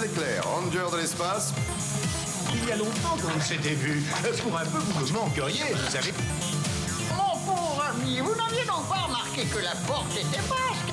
Leclerc, 0.00 0.44
ranger 0.44 0.90
de 0.92 1.00
l'espace. 1.00 1.52
Il 2.54 2.68
y 2.68 2.72
a 2.72 2.76
longtemps 2.76 3.16
qu'on 3.20 3.40
s'était 3.40 3.74
vu. 3.74 4.00
Pour 4.42 4.56
un 4.56 4.64
peu, 4.64 4.78
vous 4.78 5.06
me 5.06 5.12
manqueriez, 5.12 5.74
vous 5.74 5.90
savez. 5.90 6.12
Mon 7.16 7.36
pauvre 7.44 7.84
ami, 7.90 8.18
vous 8.20 8.30
n'aviez 8.36 8.64
donc 8.64 8.88
pas 8.88 9.06
remarqué 9.06 9.42
que 9.42 9.58
la 9.58 9.72
porte 9.88 10.12
était 10.12 10.38
basque 10.48 10.92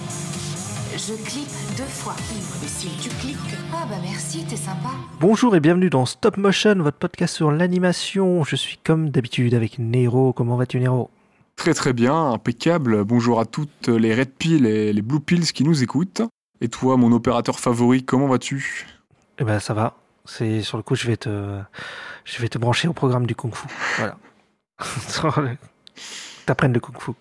Je 0.97 1.13
clique 1.23 1.49
deux 1.78 1.83
fois. 1.83 2.15
Et 2.63 2.68
si 2.68 2.88
tu 3.00 3.10
cliques. 3.10 3.38
Ah 3.71 3.86
bah 3.88 3.98
merci, 4.02 4.44
t'es 4.50 4.55
sympa. 4.55 4.89
Bonjour 5.20 5.56
et 5.56 5.60
bienvenue 5.60 5.92
dans 5.92 6.08
Stop 6.08 6.38
Motion, 6.38 6.76
votre 6.76 6.98
podcast 6.98 7.36
sur 7.36 7.52
l'animation. 7.52 8.44
Je 8.44 8.56
suis 8.56 8.78
comme 8.84 9.12
d'habitude 9.12 9.54
avec 9.54 9.78
Nero. 9.78 10.34
Comment 10.34 10.58
vas-tu 10.58 10.80
Nero? 10.80 11.12
Très 11.56 11.76
très 11.76 11.94
bien, 11.94 12.32
impeccable. 12.32 13.04
Bonjour 13.04 13.40
à 13.40 13.46
toutes 13.46 13.88
les 13.88 14.16
Red 14.16 14.32
Pills 14.32 14.66
et 14.66 14.94
les 14.94 15.02
Blue 15.04 15.20
Pills 15.20 15.52
qui 15.54 15.64
nous 15.64 15.84
écoutent. 15.84 16.24
Et 16.60 16.70
toi, 16.70 16.98
mon 16.98 17.12
opérateur 17.12 17.60
favori, 17.60 18.04
comment 18.04 18.28
vas-tu? 18.28 18.88
Eh 19.39 19.44
ben 19.44 19.59
ça 19.59 19.73
va. 19.73 19.95
C'est 20.25 20.62
sur 20.62 20.77
le 20.77 20.84
coup, 20.84 20.95
je 20.95 21.07
vais 21.07 21.17
te, 21.17 21.62
je 22.23 22.41
vais 22.41 22.49
te 22.49 22.57
brancher 22.57 22.88
au 22.88 22.93
programme 22.93 23.27
du 23.27 23.35
Kung 23.35 23.53
Fu. 23.53 23.67
Voilà. 23.98 24.17
T'apprennes 26.45 26.73
le 26.73 26.80
Kung 26.80 26.99
Fu. 26.99 27.12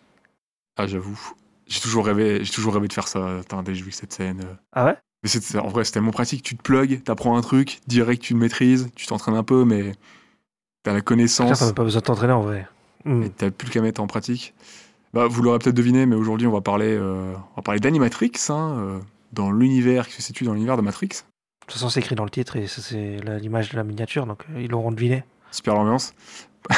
Ah 0.76 0.86
j'avoue, 0.86 1.18
j'ai 1.66 1.80
toujours 1.80 2.06
rêvé, 2.06 2.44
j'ai 2.44 2.52
toujours 2.52 2.74
rêvé 2.74 2.88
de 2.88 2.92
faire 2.92 3.08
ça. 3.08 3.40
Que 3.48 3.74
j'ai 3.74 3.82
vu 3.82 3.92
cette 3.92 4.12
scène. 4.12 4.42
Ah 4.72 4.86
ouais? 4.86 4.96
Mais 5.22 5.28
c'est, 5.28 5.58
en 5.58 5.68
vrai, 5.68 5.84
c'est 5.84 5.92
tellement 5.92 6.10
pratique. 6.10 6.42
Tu 6.42 6.56
te 6.56 6.62
plugues, 6.62 7.02
t'apprends 7.02 7.36
un 7.36 7.40
truc, 7.40 7.80
direct 7.86 8.22
tu 8.22 8.34
le 8.34 8.40
maîtrises, 8.40 8.90
tu 8.94 9.06
t'entraînes 9.06 9.36
un 9.36 9.42
peu, 9.42 9.64
mais 9.64 9.92
t'as 10.82 10.92
la 10.92 11.00
connaissance. 11.00 11.58
T'as 11.58 11.72
pas 11.72 11.84
besoin 11.84 12.00
de 12.00 12.06
t'entraîner 12.06 12.32
en 12.32 12.42
vrai. 12.42 12.68
Et 13.06 13.30
t'as 13.30 13.50
plus 13.50 13.70
qu'à 13.70 13.80
mettre 13.82 14.00
en 14.02 14.06
pratique. 14.06 14.54
Bah, 15.12 15.26
vous 15.26 15.42
l'aurez 15.42 15.58
peut-être 15.58 15.76
deviné, 15.76 16.06
mais 16.06 16.16
aujourd'hui, 16.16 16.46
on 16.46 16.52
va 16.52 16.60
parler, 16.60 16.96
euh, 16.98 17.34
on 17.52 17.56
va 17.56 17.62
parler 17.62 17.80
d'Animatrix, 17.80 18.32
hein, 18.48 18.76
euh, 18.78 18.98
dans 19.32 19.50
l'univers 19.50 20.08
qui 20.08 20.14
se 20.14 20.22
situe 20.22 20.44
dans 20.44 20.54
l'univers 20.54 20.76
de 20.76 20.82
Matrix. 20.82 21.10
De 21.66 21.72
toute 21.72 21.74
façon, 21.74 21.88
c'est 21.88 22.00
écrit 22.00 22.14
dans 22.14 22.24
le 22.24 22.30
titre 22.30 22.56
et 22.56 22.66
c'est 22.66 23.16
l'image 23.40 23.70
de 23.70 23.76
la 23.76 23.84
miniature, 23.84 24.26
donc 24.26 24.44
euh, 24.54 24.60
ils 24.60 24.70
l'auront 24.70 24.92
deviné. 24.92 25.24
Super 25.50 25.74
l'ambiance. 25.74 26.12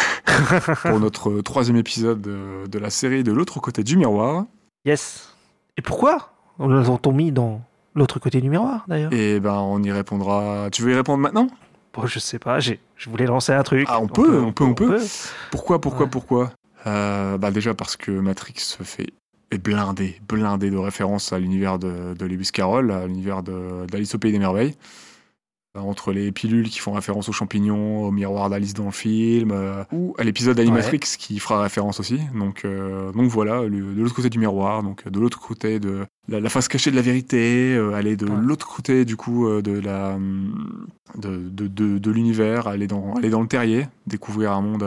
Pour 0.82 1.00
notre 1.00 1.30
euh, 1.30 1.42
troisième 1.42 1.76
épisode 1.76 2.20
de, 2.20 2.66
de 2.68 2.78
la 2.78 2.90
série 2.90 3.22
de 3.24 3.32
l'autre 3.32 3.58
côté 3.60 3.82
du 3.82 3.96
miroir. 3.96 4.44
Yes. 4.84 5.34
Et 5.76 5.82
pourquoi 5.82 6.32
On 6.58 6.68
l'a 6.68 6.84
mis 7.12 7.32
dans 7.32 7.60
l'autre 7.94 8.18
côté 8.20 8.40
du 8.40 8.48
miroir 8.50 8.84
d'ailleurs? 8.88 9.12
Et 9.12 9.40
ben, 9.40 9.54
on 9.54 9.82
y 9.82 9.90
répondra. 9.90 10.68
Tu 10.70 10.82
veux 10.82 10.92
y 10.92 10.94
répondre 10.94 11.18
maintenant? 11.18 11.48
Bon, 11.92 12.06
je 12.06 12.18
sais 12.18 12.38
pas, 12.38 12.60
j'ai- 12.60 12.80
je 12.96 13.08
voulais 13.10 13.26
lancer 13.26 13.52
un 13.52 13.62
truc. 13.62 13.86
Ah, 13.90 14.00
on 14.00 14.06
peut, 14.06 14.40
on 14.40 14.52
peut, 14.52 14.64
on 14.64 14.74
peut. 14.74 15.00
Pourquoi, 15.50 15.80
pourquoi, 15.80 16.04
Ouais. 16.04 16.10
pourquoi? 16.10 16.52
Euh, 16.86 17.38
Bah 17.38 17.50
déjà 17.50 17.74
parce 17.74 17.96
que 17.96 18.10
Matrix 18.12 18.54
se 18.58 18.82
fait 18.82 19.08
est 19.50 19.58
blindé, 19.58 20.20
blindé 20.28 20.70
de 20.70 20.76
références 20.76 21.32
à 21.32 21.38
l'univers 21.38 21.78
de, 21.78 22.14
de 22.14 22.26
Lewis 22.26 22.50
Carroll, 22.52 22.90
à 22.90 23.06
l'univers 23.06 23.42
d'Alice 23.42 24.14
au 24.14 24.18
pays 24.18 24.32
des 24.32 24.38
merveilles. 24.40 24.74
Euh, 25.76 25.80
Entre 25.80 26.12
les 26.12 26.32
pilules 26.32 26.68
qui 26.68 26.78
font 26.80 26.92
référence 26.92 27.28
aux 27.28 27.32
champignons, 27.32 28.02
au 28.04 28.10
miroir 28.10 28.48
d'Alice 28.50 28.74
dans 28.74 28.86
le 28.86 28.90
film, 28.90 29.50
euh, 29.52 29.84
ou 29.92 30.14
à 30.18 30.24
l'épisode 30.24 30.56
d'Animatrix 30.56 31.00
qui 31.18 31.38
fera 31.38 31.60
référence 31.62 32.00
aussi. 32.00 32.18
Donc, 32.34 32.64
euh, 32.64 33.12
donc 33.12 33.28
voilà, 33.30 33.62
le- 33.62 33.94
de 33.94 34.02
l'autre 34.02 34.14
côté 34.16 34.30
du 34.30 34.38
miroir, 34.38 34.82
donc 34.82 35.06
de 35.08 35.20
l'autre 35.20 35.38
côté 35.40 35.78
de 35.78 36.06
la, 36.28 36.40
la 36.40 36.48
face 36.48 36.66
cachée 36.66 36.90
de 36.90 36.96
la 36.96 37.02
vérité, 37.02 37.74
euh, 37.76 37.92
aller 37.94 38.16
de 38.16 38.26
Ouais. 38.26 38.36
l'autre 38.40 38.66
côté 38.66 39.04
du 39.04 39.16
coup 39.16 39.48
de 39.48 39.78
la 39.78 40.18
de, 41.14 41.48
de, 41.48 41.98
de, 41.98 42.10
l'univers, 42.10 42.66
aller 42.66 42.86
dans 42.88 43.14
aller 43.14 43.30
dans 43.30 43.40
le 43.42 43.46
terrier, 43.48 43.86
découvrir 44.08 44.52
un 44.52 44.60
monde 44.60 44.82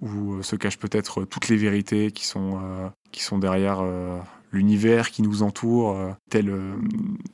où 0.00 0.34
euh, 0.34 0.42
se 0.42 0.56
cachent 0.56 0.78
peut-être 0.78 1.24
toutes 1.24 1.48
les 1.48 1.56
vérités 1.56 2.10
qui 2.10 2.26
sont 2.26 2.58
euh, 2.62 2.88
qui 3.12 3.22
sont 3.22 3.38
derrière 3.38 3.78
euh, 3.80 4.18
l'univers 4.52 5.10
qui 5.10 5.22
nous 5.22 5.42
entoure, 5.42 5.96
euh, 5.96 6.10
tel 6.30 6.48
euh, 6.48 6.74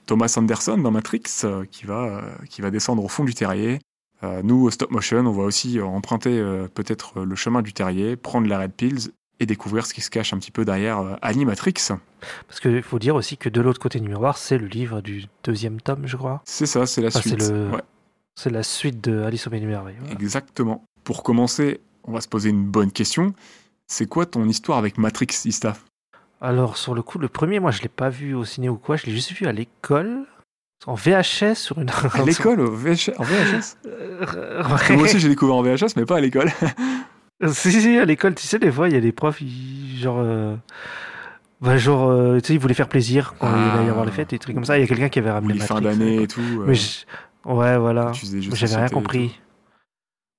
Thomas 0.06 0.34
Anderson 0.36 0.78
dans 0.78 0.91
Matrix 0.91 1.22
euh, 1.44 1.64
qui 1.70 1.87
va 1.87 2.05
euh, 2.05 2.20
qui 2.48 2.61
va 2.62 2.70
descendre 2.70 3.05
au 3.05 3.09
fond 3.09 3.25
du 3.25 3.34
terrier. 3.34 3.78
Euh, 4.25 4.41
nous, 4.42 4.62
au 4.64 4.70
stop 4.70 4.91
motion, 4.91 5.19
on 5.27 5.31
va 5.33 5.42
aussi 5.42 5.78
euh, 5.78 5.84
emprunter 5.84 6.39
euh, 6.39 6.69
peut-être 6.72 7.20
euh, 7.20 7.25
le 7.25 7.34
chemin 7.34 7.61
du 7.62 7.72
terrier, 7.75 8.16
prendre 8.16 8.49
la 8.49 8.59
Red 8.60 8.72
Pills 8.72 9.10
et 9.41 9.44
découvrir 9.44 9.84
ce 9.84 9.93
qui 9.93 10.00
se 10.00 10.09
cache 10.09 10.32
un 10.32 10.38
petit 10.38 10.50
peu 10.50 10.65
derrière 10.65 10.99
euh, 11.00 11.15
Animatrix. 11.21 11.75
Parce 12.49 12.59
qu'il 12.60 12.82
faut 12.82 12.99
dire 12.99 13.15
aussi 13.15 13.37
que 13.37 13.50
de 13.50 13.60
l'autre 13.60 13.78
côté 13.78 14.00
du 14.00 14.09
miroir, 14.09 14.38
c'est 14.38 14.56
le 14.56 14.66
livre 14.69 15.03
du 15.03 15.26
deuxième 15.44 15.82
tome, 15.82 16.06
je 16.06 16.16
crois. 16.16 16.41
C'est 16.47 16.65
ça, 16.65 16.87
c'est 16.87 17.03
la 17.03 17.09
Enfin, 17.09 17.21
c'est 17.22 17.28
suite. 17.28 17.50
le- 17.50 17.71
Ouais. 17.71 17.82
C'est 18.38 18.50
la 18.50 18.62
suite 18.62 19.03
de 19.03 19.21
Alice 19.22 19.47
au 19.47 19.50
Pays 19.50 19.60
des 19.60 19.66
Merveilles. 19.66 19.97
voilà. 20.00 20.15
Exactement. 20.15 20.82
Pour 21.05 21.22
commencer, 21.22 21.81
on 22.06 22.12
va 22.12 22.21
se 22.21 22.28
poser 22.28 22.50
une 22.50 22.65
bonne 22.65 22.93
question. 22.93 23.34
C'est 23.87 24.06
quoi 24.06 24.27
ton 24.27 24.47
histoire 24.49 24.78
avec 24.78 24.99
Matrix, 24.99 25.28
Ista? 25.44 25.77
Alors, 26.41 26.77
sur 26.77 26.94
le 26.94 27.03
coup, 27.03 27.19
le 27.19 27.28
premier, 27.28 27.61
moi, 27.61 27.71
je 27.71 27.83
l'ai 27.83 27.89
pas 27.89 28.09
vu 28.11 28.34
au 28.34 28.44
ciné 28.44 28.69
ou 28.69 28.77
quoi, 28.77 28.97
je 28.97 29.06
l'ai 29.06 29.12
juste 29.12 29.33
vu 29.33 29.47
à 29.47 29.53
l'école, 29.53 30.25
en 30.87 30.94
VHS 30.94 31.55
sur 31.55 31.78
une. 31.81 31.91
À 32.12 32.22
l'école, 32.22 32.61
en 32.61 32.71
VHS 33.25 33.77
Euh, 33.87 34.62
Moi 34.91 35.05
aussi, 35.05 35.19
j'ai 35.21 35.28
découvert 35.28 35.56
en 35.56 35.62
VHS, 35.62 35.94
mais 35.97 36.05
pas 36.05 36.17
à 36.17 36.21
l'école. 36.21 36.50
si, 37.53 37.72
si, 37.72 37.97
à 37.99 38.05
l'école, 38.05 38.34
tu 38.34 38.47
sais, 38.47 38.59
des 38.59 38.71
fois, 38.73 38.88
il 38.88 38.94
y 38.94 38.99
a 38.99 39.00
des 39.00 39.12
profs, 39.12 39.41
ils- 39.41 39.99
genre. 39.99 40.19
euh, 40.21 40.56
bah, 41.62 41.78
genre, 41.78 42.11
euh, 42.11 42.38
tu 42.41 42.49
sais, 42.49 42.55
ils 42.55 42.61
voulaient 42.61 42.75
faire 42.75 42.88
plaisir 42.88 43.34
quand 43.38 43.55
il 43.55 43.75
allait 43.77 43.87
y 43.87 43.88
avoir 43.88 44.05
les 44.05 44.12
fêtes 44.12 44.33
et 44.33 44.37
des 44.37 44.41
trucs 44.41 44.55
comme 44.55 44.65
ça. 44.67 44.77
Il 44.77 44.83
y 44.83 44.84
a 44.84 44.87
quelqu'un 44.87 45.09
qui 45.09 45.19
avait 45.19 45.31
ramené 45.31 45.55
les 45.55 45.61
fins 45.61 45.81
Matrix, 45.81 45.99
d'année 45.99 46.19
euh, 46.19 46.23
et 46.23 46.27
tout. 46.27 46.41
euh, 46.43 46.65
Mais 46.67 46.75
je- 46.75 47.05
Ouais, 47.47 47.78
voilà. 47.78 48.12
J'avais 48.53 48.77
rien 48.77 48.88
compris. 48.88 49.41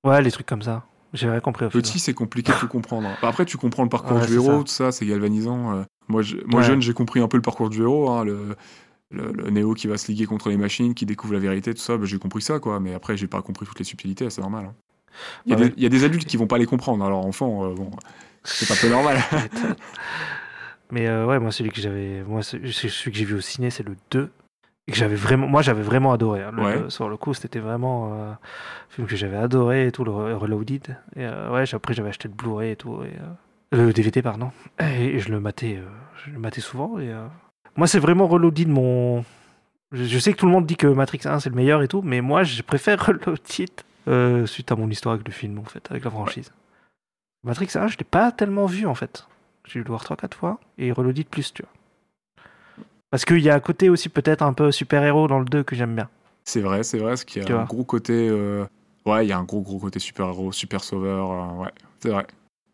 Ouais, 0.04 0.22
les 0.22 0.30
trucs 0.32 0.46
comme 0.46 0.62
ça. 0.62 0.86
J'avais 1.14 1.32
rien 1.34 1.42
compris 1.42 1.66
au 1.66 1.70
tout. 1.70 1.78
Petit, 1.78 2.00
c'est 2.00 2.14
compliqué 2.14 2.52
de 2.52 2.58
tout 2.58 2.68
comprendre. 2.68 3.10
Bah, 3.22 3.30
Après, 3.30 3.46
tu 3.46 3.58
comprends 3.58 3.84
le 3.84 3.90
parcours 3.90 4.18
Ouais, 4.18 4.28
du 4.28 4.34
héros, 4.36 4.52
ça. 4.52 4.58
tout 4.60 4.68
ça, 4.68 4.92
c'est 4.92 5.06
galvanisant. 5.06 5.76
euh. 5.78 5.84
Moi, 6.10 6.22
je- 6.22 6.38
moi 6.46 6.62
Ouais. 6.62 6.68
jeune, 6.68 6.82
j'ai 6.82 6.94
compris 6.94 7.20
un 7.20 7.28
peu 7.28 7.38
le 7.38 7.42
parcours 7.44 7.70
du 7.70 7.82
héros. 7.82 8.10
hein, 8.10 8.24
le, 8.26 8.56
le, 9.12 9.32
le 9.32 9.50
Néo 9.50 9.74
qui 9.74 9.88
va 9.88 9.98
se 9.98 10.08
liguer 10.12 10.26
contre 10.26 10.50
les 10.50 10.58
machines, 10.58 10.94
qui 10.94 11.06
découvre 11.06 11.34
la 11.34 11.40
vérité, 11.40 11.74
tout 11.74 11.80
ça. 11.82 11.98
bah, 11.98 12.06
j'ai 12.06 12.20
compris 12.20 12.42
ça, 12.42 12.60
quoi. 12.60 12.80
Mais 12.80 12.94
après, 12.94 13.16
j'ai 13.18 13.28
pas 13.28 13.42
compris 13.42 13.66
toutes 13.66 13.80
les 13.80 13.86
subtilités, 13.86 14.30
c'est 14.30 14.42
normal. 14.42 14.66
hein. 14.66 14.74
Il 15.46 15.52
y, 15.52 15.56
a 15.56 15.58
Ouais. 15.58 15.70
des- 15.70 15.74
il 15.78 15.84
y 15.84 15.86
a 15.86 15.90
des 15.90 16.04
adultes 16.04 16.28
qui 16.28 16.38
vont 16.38 16.46
pas 16.48 16.58
les 16.60 16.66
comprendre. 16.68 17.04
Alors, 17.06 17.26
enfant, 17.26 17.66
euh, 17.72 17.74
bon, 17.74 17.90
c'est 18.44 18.70
un 18.72 18.76
peu 18.76 18.90
normal. 18.90 19.18
Mais 20.92 21.08
euh, 21.08 21.26
ouais, 21.26 21.40
moi, 21.40 21.52
celui 21.52 21.72
que 21.72 21.82
j'avais. 21.82 22.24
Moi, 22.24 22.44
ce- 22.44 22.58
ce- 22.72 22.88
celui 22.88 23.12
que 23.12 23.18
j'ai 23.18 23.26
vu 23.26 23.36
au 23.36 23.42
ciné, 23.42 23.70
c'est 23.70 23.84
le 23.84 23.96
2. 24.12 24.30
Et 24.88 24.92
que 24.94 24.98
j'avais 24.98 25.16
vraiment. 25.16 25.48
Moi, 25.48 25.62
j'avais 25.62 25.82
vraiment 25.82 26.14
adoré. 26.14 26.44
hein. 26.44 26.52
Le- 26.54 26.64
Ouais. 26.64 26.80
le- 26.84 26.90
sur 26.90 27.10
le 27.10 27.18
coup, 27.18 27.34
c'était 27.34 27.60
vraiment 27.60 28.14
euh, 28.14 28.32
un 28.32 28.38
film 28.90 29.08
que 29.08 29.16
j'avais 29.16 29.36
adoré 29.38 29.88
et 29.88 29.92
tout, 29.92 30.04
le 30.06 30.12
Re- 30.12 30.34
Reloaded. 30.34 30.98
Et 31.16 31.26
euh, 31.26 31.52
ouais, 31.52 31.64
après, 31.74 31.94
j'avais 31.94 32.10
acheté 32.10 32.28
le 32.30 32.34
Blu-ray 32.34 32.72
et 32.72 32.76
tout. 32.78 33.04
Et, 33.04 33.08
euh, 33.76 33.88
le 33.88 33.92
DVD, 33.94 34.22
pardon. 34.22 34.52
Et, 34.80 35.16
et 35.16 35.20
je 35.20 35.30
le 35.30 35.40
matais, 35.42 35.78
euh, 35.78 35.88
je 36.26 36.32
le 36.32 36.40
matais 36.40 36.62
souvent. 36.62 36.98
Et, 37.00 37.12
Moi, 37.76 37.88
c'est 37.88 38.00
vraiment 38.00 38.28
Reloaded 38.28 38.70
mon. 38.70 39.26
Je, 39.92 40.04
je 40.06 40.20
sais 40.20 40.32
que 40.34 40.38
tout 40.38 40.46
le 40.46 40.52
monde 40.52 40.66
dit 40.66 40.76
que 40.78 40.88
Matrix 40.88 41.22
1 41.26 41.40
c'est 41.40 41.50
le 41.50 41.56
meilleur 41.56 41.82
et 41.82 41.88
tout, 41.88 42.02
mais 42.02 42.22
moi, 42.22 42.44
je 42.44 42.62
préfère 42.62 43.06
Reloaded 43.06 44.48
suite 44.48 44.72
à 44.72 44.76
mon 44.78 44.90
histoire 44.90 45.16
avec 45.16 45.28
le 45.28 45.34
film, 45.34 45.60
en 45.60 45.64
fait, 45.66 45.86
avec 45.92 46.06
la 46.06 46.12
franchise. 46.12 46.54
Matrix 47.44 47.70
1, 47.76 47.88
je 47.88 47.98
l'ai 47.98 48.06
pas 48.06 48.32
tellement 48.32 48.66
vu, 48.68 48.86
en 48.88 48.96
fait. 48.96 49.28
J'ai 49.66 49.80
dû 49.80 49.84
le 49.84 49.90
voir 49.90 50.04
3-4 50.04 50.34
fois. 50.34 50.60
Et 50.78 50.94
Reloaded 50.94 51.28
plus, 51.28 51.54
tu 51.54 51.62
vois. 51.64 51.72
Parce 53.10 53.26
qu'il 53.26 53.40
y 53.40 53.50
a 53.50 53.56
un 53.56 53.60
côté 53.60 53.90
aussi 53.90 54.10
peut-être 54.10 54.42
un 54.42 54.54
peu 54.54 54.72
super-héros 54.72 55.28
dans 55.28 55.40
le 55.40 55.46
2 55.46 55.64
que 55.64 55.76
j'aime 55.76 55.96
bien. 55.96 56.10
C'est 56.44 56.62
vrai, 56.62 56.84
c'est 56.84 56.98
vrai, 56.98 57.12
parce 57.12 57.24
qu'il 57.24 57.42
y 57.42 57.46
Tu 57.46 57.52
a 57.52 57.56
un 57.56 57.60
vois. 57.60 57.68
gros 57.68 57.84
côté. 57.84 58.14
euh, 58.30 58.66
Ouais, 59.06 59.26
il 59.26 59.30
y 59.30 59.32
a 59.32 59.38
un 59.38 59.44
gros, 59.44 59.62
gros 59.62 59.80
côté 59.80 60.00
super-héros, 60.00 60.52
super-sauveur. 60.52 61.32
euh, 61.32 61.64
Ouais, 61.64 61.72
c'est 62.02 62.10
vrai. 62.10 62.28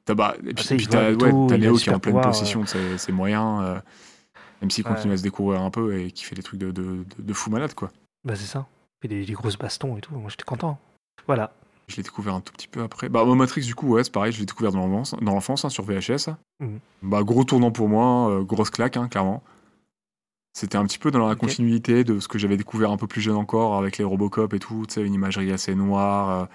T'as 0.05 0.16
bah, 0.16 0.35
et 0.45 0.53
puis, 0.53 0.66
il 0.71 0.81
vole 0.81 0.89
t'as 0.89 1.11
ouais, 1.11 1.13
il 1.13 1.47
des 1.47 1.57
qui 1.57 1.57
est 1.57 1.59
en 1.61 1.67
pleine 1.69 1.77
super-pouvoirs, 1.77 2.25
possession 2.25 2.61
de 2.61 2.67
ses, 2.67 2.97
ses 2.97 3.11
moyens, 3.11 3.61
euh, 3.63 3.79
même 4.61 4.69
s'il 4.71 4.83
continue 4.83 5.09
Ouais. 5.09 5.13
à 5.13 5.17
se 5.17 5.23
découvrir 5.23 5.61
un 5.61 5.69
peu 5.69 5.97
et 5.97 6.11
qui 6.11 6.23
fait 6.25 6.35
des 6.35 6.44
trucs 6.44 6.59
de, 6.59 6.71
de, 6.71 6.81
de- 6.81 7.05
de 7.19 7.33
fou 7.33 7.50
malade, 7.51 7.73
quoi. 7.75 7.91
Bah, 8.25 8.35
c'est 8.35 8.45
ça. 8.47 8.65
Et 9.03 9.07
des, 9.07 9.23
des 9.25 9.33
grosses 9.33 9.57
bastons 9.57 9.95
et 9.97 10.01
tout. 10.01 10.13
Moi, 10.15 10.29
j'étais 10.29 10.44
content. 10.44 10.77
Voilà. 11.27 11.53
Je 11.88 11.95
l'ai 11.97 12.03
découvert 12.03 12.33
un 12.33 12.41
tout 12.41 12.51
petit 12.53 12.67
peu 12.67 12.81
après. 12.81 13.07
Bah, 13.09 13.23
moi, 13.25 13.35
Matrix, 13.35 13.61
du 13.61 13.75
coup, 13.75 13.89
ouais, 13.94 14.03
c'est 14.03 14.11
pareil, 14.11 14.31
je 14.33 14.39
l'ai 14.39 14.45
découvert 14.45 14.71
dans 14.71 14.85
l'enfance, 14.88 15.15
dans 15.21 15.33
l'enfance 15.33 15.63
hein, 15.65 15.69
sur 15.69 15.83
VHS. 15.85 16.29
Mhm. 16.59 16.79
Bah, 17.03 17.21
gros 17.23 17.44
tournant 17.44 17.71
pour 17.71 17.88
moi, 17.88 18.29
euh, 18.31 18.41
grosse 18.44 18.71
claque, 18.71 18.97
hein, 18.97 19.07
clairement. 19.07 19.44
C'était 20.53 20.78
un 20.78 20.86
petit 20.86 21.00
peu 21.00 21.09
dans 21.09 21.28
la 21.28 21.36
continuité 21.36 22.03
de 22.03 22.19
ce 22.19 22.28
que 22.28 22.38
j'avais 22.38 22.58
découvert 22.58 22.92
un 22.92 22.98
peu 22.98 23.07
plus 23.07 23.22
jeune 23.22 23.36
encore 23.36 23.75
avec 23.75 23.98
les 23.98 24.04
Robocop 24.04 24.54
et 24.54 24.60
tout, 24.60 24.86
tu 24.88 24.94
sais, 24.95 25.01
une 25.01 25.13
imagerie 25.13 25.51
assez 25.51 25.74
noire, 25.74 26.48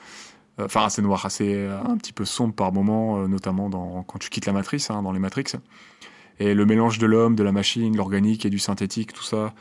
euh, 0.60 0.64
enfin 0.66 0.84
assez 0.84 1.02
noire, 1.02 1.26
assez 1.26 1.52
euh, 1.54 1.80
un 1.82 1.96
petit 1.96 2.12
peu 2.12 2.24
sombre 2.24 2.54
par 2.54 2.72
moments, 2.72 3.18
euh, 3.18 3.26
notamment 3.26 3.68
dans, 3.68 4.04
quand 4.04 4.18
tu 4.20 4.30
quittes 4.30 4.46
la 4.46 4.52
matrice, 4.52 4.88
hein, 4.90 5.02
dans 5.02 5.10
les 5.10 5.18
Matrix. 5.18 5.54
Et 6.38 6.54
le 6.54 6.64
mélange 6.64 6.98
de 6.98 7.06
l'homme, 7.06 7.34
de 7.34 7.42
la 7.42 7.50
machine, 7.50 7.96
l'organique 7.96 8.46
et 8.46 8.50
du 8.50 8.60
synthétique, 8.60 9.12
tout 9.12 9.24
ça. 9.24 9.52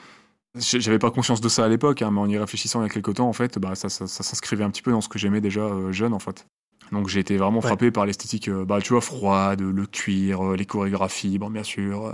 J'avais 0.56 1.00
pas 1.00 1.09
conscience 1.09 1.41
de 1.41 1.50
ça 1.50 1.65
à 1.65 1.67
l'époque, 1.67 2.03
hein, 2.03 2.11
mais 2.11 2.19
en 2.19 2.29
y 2.29 2.38
réfléchissant 2.38 2.81
il 2.81 2.83
y 2.83 2.85
a 2.85 2.94
quelques 2.94 3.15
temps, 3.15 3.27
en 3.27 3.33
fait, 3.33 3.57
bah, 3.57 3.73
ça, 3.73 3.89
ça, 3.89 4.06
ça 4.06 4.23
s'inscrivait 4.23 4.63
un 4.63 4.69
petit 4.69 4.83
peu 4.83 4.91
dans 4.91 5.01
ce 5.01 5.09
que 5.09 5.17
j'aimais 5.17 5.41
déjà 5.41 5.67
jeune, 5.91 6.13
en 6.13 6.19
fait. 6.19 6.45
Donc 6.91 7.07
j'ai 7.09 7.19
été 7.19 7.38
vraiment 7.38 7.57
Ouais. 7.59 7.65
frappé 7.65 7.89
par 7.89 8.06
l'esthétique, 8.06 8.50
bah, 8.51 8.79
tu 8.81 8.94
vois, 8.94 9.01
froide, 9.01 9.61
le 9.61 9.85
cuir, 9.88 10.53
les 10.53 10.65
chorégraphies, 10.65 11.39
bon, 11.39 11.50
bien 11.50 11.63
sûr. 11.63 12.13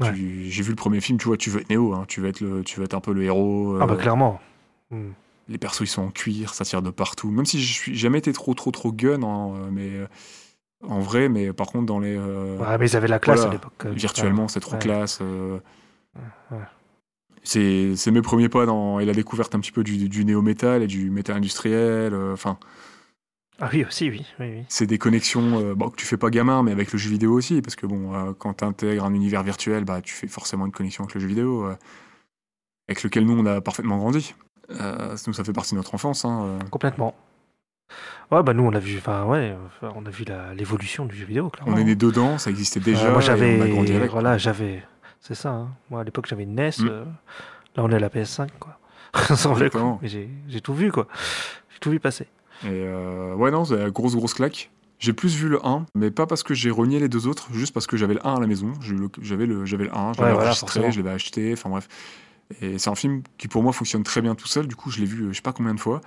Ouais. 0.00 0.14
J'ai 0.14 0.62
vu 0.62 0.70
le 0.70 0.76
premier 0.76 1.00
film, 1.00 1.18
tu 1.18 1.26
vois, 1.28 1.36
tu 1.36 1.50
veux 1.50 1.60
être 1.60 1.70
Néo, 1.70 1.92
hein, 1.94 2.04
tu, 2.08 2.20
veux 2.20 2.28
être 2.28 2.40
le, 2.40 2.62
tu 2.64 2.78
veux 2.78 2.84
être 2.84 2.94
un 2.94 3.00
peu 3.00 3.12
le 3.12 3.22
héros. 3.24 3.76
Ah, 3.80 3.86
bah, 3.86 3.94
euh, 3.94 3.96
clairement. 3.96 4.40
Les 5.48 5.58
persos 5.58 5.82
ils 5.82 5.86
sont 5.88 6.02
en 6.02 6.10
cuir, 6.10 6.54
ça 6.54 6.64
tire 6.64 6.80
de 6.82 6.90
partout. 6.90 7.30
Même 7.30 7.44
si 7.46 7.60
je 7.60 7.72
suis 7.72 7.96
jamais 7.96 8.18
été 8.18 8.32
trop 8.32 8.54
trop 8.54 8.70
trop 8.70 8.92
gun, 8.92 9.22
hein, 9.22 9.52
euh, 9.54 9.68
mais 9.70 9.90
euh, 9.90 10.06
en 10.86 11.00
vrai, 11.00 11.28
mais 11.28 11.52
par 11.52 11.66
contre 11.66 11.86
dans 11.86 11.98
les 11.98 12.16
euh, 12.16 12.56
Ouais, 12.58 12.78
mais 12.78 12.88
ils 12.88 12.96
avaient 12.96 13.08
la 13.08 13.18
classe 13.18 13.40
voilà, 13.40 13.50
à 13.50 13.54
l'époque. 13.54 13.86
virtuellement 13.94 14.48
c'est 14.48 14.60
trop 14.60 14.72
ouais. 14.74 14.78
classe. 14.78 15.18
euh, 15.22 15.58
Ouais. 16.50 16.58
c'est 17.42 17.94
c'est 17.96 18.10
mes 18.10 18.22
premiers 18.22 18.48
pas 18.48 18.66
dans 18.66 18.98
et 19.00 19.04
la 19.04 19.12
découverte 19.12 19.54
un 19.54 19.60
petit 19.60 19.72
peu 19.72 19.84
du, 19.84 20.08
du 20.08 20.24
néo-métal 20.24 20.82
et 20.82 20.86
du 20.86 21.10
métal 21.10 21.36
industriel. 21.36 22.14
euh, 22.14 22.32
Enfin, 22.32 22.58
Ah 23.60 23.68
oui, 23.72 23.84
aussi, 23.84 24.08
oui. 24.10 24.24
oui, 24.38 24.46
oui. 24.56 24.64
c'est 24.68 24.86
des 24.86 24.96
connexions 24.98 25.60
euh, 25.60 25.74
bon, 25.74 25.90
que 25.90 25.96
tu 25.96 26.06
fais 26.06 26.16
pas 26.16 26.30
gamin, 26.30 26.62
mais 26.62 26.72
avec 26.72 26.92
le 26.92 26.98
jeu 26.98 27.10
vidéo 27.10 27.32
aussi, 27.34 27.60
parce 27.60 27.76
que 27.76 27.86
bon, 27.86 28.14
euh, 28.14 28.32
quand 28.38 28.54
tu 28.54 28.64
intègres 28.64 29.04
un 29.04 29.12
univers 29.12 29.42
virtuel, 29.42 29.84
bah, 29.84 30.00
tu 30.00 30.14
fais 30.14 30.28
forcément 30.28 30.64
une 30.66 30.72
connexion 30.72 31.04
avec 31.04 31.14
le 31.14 31.20
jeu 31.20 31.26
vidéo, 31.28 31.66
euh, 31.66 31.76
avec 32.88 33.02
lequel 33.02 33.26
nous 33.26 33.38
on 33.38 33.44
a 33.46 33.60
parfaitement 33.60 33.98
grandi. 33.98 34.34
Nous, 34.70 35.32
ça 35.32 35.44
fait 35.44 35.52
partie 35.52 35.72
de 35.72 35.76
notre 35.76 35.94
enfance. 35.94 36.24
Hein. 36.24 36.58
Complètement. 36.70 37.14
Ouais, 38.30 38.42
bah 38.44 38.54
nous, 38.54 38.62
on 38.62 38.72
a 38.72 38.78
vu, 38.78 38.98
enfin, 38.98 39.24
ouais, 39.24 39.56
on 39.82 40.06
a 40.06 40.10
vu 40.10 40.24
la- 40.24 40.54
l'évolution 40.54 41.06
du 41.06 41.16
jeu 41.16 41.24
vidéo, 41.26 41.50
clairement. 41.50 41.74
On 41.74 41.76
est 41.76 41.82
né 41.84 41.96
dedans, 41.96 42.38
ça 42.38 42.48
existait 42.50 42.78
déjà. 42.78 43.10
moi, 43.10 43.20
j'avais, 43.20 43.58
grandi 43.68 43.92
avec. 43.92 44.10
voilà, 44.12 44.38
j'avais, 44.38 44.84
c'est 45.18 45.34
ça. 45.34 45.50
hein. 45.50 45.68
Moi, 45.90 46.00
à 46.00 46.04
l'époque, 46.04 46.26
j'avais 46.28 46.44
une 46.44 46.54
NES. 46.54 46.70
Mm. 46.78 46.86
là, 46.86 47.04
on 47.78 47.90
est 47.90 47.96
à 47.96 47.98
la 47.98 48.08
PS5, 48.08 48.48
quoi. 48.60 48.78
Sans 49.36 49.54
le 49.56 49.68
coup. 49.68 49.98
Mais 50.00 50.08
j'ai 50.08 50.60
tout 50.62 50.72
vu, 50.74 50.92
quoi. 50.92 51.08
J'ai 51.72 51.80
tout 51.80 51.90
vu 51.90 51.98
passer. 51.98 52.28
Et 52.64 52.68
euh, 52.68 53.34
ouais, 53.34 53.50
non, 53.50 53.64
c'est 53.64 53.76
la 53.76 53.90
grosse, 53.90 54.14
grosse 54.16 54.34
claque. 54.34 54.70
J'ai 54.98 55.12
plus 55.14 55.34
vu 55.34 55.48
le 55.48 55.64
1, 55.66 55.86
mais 55.94 56.10
pas 56.10 56.26
parce 56.26 56.42
que 56.42 56.52
j'ai 56.52 56.70
renié 56.70 56.98
les 57.00 57.08
deux 57.08 57.26
autres, 57.26 57.48
juste 57.52 57.72
parce 57.72 57.86
que 57.86 57.96
j'avais 57.96 58.14
le 58.14 58.26
1 58.26 58.34
à 58.34 58.40
la 58.40 58.46
maison. 58.46 58.72
J'avais 59.22 59.46
le, 59.46 59.64
j'avais 59.64 59.84
le 59.86 59.96
1, 59.96 60.12
je 60.12 60.18
Ouais, 60.18 60.24
l'avais 60.26 60.34
voilà, 60.34 60.34
enregistré, 60.50 60.66
forcément. 60.66 60.90
je 60.90 61.00
l'avais 61.00 61.14
acheté, 61.14 61.52
enfin 61.54 61.70
bref. 61.70 61.88
Et 62.60 62.78
c'est 62.78 62.90
un 62.90 62.94
film 62.94 63.22
qui 63.38 63.48
pour 63.48 63.62
moi 63.62 63.72
fonctionne 63.72 64.02
très 64.02 64.20
bien 64.20 64.34
tout 64.34 64.48
seul, 64.48 64.66
du 64.66 64.74
coup 64.74 64.90
je 64.90 64.98
l'ai 64.98 65.06
vu 65.06 65.22
euh, 65.22 65.28
je 65.30 65.36
sais 65.36 65.42
pas 65.42 65.52
combien 65.52 65.72
de 65.72 65.80
fois. 65.80 66.00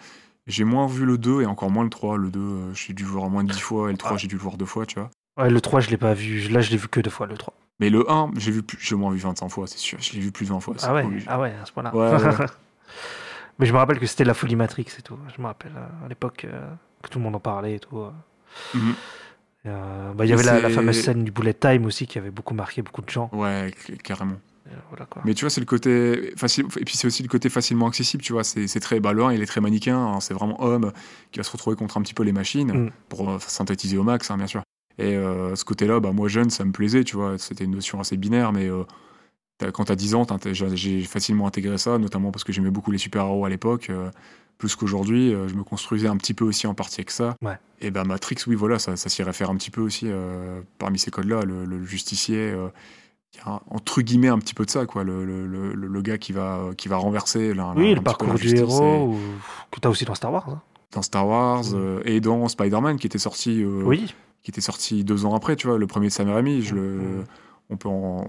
J'ai 0.45 0.63
moins 0.65 0.85
vu 0.87 1.05
le 1.05 1.17
2 1.17 1.41
et 1.41 1.45
encore 1.45 1.71
moins 1.71 1.85
le 1.85 1.89
3. 1.89 2.17
Le 2.17 2.29
2, 2.29 2.39
euh, 2.39 2.73
j'ai 2.75 2.93
dû 2.93 3.03
le 3.03 3.09
voir 3.09 3.29
moins 3.29 3.43
de 3.45 3.51
10 3.51 3.59
fois, 3.61 3.87
et 3.89 3.91
le 3.93 3.97
3, 3.97 4.11
Ah. 4.13 4.17
j'ai 4.17 4.27
dû 4.27 4.35
le 4.35 4.41
voir 4.41 4.57
deux 4.57 4.65
fois, 4.65 4.85
tu 4.85 4.99
vois. 4.99 5.09
Ouais, 5.41 5.49
le 5.49 5.59
3, 5.61 5.79
je 5.79 5.89
l'ai 5.89 5.97
pas 5.97 6.13
vu. 6.13 6.47
Là, 6.49 6.59
je 6.61 6.69
l'ai 6.69 6.77
vu 6.77 6.87
que 6.89 6.99
deux 6.99 7.09
fois, 7.09 7.25
le 7.27 7.35
3. 7.37 7.53
Mais 7.79 7.89
le 7.89 8.07
1, 8.11 8.29
j'ai 8.37 8.51
vu 8.51 8.61
plus, 8.61 8.77
j'ai 8.79 8.95
moins 8.95 9.11
vu 9.11 9.17
25 9.19 9.47
fois, 9.49 9.65
c'est 9.67 9.77
sûr. 9.79 9.97
Je 10.01 10.11
l'ai 10.13 10.19
vu 10.19 10.31
plus 10.31 10.45
de 10.45 10.51
20 10.51 10.59
fois. 10.59 10.75
Ah 10.83 10.93
ouais, 10.93 11.03
obligé. 11.05 11.25
ah 11.29 11.39
ouais, 11.39 11.53
à 11.59 11.65
ce 11.65 11.71
point-là. 11.71 11.95
Ouais, 11.95 12.11
ouais. 12.11 12.45
Mais 13.59 13.65
je 13.65 13.73
me 13.73 13.77
rappelle 13.77 13.99
que 13.99 14.05
c'était 14.05 14.23
la 14.23 14.33
folie 14.33 14.55
Matrix 14.55 14.87
et 14.97 15.01
tout. 15.01 15.17
Je 15.35 15.41
me 15.41 15.47
rappelle 15.47 15.73
euh, 15.75 16.05
à 16.05 16.09
l'époque 16.09 16.45
euh, 16.45 16.69
que 17.01 17.09
tout 17.09 17.19
le 17.19 17.23
monde 17.23 17.35
en 17.35 17.39
parlait 17.39 17.75
et 17.75 17.79
tout. 17.79 17.99
euh. 17.99 18.11
Mhm. 18.73 18.93
Euh, 19.65 20.13
bah, 20.13 20.25
il 20.25 20.29
y 20.29 20.33
avait 20.33 20.43
la, 20.43 20.69
fameuse 20.69 20.99
scène 21.01 21.23
du 21.23 21.31
bullet 21.31 21.53
time 21.53 21.85
aussi 21.85 22.05
qui 22.05 22.17
avait 22.17 22.31
beaucoup 22.31 22.53
marqué 22.53 22.81
beaucoup 22.81 23.01
de 23.01 23.09
gens. 23.09 23.29
Ouais, 23.31 23.73
carrément. 24.03 24.35
Et, 24.65 24.75
voilà, 24.89 25.05
quoi. 25.05 25.21
Mais 25.25 25.33
tu 25.33 25.45
vois, 25.45 25.49
c'est 25.49 25.61
le 25.61 25.65
côté 25.65 26.33
facile. 26.35 26.65
Et 26.77 26.83
puis 26.83 26.97
c'est 26.97 27.07
aussi 27.07 27.23
le 27.23 27.29
côté 27.29 27.49
facilement 27.49 27.87
accessible, 27.87 28.21
tu 28.23 28.33
vois. 28.33 28.43
C'est 28.43 28.79
très. 28.81 28.99
Bah, 28.99 29.13
le 29.13 29.23
1, 29.23 29.33
il 29.33 29.41
est 29.41 29.45
très 29.45 29.61
manichéen. 29.61 29.97
hein, 29.97 30.19
c'est 30.19 30.33
vraiment 30.33 30.61
homme 30.61 30.91
qui 31.31 31.39
va 31.39 31.43
se 31.43 31.51
retrouver 31.51 31.75
contre 31.77 31.97
un 31.97 32.01
petit 32.01 32.13
peu 32.13 32.23
les 32.23 32.33
machines, 32.33 32.71
Mm. 32.73 32.91
pour 33.07 33.29
euh, 33.29 33.37
synthétiser 33.39 33.97
au 33.97 34.03
max, 34.03 34.29
hein, 34.31 34.37
bien 34.37 34.47
sûr. 34.47 34.63
Et 34.97 35.15
euh, 35.15 35.55
ce 35.55 35.63
côté-là, 35.65 35.99
bah, 36.01 36.11
moi 36.11 36.27
jeune, 36.27 36.49
ça 36.49 36.65
me 36.65 36.71
plaisait, 36.73 37.03
tu 37.05 37.15
vois. 37.15 37.37
C'était 37.37 37.63
une 37.63 37.71
notion 37.75 37.99
assez 38.01 38.17
binaire, 38.17 38.51
mais 38.51 38.69
quand 39.73 39.85
t'as 39.85 39.95
10 39.95 40.15
ans, 40.15 40.25
j'ai 40.51 41.01
facilement 41.03 41.47
intégré 41.47 41.77
ça, 41.77 41.97
notamment 41.97 42.31
parce 42.31 42.43
que 42.43 42.51
j'aimais 42.51 42.71
beaucoup 42.71 42.91
les 42.91 42.97
super-héros 42.97 43.45
à 43.45 43.49
l'époque. 43.49 43.87
euh, 43.89 44.09
plus 44.59 44.75
qu'aujourd'hui, 44.75 45.33
euh, 45.33 45.47
je 45.47 45.55
me 45.55 45.63
construisais 45.63 46.07
un 46.07 46.15
petit 46.15 46.33
peu 46.33 46.45
aussi 46.45 46.67
en 46.67 46.73
partie 46.75 47.01
avec 47.01 47.09
ça. 47.11 47.35
Ouais. 47.41 47.57
Et 47.81 47.91
ben 47.91 48.03
Matrix, 48.05 48.37
oui, 48.47 48.55
voilà, 48.55 48.77
ça, 48.79 48.95
ça 48.95 49.09
s'y 49.09 49.23
réfère 49.23 49.49
un 49.49 49.55
petit 49.55 49.71
peu 49.71 49.81
aussi 49.81 50.05
euh, 50.07 50.61
parmi 50.77 50.99
ces 50.99 51.11
codes-là. 51.11 51.41
Le, 51.43 51.65
le 51.65 51.83
justicier, 51.83 52.53
il 53.33 53.37
y 53.37 53.41
a 53.49 53.53
un- 53.55 53.61
entre 53.71 54.01
guillemets 54.01 54.27
un 54.29 54.37
petit 54.37 54.53
peu 54.53 54.63
de 54.63 54.69
ça, 54.69 54.85
quoi. 54.85 55.03
Le, 55.03 55.25
le, 55.25 55.47
le, 55.47 55.73
le 55.73 56.01
gars 56.01 56.17
qui 56.19 56.33
va, 56.33 56.69
qui 56.77 56.87
va 56.87 56.97
renverser 56.97 57.51
oui, 57.75 57.95
le 57.95 58.01
parcours 58.01 58.33
du 58.35 58.55
héros, 58.55 59.07
ou... 59.13 59.17
que 59.71 59.79
tu 59.79 59.87
as 59.87 59.91
aussi 59.91 60.05
dans 60.05 60.15
Star 60.15 60.31
Wars. 60.31 60.47
hein. 60.49 60.61
Dans 60.91 61.01
Star 61.01 61.27
Wars 61.27 61.63
Mm. 61.73 62.01
et 62.05 62.21
dans 62.21 62.47
Spider-Man 62.47 62.97
qui 62.99 63.07
était 63.07 63.17
sorti, 63.17 63.65
Oui, 63.65 64.13
qui 64.43 64.51
était 64.51 64.61
sorti 64.61 65.03
deux 65.03 65.25
ans 65.25 65.33
après, 65.35 65.55
tu 65.55 65.67
vois, 65.67 65.77
le 65.79 65.87
premier 65.87 66.07
de 66.07 66.13
Sam 66.13 66.29
Raimi. 66.29 66.61
Je 66.61 66.75
le, 66.75 66.81
Mm. 66.99 67.23
on 67.71 67.77
peut 67.77 67.89
en- 67.89 68.27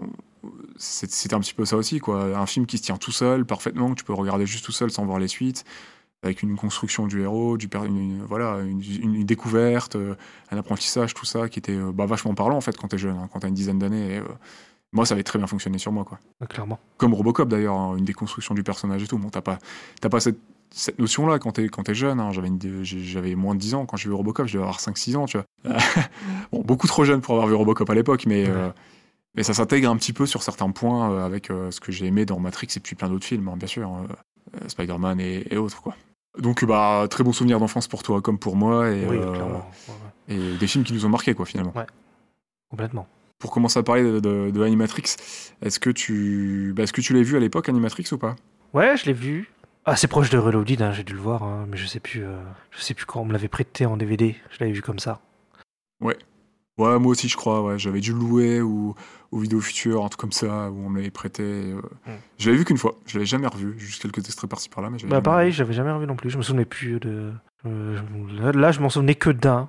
C'était 0.77 1.35
un 1.35 1.41
petit 1.41 1.55
peu 1.55 1.65
ça 1.65 1.77
aussi, 1.77 1.99
quoi. 1.99 2.37
Un 2.37 2.47
film 2.47 2.67
qui 2.67 2.79
se 2.79 2.83
tient 2.83 2.97
tout 2.97 3.13
seul, 3.13 3.45
parfaitement, 3.45 3.91
que 3.91 3.95
tu 3.95 4.05
peux 4.05 4.13
regarder 4.13 4.47
juste 4.47 4.65
tout 4.65 4.73
seul 4.73 4.91
sans 4.91 5.05
voir 5.05 5.19
les 5.19 5.29
suites, 5.29 5.65
avec 6.23 6.43
une 6.43 6.57
construction 6.57 7.07
du 7.07 7.23
héros, 7.23 7.57
du 7.57 7.69
une, 7.87 8.23
voilà, 8.25 8.61
une, 8.61 9.25
découverte, 9.25 9.97
euh, 9.97 10.15
un 10.51 10.59
apprentissage, 10.59 11.15
tout 11.15 11.27
ça, 11.27 11.49
qui 11.49 11.59
était 11.59 11.73
euh, 11.77 11.93
bah, 11.93 12.07
vachement 12.07 12.35
parlant 12.35 12.57
en 12.57 12.61
fait 12.61 12.77
quand 12.77 12.89
t'es 12.89 12.99
jeune, 12.99 13.17
hein, 13.17 13.29
quand 13.33 13.41
t'as 13.41 13.49
une 13.49 13.55
dizaine 13.55 13.79
d'années. 13.79 14.15
et, 14.15 14.19
euh, 14.19 14.25
moi, 14.95 15.05
ça 15.05 15.15
avait 15.15 15.25
très 15.25 15.41
bien 15.41 15.49
fonctionné 15.49 15.77
sur 15.79 15.91
moi, 15.91 16.05
quoi. 16.05 16.21
clairement. 16.49 16.79
Comme 16.99 17.15
Robocop 17.15 17.49
d'ailleurs, 17.49 17.75
hein, 17.75 17.97
une 17.97 18.05
déconstruction 18.05 18.55
du 18.55 18.63
personnage 18.63 19.03
et 19.03 19.09
tout. 19.09 19.19
Bon, 19.19 19.29
t'as 19.29 19.41
pas, 19.41 19.59
pas 20.01 20.21
cette, 20.21 20.39
cette 20.71 21.01
notion-là 21.01 21.41
quand 21.41 21.51
t'es, 21.51 21.69
quand 21.69 21.93
jeune. 21.93 22.21
hein. 22.21 22.31
J'avais, 22.31 23.35
moins 23.35 23.57
de 23.57 23.61
10 23.61 23.75
ans 23.75 23.87
quand 23.87 23.97
j'ai 23.97 24.09
vu 24.09 24.15
Robocop, 24.15 24.47
je 24.47 24.53
devais 24.53 24.63
avoir 24.63 24.79
5-6 24.79 25.17
ans, 25.17 25.27
tu 25.27 25.37
vois. 25.37 25.47
bon, 26.53 26.63
beaucoup 26.63 26.87
trop 26.87 27.05
jeune 27.05 27.21
pour 27.21 27.35
avoir 27.35 27.49
vu 27.49 27.55
Robocop 27.55 27.91
à 27.91 27.95
l'époque, 27.95 28.25
mais, 28.27 28.49
euh, 28.49 28.71
mais 29.35 29.43
ça 29.43 29.55
s'intègre 29.55 29.91
un 29.91 29.97
petit 29.97 30.13
peu 30.13 30.27
sur 30.27 30.43
certains 30.43 30.71
points 30.71 31.11
euh, 31.13 31.25
avec 31.25 31.51
euh, 31.51 31.71
ce 31.71 31.81
que 31.81 31.93
j'ai 31.93 32.07
aimé 32.07 32.25
dans 32.27 32.39
Matrix 32.39 32.69
et 32.77 32.81
puis 32.81 32.97
plein 32.97 33.09
d'autres 33.09 33.27
films, 33.27 33.49
hein, 33.49 33.57
bien 33.57 33.69
sûr, 33.69 33.91
euh, 33.91 34.07
euh, 34.57 34.69
Spider-Man 34.69 35.21
et, 35.21 35.47
et 35.51 35.57
autres, 35.57 35.83
quoi. 35.83 35.95
Donc, 36.39 36.65
bah, 36.65 37.07
très 37.09 37.23
bon 37.23 37.33
souvenir 37.33 37.61
d'enfance 37.61 37.87
pour 37.87 38.03
toi 38.03 38.21
comme 38.21 38.39
pour 38.39 38.57
moi, 38.57 38.91
et, 38.91 39.07
oui, 39.07 39.19
clairement. 39.19 39.71
Ouais, 40.29 40.35
ouais. 40.35 40.35
et 40.37 40.57
des 40.59 40.67
films 40.67 40.85
qui 40.85 40.93
nous 40.93 41.07
ont 41.07 41.09
marqués, 41.09 41.35
quoi, 41.35 41.47
finalement. 41.47 41.73
Complètement. 42.71 43.07
Pour 43.39 43.53
commencer 43.53 43.79
à 43.79 43.83
parler 43.83 44.03
de, 44.03 44.21
de, 44.21 44.51
de 44.51 44.63
Animatrix, 44.63 45.17
est-ce 45.63 45.79
que 45.79 45.91
tu, 45.91 46.73
bah, 46.75 46.83
est-ce 46.83 46.93
que 46.93 47.01
tu 47.01 47.13
l'as 47.13 47.23
vu 47.23 47.37
à 47.37 47.41
l'époque, 47.41 47.69
Animatrix, 47.69 48.07
ou 48.13 48.19
pas? 48.19 48.35
Ouais, 48.73 48.97
je 48.97 49.05
l'ai 49.07 49.13
vu. 49.13 49.51
Assez 49.85 50.09
proche 50.09 50.31
de 50.31 50.39
Reloaded, 50.39 50.81
hein, 50.81 50.93
j'ai 50.93 51.05
dû 51.05 51.13
le 51.13 51.21
voir, 51.21 51.43
hein, 51.43 51.67
mais 51.69 51.77
je 51.77 51.87
sais 51.87 52.01
plus, 52.01 52.25
euh, 52.25 52.39
je 52.71 52.81
sais 52.81 52.95
plus 52.95 53.05
quand 53.05 53.21
on 53.21 53.27
me 53.27 53.33
l'avait 53.33 53.49
prêté 53.49 53.85
en 53.85 53.97
DVD. 53.99 54.35
Je 54.51 54.57
l'avais 54.61 54.73
vu 54.73 54.81
comme 54.81 54.99
ça. 54.99 55.21
Ouais, 56.01 56.17
moi 56.79 56.99
aussi, 57.07 57.29
je 57.29 57.37
crois. 57.37 57.63
Ouais. 57.63 57.79
J'avais 57.79 58.01
dû 58.01 58.13
louer 58.13 58.61
ou, 58.61 58.95
ou 59.33 59.39
Vidéo 59.39 59.61
Future, 59.61 60.05
un 60.05 60.09
truc 60.09 60.21
comme 60.21 60.33
ça, 60.33 60.71
où 60.71 60.87
on 60.87 60.89
me 60.91 60.99
l'avait 60.99 61.11
prêté. 61.11 61.43
euh, 61.43 61.81
Mm. 62.07 62.11
Je 62.39 62.47
l'avais 62.47 62.59
vu 62.59 62.65
qu'une 62.65 62.79
fois. 62.79 62.95
Je 63.07 63.15
l'avais 63.17 63.27
jamais 63.27 63.47
revu. 63.47 63.75
Juste 63.79 64.03
quelques 64.03 64.19
extraits 64.19 64.51
par-ci 64.51 64.69
par-là. 64.69 64.91
Mais 64.91 64.99
Bah 65.09 65.21
pareil, 65.21 65.53
j'avais 65.53 65.73
jamais 65.73 65.93
revu 65.93 66.07
non 66.07 66.17
plus. 66.17 66.31
Je 66.31 66.39
me 66.39 66.43
souvenais 66.43 66.65
plus 66.65 66.99
de. 67.01 67.33
euh, 67.67 67.99
je- 68.29 68.59
là, 68.59 68.73
je 68.73 68.81
m'en 68.81 68.91
souvenais 68.91 69.15
que 69.15 69.31
d'un 69.31 69.69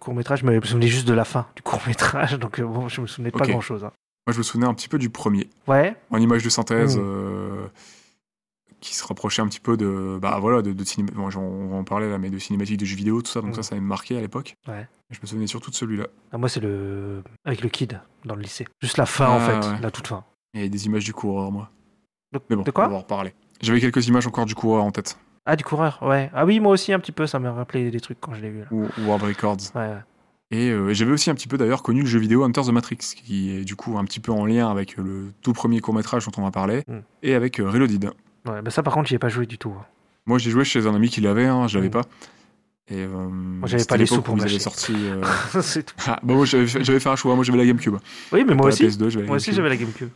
court 0.00 0.14
métrage, 0.14 0.42
mais 0.42 0.54
je 0.54 0.60
me 0.60 0.64
souvenais 0.66 0.86
juste 0.88 1.06
de 1.06 1.14
la 1.14 1.24
fin 1.24 1.46
du 1.56 1.62
court 1.62 1.80
métrage, 1.86 2.38
donc 2.38 2.58
euh, 2.58 2.64
bon, 2.64 2.88
je 2.88 3.00
me 3.00 3.06
souvenais 3.06 3.30
pas 3.30 3.44
Ok. 3.44 3.50
grand 3.50 3.60
chose. 3.60 3.82
Moi, 3.82 4.32
je 4.32 4.38
me 4.38 4.42
souvenais 4.42 4.66
un 4.66 4.74
petit 4.74 4.88
peu 4.88 4.98
du 4.98 5.10
premier, 5.10 5.48
Ouais, 5.68 5.94
en 6.10 6.18
image 6.18 6.42
de 6.44 6.48
synthèse, 6.48 6.96
Mm. 6.96 7.68
Euh, 8.82 8.86
qui 8.86 8.94
se 8.94 9.04
rapprochait 9.06 9.42
un 9.42 9.46
petit 9.46 9.60
peu 9.60 9.76
de. 9.76 10.18
Bah 10.20 10.38
voilà, 10.40 10.62
de, 10.62 10.72
de 10.72 10.84
cinéma. 10.84 11.10
bon, 11.14 11.30
j'en- 11.30 11.42
on 11.42 11.68
va 11.68 11.76
en 11.76 11.84
parler 11.84 12.10
là, 12.10 12.18
mais 12.18 12.30
de 12.30 12.38
cinématique, 12.38 12.78
de 12.78 12.84
jeux 12.84 12.96
vidéo, 12.96 13.22
tout 13.22 13.30
ça. 13.30 13.40
Donc 13.40 13.50
Mm. 13.50 13.54
ça, 13.54 13.62
ça 13.62 13.74
m'a 13.76 13.80
marqué 13.80 14.16
à 14.16 14.20
l'époque. 14.20 14.54
Ouais. 14.68 14.86
Je 15.10 15.18
me 15.22 15.26
souvenais 15.26 15.46
surtout 15.46 15.70
de 15.70 15.76
celui-là. 15.76 16.06
Ah, 16.32 16.38
moi 16.38 16.48
c'est 16.48 16.60
le 16.60 17.22
avec 17.44 17.62
le 17.62 17.68
kid 17.68 18.00
dans 18.24 18.34
le 18.34 18.42
lycée. 18.42 18.66
Juste 18.80 18.96
la 18.96 19.06
fin 19.06 19.28
en 19.28 19.36
Ah, 19.36 19.40
fait, 19.40 19.68
ouais. 19.68 19.80
la 19.80 19.90
toute 19.90 20.06
fin. 20.06 20.24
Et 20.54 20.68
des 20.68 20.86
images 20.86 21.04
du 21.04 21.12
coureur, 21.12 21.50
moi. 21.52 21.70
De, 22.32 22.40
Mais 22.50 22.56
bon, 22.56 22.62
de 22.62 22.70
quoi 22.70 22.86
on 22.86 22.90
va 22.90 22.96
en 22.96 23.00
reparler. 23.00 23.34
J'avais 23.60 23.80
quelques 23.80 24.06
images 24.08 24.26
encore 24.26 24.46
du 24.46 24.54
coureur 24.54 24.82
en 24.84 24.90
tête. 24.90 25.18
Ah 25.44 25.56
du 25.56 25.64
coureur, 25.64 25.98
ouais. 26.02 26.30
Ah 26.34 26.46
oui, 26.46 26.60
moi 26.60 26.72
aussi 26.72 26.92
un 26.92 26.98
petit 26.98 27.12
peu, 27.12 27.26
ça 27.26 27.38
m'a 27.38 27.52
rappelé 27.52 27.90
des 27.90 28.00
trucs 28.00 28.20
quand 28.20 28.32
je 28.34 28.40
l'ai 28.40 28.50
vu. 28.50 28.60
Là. 28.60 28.66
Ou, 28.70 28.86
World 29.06 29.22
Records. 29.24 29.56
Ouais. 29.74 29.96
Et 30.50 30.70
euh, 30.70 30.92
j'avais 30.92 31.12
aussi 31.12 31.30
un 31.30 31.34
petit 31.34 31.48
peu 31.48 31.56
d'ailleurs 31.58 31.82
connu 31.82 32.00
le 32.02 32.06
jeu 32.06 32.18
vidéo 32.18 32.44
Hunter 32.44 32.60
the 32.62 32.68
Matrix, 32.70 32.96
qui 32.98 33.50
est 33.56 33.64
du 33.64 33.74
coup 33.74 33.96
un 33.98 34.04
petit 34.04 34.20
peu 34.20 34.32
en 34.32 34.44
lien 34.46 34.70
avec 34.70 34.96
le 34.98 35.32
tout 35.42 35.52
premier 35.54 35.80
court 35.80 35.94
métrage 35.94 36.24
dont 36.26 36.32
on 36.36 36.42
va 36.44 36.50
parler, 36.50 36.82
Mm. 36.86 36.98
et 37.22 37.34
avec 37.34 37.58
euh, 37.60 37.68
Reloaded. 37.70 38.10
Ouais, 38.46 38.60
bah 38.62 38.70
ça 38.70 38.82
par 38.82 38.94
contre 38.94 39.08
j'y 39.08 39.14
ai 39.14 39.18
pas 39.18 39.28
joué 39.28 39.46
du 39.46 39.58
tout. 39.58 39.74
Moi 40.26 40.38
j'ai 40.38 40.50
joué 40.50 40.64
chez 40.64 40.86
un 40.86 40.94
ami 40.94 41.08
qui 41.08 41.20
l'avait, 41.20 41.46
hein, 41.46 41.68
je 41.68 41.76
l'avais 41.78 41.88
Mm. 41.88 41.92
pas. 41.92 42.02
Et 42.88 42.96
euh, 42.96 43.28
j'avais 43.64 43.78
c'était 43.82 43.88
pas 43.94 43.96
les 43.96 44.06
sous 44.06 44.22
pour 44.22 44.36
m'acheter. 44.36 44.58
sorti. 44.58 44.92
euh, 44.96 45.22
C'est 45.62 45.84
tout. 45.84 45.94
ah, 46.06 46.18
bah 46.22 46.34
moi 46.34 46.44
j'avais 46.44 46.66
fait, 46.66 46.82
j'avais 46.84 47.06
un 47.08 47.16
choix, 47.16 47.34
moi 47.36 47.44
j'avais 47.44 47.58
la 47.58 47.66
GameCube. 47.66 47.96
Oui, 48.32 48.44
mais 48.46 48.54
moi 48.54 48.66
aussi. 48.66 48.84
PS2, 48.84 49.08
j'avais 49.08 49.22
la 49.24 49.28
Moi 49.28 49.36
aussi 49.36 49.52
j'avais 49.52 49.68
la 49.68 49.76
GameCube. 49.76 50.08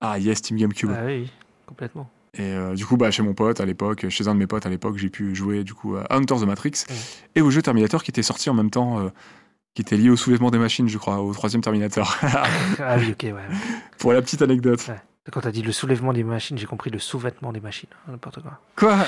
Ah 0.00 0.18
yes, 0.18 0.42
Team 0.42 0.58
GameCube. 0.58 0.90
Ah 0.94 1.04
oui, 1.06 1.30
complètement. 1.64 2.10
Et 2.34 2.42
euh, 2.42 2.74
du 2.74 2.84
coup, 2.84 2.98
bah, 2.98 3.10
chez 3.10 3.22
mon 3.22 3.32
pote 3.32 3.60
à 3.60 3.64
l'époque, 3.64 4.10
chez 4.10 4.28
un 4.28 4.34
de 4.34 4.38
mes 4.38 4.46
potes 4.46 4.66
à 4.66 4.68
l'époque, 4.68 4.98
j'ai 4.98 5.08
pu 5.08 5.34
jouer 5.34 5.64
du 5.64 5.72
coup 5.72 5.96
à 5.96 6.06
Hunter 6.14 6.34
the 6.36 6.42
Matrix 6.46 6.84
et 7.34 7.40
au 7.40 7.50
jeu 7.50 7.62
Terminator 7.62 8.02
qui 8.02 8.10
était 8.10 8.22
sorti 8.22 8.50
en 8.50 8.54
même 8.54 8.68
temps, 8.70 9.00
euh, 9.00 9.08
qui 9.74 9.80
était 9.80 9.96
lié 9.96 10.10
au 10.10 10.16
soulèvement 10.16 10.50
des 10.50 10.58
machines, 10.58 10.86
je 10.86 10.98
crois, 10.98 11.20
au 11.22 11.32
troisième 11.32 11.62
Terminator. 11.62 12.14
ah 12.22 12.96
oui, 12.98 13.12
ok, 13.12 13.22
ouais. 13.22 13.32
ouais. 13.32 13.40
Pour 13.98 14.12
la 14.12 14.20
petite 14.20 14.42
anecdote. 14.42 14.86
Quand 15.32 15.40
t'as 15.40 15.50
dit 15.50 15.62
le 15.62 15.72
soulèvement 15.72 16.12
des 16.12 16.22
machines, 16.22 16.56
j'ai 16.56 16.66
compris 16.66 16.90
le 16.90 16.98
sous-vêtement 16.98 17.52
des 17.52 17.60
machines. 17.60 17.88
hein, 18.06 18.12
N'importe 18.12 18.40
quoi. 18.42 18.60
Quoi 18.76 18.96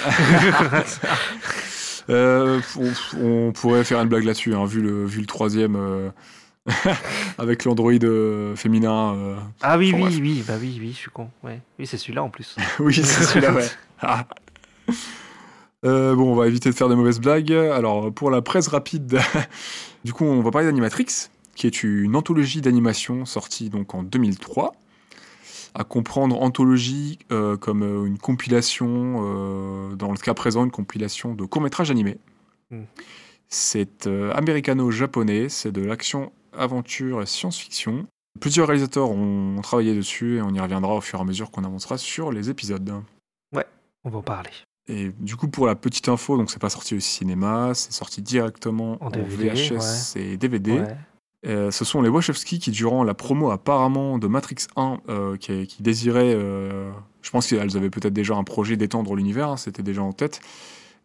Euh, 2.11 2.61
on, 2.79 3.21
on 3.23 3.53
pourrait 3.53 3.85
faire 3.85 4.01
une 4.01 4.09
blague 4.09 4.25
là-dessus, 4.25 4.55
hein, 4.55 4.65
vu, 4.65 4.81
le, 4.81 5.05
vu 5.05 5.21
le 5.21 5.27
troisième 5.27 5.77
euh, 5.77 6.09
avec 7.39 7.65
l'android 7.67 7.93
euh, 8.03 8.57
féminin. 8.57 9.15
euh. 9.15 9.37
Ah 9.61 9.77
oui, 9.77 9.93
oui, 9.95 10.01
bref. 10.01 10.15
oui, 10.19 10.45
bah 10.49 10.55
oui, 10.59 10.79
oui, 10.81 10.93
je 10.93 10.97
suis 10.97 11.11
con. 11.11 11.29
Ouais. 11.45 11.61
Oui, 11.79 11.87
c'est 11.87 11.99
celui-là 11.99 12.23
en 12.23 12.31
plus. 12.31 12.57
oui, 12.81 12.95
c'est 12.95 13.25
celui-là, 13.25 13.53
ouais. 13.53 13.67
Ah. 14.01 14.25
Euh, 15.85 16.15
bon, 16.17 16.33
on 16.33 16.35
va 16.35 16.47
éviter 16.47 16.71
de 16.71 16.75
faire 16.75 16.89
des 16.89 16.97
mauvaises 16.97 17.21
blagues. 17.21 17.53
Alors, 17.53 18.11
pour 18.11 18.31
la 18.31 18.41
presse 18.41 18.69
rapide, 18.69 19.21
du 20.05 20.15
coup, 20.15 20.25
on 20.25 20.41
va 20.41 20.51
parler 20.51 20.67
d'Animatrix, 20.67 21.29
qui 21.57 21.67
est 21.67 21.83
une 21.83 22.17
anthologie 22.17 22.63
d'animation 22.63 23.27
sortie 23.27 23.69
donc 23.69 23.95
en 23.95 24.03
2003. 24.03 24.73
À 25.79 25.85
comprendre 25.85 26.43
anthologie 26.43 27.19
euh, 27.31 27.57
comme 27.57 27.83
euh, 27.83 28.05
une 28.05 28.19
compilation, 28.19 29.21
euh, 29.21 29.95
dans 29.95 30.11
le 30.11 30.19
cas 30.19 30.35
présent, 30.35 30.65
une 30.65 30.71
compilation 30.71 31.35
de 31.35 31.45
courts-métrages 31.45 31.91
animés. 31.91 32.19
Mm. 32.71 32.83
C'est 33.49 34.07
américano-japonais, 34.07 35.49
c'est 35.49 35.73
de 35.73 35.81
l'action, 35.81 36.33
aventure 36.53 37.23
et 37.23 37.27
science-fiction. 37.27 38.07
Plusieurs 38.41 38.67
réalisateurs 38.67 39.11
ont 39.11 39.59
travaillé 39.63 39.95
dessus 39.95 40.37
et 40.37 40.43
on 40.43 40.53
y 40.53 40.61
reviendra 40.61 40.95
au 40.95 41.01
fur 41.01 41.19
et 41.19 41.23
à 41.23 41.25
mesure 41.25 41.51
qu'on 41.51 41.65
avancera 41.65 41.97
sur 41.97 42.31
les 42.31 42.51
épisodes. 42.51 43.03
On 44.05 44.11
va 44.11 44.19
en 44.19 44.23
parler. 44.23 44.51
Et 44.87 45.11
du 45.19 45.37
coup, 45.37 45.49
pour 45.49 45.67
la 45.67 45.75
petite 45.75 46.09
info, 46.09 46.39
donc 46.39 46.51
c'est 46.51 46.61
pas 46.61 46.71
sorti 46.71 46.95
au 46.95 47.01
cinéma, 47.01 47.73
c'est 47.75 47.93
sorti 47.93 48.23
directement 48.23 48.97
En 49.03 49.11
VHS 49.11 50.17
et 50.17 50.37
DVD. 50.37 50.81
Ouais. 50.81 50.97
Euh, 51.47 51.71
ce 51.71 51.85
sont 51.85 52.03
les 52.03 52.09
Wachowski 52.09 52.59
qui, 52.59 52.71
durant 52.71 53.05
la 53.05 53.15
promo 53.15 53.51
apparemment 53.51 54.19
de 54.19 54.27
Matrix 54.27 54.67
1, 54.77 54.99
euh, 55.09 55.37
qui, 55.37 55.67
qui 55.67 55.83
désiraient, 55.83 56.35
euh, 56.35 56.91
je 57.23 57.31
pense 57.31 57.47
qu'elles 57.47 57.77
avaient 57.77 57.91
peut-être 57.91 58.13
déjà 58.13 58.35
un 58.35 58.45
projet 58.45 58.77
d'étendre 58.77 59.15
l'univers, 59.15 59.51
hein, 59.51 59.57
c'était 59.57 59.85
déjà 59.85 60.03
en 60.03 60.13
tête, 60.13 60.41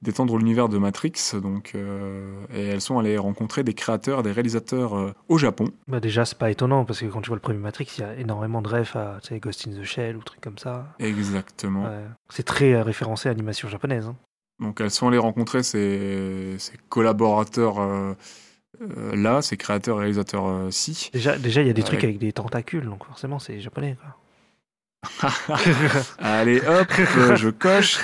d'étendre 0.02 0.36
l'univers 0.38 0.70
de 0.70 0.80
Matrix. 0.80 1.13
Donc, 1.42 1.74
euh, 1.75 2.34
et 2.54 2.63
elles 2.66 2.82
sont 2.82 2.98
allées 2.98 3.18
rencontrer 3.18 3.63
des 3.63 3.75
créateurs, 3.75 4.24
des 4.24 4.32
réalisateurs 4.32 5.13
au 5.30 5.38
Japon. 5.38 5.70
Bah 5.88 6.00
déjà, 6.00 6.25
c'est 6.25 6.38
pas 6.38 6.50
étonnant 6.50 6.84
parce 6.84 7.00
que 7.02 7.06
quand 7.06 7.22
tu 7.22 7.28
vois 7.28 7.38
le 7.38 7.42
premier 7.42 7.60
Matrix, 7.60 7.88
il 7.98 8.02
y 8.02 8.04
a 8.04 8.16
énormément 8.16 8.62
de 8.63 8.70
refs 8.70 8.96
à 8.96 9.20
tu 9.22 9.30
sais, 9.30 9.40
Ghost 9.40 9.68
in 9.68 9.80
the 9.80 9.84
Shell 9.84 10.18
ou 10.18 10.24
trucs 10.24 10.42
comme 10.42 10.58
ça. 10.58 10.88
Exactement. 11.00 11.84
Ouais. 11.84 12.06
C'est 12.30 12.44
très 12.44 12.82
référencé 12.82 13.30
à 13.30 13.34
l'animation 13.34 13.70
japonaise. 13.70 14.08
hein. 14.08 14.16
Donc 14.60 14.82
elles 14.82 14.92
sont 14.92 15.08
allées 15.08 15.18
rencontrer 15.20 15.62
ces, 15.63 16.56
ces 16.58 16.74
collaborateurs 16.90 17.75
euh, 18.82 19.15
là, 19.15 19.42
ces 19.42 19.58
créateurs 19.58 19.98
et 19.98 20.00
réalisateurs 20.00 20.48
euh, 20.48 20.72
ci. 20.72 21.10
Déjà, 21.13 21.38
déjà, 21.38 21.62
il 21.62 21.68
y 21.68 21.70
a 21.70 21.74
des 21.74 21.84
trucs 21.84 22.03
avec 22.03 22.18
des 22.18 22.34
tentacules, 22.34 22.86
donc 22.86 23.06
forcément, 23.06 23.39
c'est 23.39 23.60
japonais. 23.60 23.98
Quoi. 24.00 24.18
Allez 26.20 26.62
hop, 26.62 26.88
euh, 27.18 27.36
je 27.36 27.50
coche. 27.50 28.00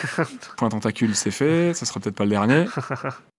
Point 0.58 0.70
tentacule, 0.70 1.16
c'est 1.16 1.32
fait. 1.32 1.74
Ça 1.74 1.86
sera 1.86 2.00
peut-être 2.00 2.16
pas 2.16 2.26
le 2.26 2.32
dernier. 2.32 2.66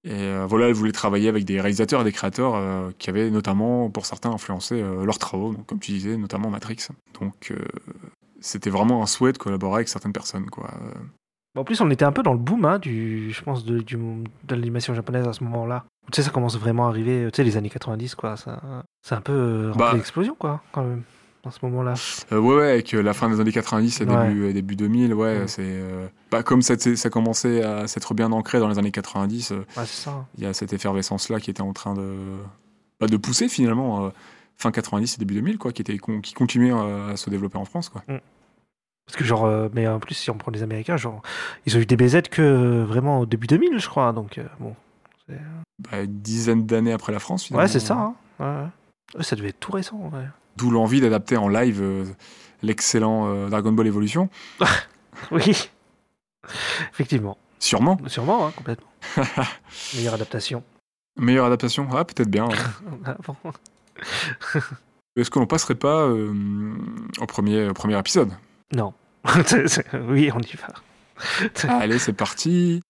Et 0.05 0.13
euh, 0.13 0.47
voilà, 0.49 0.69
elle 0.69 0.75
voulait 0.75 0.93
travailler 0.93 1.29
avec 1.29 1.45
des 1.45 1.61
réalisateurs 1.61 2.01
et 2.01 2.05
des 2.05 2.13
créateurs 2.13 2.91
qui 2.99 3.11
avaient 3.11 3.31
notamment, 3.31 3.91
pour 3.91 4.07
certains, 4.07 4.31
influencé 4.31 4.81
leurs 4.81 5.19
travaux. 5.19 5.53
Donc, 5.53 5.67
comme 5.67 5.79
tu 5.79 5.93
disais, 5.93 6.17
notamment 6.17 6.49
Matrix. 6.49 6.89
Donc, 7.21 7.53
c'était 8.41 8.71
vraiment 8.71 9.03
un 9.03 9.07
souhait 9.07 9.33
de 9.33 9.39
collaborer 9.39 9.77
avec 9.77 9.89
certaines 9.89 10.15
personnes, 10.15 10.49
quoi. 10.49 10.71
En 11.59 11.65
plus, 11.65 11.81
on 11.81 11.91
était 11.91 12.05
un 12.05 12.13
peu 12.13 12.23
dans 12.23 12.33
le 12.33 12.39
boom, 12.39 12.65
hein, 12.65 12.79
du, 12.79 13.33
je 13.33 13.43
pense, 13.43 13.65
de, 13.65 13.81
du, 13.81 13.97
de 13.97 14.55
l'animation 14.55 14.95
japonaise 14.95 15.27
à 15.27 15.33
ce 15.33 15.43
moment-là. 15.45 15.85
Tu 16.13 16.17
sais, 16.17 16.23
ça 16.23 16.31
commence 16.31 16.57
vraiment 16.57 16.87
à 16.87 16.91
arriver, 16.91 17.29
tu 17.33 17.37
sais, 17.37 17.45
les 17.45 17.57
années 17.57 17.71
90, 17.71 18.15
quoi. 18.15 18.37
C'est 18.37 19.15
un 19.15 19.21
peu 19.21 19.33
euh, 19.33 19.73
Bah. 19.75 19.93
d'explosion, 19.95 20.37
quoi, 20.39 20.63
quand 20.71 20.85
même, 20.85 21.03
à 21.45 21.51
ce 21.51 21.59
moment-là. 21.63 21.95
Euh, 22.31 22.39
ouais, 22.39 22.55
ouais, 22.57 22.71
avec 22.71 22.95
euh, 22.95 23.03
la 23.03 23.15
fin 23.15 23.29
des 23.29 23.41
années 23.41 23.51
90 23.51 24.01
et 24.01 24.05
Ouais. 24.05 24.29
début, 24.29 24.53
début 24.53 24.77
2000, 24.77 25.13
ouais, 25.13 25.41
Mm. 25.41 25.49
c'est. 25.49 25.63
euh, 25.65 26.07
bah, 26.31 26.45
comme 26.45 26.63
ça, 26.63 26.79
ça 26.79 27.11
commençait 27.11 27.65
à 27.65 27.89
s'être 27.89 28.15
bien 28.15 28.31
ancré 28.31 28.61
dans 28.61 28.69
les 28.69 28.79
années 28.79 28.93
90, 28.93 29.51
euh, 29.53 29.65
hein. 29.77 30.27
il 30.39 30.45
y 30.45 30.47
a 30.47 30.53
cette 30.55 30.73
effervescence-là 30.73 31.41
qui 31.41 31.51
était 31.51 31.63
en 31.63 31.73
train 31.73 31.95
de. 31.95 32.15
bah, 33.01 33.09
de 33.09 33.17
pousser 33.17 33.49
finalement, 33.49 34.13
fin 34.57 34.71
90 34.71 35.15
et 35.15 35.19
début 35.19 35.35
2000, 35.35 35.59
quoi, 35.59 35.73
qui, 35.73 35.83
était, 35.83 35.99
qui 36.23 36.33
continuait 36.35 36.71
à 36.73 37.17
se 37.17 37.29
développer 37.29 37.59
en 37.59 37.65
France, 37.65 37.89
quoi. 37.89 38.03
Parce 39.07 39.17
que, 39.17 39.25
genre, 39.25 39.45
euh, 39.45 39.69
mais 39.73 39.89
en 39.89 39.99
plus, 39.99 40.15
si 40.15 40.31
on 40.31 40.39
prend 40.39 40.53
les 40.53 40.63
Américains, 40.63 40.97
genre, 40.97 41.21
ils 41.67 41.77
ont 41.77 41.81
eu 41.81 41.87
des 41.87 41.97
BZ 41.97 42.23
que 42.31 42.43
euh, 42.43 42.85
vraiment 42.85 43.21
au 43.21 43.27
début 43.27 43.47
2000, 43.49 43.79
je 43.79 43.89
crois. 43.89 44.13
Donc, 44.13 44.39
euh, 44.39 44.45
bon. 44.61 44.75
Bah, 45.29 46.03
une 46.03 46.21
dizaine 46.21 46.67
d'années 46.67 46.93
après 46.93 47.13
la 47.13 47.19
France, 47.19 47.45
finalement. 47.45 47.65
Ouais, 47.65 47.69
c'est 47.69 47.81
ça. 47.81 48.15
Hein. 48.41 48.71
Ouais, 49.17 49.23
ça 49.25 49.37
devait 49.37 49.49
être 49.49 49.61
tout 49.61 49.73
récent, 49.73 49.97
ouais. 50.13 50.27
D'où 50.57 50.71
l'envie 50.71 51.01
d'adapter 51.01 51.37
en 51.37 51.49
live 51.49 52.15
l'excellent 52.63 53.49
Dragon 53.49 53.73
Ball 53.73 53.87
Evolution. 53.87 54.29
Oui. 55.31 55.69
Effectivement. 56.93 57.37
Sûrement. 57.59 57.99
Sûrement, 58.07 58.47
hein, 58.47 58.53
complètement. 58.57 58.89
Meilleure 59.95 60.15
adaptation. 60.15 60.63
Meilleure 61.19 61.47
adaptation 61.47 61.87
Ah, 61.93 62.05
peut-être 62.05 62.31
bien. 62.31 62.49
Ah, 63.05 63.17
bon. 63.27 63.37
Est-ce 65.17 65.31
que 65.31 65.39
l'on 65.39 65.47
passerait 65.47 65.75
pas 65.75 66.09
au, 66.09 67.27
premier, 67.27 67.69
au 67.69 67.75
premier 67.75 67.99
épisode? 67.99 68.31
Non. 68.73 68.95
Oui, 70.09 70.31
on 70.35 70.41
y 70.41 70.57
va. 70.57 70.69
Allez, 71.69 71.99
c'est 71.99 72.13
parti. 72.13 72.83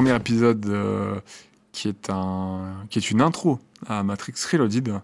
Premier 0.00 0.16
épisode 0.16 0.64
euh, 0.64 1.20
qui 1.72 1.86
est 1.86 2.08
un 2.08 2.86
qui 2.88 2.98
est 2.98 3.10
une 3.10 3.20
intro 3.20 3.58
à 3.86 4.02
Matrix 4.02 4.32
Reloaded 4.50 4.98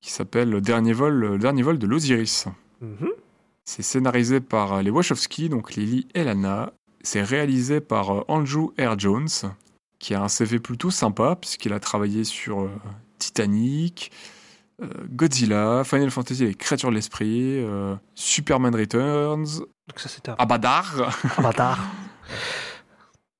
qui 0.00 0.12
s'appelle 0.12 0.50
le 0.50 0.60
dernier 0.60 0.92
vol 0.92 1.14
le 1.14 1.36
dernier 1.36 1.62
vol 1.62 1.80
de 1.80 1.86
l'Osiris. 1.88 2.46
Mhm. 2.80 3.08
C'est 3.64 3.82
scénarisé 3.82 4.38
par 4.38 4.84
les 4.84 4.90
Wachowski 4.90 5.48
donc 5.48 5.74
Lily 5.74 6.06
et 6.14 6.22
Lana. 6.22 6.72
C'est 7.02 7.24
réalisé 7.24 7.80
par 7.80 8.10
euh, 8.10 8.24
Andrew 8.28 8.72
R. 8.78 8.96
Jones 8.96 9.26
qui 9.98 10.14
a 10.14 10.22
un 10.22 10.28
CV 10.28 10.60
plutôt 10.60 10.92
sympa 10.92 11.34
puisqu'il 11.34 11.72
a 11.72 11.80
travaillé 11.80 12.22
sur 12.22 12.60
euh, 12.60 12.70
Titanic, 13.18 14.12
Godzilla, 15.10 15.82
Final 15.84 16.12
Fantasy 16.12 16.44
les 16.44 16.54
créatures 16.54 16.90
de 16.90 16.94
l'esprit, 16.94 17.58
euh, 17.58 17.96
Superman 18.14 18.76
Returns, 18.76 19.58
Donc 19.88 19.98
ça, 19.98 20.08
un 20.28 20.34
Avatar, 20.38 21.18
Avatar. 21.36 21.80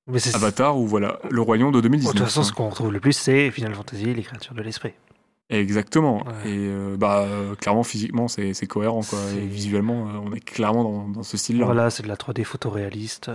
Mais. 0.07 0.19
Avatar 0.35 0.77
ou 0.79 0.87
voilà 0.87 1.19
le 1.31 1.41
royaume 1.41 1.71
de 1.71 1.77
Bon, 1.79 1.83
2019. 1.83 2.15
de 2.15 2.19
toute 2.19 2.27
façon, 2.27 2.43
ce 2.43 2.53
qu'on 2.53 2.69
retrouve 2.69 2.93
le 2.93 3.01
plus, 3.01 3.13
c'est 3.13 3.51
Final 3.51 3.75
Fantasy, 3.75 4.13
les 4.15 4.23
créatures 4.23 4.55
de 4.55 4.63
l'esprit. 4.63 4.93
Exactement. 5.51 6.19
Ouais. 6.27 6.51
Et 6.51 6.57
euh, 6.71 6.97
bah, 6.97 7.21
euh, 7.27 7.55
clairement, 7.55 7.83
physiquement, 7.83 8.27
c'est 8.27 8.55
c'est 8.55 8.67
cohérent. 8.67 9.03
Quoi. 9.03 9.19
C'est- 9.29 9.37
Et 9.37 9.47
visuellement, 9.47 10.09
euh, 10.09 10.13
on 10.25 10.33
est 10.33 10.41
clairement 10.41 10.83
dans, 10.83 11.09
dans 11.09 11.23
ce 11.23 11.37
style-là. 11.37 11.67
Voilà, 11.67 11.91
c'est 11.91 12.03
de 12.03 12.09
la 12.09 12.17
3D 12.17 12.43
photoréaliste. 12.45 13.31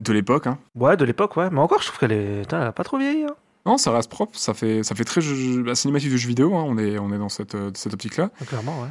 De 0.00 0.12
l'époque. 0.12 0.46
Hein. 0.46 0.58
Ouais, 0.74 0.96
de 0.96 1.04
l'époque, 1.04 1.36
ouais. 1.36 1.48
Mais 1.50 1.58
encore, 1.60 1.80
je 1.82 1.86
trouve 1.88 1.98
qu'elle 1.98 2.12
est... 2.12 2.40
Putain, 2.42 2.60
elle 2.60 2.68
a 2.68 2.72
pas 2.72 2.84
trop 2.84 2.98
vieilli. 2.98 3.24
Hein. 3.24 3.34
Non, 3.66 3.78
ça 3.78 3.90
reste 3.92 4.10
propre. 4.10 4.38
Ça 4.38 4.54
fait, 4.54 4.82
ça 4.82 4.94
fait 4.94 5.04
très 5.04 5.20
jeu- 5.22 5.62
bah, 5.62 5.74
cinématique 5.74 6.12
de 6.12 6.16
jeu 6.16 6.28
vidéo. 6.28 6.54
hein. 6.54 6.64
On, 6.66 6.78
est, 6.78 6.98
on 6.98 7.12
est 7.12 7.18
dans 7.18 7.28
cette, 7.30 7.56
cette 7.76 7.94
optique-là. 7.94 8.30
Clairement, 8.46 8.80
ouais. 8.82 8.88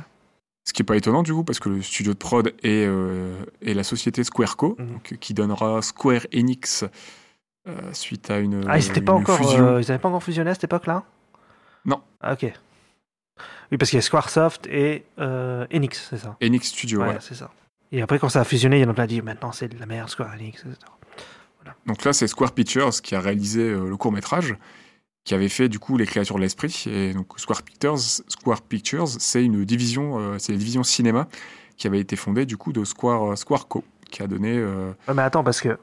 Ce 0.65 0.71
qui 0.73 0.81
est 0.81 0.85
pas 0.85 0.95
étonnant, 0.95 1.23
du 1.23 1.33
coup, 1.33 1.43
parce 1.43 1.59
que 1.59 1.69
le 1.69 1.81
studio 1.81 2.13
de 2.13 2.17
prod 2.17 2.47
est, 2.63 2.85
euh, 2.87 3.43
est 3.61 3.73
la 3.73 3.83
société 3.83 4.23
Squareco, 4.23 4.75
Mhm. 4.79 4.87
donc, 4.87 5.17
qui 5.19 5.33
donnera 5.33 5.81
Square 5.81 6.21
Enix 6.33 6.85
euh, 7.67 7.71
suite 7.93 8.29
à 8.29 8.39
une. 8.39 8.65
Ah, 8.67 8.77
ils 8.77 8.87
étaient 8.87 9.01
pas 9.01 9.13
encore, 9.13 9.39
euh, 9.59 9.81
pas 9.97 10.19
fusionné 10.19 10.51
à 10.51 10.53
cette 10.53 10.65
époque-là? 10.65 11.03
Non. 11.85 12.01
Ah, 12.21 12.33
ok. 12.33 12.51
Oui, 13.71 13.77
parce 13.77 13.89
qu'il 13.89 13.97
y 13.97 13.99
a 13.99 14.01
Squaresoft 14.01 14.67
et 14.67 15.05
euh, 15.19 15.65
Enix, 15.73 16.07
c'est 16.09 16.17
ça? 16.17 16.37
Enix 16.41 16.67
Studio, 16.67 17.01
ouais, 17.01 17.17
c'est 17.19 17.35
ça. 17.35 17.51
Et 17.91 18.01
après, 18.01 18.19
quand 18.19 18.29
ça 18.29 18.41
a 18.41 18.43
fusionné, 18.43 18.77
il 18.79 18.81
y 18.83 18.85
en 18.85 18.89
a 18.89 18.93
plein 18.93 19.07
qui 19.07 19.15
dit 19.15 19.21
maintenant 19.21 19.51
c'est 19.51 19.67
de 19.67 19.79
la 19.79 19.85
merde, 19.85 20.09
Square 20.09 20.31
Enix, 20.33 20.59
etc. 20.61 20.77
Donc 21.85 22.03
là, 22.03 22.13
c'est 22.13 22.27
Square 22.27 22.51
Pictures 22.53 22.89
qui 23.01 23.15
a 23.15 23.19
réalisé 23.21 23.61
euh, 23.61 23.87
le 23.89 23.97
court 23.97 24.11
métrage, 24.11 24.55
qui 25.25 25.33
avait 25.33 25.49
fait 25.49 25.69
du 25.69 25.79
coup 25.79 25.97
les 25.97 26.05
créatures 26.05 26.35
de 26.35 26.41
l'esprit. 26.41 26.83
Et 26.87 27.13
donc 27.13 27.27
Square 27.39 27.63
Pictures, 27.63 27.97
Square 27.99 28.61
Pictures, 28.61 29.07
c'est 29.07 29.43
une 29.43 29.63
division, 29.65 30.19
euh, 30.19 30.35
c'est 30.39 30.51
la 30.51 30.57
division 30.57 30.83
cinéma 30.83 31.27
qui 31.77 31.87
avait 31.87 31.99
été 31.99 32.15
fondée 32.15 32.45
du 32.45 32.57
coup 32.57 32.73
de 32.73 32.83
Square 32.83 33.31
euh, 33.31 33.35
Square 33.35 33.67
Co, 33.67 33.83
qui 34.11 34.21
a 34.21 34.27
donné. 34.27 34.53
euh, 34.57 34.91
Ouais, 35.07 35.13
mais 35.13 35.21
attends, 35.23 35.43
parce 35.43 35.61
que 35.61 35.77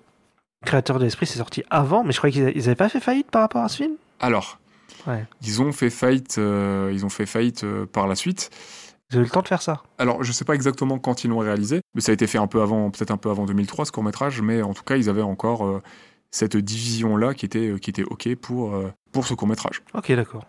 Créateur 0.67 0.99
de 0.99 1.05
l'Esprit, 1.05 1.27
c'est 1.27 1.39
sorti 1.39 1.63
avant, 1.71 2.05
mais 2.05 2.13
je 2.13 2.19
croyais 2.19 2.35
qu'ils 2.35 2.45
a- 2.45 2.51
ils 2.51 2.65
avaient 2.67 2.75
pas 2.75 2.91
fait 2.91 3.01
faillite 3.01 3.31
par 3.31 3.41
rapport 3.41 3.63
à 3.65 3.69
ce 3.71 3.79
film? 3.79 3.95
Alors, 4.21 4.59
Ouais. 5.07 5.25
ils 5.43 5.63
ont 5.63 5.73
fait 5.73 5.89
faillite, 5.89 6.37
euh, 6.37 6.91
ils 6.93 7.07
ont 7.07 7.09
fait 7.09 7.25
faillite 7.25 7.65
par 7.93 8.07
la 8.07 8.15
suite. 8.15 8.51
Ils 9.11 9.17
ont 9.17 9.21
eu 9.21 9.25
le 9.25 9.31
temps 9.31 9.41
de 9.41 9.49
faire 9.49 9.63
ça. 9.63 9.83
Alors, 9.97 10.23
je 10.23 10.31
sais 10.33 10.45
pas 10.45 10.55
exactement 10.55 10.99
quand 10.99 11.25
ils 11.25 11.29
l'ont 11.29 11.39
réalisé, 11.39 11.81
mais 11.95 12.03
ça 12.03 12.13
a 12.13 12.13
été 12.13 12.27
fait 12.27 12.37
un 12.37 12.47
peu 12.47 12.61
avant, 12.61 12.91
peut-être 12.91 13.11
un 13.11 13.17
peu 13.17 13.31
avant 13.31 13.47
2003 13.47 13.87
ce 13.87 13.91
court 13.93 14.05
métrage, 14.05 14.43
mais 14.43 14.61
en 14.61 14.75
tout 14.75 14.83
cas, 14.85 14.97
ils 14.97 15.09
avaient 15.09 15.23
encore 15.23 15.65
euh, 15.67 15.83
cette 16.31 16.57
division 16.57 17.17
là 17.17 17.35
qui 17.35 17.45
était 17.47 17.71
euh, 17.71 17.79
qui 17.79 17.91
était 17.91 18.05
ok 18.05 18.35
pour 18.37 18.75
euh, 18.75 18.93
pour 19.13 19.27
ce 19.27 19.35
court 19.35 19.49
métrage. 19.49 19.83
Ok, 19.95 20.13
d'accord. 20.13 20.45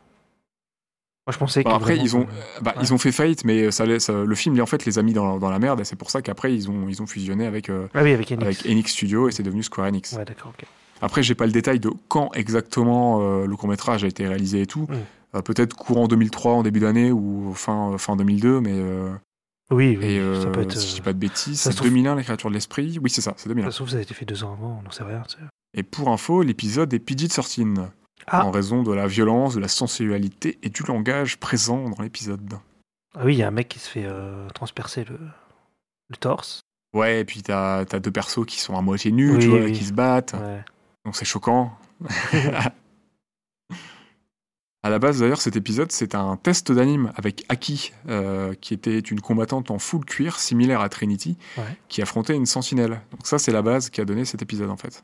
Moi, 1.27 1.33
je 1.33 1.37
pensais 1.37 1.63
que. 1.63 1.69
après, 1.69 1.97
ils 1.97 2.15
ont, 2.15 2.21
euh, 2.21 2.61
bah, 2.63 2.73
ouais. 2.75 2.81
ils 2.83 2.93
ont 2.95 2.97
fait 2.97 3.11
faillite, 3.11 3.45
mais 3.45 3.69
ça 3.69 3.85
le 3.85 4.35
film, 4.35 4.59
en 4.59 4.65
fait, 4.65 4.85
les 4.85 4.97
a 4.97 5.03
mis 5.03 5.13
dans, 5.13 5.37
dans 5.37 5.51
la 5.51 5.59
merde, 5.59 5.79
et 5.79 5.83
c'est 5.83 5.95
pour 5.95 6.09
ça 6.09 6.23
qu'après, 6.23 6.51
ils 6.53 6.69
ont, 6.69 6.89
ils 6.89 6.99
ont 7.01 7.05
fusionné 7.05 7.45
avec, 7.45 7.69
euh, 7.69 7.87
Ah 7.93 8.01
oui, 8.01 8.11
avec 8.11 8.31
Enix. 8.31 8.43
avec 8.43 8.65
Enix 8.65 8.91
Studio, 8.91 9.29
et 9.29 9.31
c'est 9.31 9.43
devenu 9.43 9.61
Square 9.61 9.87
Enix. 9.87 10.13
Ouais, 10.13 10.25
d'accord, 10.25 10.51
ok. 10.57 10.65
Après, 10.99 11.21
j'ai 11.21 11.35
pas 11.35 11.45
le 11.45 11.51
détail 11.51 11.79
de 11.79 11.91
quand 12.07 12.31
exactement 12.33 13.19
euh, 13.21 13.45
le 13.45 13.55
court-métrage 13.55 14.03
a 14.03 14.07
été 14.07 14.27
réalisé 14.27 14.61
et 14.61 14.65
tout. 14.65 14.87
Mm. 14.89 14.95
Euh, 15.35 15.41
Peut-être 15.43 15.75
courant 15.75 16.07
2003, 16.07 16.53
en 16.53 16.63
début 16.63 16.79
d'année, 16.79 17.11
ou 17.11 17.53
fin, 17.53 17.95
fin 17.99 18.15
2002, 18.15 18.59
mais... 18.59 18.81
Oui, 19.71 19.97
oui, 20.01 20.05
et 20.05 20.41
ça 20.41 20.47
peut 20.47 20.61
être. 20.61 20.75
si 20.75 20.89
je 20.89 20.93
dis 20.95 21.01
pas 21.01 21.13
de 21.13 21.19
bêtises, 21.19 21.61
c'est 21.61 21.71
se 21.71 21.75
trouve- 21.77 21.87
2001, 21.87 22.15
Les 22.15 22.23
Créatures 22.23 22.49
de 22.49 22.55
l'Esprit 22.55 22.99
Oui, 23.01 23.09
c'est 23.09 23.21
ça, 23.21 23.35
c'est 23.37 23.47
2001. 23.47 23.67
Ça 23.67 23.71
se 23.71 23.77
trouve, 23.77 23.89
ça 23.89 23.97
a 23.97 24.01
été 24.01 24.13
fait 24.13 24.25
deux 24.25 24.43
ans 24.43 24.53
avant, 24.53 24.79
on 24.79 24.83
n'en 24.83 24.91
sait 24.91 25.03
rien. 25.03 25.21
tu 25.29 25.37
sais. 25.37 25.43
Et 25.73 25.83
pour 25.83 26.09
info, 26.09 26.41
l'épisode 26.43 26.93
est 26.93 26.99
PG-13, 26.99 27.87
Ah. 28.27 28.45
en 28.45 28.51
raison 28.51 28.83
de 28.83 28.93
la 28.93 29.07
violence, 29.07 29.55
de 29.55 29.59
la 29.59 29.67
sensualité 29.67 30.59
et 30.63 30.69
du 30.69 30.83
langage 30.83 31.37
présent 31.37 31.89
dans 31.89 32.03
l'épisode. 32.03 32.53
Ah 33.15 33.21
oui, 33.25 33.35
il 33.35 33.39
y 33.39 33.43
a 33.43 33.47
un 33.47 33.51
mec 33.51 33.67
qui 33.69 33.79
se 33.79 33.89
fait 33.89 34.05
euh, 34.05 34.47
transpercer 34.49 35.03
le, 35.05 35.17
le 36.09 36.17
torse. 36.17 36.61
Ouais, 36.93 37.21
et 37.21 37.25
puis 37.25 37.41
t'as 37.41 37.79
as 37.79 37.99
deux 37.99 38.11
persos 38.11 38.45
qui 38.45 38.59
sont 38.59 38.75
à 38.77 38.81
moitié 38.81 39.11
nus, 39.11 39.31
Oui, 39.31 39.39
tu 39.39 39.47
vois, 39.47 39.59
oui. 39.59 39.71
qui 39.71 39.83
se 39.85 39.93
battent. 39.93 40.33
Ouais. 40.33 40.63
Donc 41.05 41.15
c'est 41.15 41.25
choquant. 41.25 41.73
à 44.83 44.89
la 44.89 44.99
base, 44.99 45.19
d'ailleurs, 45.19 45.41
cet 45.41 45.55
épisode, 45.55 45.91
c'est 45.91 46.15
un 46.15 46.37
test 46.37 46.71
d'anime 46.71 47.11
avec 47.15 47.45
Aki, 47.49 47.91
euh, 48.09 48.53
qui 48.59 48.73
était 48.73 48.97
une 48.99 49.21
combattante 49.21 49.69
en 49.71 49.77
full 49.79 50.03
cuir, 50.05 50.39
similaire 50.39 50.81
à 50.81 50.89
Trinity, 50.89 51.37
Ouais. 51.57 51.63
qui 51.87 52.01
affrontait 52.01 52.35
une 52.35 52.45
sentinelle. 52.47 53.01
Donc 53.11 53.25
ça, 53.27 53.37
c'est 53.39 53.51
la 53.51 53.61
base 53.61 53.89
qui 53.89 54.01
a 54.01 54.05
donné 54.05 54.25
cet 54.25 54.41
épisode, 54.41 54.69
en 54.71 54.77
fait. 54.77 55.03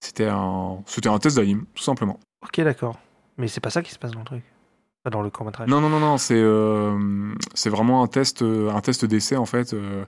C'était 0.00 0.28
un, 0.28 0.78
c'était 0.86 1.08
un 1.08 1.18
test 1.18 1.36
d'anime, 1.36 1.64
tout 1.74 1.82
simplement. 1.82 2.18
Ok, 2.44 2.60
d'accord. 2.60 2.98
Mais 3.36 3.48
c'est 3.48 3.60
pas 3.60 3.70
ça 3.70 3.82
qui 3.82 3.92
se 3.92 3.98
passe 3.98 4.12
dans 4.12 4.20
le 4.20 4.24
truc. 4.24 4.42
Pas 5.04 5.10
dans 5.10 5.22
le 5.22 5.30
court-métrage. 5.30 5.68
Non, 5.68 5.80
non, 5.80 5.88
non, 5.88 6.00
non, 6.00 6.18
c'est 6.18 6.34
euh, 6.38 7.32
c'est 7.54 7.70
vraiment 7.70 8.02
un 8.02 8.06
test, 8.06 8.42
euh, 8.42 8.70
un 8.70 8.80
test 8.80 9.04
d'essai, 9.04 9.36
en 9.36 9.46
fait, 9.46 9.72
euh, 9.74 10.04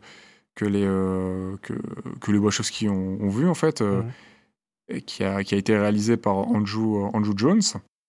que 0.55 0.65
les, 0.65 0.85
euh, 0.85 1.57
que, 1.63 1.75
que 2.21 2.33
les 2.33 2.39
Wachowski 2.39 2.89
ont, 2.89 3.19
ont 3.21 3.29
vu, 3.29 3.49
en 3.49 3.55
fait, 3.55 3.81
Mhm. 3.83 4.11
et 4.89 5.03
qui 5.03 5.23
a, 5.25 5.43
qui 5.45 5.55
a 5.55 5.59
été 5.59 5.77
réalisé 5.77 6.17
par 6.17 6.37
Andrew, 6.39 7.09
Andrew 7.15 7.33
Jones. 7.37 7.61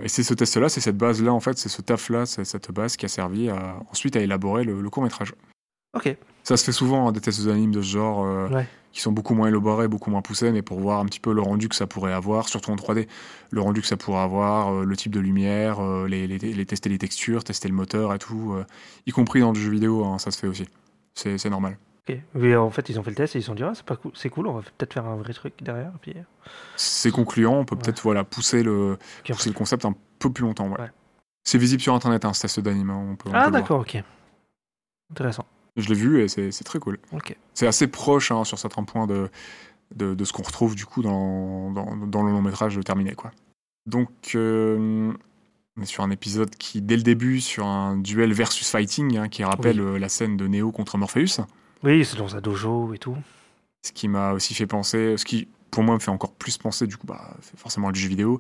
Et 0.04 0.08
c'est 0.08 0.24
ce 0.24 0.34
test-là, 0.34 0.70
c'est 0.70 0.82
cette 0.82 0.98
base-là, 0.98 1.32
en 1.32 1.40
fait, 1.40 1.58
c'est 1.60 1.70
ce 1.70 1.82
taf-là, 1.84 2.26
c'est 2.26 2.44
cette 2.46 2.72
base 2.72 2.98
qui 2.98 3.06
a 3.06 3.10
servi 3.10 3.50
à, 3.50 3.78
ensuite 3.92 4.16
à 4.16 4.22
élaborer 4.22 4.64
le, 4.64 4.82
le 4.82 4.90
court-métrage. 4.90 5.36
Ok. 5.96 6.16
Ça 6.44 6.58
se 6.58 6.64
fait 6.66 6.72
souvent, 6.72 7.08
hein, 7.08 7.12
des 7.12 7.22
tests 7.22 7.46
d'animes 7.46 7.72
de 7.72 7.82
ce 7.84 7.92
genre, 7.92 8.50
Ouais. 8.52 8.68
Qui 8.92 9.02
sont 9.02 9.12
beaucoup 9.12 9.34
moins 9.36 9.48
élaborés, 9.48 9.88
beaucoup 9.88 10.10
moins 10.10 10.22
poussés, 10.22 10.52
mais 10.52 10.62
pour 10.62 10.80
voir 10.80 11.00
un 11.00 11.06
petit 11.06 11.20
peu 11.20 11.34
le 11.34 11.42
rendu 11.42 11.70
que 11.70 11.76
ça 11.76 11.88
pourrait 11.88 12.14
avoir, 12.14 12.50
surtout 12.50 12.72
en 12.72 12.76
3D, 12.76 13.08
le 13.52 13.62
rendu 13.62 13.82
que 13.82 13.88
ça 13.88 13.98
pourrait 13.98 14.22
avoir, 14.22 14.74
euh, 14.74 14.84
le 14.86 14.98
type 14.98 15.14
de 15.14 15.20
lumière, 15.20 15.80
euh, 15.80 16.08
les, 16.08 16.28
les- 16.28 16.38
les 16.40 16.66
tester 16.66 16.90
les 16.90 16.98
textures, 16.98 17.44
tester 17.44 17.68
le 17.70 17.74
moteur 17.74 18.14
et 18.14 18.20
tout, 18.20 18.54
euh, 18.54 18.66
y 19.06 19.12
compris 19.12 19.40
dans 19.42 19.52
le 19.54 19.60
jeu 19.60 19.72
vidéo, 19.72 20.04
hein, 20.06 20.18
ça 20.20 20.32
se 20.32 20.38
fait 20.40 20.48
aussi. 20.48 20.68
C'est 21.14 21.50
normal. 21.50 21.78
Ok. 22.10 22.18
Mais 22.34 22.56
en 22.56 22.70
fait, 22.72 22.90
ils 22.90 23.00
ont 23.00 23.04
fait 23.04 23.12
le 23.12 23.16
test 23.16 23.36
et 23.36 23.40
ils 23.40 23.42
se 23.44 23.48
sont 23.48 23.56
dit, 23.56 23.64
ah, 23.64 23.74
c'est 24.16 24.30
cool, 24.30 24.48
on 24.48 24.54
va 24.54 24.62
peut-être 24.62 24.94
faire 24.94 25.06
un 25.06 25.16
vrai 25.18 25.34
truc 25.34 25.54
derrière. 25.62 25.92
Puis... 26.02 26.16
C'est 26.76 27.12
concluant, 27.12 27.60
on 27.60 27.66
peut 27.66 27.76
Ouais. 27.76 27.82
peut-être 27.82 28.02
voilà, 28.02 28.24
pousser, 28.24 28.64
le, 28.64 28.98
pousser 29.26 29.50
le 29.50 29.56
concept 29.56 29.86
un 29.86 29.94
peu 30.20 30.32
plus 30.32 30.44
longtemps. 30.44 30.68
ouais. 30.70 30.80
Ouais. 30.82 30.90
C'est 31.44 31.58
visible 31.58 31.82
sur 31.82 31.94
internet, 31.96 32.24
hein, 32.26 32.34
ce 32.34 32.42
test 32.44 32.60
d'anime. 32.60 32.90
hein, 32.90 33.16
Ah, 33.34 33.50
d'accord, 33.52 33.82
ok. 33.82 34.02
Intéressant. 35.12 35.46
Je 35.78 35.88
l'ai 35.90 35.96
vu 35.96 36.22
et 36.22 36.28
c'est 36.28 36.64
très 36.64 36.80
cool. 36.80 37.00
Ok. 37.14 37.36
C'est 37.54 37.68
assez 37.68 37.88
proche 37.88 38.32
hein, 38.32 38.44
sur 38.44 38.60
certains 38.60 38.84
points 38.84 39.08
de, 39.08 39.30
de, 39.96 40.14
de 40.14 40.24
ce 40.26 40.34
qu'on 40.34 40.44
retrouve 40.44 40.76
du 40.76 40.86
coup 40.86 41.02
dans, 41.02 41.72
dans, 41.72 41.96
dans 41.96 42.24
le 42.24 42.32
long 42.32 42.42
métrage 42.42 42.80
terminé. 42.86 43.14
Quoi. 43.16 43.32
Donc, 43.86 44.10
euh, 44.36 45.12
on 45.78 45.82
est 45.82 45.86
sur 45.86 46.04
un 46.04 46.12
épisode 46.12 46.54
qui, 46.56 46.82
dès 46.82 46.98
le 46.98 47.04
début, 47.04 47.40
sur 47.40 47.66
un 47.66 47.98
duel 47.98 48.34
versus 48.34 48.70
fighting, 48.70 49.18
hein, 49.18 49.30
qui 49.30 49.44
rappelle 49.44 49.80
Oui. 49.82 49.88
euh, 49.96 50.00
la 50.00 50.10
scène 50.10 50.36
de 50.38 50.48
Neo 50.48 50.72
contre 50.72 50.98
Morpheus, 50.98 51.42
Oui, 51.84 52.04
c'est 52.06 52.18
dans 52.18 52.36
un 52.36 52.42
dojo 52.42 52.94
et 52.94 52.98
tout. 52.98 53.16
ce 53.84 53.92
qui 53.94 54.08
m'a 54.10 54.34
aussi 54.34 54.54
fait 54.54 54.68
penser, 54.68 55.16
ce 55.18 55.24
qui 55.26 55.48
pour 55.72 55.84
moi 55.84 55.96
me 55.96 56.00
fait 56.00 56.12
encore 56.12 56.34
plus 56.34 56.58
penser 56.58 56.86
du 56.86 56.98
coup, 56.98 57.08
bah, 57.08 57.34
forcément 57.56 57.88
à 57.88 57.92
du 57.94 58.00
jeu 58.02 58.10
vidéo. 58.10 58.40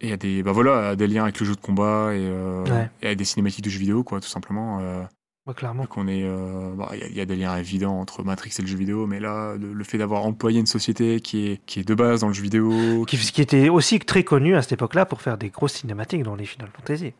Et 0.00 0.12
à 0.12 0.16
des, 0.16 0.44
bah 0.44 0.52
voilà, 0.52 0.90
à 0.90 0.96
des 0.96 1.08
liens 1.08 1.24
avec 1.24 1.40
le 1.40 1.44
jeu 1.44 1.56
de 1.56 1.60
combat 1.60 2.14
et, 2.14 2.18
euh, 2.20 2.62
Ouais. 2.66 2.88
et 3.02 3.08
à 3.08 3.14
des 3.16 3.24
cinématiques 3.24 3.64
de 3.64 3.68
jeux 3.70 3.80
vidéo, 3.80 4.04
quoi, 4.04 4.20
tout 4.20 4.28
simplement. 4.28 4.78
euh, 4.80 5.02
Ouais, 5.48 5.54
clairement. 5.54 5.86
qu'on 5.86 6.06
est, 6.08 6.22
euh, 6.24 6.70
bah, 6.76 6.90
il 6.92 6.98
y, 7.00 7.02
a- 7.02 7.06
il 7.08 7.16
y 7.16 7.20
a 7.20 7.24
des 7.24 7.34
liens 7.36 7.56
évidents 7.56 7.98
entre 7.98 8.22
Matrix 8.22 8.54
et 8.58 8.62
le 8.62 8.68
jeu 8.68 8.76
vidéo, 8.76 9.06
mais 9.06 9.18
là, 9.18 9.54
le, 9.56 9.72
le 9.72 9.84
fait 9.84 9.96
d'avoir 9.98 10.24
employé 10.26 10.60
une 10.60 10.66
société 10.66 11.20
qui 11.20 11.48
est, 11.48 11.60
qui 11.64 11.80
est 11.80 11.88
de 11.88 11.94
base 11.94 12.20
dans 12.20 12.28
le 12.28 12.34
jeu 12.34 12.42
vidéo, 12.42 13.04
Qui, 13.06 13.16
qui 13.16 13.40
était 13.40 13.68
aussi 13.70 13.98
très 13.98 14.24
connu 14.24 14.54
à 14.56 14.62
cette 14.62 14.72
époque-là 14.72 15.06
pour 15.06 15.22
faire 15.22 15.38
des 15.38 15.48
grosses 15.48 15.72
cinématiques 15.72 16.22
dans 16.22 16.36
les 16.36 16.44
Final 16.44 16.68
Fantasy. 16.76 17.14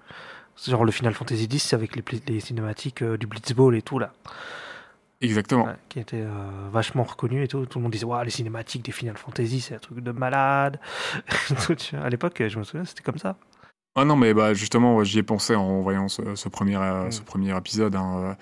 Genre 0.66 0.84
le 0.84 0.92
Final 0.92 1.14
Fantasy 1.14 1.44
X, 1.44 1.72
avec 1.72 1.96
les, 2.28 2.40
cinématiques 2.40 3.02
euh, 3.02 3.16
du 3.16 3.26
Blitzball 3.26 3.74
et 3.76 3.82
tout 3.82 3.98
là. 3.98 4.12
exactement. 5.20 5.64
Ouais, 5.66 5.76
qui 5.88 5.98
était 6.00 6.20
euh, 6.20 6.28
vachement 6.72 7.04
reconnu 7.04 7.42
et 7.44 7.48
tout. 7.48 7.64
Tout 7.66 7.78
le 7.78 7.84
monde 7.84 7.92
disait, 7.92 8.06
les 8.24 8.30
cinématiques 8.30 8.84
des 8.84 8.92
Final 8.92 9.16
Fantasy, 9.16 9.60
c'est 9.60 9.76
un 9.76 9.78
truc 9.78 10.00
de 10.00 10.10
malade. 10.12 10.78
À 12.02 12.08
l'époque, 12.10 12.42
je 12.46 12.58
me 12.58 12.64
souviens, 12.64 12.84
c'était 12.84 13.02
comme 13.02 13.18
ça. 13.18 13.36
Ah 14.00 14.04
non, 14.04 14.16
mais 14.16 14.32
bah, 14.34 14.54
justement, 14.54 14.96
ouais, 14.96 15.04
j'y 15.04 15.18
ai 15.18 15.22
pensé 15.22 15.54
en 15.54 15.80
voyant 15.80 16.08
ce, 16.08 16.34
ce 16.34 16.48
premier, 16.48 16.76
euh, 16.76 17.06
Mm. 17.06 17.12
ce 17.12 17.22
premier 17.22 17.56
épisode. 17.56 17.96
hein, 17.96 18.18
euh, 18.18 18.34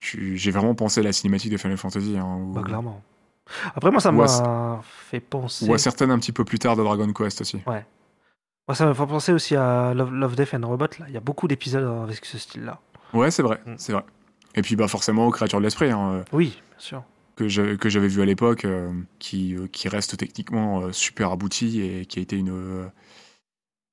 J'ai 0.00 0.50
vraiment 0.50 0.74
pensé 0.74 1.00
à 1.00 1.02
la 1.02 1.12
cinématique 1.12 1.50
de 1.50 1.56
Final 1.56 1.76
Fantasy. 1.78 2.16
Hein, 2.18 2.38
Bah, 2.54 2.62
clairement. 2.62 3.02
Après, 3.74 3.90
moi, 3.90 4.00
ça 4.00 4.12
m'a 4.12 4.80
fait 4.84 5.20
penser. 5.20 5.66
ou 5.68 5.74
à 5.74 5.78
certaines 5.78 6.10
un 6.10 6.18
petit 6.18 6.32
peu 6.32 6.44
plus 6.44 6.58
tard 6.58 6.76
de 6.76 6.82
Dragon 6.82 7.12
Quest 7.12 7.40
aussi. 7.40 7.60
Moi, 7.66 8.74
ça 8.74 8.86
m'a 8.86 8.94
fait 8.94 9.06
penser 9.06 9.32
aussi 9.32 9.56
à 9.56 9.92
Love, 9.94 10.12
Love, 10.12 10.36
Death 10.36 10.54
and 10.54 10.66
Robot. 10.66 10.86
Là. 10.98 11.06
Il 11.08 11.14
y 11.14 11.16
a 11.16 11.20
beaucoup 11.20 11.48
d'épisodes 11.48 11.84
avec 12.04 12.24
ce 12.24 12.38
style-là. 12.38 12.80
Ouais, 13.12 13.30
c'est 13.30 13.42
vrai, 13.42 13.60
Mm. 13.66 13.74
c'est 13.76 13.92
vrai. 13.92 14.04
Et 14.56 14.62
puis 14.62 14.76
bah 14.76 14.86
forcément, 14.88 15.28
Créature 15.30 15.58
de 15.58 15.64
l'Esprit, 15.64 15.90
hein, 15.90 16.10
euh, 16.12 16.24
Oui, 16.32 16.50
bien 16.70 16.78
sûr. 16.78 17.02
que 17.36 17.48
j'avais 17.48 18.06
vu 18.08 18.22
à 18.22 18.24
l'époque, 18.24 18.64
euh, 18.64 18.90
qui, 19.18 19.54
euh, 19.56 19.66
qui 19.66 19.88
reste 19.88 20.16
techniquement 20.16 20.80
euh, 20.82 20.92
super 20.92 21.32
abouti 21.32 21.80
et 21.82 22.06
qui 22.06 22.20
a 22.20 22.22
été 22.22 22.36
une 22.36 22.88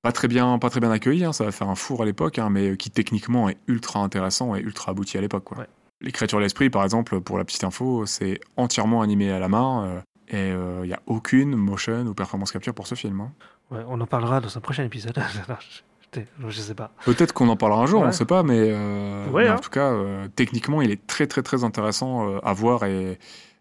pas 0.02 0.12
très 0.12 0.28
bien 0.28 0.58
pas 0.60 0.70
très 0.70 0.80
bien 0.80 0.92
accueilli. 0.92 1.24
hein, 1.26 1.34
ça 1.34 1.44
va 1.44 1.52
faire 1.52 1.70
un 1.70 1.76
four 1.76 2.02
à 2.02 2.06
l'époque, 2.06 2.40
hein, 2.40 2.50
mais 2.50 2.78
qui 2.78 2.90
techniquement 2.92 3.50
est 3.50 3.58
ultra 3.68 4.00
intéressant 4.00 4.56
et 4.56 4.60
ultra 4.62 4.92
abouti 4.92 5.18
à 5.18 5.22
l'époque. 5.22 5.52
Ouais. 5.58 5.66
Les 6.02 6.12
Créatures 6.12 6.40
de 6.40 6.44
l'Esprit, 6.44 6.70
par 6.72 6.84
exemple, 6.84 7.22
pour 7.22 7.38
la 7.38 7.44
petite 7.46 7.64
info, 7.64 8.06
c'est 8.08 8.40
entièrement 8.58 9.02
animé 9.04 9.32
à 9.32 9.40
la 9.40 9.48
main. 9.48 9.86
euh, 9.86 10.02
et 10.34 10.50
il 10.84 10.88
n'y 10.88 10.94
a 10.94 11.02
aucune 11.08 11.56
motion 11.56 12.06
ou 12.08 12.14
performance 12.14 12.52
capture 12.54 12.74
pour 12.74 12.88
ce 12.88 12.96
film. 12.96 13.20
hein. 13.20 13.32
Ouais, 13.70 13.84
on 13.90 14.00
en 14.00 14.06
parlera 14.08 14.40
dans 14.40 14.58
un 14.58 14.62
prochain 14.62 14.84
épisode. 14.86 15.20
je, 16.48 16.60
sais 16.62 16.74
pas. 16.74 16.92
Peut-être 17.06 17.34
qu'on 17.34 17.50
en 17.50 17.56
parlera 17.58 17.82
un 17.84 17.86
jour, 17.86 18.00
Ouais. 18.00 18.06
on 18.06 18.08
ne 18.08 18.14
sait 18.14 18.26
pas, 18.26 18.42
mais, 18.44 18.58
euh, 18.72 19.26
mais 19.34 19.50
en 19.50 19.60
tout 19.60 19.70
cas, 19.70 19.92
euh, 19.92 20.28
techniquement, 20.36 20.82
il 20.82 20.90
est 20.92 21.06
très 21.06 21.28
très 21.28 21.42
très 21.44 21.64
intéressant 21.64 22.28
euh, 22.30 22.40
à 22.44 22.54
voir 22.54 22.86
et 22.86 23.20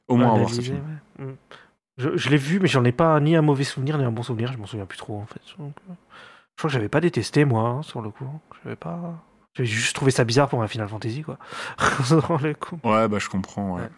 au 0.09 0.17
moins 0.17 0.35
à 0.35 0.39
voir 0.39 0.51
ce 0.51 0.61
film. 0.61 0.81
Mm. 1.19 1.25
Je, 1.99 2.17
je 2.17 2.31
l'ai 2.31 2.37
vu, 2.39 2.61
mais 2.61 2.69
j'en 2.69 2.85
ai 2.85 2.93
pas 2.93 3.19
ni 3.21 3.37
un 3.37 3.43
mauvais 3.43 3.65
souvenir 3.65 3.99
ni 3.99 4.05
un 4.05 4.11
bon 4.13 4.23
souvenir. 4.23 4.53
Je 4.53 4.59
m'en 4.59 4.67
souviens 4.67 4.87
plus 4.87 4.97
trop 4.99 5.19
en 5.19 5.27
fait. 5.27 5.41
Donc, 5.59 5.75
euh, 5.91 5.93
je 6.61 6.63
crois 6.63 6.69
que 6.69 6.75
j'avais 6.75 6.89
pas 6.91 7.01
détesté 7.01 7.47
moi 7.47 7.63
hein, 7.69 7.83
sur 7.83 8.03
le 8.03 8.11
coup. 8.11 8.27
J'avais 8.63 8.77
pas. 8.77 9.15
J'avais 9.55 9.67
juste 9.67 9.97
trouvé 9.97 10.11
ça 10.11 10.25
bizarre 10.25 10.49
pour 10.49 10.63
un 10.63 10.69
Final 10.69 10.89
Fantasy 10.89 11.23
quoi. 11.23 11.39
Sur 12.05 12.39
le 12.39 12.53
coup. 12.55 12.79
Ouais, 12.85 13.09
bah 13.09 13.19
je 13.19 13.29
comprends. 13.31 13.77
Ouais. 13.77 13.83
Ouais. 13.83 13.89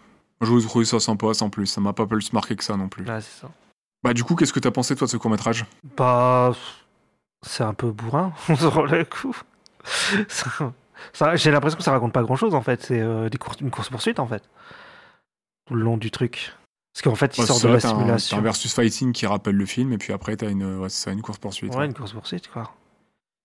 Je 0.42 0.46
vous 0.46 0.60
trouve 0.60 0.84
ça 0.84 1.00
sympa 1.00 1.34
sans 1.34 1.50
plus. 1.50 1.66
Ça 1.66 1.80
m'a 1.80 1.92
pas 1.92 2.06
plus 2.06 2.32
marqué 2.32 2.54
que 2.56 2.62
ça 2.64 2.76
non 2.76 2.88
plus. 2.88 3.04
Ouais, 3.04 3.20
c'est 3.20 3.40
ça. 3.42 3.50
Bah 4.04 4.14
du 4.14 4.22
coup, 4.24 4.34
qu'est-ce 4.36 4.52
que 4.52 4.60
t'as 4.60 4.70
pensé 4.70 4.94
toi 4.96 5.06
de 5.06 5.10
ce 5.10 5.16
court 5.16 5.30
métrage 5.30 5.66
Bah, 5.96 6.52
c'est 7.44 7.64
un 7.64 7.74
peu 7.74 7.90
bourrin 7.90 8.32
sur 8.56 8.86
le 8.86 9.04
coup. 9.04 9.36
Ça- 10.28 10.72
ça- 11.12 11.36
J'ai 11.36 11.50
l'impression 11.50 11.76
que 11.78 11.84
ça 11.84 11.90
raconte 11.92 12.12
pas 12.12 12.22
grand 12.22 12.36
chose 12.36 12.54
en 12.54 12.62
fait. 12.62 12.80
C'est 12.82 13.00
euh, 13.00 13.28
des 13.28 13.38
une 13.60 13.70
course 13.72 13.90
poursuite 13.90 14.20
en 14.20 14.26
fait. 14.28 14.48
Tout 15.66 15.74
le 15.74 15.82
long 15.82 15.96
du 15.96 16.10
truc. 16.12 16.52
Parce 16.92 17.02
qu'en 17.02 17.14
fait, 17.14 17.38
il 17.38 17.46
sort 17.46 17.60
de 17.60 17.68
la 17.68 17.80
simulation. 17.80 18.36
T'as 18.36 18.40
un 18.40 18.44
versus 18.44 18.74
fighting 18.74 19.12
qui 19.12 19.26
rappelle 19.26 19.56
le 19.56 19.64
film 19.66 19.92
et 19.92 19.98
puis 19.98 20.12
après 20.12 20.36
t'as 20.36 20.50
une, 20.50 20.80
ouais, 20.80 20.88
ça, 20.88 21.10
une 21.10 21.22
course 21.22 21.38
poursuite. 21.38 21.74
Ouais, 21.74 21.86
une 21.86 21.94
course 21.94 22.12
poursuite, 22.12 22.48
quoi. 22.48 22.70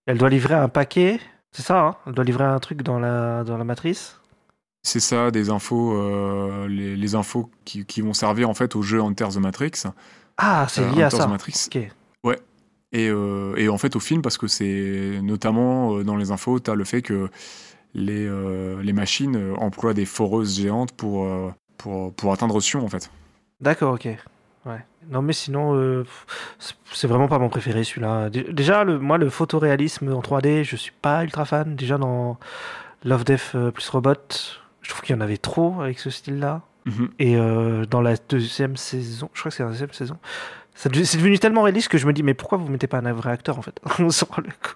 Elle 0.06 0.18
doit 0.18 0.30
livrer 0.30 0.54
un 0.56 0.68
paquet, 0.70 1.20
c'est 1.52 1.62
ça, 1.64 1.80
hein? 1.82 1.96
Elle 2.06 2.14
doit 2.14 2.26
livrer 2.26 2.44
un 2.44 2.60
truc 2.60 2.82
dans 2.82 3.00
la, 3.00 3.44
dans 3.44 3.58
la 3.58 3.64
matrice? 3.64 4.20
C'est 4.84 5.00
ça, 5.00 5.32
des 5.32 5.50
infos, 5.50 5.98
euh, 5.98 6.68
les, 6.68 6.96
les 6.96 7.16
infos 7.16 7.50
qui, 7.66 7.86
qui 7.86 8.02
vont 8.02 8.14
servir 8.14 8.50
en 8.50 8.54
fait 8.54 8.76
au 8.76 8.82
jeu 8.82 9.02
Enter 9.02 9.28
the 9.34 9.38
Matrix. 9.38 9.72
Ah, 10.38 10.66
c'est 10.70 10.82
Euh, 10.82 10.92
lié 10.92 11.04
à 11.04 11.10
ça. 11.10 11.26
the 11.26 11.30
Matrix. 11.30 11.68
Ok. 11.68 11.90
Et, 12.94 13.10
euh, 13.10 13.54
et 13.58 13.68
en 13.68 13.78
fait 13.78 13.98
au 13.98 14.00
film 14.00 14.22
parce 14.22 14.38
que 14.38 14.48
c'est 14.48 15.20
notamment 15.22 16.02
dans 16.04 16.16
les 16.16 16.32
infos, 16.32 16.60
t'as 16.60 16.74
le 16.74 16.86
fait 16.86 17.02
que 17.02 17.30
les, 17.94 18.30
les 18.82 18.94
machines 18.94 19.54
emploient 19.58 19.94
des 19.94 20.06
foreuses 20.06 20.56
géantes 20.58 20.94
pour, 20.94 21.28
pour, 21.78 22.14
pour 22.14 22.32
atteindre 22.32 22.62
Sion 22.62 22.86
en 22.86 22.88
fait. 22.88 23.12
D'accord, 23.62 23.94
ok. 23.94 24.08
Ouais. 24.66 24.86
Non, 25.10 25.22
mais 25.22 25.34
sinon, 25.34 25.76
euh, 25.76 26.06
c'est- 26.92 27.08
vraiment 27.08 27.28
pas 27.28 27.40
mon 27.40 27.50
préféré 27.50 27.84
celui-là. 27.84 28.30
Dé- 28.30 28.52
Déjà, 28.52 28.84
le, 28.84 29.00
moi, 29.00 29.18
le 29.18 29.30
photoréalisme 29.30 30.12
en 30.14 30.22
3D, 30.22 30.64
je 30.64 30.76
suis 30.76 30.92
pas 30.92 31.24
ultra 31.24 31.46
fan. 31.46 31.76
Déjà, 31.76 31.98
dans 31.98 32.38
Love, 33.04 33.24
Death 33.24 33.52
euh, 33.56 33.72
plus 33.72 33.88
Robot, 33.90 34.14
je 34.82 34.90
trouve 34.90 35.02
qu'il 35.02 35.16
y 35.16 35.18
en 35.18 35.22
avait 35.22 35.38
trop 35.38 35.82
avec 35.82 36.00
ce 36.00 36.10
style-là. 36.10 36.62
Mhm. 36.86 37.10
Et 37.20 37.36
euh, 37.38 37.86
dans 37.86 38.02
la 38.02 38.16
deuxième 38.30 38.78
saison, 38.78 39.30
je 39.34 39.40
crois 39.40 39.50
que 39.50 39.56
c'est 39.58 39.64
la 39.64 39.70
deuxième 39.70 39.92
saison, 39.94 40.18
c'est 40.76 40.92
devenu 40.92 41.40
tellement 41.40 41.64
réaliste 41.64 41.90
que 41.90 41.98
je 41.98 42.06
me 42.08 42.14
dis, 42.14 42.24
mais 42.24 42.34
pourquoi 42.34 42.58
vous 42.58 42.68
mettez 42.70 42.88
pas 42.88 43.00
un 43.00 43.14
vrai 43.14 43.32
acteur 43.32 43.58
en 43.58 43.62
fait 43.62 43.80
Sur 44.12 44.28
le 44.38 44.50
coup. 44.52 44.76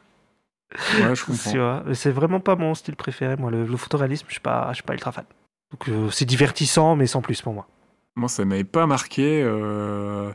Ouais, 1.04 1.16
je 1.16 1.26
comprends. 1.26 1.94
C'est 1.94 2.12
vraiment 2.12 2.40
pas 2.40 2.56
mon 2.56 2.74
style 2.76 2.96
préféré, 2.96 3.36
moi. 3.36 3.52
Le, 3.52 3.66
le 3.66 3.78
photoréalisme, 3.78 4.26
je 4.28 4.34
suis 4.34 4.42
pas, 4.42 4.68
je 4.70 4.76
suis 4.76 4.84
pas 4.84 4.94
ultra 4.94 5.12
fan. 5.12 5.26
Donc 5.72 5.88
euh, 5.90 6.10
c'est 6.10 6.26
divertissant, 6.26 6.96
mais 6.96 7.08
sans 7.08 7.22
plus 7.22 7.42
pour 7.42 7.54
moi. 7.54 7.68
Moi, 8.16 8.30
ça 8.30 8.44
m'avait 8.46 8.64
pas 8.64 8.86
marqué. 8.88 9.42
euh, 9.44 10.32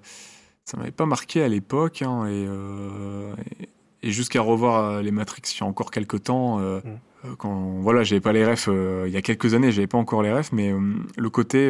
ça 0.64 0.76
m'avait 0.76 0.90
pas 0.90 1.06
marqué 1.06 1.42
à 1.42 1.48
l'époque. 1.48 2.02
hein, 2.02 2.26
et 2.26 2.44
euh, 2.48 3.34
et, 3.60 3.68
et 4.08 4.10
jusqu'à 4.12 4.40
revoir 4.40 4.84
euh, 4.84 5.02
les 5.02 5.10
Matrix 5.10 5.42
il 5.56 5.60
y 5.60 5.64
a 5.64 5.66
encore 5.66 5.90
quelques 5.90 6.22
temps. 6.24 6.58
euh, 6.60 6.80
Mm. 7.24 7.34
quand 7.38 7.78
voilà, 7.80 8.04
j'avais 8.04 8.20
pas 8.20 8.32
les 8.32 8.44
refs. 8.44 8.68
il 8.68 9.10
y 9.10 9.16
a 9.16 9.22
quelques 9.22 9.54
années, 9.54 9.72
j'avais 9.72 9.86
pas 9.88 9.98
encore 9.98 10.22
les 10.22 10.32
refs, 10.32 10.52
mais 10.52 10.72
le 11.16 11.30
côté 11.30 11.68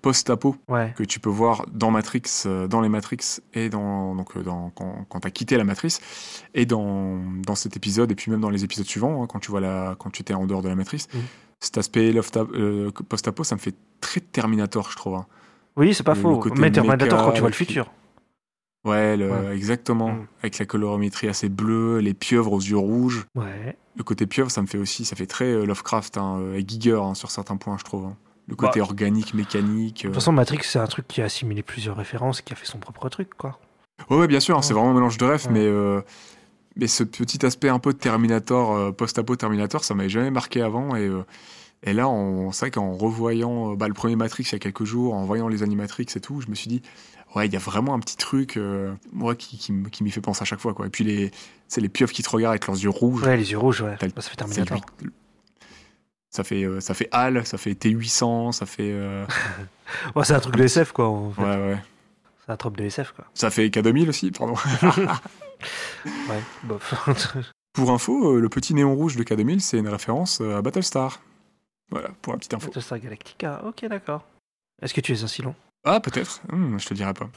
post-apo 0.00 0.56
Ouais, 0.68 0.94
que 0.96 1.02
tu 1.04 1.20
peux 1.20 1.28
voir 1.30 1.66
dans 1.72 1.90
Matrix, 1.90 2.22
dans 2.68 2.80
les 2.80 2.88
Matrix 2.88 3.40
et 3.54 3.68
dans 3.68 4.14
donc 4.14 4.38
dans, 4.42 4.70
quand, 4.70 5.04
quand 5.08 5.20
tu 5.20 5.28
as 5.28 5.30
quitté 5.30 5.56
la 5.56 5.64
matrice 5.64 6.00
et 6.54 6.64
dans, 6.64 7.20
dans 7.46 7.54
cet 7.54 7.76
épisode 7.76 8.10
et 8.12 8.14
puis 8.14 8.30
même 8.30 8.40
dans 8.40 8.50
les 8.50 8.64
épisodes 8.64 8.86
suivants 8.86 9.22
hein, 9.22 9.26
quand 9.28 9.40
tu 9.40 9.50
vois 9.50 9.60
la 9.60 9.94
quand 9.98 10.10
tu 10.10 10.22
étais 10.22 10.34
en 10.34 10.46
dehors 10.46 10.62
de 10.62 10.68
la 10.68 10.74
matrice, 10.76 11.08
Mhm. 11.14 11.20
Cet 11.62 11.78
aspect 11.78 12.12
euh, 12.36 12.90
post-apo, 13.08 13.44
ça 13.44 13.54
me 13.54 13.60
fait 13.60 13.74
très 14.00 14.20
Terminator, 14.20 14.90
je 14.90 14.96
trouve. 14.96 15.14
hein. 15.14 15.26
Oui, 15.76 15.94
c'est 15.94 16.02
pas 16.02 16.14
Le- 16.14 16.20
faux. 16.20 16.42
le 16.44 16.50
Mais 16.60 16.70
Terminator, 16.72 17.06
méca, 17.06 17.24
quand 17.24 17.32
tu 17.32 17.40
vois 17.40 17.48
le 17.48 17.54
futur. 17.54 17.90
Ouais, 18.84 19.16
le- 19.16 19.30
Ouais. 19.30 19.56
exactement. 19.56 20.10
Mm. 20.10 20.26
Avec 20.40 20.58
la 20.58 20.66
colorimétrie 20.66 21.28
assez 21.28 21.48
bleue, 21.48 21.98
les 21.98 22.14
pieuvres 22.14 22.52
aux 22.52 22.60
yeux 22.60 22.76
rouges. 22.76 23.26
Ouais. 23.36 23.76
Le 23.96 24.02
côté 24.02 24.26
pieuvre, 24.26 24.50
ça 24.50 24.60
me 24.60 24.66
fait 24.66 24.78
aussi, 24.78 25.04
ça 25.04 25.14
fait 25.14 25.26
très 25.26 25.44
euh, 25.52 25.64
Lovecraft 25.64 26.18
hein, 26.18 26.38
euh, 26.40 26.54
et 26.58 26.64
Giger 26.66 27.00
hein, 27.00 27.14
sur 27.14 27.30
certains 27.30 27.56
points, 27.56 27.76
je 27.78 27.84
trouve. 27.84 28.06
hein. 28.06 28.16
Le 28.48 28.56
côté 28.56 28.80
Bah. 28.80 28.86
organique, 28.86 29.34
mécanique. 29.34 30.02
De 30.02 30.08
toute 30.08 30.14
façon, 30.16 30.32
Matrix, 30.32 30.58
c'est 30.64 30.80
un 30.80 30.86
truc 30.88 31.06
qui 31.06 31.22
a 31.22 31.26
assimilé 31.26 31.62
plusieurs 31.62 31.96
références, 31.96 32.40
qui 32.42 32.52
a 32.52 32.56
fait 32.56 32.66
son 32.66 32.78
propre 32.78 33.08
truc, 33.08 33.30
quoi. 33.38 33.60
Ouais, 34.10 34.16
ouais, 34.16 34.26
bien 34.26 34.40
sûr, 34.40 34.62
c'est 34.64 34.74
vraiment 34.74 34.90
un 34.90 34.94
mélange 34.94 35.16
de 35.16 35.24
rêves, 35.24 35.46
mais, 35.48 35.64
euh, 35.64 36.00
mais 36.76 36.86
ce 36.86 37.04
petit 37.04 37.44
aspect 37.44 37.68
un 37.68 37.78
peu 37.78 37.92
de 37.92 37.98
Terminator, 37.98 38.74
euh, 38.74 38.92
post-apo 38.92 39.36
Terminator, 39.36 39.84
ça 39.84 39.94
m'avait 39.94 40.08
jamais 40.08 40.30
marqué 40.30 40.62
avant. 40.62 40.96
Et, 40.96 41.06
euh, 41.06 41.22
et 41.84 41.92
là, 41.92 42.06
c'est 42.52 42.60
vrai 42.66 42.70
qu'en 42.70 42.94
revoyant 42.94 43.72
euh, 43.72 43.76
bah, 43.76 43.88
le 43.88 43.94
premier 43.94 44.16
Matrix 44.16 44.44
il 44.48 44.52
y 44.52 44.56
a 44.56 44.58
quelques 44.58 44.84
jours, 44.84 45.14
en 45.14 45.24
voyant 45.24 45.48
les 45.48 45.62
Animatrix 45.62 46.06
et 46.14 46.20
tout, 46.20 46.40
je 46.40 46.48
me 46.48 46.54
suis 46.54 46.68
dit, 46.68 46.82
ouais, 47.34 47.46
il 47.46 47.52
y 47.52 47.56
a 47.56 47.60
vraiment 47.60 47.94
un 47.94 47.98
petit 48.00 48.16
truc 48.16 48.56
euh, 48.56 48.92
moi, 49.12 49.34
qui, 49.34 49.58
qui, 49.58 49.72
m- 49.72 49.88
qui 49.90 50.02
m'y 50.04 50.10
fait 50.10 50.20
penser 50.20 50.42
à 50.42 50.44
chaque 50.44 50.60
fois. 50.60 50.74
Quoi. 50.74 50.86
Et 50.86 50.90
puis, 50.90 51.04
les, 51.04 51.30
c'est 51.68 51.80
les 51.80 51.88
pieuvres 51.88 52.12
qui 52.12 52.22
te 52.22 52.30
regardent 52.30 52.52
avec 52.52 52.66
leurs 52.66 52.76
yeux 52.78 52.90
rouges. 52.90 53.22
Ouais, 53.22 53.36
les 53.36 53.50
yeux 53.50 53.58
rouges, 53.58 53.80
ouais. 53.82 53.96
Bah, 54.00 54.22
ça 54.22 54.30
fait 54.30 54.36
Terminator. 54.36 54.80
Ça 56.30 56.44
fait, 56.44 56.64
euh, 56.64 56.80
ça 56.80 56.94
fait 56.94 57.08
HAL, 57.12 57.44
ça 57.46 57.58
fait 57.58 57.72
T800, 57.72 58.52
ça 58.52 58.64
fait. 58.64 58.90
euh, 58.90 59.26
Ouais, 60.16 60.24
c'est 60.24 60.32
un 60.34 60.40
truc 60.40 60.56
de 60.56 60.62
SF, 60.64 60.92
quoi. 60.92 61.08
en 61.08 61.30
fait. 61.30 61.42
ouais, 61.42 61.48
ouais. 61.56 61.78
C'est 62.46 62.52
un 62.52 62.56
trope 62.56 62.76
de 62.78 62.84
SF, 62.84 63.12
quoi. 63.12 63.26
Ça 63.34 63.50
fait 63.50 63.68
K2000 63.68 64.08
aussi, 64.08 64.30
pardon. 64.30 64.54
Ouais, 66.28 66.40
bof. 66.64 66.94
Pour 67.72 67.90
info, 67.90 68.36
euh, 68.36 68.40
le 68.40 68.48
petit 68.48 68.74
néon 68.74 68.94
rouge 68.94 69.16
de 69.16 69.22
K2000, 69.24 69.60
c'est 69.60 69.78
une 69.78 69.88
référence 69.88 70.40
euh, 70.42 70.56
à 70.58 70.62
Battlestar. 70.62 71.20
Voilà, 71.90 72.08
pour 72.22 72.32
la 72.32 72.38
petite 72.38 72.52
info. 72.54 72.66
Battlestar 72.66 72.98
Galactica, 72.98 73.62
ok, 73.66 73.86
d'accord. 73.88 74.24
Est-ce 74.82 74.92
que 74.94 75.00
tu 75.00 75.12
es 75.14 75.22
un 75.22 75.26
silon 75.26 75.54
Ah, 75.84 76.00
peut-être. 76.00 76.40
Hmm, 76.52 76.78
je 76.78 76.86
te 76.86 76.94
dirai 76.94 77.14
pas. 77.14 77.28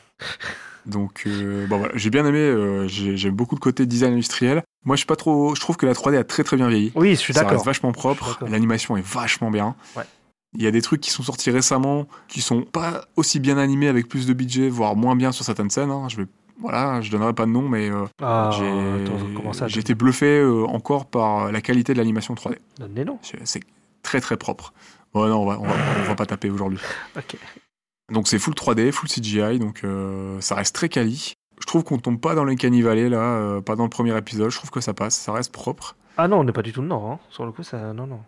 Donc, 0.86 1.24
euh, 1.26 1.66
bon, 1.68 1.78
voilà. 1.80 1.94
j'ai 1.98 2.10
bien 2.10 2.26
aimé. 2.26 2.38
euh, 2.40 2.88
j'ai- 2.88 3.18
J'aime 3.18 3.34
beaucoup 3.36 3.56
le 3.56 3.60
côté 3.60 3.86
design 3.86 4.14
industriel. 4.14 4.62
Moi, 4.86 4.96
je 4.96 5.00
suis 5.00 5.08
pas 5.08 5.16
trop. 5.16 5.56
Je 5.56 5.60
trouve 5.62 5.78
que 5.78 5.86
la 5.86 5.94
3D 5.94 6.18
a 6.18 6.24
très 6.24 6.44
très 6.44 6.58
bien 6.58 6.68
vieilli. 6.70 6.92
Oui, 6.96 7.12
je 7.12 7.16
suis 7.16 7.34
Ça 7.34 7.40
d'accord. 7.42 7.54
reste 7.54 7.66
vachement 7.66 7.92
propre. 7.92 8.38
L'animation 8.48 8.96
est 8.98 9.06
vachement 9.06 9.50
bien. 9.52 9.76
Ouais. 9.96 10.04
Il 10.58 10.64
y 10.64 10.68
a 10.68 10.72
des 10.72 10.82
trucs 10.82 11.02
qui 11.02 11.10
sont 11.12 11.24
sortis 11.24 11.50
récemment 11.52 12.08
qui 12.28 12.42
sont 12.42 12.62
pas 12.62 13.06
aussi 13.16 13.40
bien 13.40 13.58
animés 13.58 13.88
avec 13.88 14.08
plus 14.08 14.26
de 14.28 14.34
budget, 14.34 14.70
voire 14.70 14.96
moins 14.96 15.16
bien 15.16 15.32
sur 15.32 15.44
certaines 15.44 15.70
scènes. 15.70 15.92
hein. 15.92 16.08
Je 16.08 16.18
vais, 16.18 16.26
voilà, 16.60 17.02
je 17.02 17.12
donnerai 17.12 17.34
pas 17.34 17.46
de 17.46 17.52
nom, 17.52 17.68
mais 17.68 17.90
euh, 17.90 18.06
Ah, 18.22 18.50
j'ai 19.68 19.80
été 19.80 19.94
bluffé 19.96 20.40
euh, 20.40 20.64
encore 20.66 21.06
par 21.06 21.52
la 21.52 21.62
qualité 21.62 21.94
de 21.94 21.98
l'animation 21.98 22.34
3D. 22.34 22.58
Donne 22.80 22.94
des 22.94 23.06
noms. 23.06 23.20
C'est- 23.22 23.62
très 24.04 24.22
très 24.22 24.38
propre. 24.38 24.72
Bon, 25.14 25.28
non, 25.28 25.38
on 25.42 25.46
va, 25.48 25.58
on 25.60 25.66
va, 25.66 25.74
on 26.00 26.04
va 26.04 26.16
pas 26.16 26.26
taper 26.28 26.50
aujourd'hui. 26.50 26.80
Ok. 27.18 27.38
Donc 28.14 28.28
c'est 28.28 28.38
full 28.38 28.54
3D, 28.54 28.92
full 28.92 29.10
CGI, 29.10 29.58
donc 29.58 29.82
euh, 29.84 30.40
ça 30.40 30.54
reste 30.54 30.76
très 30.76 30.90
quali. 30.90 31.34
Je 31.60 31.66
trouve 31.66 31.84
qu'on 31.84 31.98
tombe 31.98 32.20
pas 32.22 32.36
dans 32.36 32.44
les 32.44 32.56
cannibales 32.56 33.08
là, 33.08 33.62
pas 33.62 33.76
dans 33.76 33.84
le 33.86 33.90
premier 33.90 34.16
épisode. 34.16 34.52
Je 34.52 34.58
trouve 34.58 34.70
que 34.70 34.82
ça 34.82 34.94
passe, 34.94 35.16
ça 35.16 35.32
reste 35.34 35.52
propre. 35.52 35.96
Ah 36.18 36.28
non, 36.28 36.40
on 36.40 36.44
n'est 36.44 36.52
pas 36.52 36.62
du 36.62 36.72
tout 36.72 36.82
dedans, 36.84 37.14
hein. 37.14 37.20
Sur 37.30 37.46
le 37.46 37.52
coup, 37.52 37.64
ça. 37.64 37.94
Non, 37.94 38.06
non. 38.06 38.20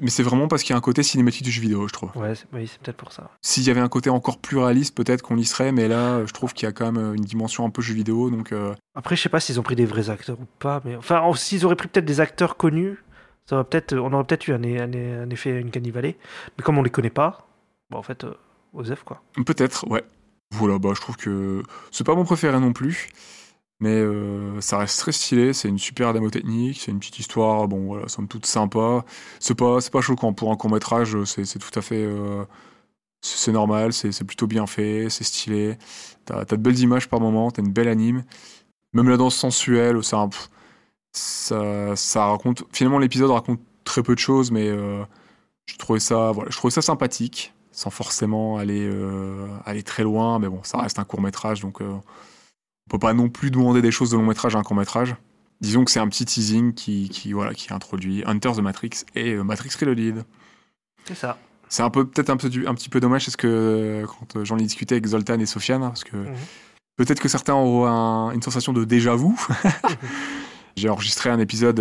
Mais 0.00 0.10
c'est 0.10 0.22
vraiment 0.22 0.48
parce 0.48 0.62
qu'il 0.62 0.70
y 0.70 0.74
a 0.74 0.76
un 0.76 0.80
côté 0.82 1.02
cinématique 1.02 1.42
du 1.44 1.50
jeu 1.50 1.60
vidéo, 1.60 1.86
je 1.88 1.92
trouve. 1.92 2.10
Ouais, 2.16 2.34
c'est- 2.34 2.46
oui, 2.52 2.66
c'est 2.68 2.80
peut-être 2.80 2.96
pour 2.96 3.12
ça. 3.12 3.30
S'il 3.42 3.62
y 3.64 3.70
avait 3.70 3.80
un 3.80 3.88
côté 3.88 4.10
encore 4.10 4.38
plus 4.38 4.58
réaliste, 4.58 4.94
peut-être 4.94 5.22
qu'on 5.22 5.36
y 5.36 5.44
serait, 5.44 5.72
mais 5.72 5.88
là, 5.88 6.24
je 6.26 6.32
trouve 6.32 6.52
qu'il 6.54 6.66
y 6.66 6.68
a 6.68 6.72
quand 6.72 6.90
même 6.92 7.02
euh, 7.02 7.14
une 7.14 7.24
dimension 7.24 7.64
un 7.64 7.70
peu 7.70 7.82
jeu 7.82 7.94
vidéo, 7.94 8.30
donc 8.30 8.52
euh, 8.52 8.74
Après, 8.94 9.16
je 9.16 9.22
sais 9.22 9.28
pas 9.28 9.40
s'ils 9.40 9.58
ont 9.58 9.62
pris 9.62 9.76
des 9.76 9.86
vrais 9.86 10.10
acteurs 10.10 10.38
ou 10.40 10.46
pas, 10.58 10.80
mais 10.84 10.96
enfin, 10.96 11.20
en- 11.20 11.34
s'ils 11.34 11.64
auraient 11.64 11.76
pris 11.76 11.88
peut-être 11.88 12.04
des 12.04 12.20
acteurs 12.20 12.56
connus, 12.56 13.02
ça 13.46 13.56
aurait 13.56 13.64
peut-être, 13.64 13.94
on 13.96 14.12
aurait 14.12 14.24
peut-être 14.24 14.46
eu 14.48 14.52
un, 14.52 14.62
un- 14.62 15.22
un 15.22 15.30
effet 15.30 15.60
une 15.60 15.70
cannibale. 15.70 16.04
Mais 16.56 16.62
comme 16.64 16.78
on 16.78 16.82
les 16.82 16.90
connaît 16.90 17.10
pas, 17.10 17.46
bon, 17.90 17.98
en 17.98 18.02
fait, 18.02 18.24
euh, 18.24 18.34
Osef 18.74 19.02
quoi. 19.02 19.22
peut-être, 19.46 19.86
ouais. 19.88 20.02
Voilà, 20.54 20.78
bah 20.78 20.90
je 20.94 21.00
trouve 21.00 21.16
que 21.16 21.62
c'est 21.90 22.04
pas 22.04 22.14
mon 22.14 22.24
préféré 22.24 22.60
non 22.60 22.72
plus, 22.74 23.08
mais 23.82 23.90
euh, 23.90 24.60
ça 24.60 24.78
reste 24.78 25.00
très 25.00 25.10
stylé. 25.10 25.52
C'est 25.52 25.68
une 25.68 25.78
super 25.78 26.14
démo 26.14 26.30
technique, 26.30 26.80
c'est 26.80 26.92
une 26.92 27.00
petite 27.00 27.18
histoire, 27.18 27.66
bon 27.66 27.86
voilà, 27.86 28.08
somme 28.08 28.28
toute 28.28 28.46
sympa. 28.46 29.04
C'est 29.40 29.56
pas, 29.56 29.80
c'est 29.80 29.92
pas 29.92 30.00
choquant 30.00 30.32
pour 30.32 30.52
un 30.52 30.56
court 30.56 30.70
métrage, 30.70 31.16
c'est 31.24 31.58
tout 31.58 31.76
à 31.76 31.82
fait, 31.82 32.04
euh, 32.04 32.44
c'est 33.22 33.50
normal, 33.52 33.92
c'est 33.92 34.12
c'est 34.12 34.24
plutôt 34.24 34.46
bien 34.46 34.66
fait, 34.68 35.08
c'est 35.10 35.24
stylé. 35.24 35.76
T'as 36.26 36.42
as 36.42 36.44
de 36.44 36.56
belles 36.56 36.78
images 36.78 37.08
par 37.08 37.20
moment, 37.20 37.50
t'as 37.50 37.62
une 37.62 37.72
belle 37.72 37.88
anime, 37.88 38.24
même 38.92 39.08
la 39.08 39.16
danse 39.16 39.34
sensuelle, 39.36 39.98
ça, 40.04 41.96
ça 41.96 42.26
raconte. 42.26 42.64
Finalement, 42.72 42.98
l'épisode 43.00 43.30
raconte 43.32 43.60
très 43.84 44.02
peu 44.04 44.14
de 44.14 44.20
choses, 44.20 44.52
mais 44.52 44.68
euh, 44.68 45.02
je 45.66 45.76
trouvais 45.76 46.00
ça, 46.00 46.30
voilà, 46.32 46.50
je 46.50 46.56
trouvais 46.56 46.70
ça 46.72 46.82
sympathique, 46.82 47.52
sans 47.72 47.90
forcément 47.90 48.58
aller, 48.58 48.88
aller 49.66 49.82
très 49.82 50.04
loin. 50.04 50.38
Mais 50.38 50.48
bon, 50.48 50.60
ça 50.62 50.78
reste 50.78 50.98
un 51.00 51.04
court 51.04 51.20
métrage, 51.20 51.60
donc 51.62 51.80
on 52.86 52.90
peut 52.90 52.98
pas 52.98 53.12
non 53.14 53.28
plus 53.28 53.50
demander 53.50 53.82
des 53.82 53.90
choses 53.90 54.10
de 54.10 54.16
long 54.16 54.26
métrage 54.26 54.54
à 54.56 54.58
un 54.58 54.62
court 54.62 54.76
métrage. 54.76 55.14
Disons 55.60 55.84
que 55.84 55.90
c'est 55.90 56.00
un 56.00 56.08
petit 56.08 56.24
teasing 56.24 56.74
qui, 56.74 57.08
qui, 57.08 57.32
voilà, 57.32 57.54
qui 57.54 57.72
introduit 57.72 58.22
Hunter 58.26 58.50
the 58.56 58.60
Matrix 58.60 58.90
et 59.14 59.34
euh, 59.34 59.42
Matrix 59.44 59.70
Reloaded. 59.80 60.24
C'est 61.04 61.14
ça. 61.14 61.38
C'est 61.68 61.82
un 61.82 61.90
peu 61.90 62.06
peut-être 62.06 62.30
un, 62.30 62.36
peu 62.36 62.48
du- 62.50 62.66
un 62.66 62.74
petit 62.74 62.88
peu 62.88 63.00
dommage 63.00 63.24
parce 63.24 63.36
que 63.36 63.46
euh, 63.46 64.06
quand 64.06 64.36
euh, 64.40 64.44
j'en 64.44 64.58
ai 64.58 64.62
discuté 64.62 64.94
avec 64.96 65.06
Zoltan 65.06 65.38
et 65.38 65.46
Sofiane, 65.46 65.80
parce 65.82 66.04
que 66.04 66.16
Mhm. 66.16 66.34
peut-être 66.96 67.20
que 67.20 67.28
certains 67.28 67.54
auront 67.54 67.86
un- 67.86 68.32
une 68.32 68.42
sensation 68.42 68.72
de 68.72 68.84
déjà 68.84 69.14
vu. 69.16 69.28
J'ai 70.76 70.88
enregistré 70.88 71.28
un 71.30 71.38
épisode 71.38 71.80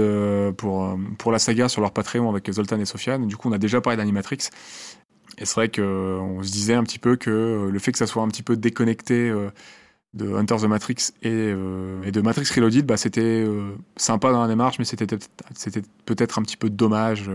pour, 0.57 0.97
pour 1.17 1.31
la 1.31 1.39
saga 1.39 1.69
sur 1.69 1.81
leur 1.81 1.91
Patreon 1.91 2.29
avec 2.29 2.51
Zoltan 2.51 2.77
et 2.79 2.85
Sofiane. 2.85 3.25
Du 3.25 3.37
coup, 3.37 3.49
on 3.49 3.53
a 3.53 3.57
déjà 3.57 3.79
parlé 3.79 3.95
d'Animatrix. 3.97 4.49
Et 5.37 5.45
c'est 5.45 5.55
vrai 5.55 5.69
qu'on 5.69 6.39
se 6.43 6.51
disait 6.51 6.73
un 6.73 6.83
petit 6.83 6.99
peu 6.99 7.15
que 7.15 7.69
le 7.71 7.79
fait 7.79 7.93
que 7.93 7.97
ça 7.97 8.05
soit 8.05 8.21
un 8.21 8.27
petit 8.27 8.43
peu 8.43 8.57
déconnecté 8.57 9.33
de 10.13 10.33
Hunter 10.35 10.57
the 10.57 10.63
Matrix 10.65 11.11
et, 11.21 11.29
euh, 11.31 12.01
et 12.03 12.11
de 12.11 12.21
Matrix 12.21 12.47
Reloaded, 12.55 12.85
bah, 12.85 12.97
c'était 12.97 13.21
euh, 13.45 13.75
sympa 13.95 14.31
dans 14.31 14.41
la 14.41 14.47
démarche, 14.47 14.77
mais 14.79 14.85
c'était 14.85 15.07
peut-être 16.05 16.39
un 16.39 16.41
petit 16.41 16.57
peu 16.57 16.69
dommage. 16.69 17.29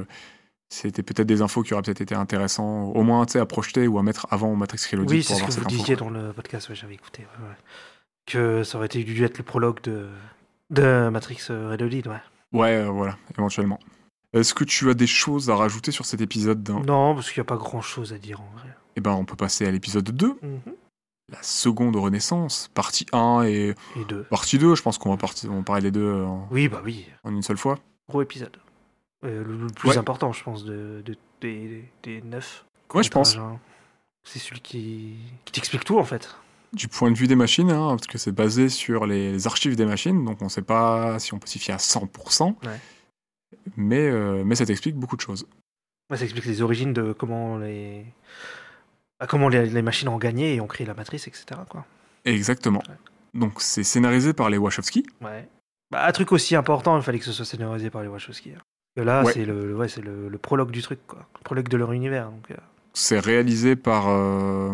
C'était 0.68 1.02
peut-être 1.02 1.26
des 1.28 1.42
infos 1.42 1.62
qui 1.62 1.72
auraient 1.74 1.82
peut-être 1.82 2.00
été 2.00 2.14
intéressants, 2.14 2.84
au 2.90 3.02
moins 3.02 3.24
à 3.34 3.46
projeter 3.46 3.86
ou 3.86 3.98
à 3.98 4.02
mettre 4.02 4.26
avant 4.30 4.54
Matrix 4.56 4.80
Reloaded 4.92 5.10
Oui, 5.10 5.22
c'est 5.22 5.34
ce 5.34 5.42
que 5.44 5.50
vous 5.52 5.58
info. 5.60 5.68
disiez 5.68 5.96
dans 5.96 6.10
le 6.10 6.32
podcast, 6.32 6.68
ouais, 6.68 6.74
j'avais 6.74 6.94
écouté. 6.94 7.22
ouais, 7.22 7.48
ouais. 7.48 7.54
Que 8.26 8.64
ça 8.64 8.76
aurait 8.78 8.86
été 8.86 9.04
dû 9.04 9.24
être 9.24 9.38
le 9.38 9.44
prologue 9.44 9.80
de, 9.82 10.08
de 10.70 11.08
Matrix 11.08 11.38
euh, 11.50 11.70
Reloaded, 11.70 12.08
ouais. 12.08 12.20
Ouais, 12.52 12.74
euh, 12.74 12.88
voilà, 12.90 13.16
éventuellement. 13.38 13.78
Est-ce 14.32 14.52
que 14.54 14.64
tu 14.64 14.90
as 14.90 14.94
des 14.94 15.06
choses 15.06 15.48
à 15.50 15.54
rajouter 15.54 15.92
sur 15.92 16.04
cet 16.04 16.20
épisode 16.20 16.68
Non, 16.84 17.14
parce 17.14 17.30
qu'il 17.30 17.40
n'y 17.40 17.46
a 17.46 17.48
pas 17.48 17.56
grand 17.56 17.80
chose 17.80 18.12
à 18.12 18.18
dire 18.18 18.40
en 18.40 18.50
vrai. 18.58 18.68
Eh 18.96 19.00
ben, 19.00 19.12
on 19.12 19.24
peut 19.24 19.36
passer 19.36 19.66
à 19.66 19.70
l'épisode 19.70 20.10
2, 20.10 20.26
Mhm. 20.42 20.60
La 21.30 21.42
seconde 21.42 21.96
renaissance, 21.96 22.70
partie 22.74 23.06
1 23.12 23.42
et 23.44 23.74
partie 24.30 24.58
2. 24.58 24.74
Je 24.74 24.82
pense 24.82 24.98
qu'on 24.98 25.14
va, 25.14 25.16
parler 25.64 25.82
des 25.82 25.90
deux 25.90 26.22
en, 26.22 26.46
Oui, 26.50 26.68
bah 26.68 26.80
oui, 26.84 27.06
en 27.24 27.30
une 27.32 27.42
seule 27.42 27.56
fois. 27.56 27.78
gros 28.08 28.22
épisode. 28.22 28.56
Euh, 29.24 29.42
le, 29.44 29.56
le 29.56 29.66
plus 29.68 29.90
Ouais. 29.90 29.98
important, 29.98 30.32
je 30.32 30.44
pense, 30.44 30.64
de, 30.64 31.02
de- 31.04 31.16
des, 31.40 31.84
des 32.02 32.22
neuf. 32.22 32.64
Ouais, 32.94 33.02
je 33.02 33.10
pense. 33.10 33.36
C'est 34.24 34.38
celui 34.38 34.60
qui, 34.60 35.16
qui 35.44 35.52
t'explique 35.52 35.84
tout 35.84 35.98
en 35.98 36.04
fait. 36.04 36.36
Du 36.72 36.88
point 36.88 37.10
de 37.10 37.16
vue 37.16 37.26
des 37.26 37.36
machines, 37.36 37.70
hein, 37.70 37.88
parce 37.96 38.06
que 38.06 38.18
c'est 38.18 38.32
basé 38.32 38.68
sur 38.68 39.06
les, 39.06 39.32
les 39.32 39.46
archives 39.46 39.76
des 39.76 39.86
machines, 39.86 40.24
donc 40.24 40.38
on 40.42 40.46
ne 40.46 40.50
sait 40.50 40.62
pas 40.62 41.18
si 41.18 41.32
on 41.34 41.38
peut 41.38 41.46
s'y 41.46 41.58
fier 41.58 41.74
à 41.74 41.78
100%. 41.78 42.54
Ouais. 42.64 42.80
Mais, 43.76 44.00
euh, 44.08 44.42
mais 44.44 44.54
ça 44.54 44.66
t'explique 44.66 44.96
beaucoup 44.96 45.16
de 45.16 45.20
choses. 45.20 45.46
Ouais, 46.10 46.16
ça 46.16 46.24
explique 46.24 46.44
les 46.46 46.62
origines 46.62 46.92
de 46.92 47.12
comment 47.12 47.56
les, 47.58 48.04
bah, 49.20 49.26
comment 49.26 49.48
les, 49.48 49.66
les 49.66 49.82
machines 49.82 50.08
ont 50.08 50.18
gagné 50.18 50.54
et 50.54 50.60
ont 50.60 50.66
créé 50.66 50.86
la 50.86 50.94
matrice, 50.94 51.26
etc. 51.28 51.44
Quoi. 51.68 51.84
Exactement. 52.24 52.82
Ouais. 52.88 52.94
Donc 53.40 53.60
c'est 53.60 53.84
scénarisé 53.84 54.32
par 54.32 54.50
les 54.50 54.58
Wachowski. 54.58 55.06
Ouais. 55.22 55.48
Bah, 55.90 56.06
un 56.06 56.12
truc 56.12 56.32
aussi 56.32 56.56
important, 56.56 56.96
il 56.96 57.02
fallait 57.02 57.18
que 57.18 57.24
ce 57.24 57.32
soit 57.32 57.44
scénarisé 57.44 57.90
par 57.90 58.02
les 58.02 58.08
Wachowski. 58.08 58.50
hein. 58.56 58.60
Et 58.98 59.04
là, 59.04 59.22
Ouais. 59.24 59.32
c'est 59.32 59.44
le, 59.44 59.66
le- 59.68 59.76
ouais, 59.76 59.88
le, 60.02 60.28
le 60.28 60.38
prologue 60.38 60.70
du 60.70 60.80
truc, 60.82 61.00
quoi. 61.06 61.26
Le 61.38 61.44
prologue 61.44 61.68
de 61.68 61.76
leur 61.76 61.92
univers. 61.92 62.30
Donc, 62.30 62.50
euh, 62.50 62.54
C'est 62.94 63.18
réalisé 63.20 63.76
par. 63.76 64.06
euh, 64.08 64.72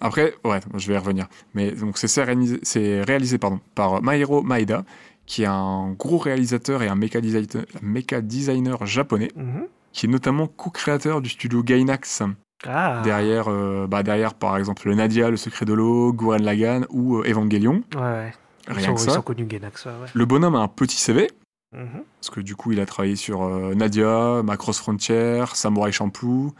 Après, 0.00 0.34
ouais, 0.44 0.60
je 0.74 0.88
vais 0.88 0.94
y 0.94 0.98
revenir. 0.98 1.28
Mais 1.54 1.72
donc 1.72 1.98
c'est 1.98 2.22
réalisé, 2.24 3.02
réalisé 3.02 3.36
pardon, 3.38 3.60
par 3.74 4.02
Mairo 4.02 4.42
Maeda, 4.42 4.84
qui 5.26 5.42
est 5.42 5.46
un 5.46 5.90
gros 5.92 6.16
réalisateur 6.16 6.82
et 6.82 6.88
un 6.88 6.94
méca 6.94 7.20
designer, 7.20 7.66
méca 7.82 8.22
designer 8.22 8.86
japonais, 8.86 9.30
mhm. 9.36 9.66
qui 9.92 10.06
est 10.06 10.08
notamment 10.08 10.46
co-créateur 10.46 11.20
du 11.20 11.28
studio 11.28 11.62
Gainax, 11.62 12.22
Ah, 12.66 13.02
derrière, 13.04 13.44
euh, 13.48 13.86
bah, 13.86 14.02
derrière 14.02 14.34
par 14.34 14.56
exemple 14.56 14.92
Nadia, 14.92 15.30
Le 15.30 15.36
Secret 15.36 15.64
de 15.64 15.72
l'eau, 15.74 16.12
Gurren 16.12 16.42
Lagann 16.42 16.86
ou 16.90 17.18
euh, 17.18 17.28
Evangelion. 17.30 17.82
ouais, 17.94 18.00
ouais. 18.00 18.32
Ils 18.70 18.80
sont, 18.82 18.94
que 18.94 19.00
ils 19.00 19.04
ça. 19.04 19.12
sont 19.14 19.22
connus, 19.22 19.44
Gainax, 19.46 19.86
ouais. 19.86 19.92
ouais. 19.92 20.08
Le 20.12 20.24
bonhomme 20.26 20.54
a 20.56 20.58
un 20.58 20.68
petit 20.68 20.96
CV, 20.96 21.30
Mhm. 21.74 22.02
parce 22.20 22.30
que 22.30 22.40
du 22.40 22.56
coup 22.56 22.72
il 22.72 22.80
a 22.80 22.86
travaillé 22.86 23.14
sur 23.16 23.42
euh, 23.44 23.74
Nadia, 23.74 24.42
Macross 24.42 24.78
Frontier, 24.78 25.44
Samurai 25.54 25.92
Champloo, 25.92 26.52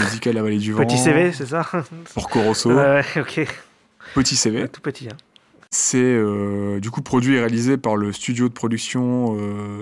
Musical 0.00 0.34
La 0.34 0.42
Vallée 0.42 0.58
du 0.58 0.72
Vent, 0.72 0.84
Petit 0.86 0.98
CV, 0.98 1.32
c'est 1.32 1.46
ça 1.46 1.66
Porco 2.14 2.40
Rosso, 2.40 2.70
Ouais, 2.72 3.02
ok. 3.16 3.46
petit 4.14 4.36
CV. 4.36 4.68
Tout 4.68 4.80
petit, 4.80 5.08
hein. 5.08 5.16
C'est 5.70 5.98
euh, 5.98 6.78
du 6.78 6.90
coup 6.90 7.02
produit 7.02 7.34
et 7.34 7.40
réalisé 7.40 7.76
par 7.76 7.96
le 7.96 8.12
studio 8.12 8.48
de 8.48 8.54
production 8.54 9.36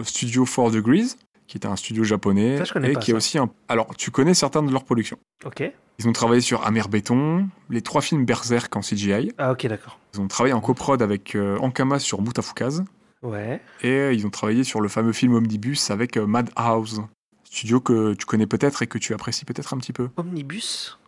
Studio 0.05 0.45
4 0.47 0.71
Degrees, 0.71 1.17
qui 1.53 1.59
était 1.59 1.69
un 1.69 1.77
studio 1.77 2.03
japonais 2.03 2.57
Ça, 2.57 2.65
je 2.65 2.73
connais 2.73 2.89
et 2.91 2.93
pas, 2.95 3.01
qui 3.01 3.11
est 3.11 3.13
ça. 3.13 3.19
aussi 3.19 3.37
un. 3.37 3.51
Alors, 3.69 3.95
tu 3.95 4.11
connais 4.11 4.33
certaines 4.33 4.67
de 4.67 4.73
leurs 4.73 4.85
productions. 4.85 5.19
Ok. 5.45 5.63
Ils 5.99 6.09
ont 6.09 6.13
travaillé 6.15 6.41
sur 6.41 6.67
Amer 6.67 6.89
Béton, 6.89 7.47
les 7.69 7.83
trois 7.83 8.01
films 8.01 8.25
Berserk 8.25 8.75
en 8.75 8.81
CGI. 8.81 9.33
Ah, 9.37 9.53
ok, 9.53 9.67
d'accord. 9.67 9.99
Ils 10.15 10.21
ont 10.23 10.29
travaillé 10.29 10.55
en 10.55 10.63
coprod 10.63 11.03
avec 11.03 11.35
euh, 11.35 11.59
Ankama 11.59 11.99
sur 11.99 12.23
Mutafukaz. 12.23 12.85
Ouais. 13.21 13.61
Et 13.83 13.91
euh, 13.91 14.15
ils 14.15 14.27
ont 14.27 14.31
travaillé 14.31 14.65
sur 14.65 14.81
le 14.81 14.89
fameux 14.89 15.13
film 15.13 15.35
Omnibus 15.35 15.91
avec 15.91 16.17
euh, 16.17 16.27
Madhouse. 16.27 17.03
Studio 17.45 17.81
que 17.81 18.15
tu 18.15 18.25
connais 18.25 18.47
peut-être 18.47 18.81
et 18.81 18.87
que 18.87 18.97
tu 18.97 19.13
apprécies 19.13 19.45
peut-être 19.45 19.75
un 19.75 19.77
petit 19.77 19.93
peu. 19.93 20.09
Omnibus? 20.17 20.99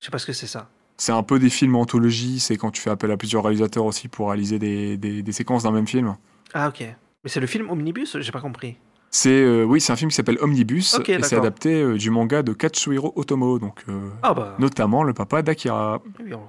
Je 0.00 0.04
sais 0.04 0.10
pas 0.10 0.18
ce 0.18 0.26
que 0.26 0.34
c'est 0.34 0.46
ça. 0.46 0.68
C'est 0.98 1.12
un 1.12 1.22
peu 1.22 1.38
des 1.38 1.48
films 1.48 1.74
anthologie, 1.76 2.38
c'est 2.38 2.58
quand 2.58 2.70
tu 2.70 2.82
fais 2.82 2.90
appel 2.90 3.10
à 3.10 3.16
plusieurs 3.16 3.42
réalisateurs 3.44 3.86
aussi 3.86 4.08
pour 4.08 4.28
réaliser 4.28 4.58
des, 4.58 4.98
des- 4.98 5.22
des 5.22 5.32
séquences 5.32 5.62
d'un 5.62 5.70
même 5.72 5.86
film. 5.86 6.16
Ah, 6.52 6.68
ok. 6.68 6.80
Mais 7.24 7.30
c'est 7.30 7.40
le 7.40 7.46
film 7.46 7.70
Omnibus? 7.70 8.18
J'ai 8.20 8.30
pas 8.32 8.40
compris. 8.42 8.76
C'est 9.18 9.30
euh, 9.30 9.64
oui, 9.64 9.80
c'est 9.80 9.92
un 9.92 9.96
film 9.96 10.10
qui 10.10 10.14
s'appelle 10.16 10.36
Omnibus 10.42 10.94
et 11.08 11.22
c'est 11.22 11.36
adapté 11.36 11.80
euh, 11.82 11.96
du 11.96 12.10
manga 12.10 12.42
de 12.42 12.52
Katsuhiro 12.52 13.14
Otomo, 13.16 13.58
donc 13.58 13.82
euh, 13.88 14.10
Ah, 14.22 14.34
bah. 14.34 14.56
notamment 14.58 15.02
le 15.04 15.14
papa 15.14 15.40
d'Akira. 15.40 16.02
Oui, 16.22 16.34
on 16.34 16.42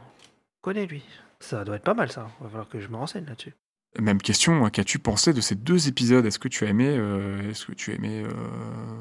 connaît 0.62 0.86
lui. 0.86 1.01
Ça 1.39 1.63
doit 1.63 1.77
être 1.77 1.84
pas 1.84 1.93
mal, 1.93 2.12
ça. 2.12 2.27
Va 2.41 2.49
falloir 2.49 2.67
que 2.67 2.82
je 2.82 2.89
me 2.89 2.97
renseigne 2.97 3.25
là-dessus. 3.25 3.53
Même 4.01 4.21
question, 4.21 4.65
hein, 4.65 4.69
qu'as-tu 4.69 4.99
pensé 4.99 5.32
de 5.32 5.39
ces 5.39 5.56
deux 5.56 5.88
épisodes? 5.88 6.25
Est-ce 6.25 6.39
que 6.39 6.49
tu 6.49 6.65
as 6.65 6.67
aimé, 6.69 6.88
est-ce 7.49 7.67
que 7.67 7.71
tu 7.71 7.91
as 7.91 7.95
aimé 7.95 8.25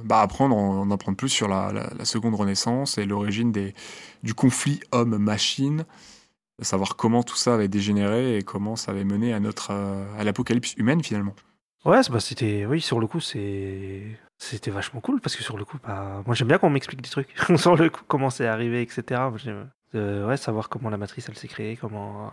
bah, 0.04 0.20
apprendre, 0.20 0.54
en, 0.56 0.82
en 0.82 0.90
apprendre 0.92 1.16
plus 1.18 1.28
sur 1.28 1.48
la, 1.48 1.72
la- 1.72 1.90
la 1.98 2.04
seconde 2.04 2.36
renaissance 2.36 2.96
et 2.98 3.04
l'origine 3.04 3.50
des, 3.50 3.74
du 4.22 4.32
conflit 4.32 4.80
homme-machine, 4.92 5.84
savoir 6.62 6.94
comment 6.96 7.22
tout 7.24 7.36
ça 7.36 7.54
avait 7.54 7.68
dégénéré 7.68 8.38
et 8.38 8.42
comment 8.42 8.76
ça 8.76 8.92
avait 8.92 9.04
mené 9.04 9.34
à 9.34 9.40
notre 9.40 9.72
à 9.72 10.22
l'apocalypse 10.24 10.74
humaine 10.76 11.02
finalement. 11.02 11.34
Ouais, 11.86 12.00
bah, 12.10 12.20
c'était. 12.20 12.66
Oui, 12.66 12.80
sur 12.80 13.00
le 13.00 13.06
coup, 13.06 13.20
c'est. 13.20 14.02
C'était 14.38 14.70
vachement 14.70 15.00
cool 15.00 15.20
parce 15.22 15.34
que 15.34 15.42
sur 15.42 15.56
le 15.56 15.64
coup, 15.64 15.78
bah, 15.82 16.22
moi 16.26 16.34
j'aime 16.34 16.48
bien 16.48 16.58
qu'on 16.58 16.68
m'explique 16.68 17.00
des 17.00 17.08
trucs. 17.08 17.34
sur 17.56 17.74
le 17.74 17.88
coup, 17.88 18.02
comment 18.06 18.28
c'est 18.28 18.46
arrivé, 18.46 18.82
etc. 18.82 19.22
Euh, 19.94 20.26
ouais, 20.26 20.36
savoir 20.36 20.68
comment 20.68 20.90
la 20.90 20.98
matrice 20.98 21.26
elle 21.30 21.36
s'est 21.38 21.48
créée, 21.48 21.76
comment, 21.76 22.30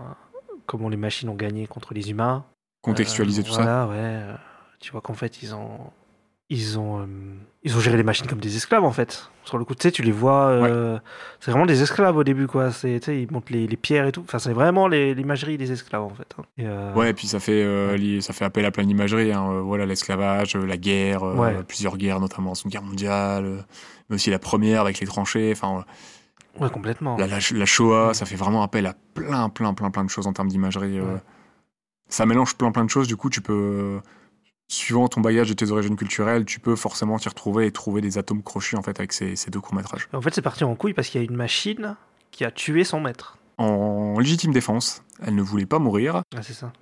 comment 0.65 0.89
les 0.89 0.97
machines 0.97 1.29
ont 1.29 1.35
gagné 1.35 1.65
contre 1.65 1.93
les 1.93 2.09
humains. 2.11 2.43
Contextualiser 2.81 3.41
Euh, 3.41 3.45
tout 3.45 3.53
ça. 3.53 3.87
Ouais. 3.87 3.95
euh, 3.97 4.35
Tu 4.81 4.91
vois 4.91 4.99
qu'en 4.99 5.13
fait, 5.13 5.41
ils 5.43 5.55
ont. 5.55 5.79
Ils 6.49 6.77
ont, 6.77 6.99
euh, 6.99 7.05
ils 7.63 7.75
ont 7.75 7.79
géré 7.79 7.97
les 7.97 8.03
machines 8.03 8.27
comme 8.27 8.39
des 8.39 8.55
esclaves 8.57 8.83
en 8.83 8.91
fait. 8.91 9.29
Sur 9.45 9.57
le 9.57 9.65
coup, 9.65 9.73
tu 9.75 9.81
sais, 9.83 9.91
tu 9.91 10.03
les 10.03 10.11
vois. 10.11 10.47
euh, 10.49 10.99
C'est 11.39 11.51
vraiment 11.51 11.65
des 11.65 11.81
esclaves 11.81 12.15
au 12.15 12.23
début, 12.23 12.47
quoi. 12.47 12.71
C'est, 12.71 12.97
ils 13.07 13.31
montent 13.31 13.49
les, 13.49 13.65
les 13.65 13.77
pierres 13.77 14.05
et 14.05 14.11
tout. 14.11 14.21
Enfin, 14.21 14.39
c'est 14.39 14.53
vraiment 14.53 14.87
l'imagerie 14.87 15.57
des 15.57 15.71
esclaves 15.71 16.03
en 16.03 16.09
fait. 16.09 16.27
hein. 16.37 16.43
Et, 16.57 16.65
euh, 16.67 16.93
Ouais, 16.93 17.09
et 17.09 17.13
puis 17.13 17.27
ça 17.27 17.39
fait, 17.39 17.65
ça 18.21 18.33
fait 18.33 18.45
appel 18.45 18.65
à 18.65 18.71
plein 18.71 18.83
d'imageries. 18.85 19.31
hein, 19.31 19.61
voilà, 19.61 19.85
l'esclavage, 19.85 20.55
la 20.55 20.77
guerre, 20.77 21.23
Ouais. 21.23 21.63
plusieurs 21.63 21.97
guerres, 21.97 22.19
notamment 22.19 22.49
la 22.51 22.55
Seconde 22.55 22.71
Guerre 22.73 22.83
mondiale, 22.83 23.65
mais 24.09 24.15
aussi 24.15 24.29
la 24.29 24.39
première 24.39 24.81
avec 24.81 24.99
les 24.99 25.07
tranchées. 25.07 25.51
Enfin, 25.53 25.85
Ouais, 26.59 26.69
complètement. 26.69 27.17
La, 27.17 27.25
la, 27.25 27.39
la 27.53 27.65
Shoah, 27.65 28.13
ça 28.13 28.25
fait 28.27 28.35
vraiment 28.35 28.61
appel 28.61 28.85
à 28.85 28.93
plein, 29.15 29.49
plein, 29.49 29.73
plein, 29.73 29.89
plein 29.89 30.03
de 30.03 30.09
choses 30.09 30.27
en 30.27 30.33
termes 30.33 30.49
d'imagerie. 30.49 30.99
Ça 32.09 32.25
mélange 32.27 32.55
plein, 32.55 32.71
plein 32.71 32.85
de 32.85 32.89
choses. 32.91 33.07
Du 33.07 33.15
coup, 33.15 33.29
tu 33.31 33.41
peux, 33.41 33.99
suivant 34.67 35.07
ton 35.07 35.21
bagage 35.21 35.51
et 35.51 35.55
tes 35.55 35.71
origines 35.71 35.95
culturelles, 35.95 36.45
tu 36.45 36.59
peux 36.59 36.75
forcément 36.75 37.17
t'y 37.19 37.29
retrouver 37.29 37.67
et 37.67 37.71
trouver 37.71 38.01
des 38.01 38.17
atomes 38.17 38.41
crochus 38.41 38.75
en 38.75 38.81
fait 38.81 38.97
avec 38.99 39.13
ces, 39.13 39.35
ces 39.35 39.51
deux 39.51 39.59
courts-métrages. 39.61 40.07
En 40.13 40.21
fait, 40.21 40.33
c'est 40.33 40.41
parti 40.41 40.63
en 40.63 40.75
couille 40.75 40.93
parce 40.93 41.09
qu'il 41.09 41.21
y 41.21 41.23
a 41.23 41.27
une 41.29 41.35
machine 41.35 41.95
qui 42.31 42.43
a 42.45 42.51
tué 42.51 42.83
son 42.83 42.99
maître. 42.99 43.37
En 43.59 44.17
légitime 44.19 44.51
défense, 44.51 45.03
elle 45.21 45.35
ne 45.35 45.41
voulait 45.43 45.67
pas 45.67 45.77
mourir. 45.79 46.23
Ah, 46.35 46.41
c'est 46.41 46.53
ça. 46.53 46.73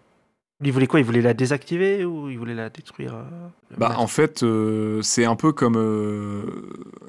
Il 0.64 0.72
voulait 0.72 0.88
quoi? 0.88 1.00
Il 1.00 1.06
voulait 1.06 1.22
la 1.22 1.34
désactiver 1.34 2.06
ou 2.06 2.30
il 2.30 2.38
voulait 2.38 2.54
la 2.54 2.70
détruire 2.70 3.16
euh, 3.16 3.48
Bah, 3.78 3.96
en 3.98 4.06
fait, 4.08 4.44
euh, 4.44 5.02
c'est 5.02 5.26
un 5.26 5.36
peu 5.36 5.52
comme. 5.52 5.76
euh, 5.76 6.44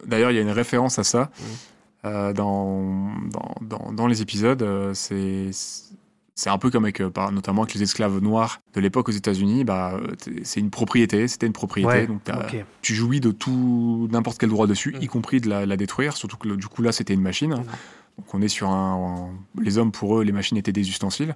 D'ailleurs, 0.06 0.30
il 0.30 0.34
y 0.36 0.38
a 0.38 0.42
une 0.42 0.50
référence 0.50 0.98
à 0.98 1.04
ça 1.04 1.30
dans, 2.02 2.32
dans, 2.32 3.54
dans, 3.60 3.92
dans 3.92 4.06
les 4.08 4.22
épisodes. 4.22 4.66
c'est. 4.94 5.50
C'est 6.34 6.48
un 6.50 6.56
peu 6.58 6.70
comme 6.70 6.84
avec, 6.84 7.00
euh, 7.00 7.10
notamment 7.30 7.62
avec 7.62 7.74
les 7.74 7.82
esclaves 7.82 8.18
noirs 8.22 8.60
de 8.74 8.80
l'époque 8.80 9.08
aux 9.08 9.12
États-Unis. 9.12 9.64
Bah, 9.64 10.00
c'est 10.44 10.60
une 10.60 10.70
propriété, 10.70 11.28
c'était 11.28 11.46
une 11.46 11.52
propriété. 11.52 11.88
Ouais, 11.92 12.06
donc 12.06 12.22
tu 12.80 12.94
jouis 12.94 13.20
de 13.20 13.30
tout, 13.30 14.08
n'importe 14.10 14.38
quel 14.38 14.48
droit 14.48 14.66
dessus, 14.66 14.96
y 15.00 15.06
compris 15.08 15.40
de 15.40 15.48
la, 15.50 15.66
la 15.66 15.76
détruire. 15.76 16.16
Surtout 16.16 16.36
que 16.38 16.48
du 16.48 16.66
coup 16.68 16.82
là, 16.82 16.90
c'était 16.92 17.14
une 17.14 17.20
machine. 17.20 17.50
Donc 18.18 18.34
on 18.34 18.40
est 18.42 18.48
sur 18.48 18.68
un, 18.70 19.28
un- 19.30 19.62
Les 19.62 19.78
hommes, 19.78 19.92
pour 19.92 20.18
eux, 20.18 20.24
les 20.24 20.32
machines 20.32 20.56
étaient 20.56 20.72
des 20.72 20.88
ustensiles. 20.88 21.34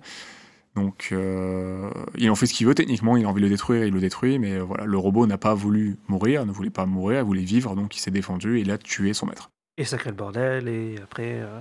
Donc 0.75 1.09
euh, 1.13 1.91
il 2.19 2.31
en 2.31 2.35
fait 2.35 2.45
ce 2.47 2.53
qu'il 2.53 2.67
veut 2.67 2.75
techniquement, 2.75 3.17
il 3.17 3.25
a 3.25 3.29
envie 3.29 3.41
de 3.41 3.47
le 3.47 3.51
détruire, 3.51 3.85
il 3.87 3.95
le 3.95 4.01
détruit, 4.01 4.39
mais 4.39 4.53
euh, 4.57 4.63
voilà, 4.63 4.85
le 4.85 4.99
robot 4.99 5.27
n'a 5.27 5.39
pas 5.39 5.55
voulu 5.55 5.97
mourir, 6.09 6.45
ne 6.45 6.53
voulait 6.53 6.69
pas 6.69 6.85
mourir, 6.85 7.21
il 7.21 7.25
voulait 7.25 7.45
vivre, 7.45 7.75
donc 7.75 7.97
il 7.97 8.01
s'est 8.01 8.11
défendu 8.11 8.59
et 8.59 8.61
il 8.61 8.71
a 8.71 8.77
tué 8.77 9.15
son 9.15 9.25
maître. 9.25 9.49
Et 9.79 9.85
ça 9.85 9.97
crée 9.97 10.11
le 10.11 10.17
bordel, 10.17 10.69
et 10.69 10.97
après, 11.03 11.41
euh, 11.41 11.61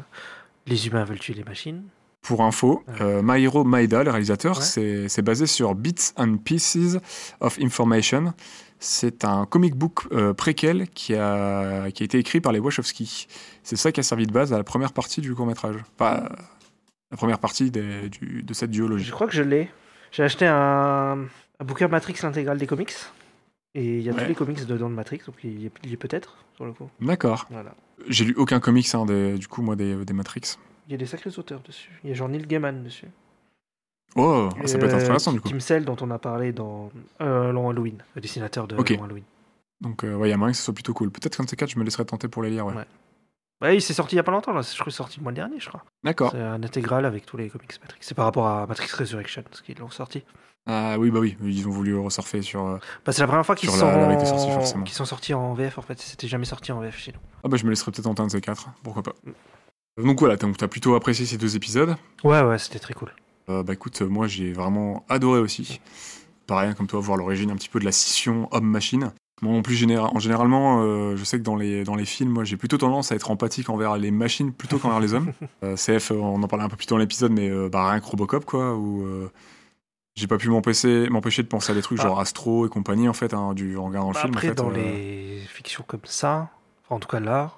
les 0.68 0.88
humains 0.88 1.06
veulent 1.06 1.20
tuer 1.20 1.34
les 1.34 1.46
machines. 1.46 1.84
Pour 2.26 2.44
info, 2.44 2.84
Ouais. 2.88 2.94
euh, 3.02 3.22
Mairo 3.22 3.64
Maeda, 3.64 4.04
le 4.04 4.10
réalisateur, 4.10 4.58
Ouais. 4.58 5.08
c'est 5.08 5.22
basé 5.22 5.46
sur 5.46 5.76
Bits 5.76 6.12
and 6.18 6.38
Pieces 6.38 6.98
of 7.40 7.60
Information. 7.62 8.34
C'est 8.80 9.24
un 9.24 9.46
comic 9.46 9.76
book 9.76 10.08
euh, 10.12 10.34
préquel 10.34 10.88
qui 10.90 11.14
a, 11.16 11.90
qui 11.92 12.04
a 12.04 12.06
été 12.06 12.18
écrit 12.18 12.42
par 12.42 12.52
les 12.52 12.60
Wachowski. 12.60 13.28
C'est 13.64 13.76
ça 13.76 13.92
qui 13.92 14.00
a 14.00 14.04
servi 14.04 14.26
de 14.28 14.32
base 14.32 14.54
à 14.54 14.58
la 14.58 14.64
première 14.64 14.92
partie 14.92 15.22
du 15.22 15.34
court-métrage. 15.36 15.78
Pas 15.98 16.30
la 17.12 17.18
première 17.18 17.40
partie 17.40 17.70
des- 17.72 18.10
du- 18.10 18.42
de 18.44 18.54
cette 18.54 18.72
duologie. 18.72 19.06
Je 19.06 19.12
crois 19.12 19.28
que 19.28 19.34
je 19.34 19.44
l'ai. 19.44 19.70
J'ai 20.12 20.24
acheté 20.24 20.46
un, 20.48 21.20
un 21.60 21.64
bouquin 21.66 21.88
Matrix, 21.88 22.16
l'intégrale 22.24 22.58
des 22.58 22.68
comics. 22.68 22.94
Et 23.76 23.98
il 23.98 24.02
y 24.02 24.10
a 24.10 24.14
Ouais. 24.14 24.22
tous 24.24 24.28
les 24.30 24.36
comics 24.36 24.66
dedans 24.66 24.90
de 24.90 24.96
Matrix, 24.96 25.20
donc 25.28 25.36
il 25.44 25.62
y 25.62 25.66
est, 25.94 25.98
peut-être, 25.98 26.38
sur 26.56 26.66
le 26.66 26.74
coup. 26.74 26.90
D'accord. 27.02 27.46
Voilà. 27.52 27.76
J'ai 28.08 28.26
lu 28.26 28.34
aucun 28.38 28.60
comics, 28.60 28.94
hein, 28.96 29.06
des- 29.06 29.38
du 29.38 29.48
coup, 29.48 29.62
moi, 29.62 29.76
des, 29.76 30.04
des 30.06 30.14
Matrix. 30.14 30.56
Il 30.88 30.92
y 30.92 30.96
a 30.96 30.98
des 30.98 31.06
sacrés 31.06 31.32
auteurs 31.38 31.62
dessus. 31.62 31.92
Il 32.04 32.10
y 32.10 32.14
a 32.14 32.16
genre 32.16 32.30
Neil 32.30 32.46
Gaiman 32.46 32.84
dessus. 32.84 33.08
Oh, 34.16 34.50
ça 34.66 34.78
peut 34.78 34.86
être 34.86 34.94
Euh, 34.94 34.98
intéressant, 35.02 35.34
du 35.34 35.42
coup. 35.42 35.50
Tim 35.50 35.60
Cell, 35.60 35.84
dont 35.84 35.98
on 36.02 36.10
a 36.12 36.20
parlé 36.20 36.54
dans 36.54 36.90
euh, 37.22 37.52
Long 37.52 37.70
Halloween, 37.70 37.98
le 38.16 38.22
dessinateur 38.22 38.68
de. 38.68 38.76
Long 38.76 39.04
Halloween. 39.04 39.24
Donc, 39.82 40.04
euh, 40.06 40.16
ouais, 40.16 40.30
il 40.30 40.32
y 40.32 40.34
a 40.34 40.38
moyen 40.38 40.54
que 40.54 40.58
ce 40.58 40.64
soit 40.64 40.74
plutôt 40.74 40.94
cool. 40.94 41.12
Peut-être 41.12 41.36
qu'un 41.36 41.44
de 41.44 41.50
ces 41.50 41.56
quatre, 41.58 41.72
je 41.72 41.80
me 41.80 41.84
laisserai 41.84 42.06
tenter 42.06 42.28
pour 42.30 42.42
les 42.44 42.50
lire, 42.50 42.66
ouais. 42.66 42.74
Ouais. 42.74 42.86
Ouais, 43.62 43.76
il 43.78 43.82
s'est 43.82 43.94
sorti 43.94 44.16
il 44.16 44.18
y 44.18 44.20
a 44.20 44.24
pas 44.24 44.32
longtemps, 44.32 44.54
là. 44.54 44.62
Je 44.62 44.80
crois 44.80 44.92
sorti 44.92 45.18
le 45.18 45.24
mois 45.24 45.32
dernier, 45.32 45.60
je 45.60 45.68
crois. 45.68 45.84
D'accord. 46.04 46.32
C'est 46.32 46.40
un 46.42 46.62
intégral 46.64 47.06
avec 47.06 47.26
tous 47.26 47.36
les 47.38 47.50
comics 47.50 47.72
Matrix. 47.82 48.00
C'est 48.02 48.16
par 48.16 48.26
rapport 48.26 48.48
à 48.48 48.66
Matrix 48.68 48.90
Resurrection, 48.98 49.44
ce 49.52 49.62
qu'ils 49.62 49.78
l'ont 49.80 49.90
sorti. 49.90 50.24
Ah 50.68 50.98
oui, 50.98 51.12
bah 51.12 51.20
oui, 51.20 51.38
ils 51.42 51.68
ont 51.68 51.72
voulu 51.72 51.96
ressurfer 51.98 52.42
sur... 52.42 52.66
euh, 52.66 52.78
Bah, 53.06 53.12
c'est 53.12 53.22
la 53.22 53.28
première 53.28 53.46
fois 53.46 53.56
qu'ils 53.56 53.70
sont... 53.70 53.86
la- 53.86 54.18
forcément. 54.26 54.86
sont 54.86 55.06
sortis 55.06 55.34
en 55.34 55.54
VF, 55.54 55.78
en 55.78 55.82
fait. 55.82 56.00
C'était 56.00 56.28
jamais 56.28 56.46
sorti 56.46 56.72
en 56.72 56.80
VF 56.80 56.98
chez 56.98 57.12
nous. 57.12 57.20
Ah 57.44 57.48
bah 57.50 57.58
je 57.58 57.66
me 57.66 57.70
laisserai 57.70 57.92
peut-être 57.92 58.04
tenter 58.06 58.22
un 58.24 58.28
de 58.28 58.32
ces 58.32 58.42
quatre, 58.42 58.70
pourquoi 58.84 59.04
pas. 59.04 59.14
Donc 60.02 60.20
voilà, 60.20 60.36
t'as 60.38 60.68
plutôt 60.68 60.96
apprécié 60.96 61.26
ces 61.26 61.38
deux 61.38 61.56
épisodes. 61.56 61.96
Ouais, 62.24 62.42
ouais, 62.42 62.58
c'était 62.58 62.80
très 62.80 62.94
cool. 62.94 63.14
Euh, 63.50 63.64
bah 63.64 63.74
écoute, 63.74 64.02
euh, 64.02 64.08
moi 64.08 64.28
j'ai 64.28 64.52
vraiment 64.52 65.06
adoré 65.08 65.40
aussi. 65.40 65.80
Pareil, 66.48 66.74
comme 66.76 66.88
toi, 66.88 67.00
voir 67.00 67.18
l'origine 67.18 67.50
un 67.52 67.56
petit 67.56 67.70
peu 67.70 67.80
de 67.80 67.86
la 67.86 67.92
scission 67.92 68.48
homme-machine. 68.52 69.12
Moi 69.42 69.56
en 69.58 69.62
plus, 69.62 69.76
général, 69.76 70.10
en 70.14 70.20
généralement, 70.20 70.82
euh, 70.84 71.16
je 71.16 71.24
sais 71.24 71.38
que 71.38 71.44
dans 71.44 71.56
les, 71.56 71.84
dans 71.84 71.96
les 71.96 72.06
films, 72.06 72.32
moi 72.32 72.44
j'ai 72.44 72.58
plutôt 72.58 72.78
tendance 72.78 73.12
à 73.12 73.16
être 73.16 73.32
empathique 73.32 73.70
envers 73.70 73.98
les 73.98 74.12
machines 74.12 74.52
plutôt 74.54 74.80
qu'envers 74.80 75.00
les 75.00 75.14
hommes. 75.14 75.32
Euh, 75.64 75.76
CF, 75.76 76.12
on 76.12 76.42
en 76.44 76.48
parlait 76.48 76.66
un 76.66 76.70
peu 76.70 76.76
plus 76.78 76.86
tôt 76.88 76.96
dans 76.96 77.00
l'épisode, 77.00 77.32
mais 77.32 77.50
bah, 77.70 77.90
rien 77.90 78.00
que 78.00 78.06
Robocop, 78.06 78.46
quoi, 78.46 78.76
où 78.76 79.06
j'ai 80.16 80.28
pas 80.28 80.38
pu 80.38 80.50
m'empêcher 80.50 81.10
m'empêcher 81.10 81.44
de 81.44 81.48
penser 81.48 81.72
à 81.72 81.76
des 81.76 81.82
trucs 81.82 82.00
Ah. 82.00 82.04
genre 82.04 82.20
Astro 82.20 82.66
et 82.66 82.70
compagnie, 82.70 83.08
en 83.10 83.14
fait, 83.14 83.34
hein, 83.34 83.54
du, 83.54 83.78
en 83.78 83.86
regardant 83.86 84.10
le 84.10 84.14
Bah, 84.14 84.22
film. 84.22 84.34
en 84.34 84.38
Après, 84.38 84.48
fait, 84.50 84.56
dans 84.56 84.70
les 84.70 85.42
fictions 85.48 85.84
comme 85.88 86.06
ça, 86.06 86.50
en 86.90 87.00
tout 87.00 87.08
cas 87.08 87.20
là, 87.20 87.52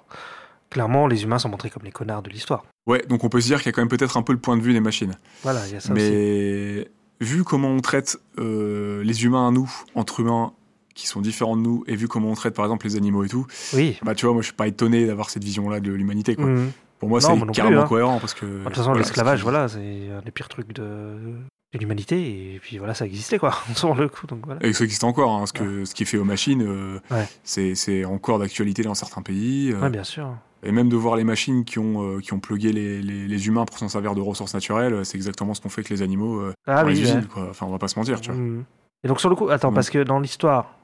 clairement, 0.70 1.06
les 1.06 1.22
humains 1.24 1.38
sont 1.38 1.48
montrés 1.48 1.70
comme 1.70 1.84
les 1.84 1.92
connards 1.92 2.22
de 2.22 2.30
l'histoire. 2.30 2.64
Ouais, 2.86 3.04
donc 3.08 3.24
on 3.24 3.28
peut 3.28 3.40
se 3.40 3.46
dire 3.46 3.58
qu'il 3.58 3.66
y 3.66 3.68
a 3.70 3.72
quand 3.72 3.80
même 3.82 3.88
peut-être 3.88 4.16
un 4.16 4.22
peu 4.22 4.32
le 4.32 4.38
point 4.38 4.56
de 4.56 4.62
vue 4.62 4.72
des 4.72 4.80
machines. 4.80 5.16
Voilà, 5.42 5.66
il 5.66 5.72
y 5.74 5.76
a 5.76 5.80
ça 5.80 5.92
aussi. 5.92 6.02
Mais 6.02 6.88
vu 7.20 7.44
comment 7.44 7.68
on 7.68 7.80
traite 7.80 8.18
euh, 8.38 9.02
les 9.04 9.24
humains 9.24 9.48
à 9.48 9.50
nous, 9.50 9.70
entre 9.94 10.20
humains 10.20 10.52
qui 10.94 11.06
sont 11.06 11.20
différents 11.20 11.56
de 11.56 11.62
nous, 11.62 11.84
et 11.86 11.94
vu 11.96 12.08
comment 12.08 12.28
on 12.30 12.34
traite 12.34 12.54
par 12.54 12.64
exemple 12.64 12.86
les 12.86 12.96
animaux 12.96 13.22
et 13.24 13.28
tout, 13.28 13.46
Oui. 13.74 13.98
bah 14.02 14.14
tu 14.14 14.26
vois, 14.26 14.32
moi 14.32 14.42
je 14.42 14.46
suis 14.46 14.54
pas 14.56 14.66
étonné 14.66 15.06
d'avoir 15.06 15.30
cette 15.30 15.44
vision-là 15.44 15.80
de 15.80 15.92
l'humanité. 15.92 16.34
Quoi. 16.34 16.46
Mhm. 16.46 16.72
Pour 16.98 17.08
moi, 17.08 17.20
c'est 17.20 17.32
plus, 17.32 17.46
carrément 17.52 17.82
hein. 17.82 17.86
cohérent 17.86 18.18
parce 18.18 18.34
que. 18.34 18.44
De 18.44 18.64
toute 18.64 18.70
façon, 18.74 18.82
voilà, 18.86 19.00
l'esclavage, 19.02 19.38
c'est- 19.38 19.42
voilà, 19.44 19.68
c'est 19.68 20.10
un 20.10 20.20
des 20.24 20.32
pires 20.32 20.48
trucs 20.48 20.72
de, 20.72 20.82
de 20.82 21.78
l'humanité. 21.78 22.54
Et 22.54 22.58
puis 22.60 22.78
voilà, 22.78 22.94
ça 22.94 23.06
existait, 23.06 23.38
quoi, 23.38 23.54
sur 23.76 23.94
le 23.94 24.08
coup. 24.08 24.26
Donc 24.26 24.40
voilà. 24.44 24.64
Et 24.66 24.72
ça 24.72 24.82
existe 24.82 25.04
encore, 25.04 25.30
hein, 25.30 25.46
ce, 25.46 25.52
que, 25.52 25.84
ce 25.84 25.94
qui 25.94 26.02
est 26.02 26.06
fait 26.06 26.16
aux 26.18 26.24
machines, 26.24 26.62
euh, 26.66 26.98
Ouais. 27.12 27.28
c'est 27.44 28.04
encore 28.04 28.40
d'actualité 28.40 28.82
dans 28.82 28.94
certains 28.94 29.22
pays. 29.22 29.70
euh, 29.72 29.80
Ouais, 29.80 29.90
bien 29.90 30.02
sûr. 30.02 30.34
Et 30.62 30.72
même 30.72 30.88
de 30.88 30.96
voir 30.96 31.14
les 31.16 31.24
machines 31.24 31.64
qui 31.64 31.78
ont, 31.78 32.02
euh, 32.16 32.20
qui 32.20 32.32
ont 32.32 32.40
plugué 32.40 32.72
les, 32.72 33.00
les, 33.00 33.28
les 33.28 33.46
humains 33.46 33.64
pour 33.64 33.78
s'en 33.78 33.88
servir 33.88 34.14
de 34.14 34.20
ressources 34.20 34.54
naturelles, 34.54 34.92
euh, 34.94 35.04
c'est 35.04 35.16
exactement 35.16 35.54
ce 35.54 35.60
qu'on 35.60 35.68
fait 35.68 35.80
avec 35.82 35.90
les 35.90 36.02
animaux 36.02 36.40
euh, 36.40 36.52
Ah 36.66 36.82
dans 36.82 36.88
les 36.88 36.96
oui, 36.96 37.02
usines. 37.02 37.18
ouais. 37.20 37.24
Quoi. 37.32 37.46
Enfin, 37.50 37.66
on 37.66 37.70
va 37.70 37.78
pas 37.78 37.88
se 37.88 37.98
mentir, 37.98 38.20
tu 38.20 38.30
vois. 38.32 38.40
Mhm. 38.40 38.64
Et 39.04 39.08
donc 39.08 39.20
sur 39.20 39.30
le 39.30 39.36
coup, 39.36 39.48
attends, 39.50 39.68
Mhm. 39.70 39.74
parce 39.74 39.90
que 39.90 40.02
dans 40.02 40.18
l'histoire, 40.18 40.74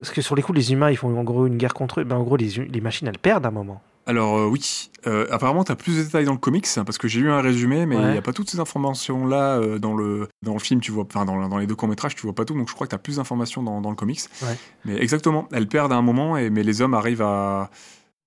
parce 0.00 0.12
que 0.12 0.20
sur 0.20 0.34
les 0.36 0.42
coups, 0.42 0.58
les 0.58 0.72
humains, 0.72 0.90
ils 0.90 0.96
font 0.96 1.16
en 1.18 1.24
gros 1.24 1.46
une 1.46 1.56
guerre 1.56 1.72
contre 1.74 2.00
eux. 2.00 2.04
Ben, 2.04 2.16
en 2.16 2.22
gros, 2.24 2.36
les, 2.36 2.48
les 2.48 2.80
machines, 2.82 3.08
elles 3.08 3.18
perdent 3.18 3.46
à 3.46 3.48
un 3.48 3.52
moment. 3.52 3.80
Alors 4.06 4.36
euh, 4.36 4.46
oui, 4.46 4.90
Euh, 5.06 5.26
apparemment 5.30 5.64
tu 5.64 5.72
as 5.72 5.76
plus 5.76 5.96
de 5.98 6.02
détails 6.02 6.26
dans 6.26 6.32
le 6.32 6.38
comics 6.38 6.66
hein, 6.76 6.84
parce 6.84 6.98
que 6.98 7.08
j'ai 7.08 7.20
lu 7.20 7.30
un 7.30 7.40
résumé, 7.40 7.86
mais 7.86 7.96
il 7.96 8.00
Ouais. 8.02 8.12
n'y 8.12 8.18
a 8.18 8.22
pas 8.22 8.34
toutes 8.34 8.50
ces 8.50 8.60
informations 8.60 9.26
là 9.26 9.58
dans 9.78 9.94
le 9.94 10.28
dans 10.42 10.52
le 10.52 10.58
film. 10.58 10.80
Tu 10.82 10.92
vois, 10.92 11.04
enfin 11.04 11.24
dans, 11.24 11.48
dans 11.48 11.56
les 11.56 11.66
deux 11.66 11.74
courts 11.74 11.88
métrages, 11.88 12.14
tu 12.14 12.20
vois 12.22 12.34
pas 12.34 12.44
tout. 12.44 12.52
Donc 12.54 12.68
je 12.68 12.74
crois 12.74 12.86
que 12.86 12.90
tu 12.90 12.94
as 12.96 12.98
plus 12.98 13.16
d'informations 13.16 13.62
dans, 13.62 13.80
dans 13.80 13.88
le 13.88 13.96
comics. 13.96 14.20
Ouais. 14.42 14.56
Mais 14.84 14.96
exactement, 15.02 15.48
elles 15.52 15.68
perdent 15.68 15.92
à 15.92 15.96
un 15.96 16.02
moment, 16.02 16.36
et 16.36 16.50
mais 16.50 16.62
les 16.62 16.82
hommes 16.82 16.92
arrivent 16.92 17.22
à 17.22 17.70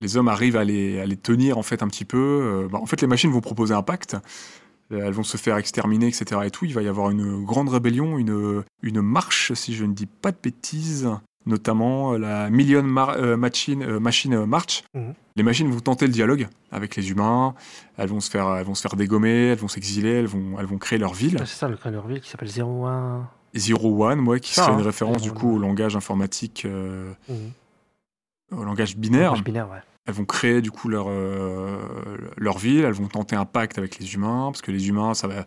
les 0.00 0.16
hommes 0.16 0.28
arrivent 0.28 0.56
à 0.56 0.64
les, 0.64 1.00
à 1.00 1.06
les 1.06 1.16
tenir 1.16 1.58
en 1.58 1.62
fait 1.62 1.82
un 1.82 1.88
petit 1.88 2.04
peu. 2.04 2.18
Euh, 2.18 2.68
bah, 2.70 2.78
en 2.80 2.86
fait, 2.86 3.00
les 3.00 3.06
machines 3.06 3.30
vont 3.30 3.40
proposer 3.40 3.74
un 3.74 3.82
pacte. 3.82 4.16
Euh, 4.92 5.02
Elles 5.06 5.12
vont 5.12 5.22
se 5.22 5.36
faire 5.36 5.56
exterminer, 5.56 6.06
etc. 6.06 6.40
Et 6.44 6.50
tout. 6.50 6.64
Il 6.64 6.74
va 6.74 6.82
y 6.82 6.88
avoir 6.88 7.10
une 7.10 7.44
grande 7.44 7.68
rébellion, 7.68 8.16
une, 8.18 8.62
une 8.82 9.00
marche, 9.02 9.52
si 9.54 9.74
je 9.74 9.84
ne 9.84 9.92
dis 9.92 10.06
pas 10.06 10.30
de 10.32 10.38
bêtises, 10.42 11.08
notamment 11.46 12.14
euh, 12.14 12.18
la 12.18 12.48
Million 12.50 12.82
Mar- 12.82 13.16
euh, 13.18 13.36
Machine, 13.36 13.82
euh, 13.82 14.00
Machine 14.00 14.44
March. 14.46 14.84
Mhm. 14.94 15.14
Les 15.36 15.42
machines 15.42 15.70
vont 15.70 15.80
tenter 15.80 16.06
le 16.06 16.12
dialogue 16.12 16.48
avec 16.72 16.96
les 16.96 17.10
humains. 17.10 17.54
Elles 17.96 18.08
vont 18.08 18.20
se 18.20 18.30
faire, 18.30 18.54
elles 18.56 18.64
vont 18.66 18.74
se 18.74 18.82
faire 18.82 18.96
dégommer, 18.96 19.48
elles 19.48 19.58
vont 19.58 19.68
s'exiler, 19.68 20.10
elles 20.10 20.26
vont, 20.26 20.58
elles 20.58 20.66
vont 20.66 20.78
créer 20.78 20.98
leur 20.98 21.14
ville. 21.14 21.36
Ah, 21.40 21.46
C'est 21.46 21.56
ça, 21.58 21.68
le 21.68 21.76
crâne 21.76 22.00
ville 22.08 22.20
qui 22.20 22.30
s'appelle 22.30 22.48
01. 22.50 23.28
Zero 23.54 24.04
One, 24.06 24.18
moi, 24.20 24.38
qui 24.40 24.52
Ça, 24.54 24.62
serait 24.64 24.74
hein. 24.74 24.78
une 24.78 24.84
référence 24.84 25.22
du 25.22 25.32
coup 25.32 25.54
au 25.56 25.58
langage 25.58 25.96
informatique, 25.96 26.62
euh, 26.66 27.12
Mhm. 27.28 27.36
Au 28.50 28.64
langage 28.64 28.96
binaire. 28.96 29.30
Langage 29.30 29.44
binaire, 29.44 29.70
ouais. 29.70 29.78
Elles 30.06 30.14
vont 30.14 30.24
créer 30.24 30.62
du 30.62 30.70
coup 30.70 30.88
leur, 30.88 31.06
euh, 31.08 31.76
leur 32.36 32.56
ville, 32.58 32.84
elles 32.84 32.94
vont 32.94 33.08
tenter 33.08 33.36
un 33.36 33.44
pacte 33.44 33.76
avec 33.76 33.98
les 33.98 34.14
humains, 34.14 34.48
parce 34.50 34.62
que 34.62 34.70
les 34.70 34.88
humains, 34.88 35.14
ça 35.14 35.28
va... 35.28 35.44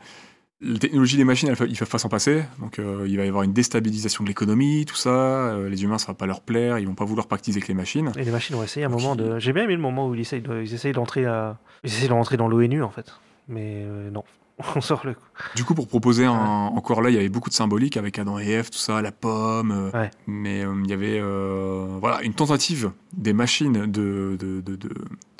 La 0.63 0.77
technologie 0.77 1.17
des 1.17 1.23
machines, 1.23 1.49
elles 1.49 1.57
ils 1.67 1.75
peuvent 1.75 1.89
pas 1.89 1.97
s'en 1.97 2.09
passer, 2.09 2.43
donc 2.59 2.77
euh, 2.77 3.07
il 3.07 3.17
va 3.17 3.25
y 3.25 3.27
avoir 3.27 3.41
une 3.41 3.53
déstabilisation 3.53 4.23
de 4.23 4.29
l'économie, 4.29 4.85
tout 4.85 4.95
ça. 4.95 5.09
euh, 5.09 5.67
les 5.67 5.83
humains, 5.83 5.97
ça 5.97 6.05
va 6.05 6.13
pas 6.13 6.27
leur 6.27 6.41
plaire, 6.41 6.77
ils 6.77 6.85
vont 6.85 6.93
pas 6.93 7.05
vouloir 7.05 7.25
pactiser 7.25 7.57
avec 7.57 7.67
les 7.67 7.73
machines. 7.73 8.11
Et 8.15 8.23
les 8.23 8.29
machines 8.29 8.55
ont 8.55 8.61
essayé 8.61 8.85
un 8.85 8.89
Donc, 8.89 9.01
moment 9.01 9.15
de. 9.15 9.39
J'ai 9.39 9.53
bien 9.53 9.63
aimé 9.63 9.73
le 9.73 9.81
moment 9.81 10.07
où 10.07 10.13
ils 10.13 10.21
essayent, 10.21 10.41
de... 10.41 10.61
ils 10.61 10.71
essayent 10.75 10.91
d'entrer 10.91 11.25
à... 11.25 11.57
ils 11.83 12.07
d'entrer 12.07 12.37
dans 12.37 12.47
l'ONU 12.47 12.83
en 12.83 12.91
fait. 12.91 13.11
Mais 13.47 13.83
non, 14.11 14.23
on 14.75 14.81
sort 14.81 15.01
le 15.05 15.13
coup. 15.13 15.21
Du 15.55 15.63
coup, 15.63 15.73
pour 15.75 15.87
proposer 15.87 16.25
un... 16.25 16.33
encore 16.33 17.01
là, 17.01 17.09
il 17.09 17.15
y 17.15 17.19
avait 17.19 17.29
beaucoup 17.29 17.49
de 17.49 17.53
symbolique 17.55 17.97
avec 17.97 18.17
Adam 18.19 18.39
et 18.39 18.47
Ève, 18.47 18.69
tout 18.69 18.77
ça, 18.77 19.01
la 19.01 19.11
pomme. 19.11 19.71
euh, 19.71 19.91
Ouais. 19.99 20.11
Mais 20.27 20.63
euh, 20.65 20.73
il 20.83 20.89
y 20.89 20.93
avait 20.93 21.19
euh, 21.19 21.97
voilà, 21.99 22.21
une 22.23 22.33
tentative 22.33 22.91
des 23.13 23.33
machines 23.33 23.85
de, 23.87 24.35
de, 24.39 24.61
de- 24.61 24.61
de- 24.61 24.75
de 24.75 24.89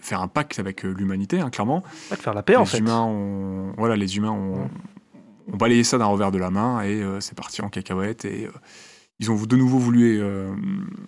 faire 0.02 0.22
un 0.22 0.28
pacte 0.28 0.58
avec 0.60 0.84
l'humanité, 0.84 1.40
hein, 1.40 1.50
clairement. 1.50 1.84
Ouais, 2.10 2.18
de 2.18 2.22
faire 2.22 2.34
la 2.34 2.44
paix 2.44 2.56
en 2.56 2.66
fait. 2.66 2.80
humains 2.80 3.02
ont, 3.04 3.74
voilà, 3.78 3.96
les 3.96 4.18
humains 4.18 4.32
ont, 4.32 4.70
ont 5.54 5.58
balayé 5.58 5.84
ça 5.84 5.98
d'un 5.98 6.06
revers 6.06 6.32
de 6.32 6.38
la 6.40 6.50
main 6.50 6.82
et 6.82 7.02
euh, 7.04 7.20
c'est 7.20 7.36
parti 7.36 7.62
en 7.62 7.70
cacahuète 7.70 8.26
et 8.26 8.48
ils 9.20 9.30
ont 9.30 9.36
de 9.36 9.56
nouveau 9.56 9.78
voulu 9.78 10.20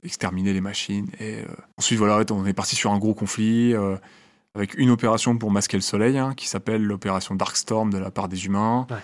exterminer 0.04 0.54
les 0.54 0.62
machines 0.62 1.08
et 1.20 1.38
ensuite 1.80 1.98
voilà, 1.98 2.24
on 2.32 2.46
est 2.46 2.54
parti 2.54 2.76
sur 2.76 2.92
un 2.92 3.00
gros 3.00 3.14
conflit 3.16 3.74
avec 4.56 4.76
une 4.78 4.90
opération 4.90 5.38
pour 5.38 5.52
masquer 5.52 5.78
le 5.78 5.82
soleil 5.82 6.18
hein, 6.18 6.34
qui 6.36 6.48
s'appelle 6.48 6.84
l'opération 6.84 7.36
Darkstorm 7.36 7.90
de 7.92 7.98
la 7.98 8.12
part 8.12 8.28
des 8.28 8.46
humains. 8.46 8.86
Ouais. 8.90 8.98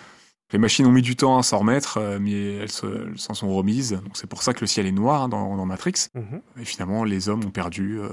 Les 0.52 0.60
machines 0.60 0.86
ont 0.88 0.92
mis 0.92 1.02
du 1.04 1.16
temps 1.16 1.38
à 1.38 1.44
s'en 1.44 1.60
remettre, 1.60 1.98
euh, 1.98 2.18
mais 2.20 2.56
elles 2.56 2.72
se- 2.72 2.86
elles 3.08 3.20
s'en 3.20 3.34
sont 3.36 3.54
remises. 3.54 3.92
Donc 3.94 4.14
c'est 4.16 4.28
pour 4.28 4.42
ça 4.42 4.54
que 4.54 4.62
le 4.62 4.68
ciel 4.68 4.86
est 4.88 4.92
noir 4.92 5.24
hein, 5.24 5.30
dans, 5.30 5.56
dans 5.56 5.66
Matrix. 5.66 6.08
Mhm. 6.16 6.42
Et 6.62 6.66
finalement, 6.66 7.04
les 7.04 7.30
hommes 7.30 7.44
ont 7.46 7.52
perdu. 7.52 8.00
euh, 8.00 8.10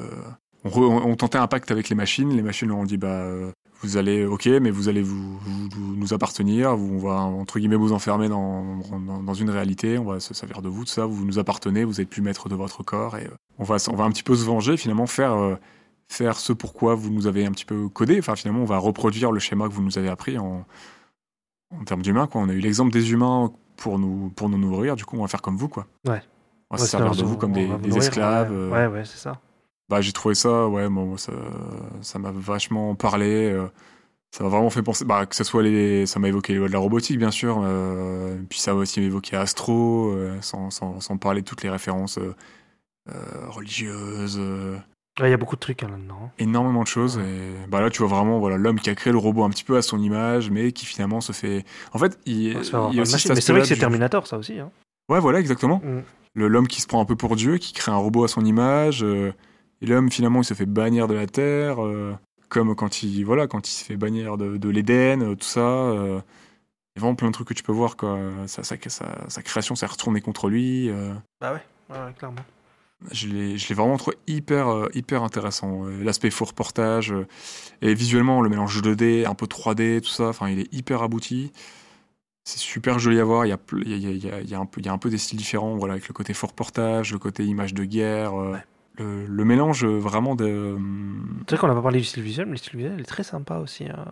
on, 0.64 0.68
re- 0.70 0.84
on- 0.84 1.10
on 1.10 1.16
tentait 1.16 1.38
un 1.38 1.46
pacte 1.46 1.70
avec 1.70 1.88
les 1.88 1.94
machines. 1.94 2.34
Les 2.36 2.42
machines 2.42 2.68
leur 2.68 2.76
ont 2.78 2.84
dit 2.84 2.98
bah, 2.98 3.08
euh, 3.08 3.50
vous 3.82 3.96
allez, 3.98 4.24
ok, 4.26 4.46
mais 4.60 4.70
vous 4.70 4.88
allez 4.88 5.02
vous, 5.02 5.38
vous- 5.38 5.68
vous- 5.74 5.96
nous 5.96 6.12
appartenir. 6.14 6.76
Vous, 6.76 6.94
on 6.94 6.98
va, 6.98 7.20
entre 7.20 7.58
guillemets, 7.58 7.76
vous 7.76 7.92
enfermer 7.92 8.28
dans, 8.28 8.78
dans, 8.98 9.22
dans 9.22 9.34
une 9.34 9.48
réalité. 9.50 9.96
On 9.98 10.04
va 10.04 10.20
se 10.20 10.34
servir 10.34 10.60
de 10.62 10.68
vous, 10.68 10.84
tout 10.84 10.90
ça. 10.90 11.06
Vous 11.06 11.24
nous 11.24 11.38
appartenez. 11.38 11.84
Vous 11.84 11.94
n'êtes 11.94 12.08
plus 12.10 12.20
maître 12.22 12.48
de 12.50 12.54
votre 12.54 12.82
corps. 12.82 13.16
Et 13.16 13.24
euh, 13.26 13.30
on, 13.58 13.64
va, 13.64 13.76
on 13.90 13.96
va 13.96 14.04
un 14.04 14.10
petit 14.10 14.22
peu 14.22 14.34
se 14.36 14.44
venger, 14.44 14.76
finalement, 14.76 15.06
faire, 15.06 15.32
euh, 15.34 15.54
faire 16.08 16.38
ce 16.38 16.52
pourquoi 16.52 16.94
vous 16.94 17.10
nous 17.10 17.26
avez 17.26 17.44
un 17.46 17.50
petit 17.52 17.64
peu 17.64 17.88
codé. 17.88 18.18
Enfin, 18.18 18.36
finalement, 18.36 18.62
on 18.62 18.66
va 18.66 18.78
reproduire 18.78 19.32
le 19.32 19.40
schéma 19.40 19.68
que 19.68 19.72
vous 19.72 19.82
nous 19.82 19.98
avez 19.98 20.08
appris 20.08 20.38
en, 20.38 20.64
en 21.74 21.84
termes 21.84 22.02
d'humains. 22.02 22.26
quoi. 22.26 22.40
On 22.42 22.48
a 22.48 22.52
eu 22.52 22.60
l'exemple 22.60 22.92
des 22.92 23.10
humains 23.12 23.52
pour 23.76 23.98
nous, 23.98 24.30
pour 24.36 24.48
nous 24.48 24.58
nourrir. 24.58 24.96
Du 24.96 25.04
coup, 25.04 25.16
on 25.18 25.22
va 25.22 25.28
faire 25.28 25.42
comme 25.42 25.56
vous. 25.56 25.68
Quoi. 25.68 25.86
Ouais. 26.06 26.22
On 26.70 26.76
va 26.76 26.80
Ouais, 26.80 26.86
se 26.86 26.90
servir 26.90 27.12
de 27.14 27.22
vous 27.24 27.36
comme 27.36 27.52
des, 27.52 27.66
va 27.66 27.76
vous 27.76 27.82
des 27.82 27.88
nourrir, 27.90 28.02
esclaves. 28.04 28.50
Ouais, 28.50 28.56
euh, 28.56 28.70
ouais, 28.90 28.98
ouais, 28.98 29.04
c'est 29.04 29.18
ça. 29.18 29.40
bah, 29.88 30.00
j'ai 30.00 30.12
trouvé 30.12 30.34
ça, 30.34 30.66
ouais, 30.68 30.88
moi, 30.88 31.16
ça, 31.18 31.32
ça 32.02 32.18
m'a 32.18 32.32
vachement 32.32 32.94
parlé. 32.96 33.50
euh, 33.52 33.68
ça 34.32 34.42
m'a 34.44 34.50
vraiment 34.50 34.68
fait 34.70 34.82
penser, 34.82 35.04
bah, 35.04 35.24
que 35.26 35.36
ce 35.36 35.44
soit 35.44 35.62
les, 35.62 36.04
ça 36.06 36.18
m'a 36.18 36.28
évoqué 36.28 36.54
de 36.54 36.64
la 36.66 36.78
robotique, 36.78 37.18
bien 37.18 37.30
sûr, 37.30 37.60
euh, 37.64 38.36
puis 38.50 38.58
ça 38.58 38.74
m'a 38.74 38.80
aussi 38.80 39.00
évoqué 39.00 39.36
Astro, 39.36 40.12
sans, 40.40 40.70
sans, 40.70 41.00
sans 41.00 41.16
parler 41.16 41.40
de 41.42 41.46
toutes 41.46 41.62
les 41.62 41.70
références 41.70 42.18
religieuses, 43.48 44.40
Ouais, 45.20 45.28
Il 45.28 45.30
y 45.30 45.34
a 45.34 45.38
beaucoup 45.38 45.56
de 45.56 45.60
trucs 45.60 45.82
hein, 45.82 45.88
là-dedans. 45.90 46.30
énormément 46.38 46.82
de 46.82 46.88
choses. 46.88 47.18
Et 47.18 47.52
bah 47.68 47.80
là, 47.80 47.88
tu 47.90 47.98
vois 48.02 48.08
vraiment, 48.08 48.38
voilà, 48.38 48.56
l'homme 48.58 48.78
qui 48.78 48.90
a 48.90 48.94
créé 48.94 49.12
le 49.12 49.18
robot 49.18 49.44
un 49.44 49.50
petit 49.50 49.64
peu 49.64 49.76
à 49.76 49.82
son 49.82 49.98
image, 50.00 50.50
mais 50.50 50.72
qui 50.72 50.84
finalement 50.86 51.20
se 51.22 51.32
fait. 51.32 51.64
En 51.92 51.98
fait, 51.98 52.18
il, 52.26 52.42
y 52.42 52.54
a 52.54 52.58
aussi 52.58 52.74
Mais 53.28 53.40
c'est 53.40 53.52
vrai 53.52 53.62
que 53.62 53.66
c'est 53.66 53.74
du- 53.74 53.80
Terminator 53.80 54.26
ça 54.26 54.36
aussi. 54.36 54.58
Hein. 54.58 54.70
Ouais, 55.08 55.20
voilà, 55.20 55.40
exactement. 55.40 55.80
Mm. 55.84 56.00
Le- 56.34 56.48
L'homme 56.48 56.68
qui 56.68 56.80
se 56.82 56.86
prend 56.86 57.00
un 57.00 57.06
peu 57.06 57.16
pour 57.16 57.34
Dieu, 57.36 57.56
qui 57.56 57.72
crée 57.72 57.92
un 57.92 57.96
robot 57.96 58.24
à 58.24 58.28
son 58.28 58.44
image, 58.44 59.02
euh, 59.02 59.32
et 59.80 59.86
l'homme 59.86 60.10
finalement 60.10 60.40
il 60.42 60.44
se 60.44 60.52
fait 60.54 60.66
bannir 60.66 61.06
de 61.08 61.14
la 61.14 61.26
terre, 61.26 61.82
euh, 61.82 62.14
comme 62.50 62.74
quand 62.74 63.02
il 63.02 63.24
voilà 63.24 63.46
quand 63.46 63.66
il 63.68 63.72
se 63.72 63.84
fait 63.84 63.96
bannir 63.96 64.36
de, 64.36 64.56
de 64.58 64.68
l'Éden, 64.68 65.22
euh, 65.22 65.34
tout 65.34 65.46
ça. 65.46 65.60
il 65.94 66.08
y 66.10 66.98
a 66.98 67.00
vraiment 67.00 67.14
plein 67.14 67.28
de 67.28 67.32
trucs 67.32 67.48
que 67.48 67.54
tu 67.54 67.62
peux 67.62 67.72
voir 67.72 67.96
quoi. 67.96 68.18
Sa, 68.46 68.62
sa, 68.64 68.76
sa- 68.88 69.24
sa 69.28 69.42
création 69.42 69.74
s'est 69.76 69.86
retournée 69.86 70.20
contre 70.20 70.48
lui. 70.50 70.90
Bah 71.40 71.54
ouais, 71.54 71.96
clairement. 72.18 72.42
Je 73.12 73.28
l'ai 73.28 73.56
vraiment 73.74 73.96
trouvé 73.96 74.16
hyper 74.26 74.68
euh, 74.68 74.88
hyper 74.94 75.22
intéressant. 75.22 75.84
Euh, 75.86 76.02
L'aspect 76.02 76.30
faux 76.30 76.46
reportage 76.46 77.12
euh, 77.12 77.26
et 77.82 77.94
visuellement 77.94 78.40
le 78.40 78.48
mélange 78.48 78.80
2D, 78.82 79.26
un 79.26 79.34
peu 79.34 79.46
3D, 79.46 80.00
tout 80.00 80.08
ça. 80.10 80.28
Enfin, 80.28 80.48
il 80.48 80.60
est 80.60 80.72
hyper 80.74 81.02
abouti. 81.02 81.52
C'est 82.44 82.58
super 82.58 82.98
joli 82.98 83.18
à 83.20 83.24
voir. 83.24 83.44
Il 83.44 83.48
y 83.50 83.52
a, 83.52 83.56
ple- 83.56 83.82
il 83.84 83.90
y 83.98 84.06
a, 84.06 84.10
il 84.10 84.24
y 84.24 84.30
a- 84.30 84.40
il 84.40 84.48
y 84.48 84.54
a 84.54 84.58
un 84.58 84.66
peu, 84.66 84.80
il 84.80 84.86
y 84.86 84.88
a 84.88 84.92
un 84.92 84.98
peu 84.98 85.10
des 85.10 85.18
styles 85.18 85.38
différents, 85.38 85.76
voilà, 85.76 85.94
avec 85.94 86.08
le 86.08 86.14
côté 86.14 86.32
faux 86.32 86.46
reportage, 86.46 87.12
le 87.12 87.18
côté 87.18 87.44
image 87.44 87.74
de 87.74 87.84
guerre, 87.84 88.34
Ouais. 88.34 88.58
le, 88.98 89.26
le 89.26 89.44
mélange 89.44 89.84
vraiment 89.84 90.34
de. 90.36 90.76
C'est 91.48 91.56
vrai 91.56 91.60
qu'on 91.60 91.66
n'a 91.68 91.74
pas 91.74 91.82
parlé 91.82 91.98
du 91.98 92.04
style 92.04 92.22
visuel, 92.22 92.46
mais 92.46 92.52
le 92.52 92.58
style 92.58 92.76
visuel 92.76 93.00
est 93.00 93.04
très 93.04 93.24
sympa 93.24 93.56
aussi. 93.58 93.84
hein. 93.84 94.06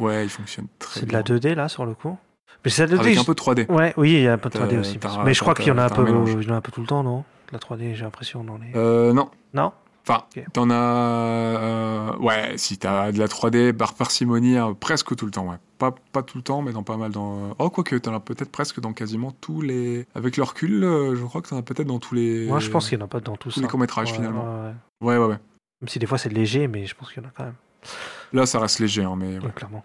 Ouais, 0.00 0.24
il 0.24 0.30
fonctionne 0.30 0.68
très 0.78 1.00
C'est 1.00 1.06
de 1.06 1.10
bien. 1.10 1.18
la 1.18 1.24
2D 1.24 1.54
là 1.54 1.68
sur 1.68 1.84
le 1.86 1.94
coup. 1.94 2.16
Mais 2.64 2.70
c'est 2.70 2.86
la 2.86 2.96
2D. 2.96 3.00
Avec 3.00 3.18
un 3.18 3.24
peu 3.24 3.34
de 3.34 3.40
3D. 3.40 3.70
Ouais, 3.70 3.92
oui, 3.96 4.12
il 4.12 4.22
y 4.22 4.28
a 4.28 4.32
un 4.34 4.38
peu 4.38 4.48
de 4.48 4.54
T'as- 4.58 4.66
3D 4.66 4.78
aussi. 4.78 4.98
Mais 5.24 5.34
je 5.34 5.40
crois 5.40 5.54
qu'il 5.54 5.66
y 5.66 5.70
en 5.72 5.78
a 5.78 5.84
un 5.84 5.88
t'as 5.88 5.96
peu, 5.96 6.02
un 6.02 6.04
mélange. 6.04 6.36
il 6.40 6.46
y 6.48 6.50
en 6.50 6.54
a 6.54 6.58
un 6.58 6.60
peu 6.60 6.70
tout 6.72 6.80
le 6.80 6.86
temps, 6.86 7.02
non? 7.02 7.24
De 7.48 7.52
La 7.52 7.58
3D, 7.58 7.94
j'ai 7.94 8.04
l'impression 8.04 8.44
dans 8.44 8.58
les. 8.58 8.72
Euh, 8.74 9.12
non. 9.12 9.30
Non 9.54 9.72
Enfin, 10.08 10.24
t'en 10.52 10.70
as. 10.70 10.74
euh, 10.74 12.16
ouais, 12.18 12.52
si 12.56 12.78
t'as 12.78 13.10
de 13.10 13.18
la 13.18 13.26
3D 13.26 13.72
par 13.72 13.94
parcimonie 13.94 14.56
euh, 14.56 14.72
presque 14.72 15.16
tout 15.16 15.24
le 15.24 15.32
temps, 15.32 15.48
ouais. 15.50 15.56
Pas, 15.78 15.92
pas 16.12 16.22
tout 16.22 16.38
le 16.38 16.42
temps, 16.44 16.62
mais 16.62 16.72
dans 16.72 16.84
pas 16.84 16.96
mal 16.96 17.10
dans. 17.10 17.54
Oh, 17.58 17.70
quoique, 17.70 17.96
t'en 17.96 18.14
as 18.14 18.20
peut-être 18.20 18.50
presque 18.52 18.78
dans 18.80 18.92
quasiment 18.92 19.32
tous 19.32 19.60
les. 19.62 20.06
Avec 20.14 20.36
le 20.36 20.44
recul, 20.44 20.84
euh, 20.84 21.16
je 21.16 21.24
crois 21.24 21.42
que 21.42 21.48
t'en 21.48 21.58
as 21.58 21.62
peut-être 21.62 21.88
dans 21.88 21.98
tous 21.98 22.14
les. 22.14 22.46
Moi, 22.46 22.60
je 22.60 22.70
pense 22.70 22.88
qu'il 22.88 22.96
n'y 22.98 23.02
en 23.02 23.06
a 23.06 23.08
pas 23.08 23.20
dans 23.20 23.36
tous 23.36 23.56
les 23.60 23.66
courts-métrages, 23.66 24.10
Ouais, 24.12 24.16
finalement. 24.16 24.44
ouais, 24.44 24.72
ouais. 25.00 25.16
Ouais, 25.16 25.18
ouais, 25.18 25.26
ouais. 25.32 25.38
Même 25.82 25.88
si 25.88 25.98
des 25.98 26.06
fois 26.06 26.18
c'est 26.18 26.28
léger, 26.32 26.68
mais 26.68 26.86
je 26.86 26.94
pense 26.94 27.12
qu'il 27.12 27.22
y 27.22 27.26
en 27.26 27.28
a 27.28 27.32
quand 27.36 27.44
même. 27.44 27.54
Là, 28.32 28.46
ça 28.46 28.58
reste 28.60 28.78
léger, 28.78 29.02
hein, 29.02 29.14
mais. 29.16 29.38
Ouais, 29.38 29.50
clairement. 29.54 29.84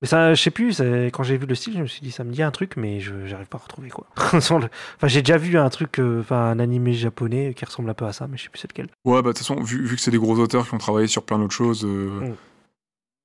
Mais 0.00 0.06
ça, 0.08 0.32
je 0.34 0.40
sais 0.40 0.50
plus, 0.52 0.80
quand 1.12 1.24
j'ai 1.24 1.36
vu 1.36 1.46
le 1.46 1.54
style, 1.56 1.74
je 1.74 1.80
me 1.82 1.86
suis 1.86 2.00
dit, 2.02 2.12
ça 2.12 2.22
me 2.22 2.30
dit 2.30 2.42
un 2.42 2.52
truc, 2.52 2.76
mais 2.76 3.00
je 3.00 3.26
j'arrive 3.26 3.48
pas 3.48 3.58
à 3.58 3.62
retrouver 3.62 3.88
quoi. 3.88 4.06
Enfin, 4.32 4.60
j'ai 5.04 5.22
déjà 5.22 5.38
vu 5.38 5.58
un 5.58 5.68
truc, 5.70 5.98
euh, 5.98 6.20
enfin, 6.20 6.50
un 6.50 6.60
animé 6.60 6.92
japonais 6.92 7.52
qui 7.54 7.64
ressemble 7.64 7.90
un 7.90 7.94
peu 7.94 8.04
à 8.04 8.12
ça, 8.12 8.28
mais 8.28 8.36
je 8.36 8.44
sais 8.44 8.48
plus 8.48 8.60
c'est 8.60 8.70
lequel. 8.70 8.88
Ouais, 9.04 9.14
bah, 9.22 9.22
de 9.22 9.26
toute 9.28 9.38
façon, 9.38 9.60
vu, 9.60 9.84
vu 9.84 9.96
que 9.96 10.00
c'est 10.02 10.12
des 10.12 10.18
gros 10.18 10.38
auteurs 10.38 10.68
qui 10.68 10.74
ont 10.74 10.78
travaillé 10.78 11.08
sur 11.08 11.24
plein 11.24 11.38
d'autres 11.38 11.54
choses, 11.54 11.84
euh, 11.84 12.20
Mm. 12.20 12.34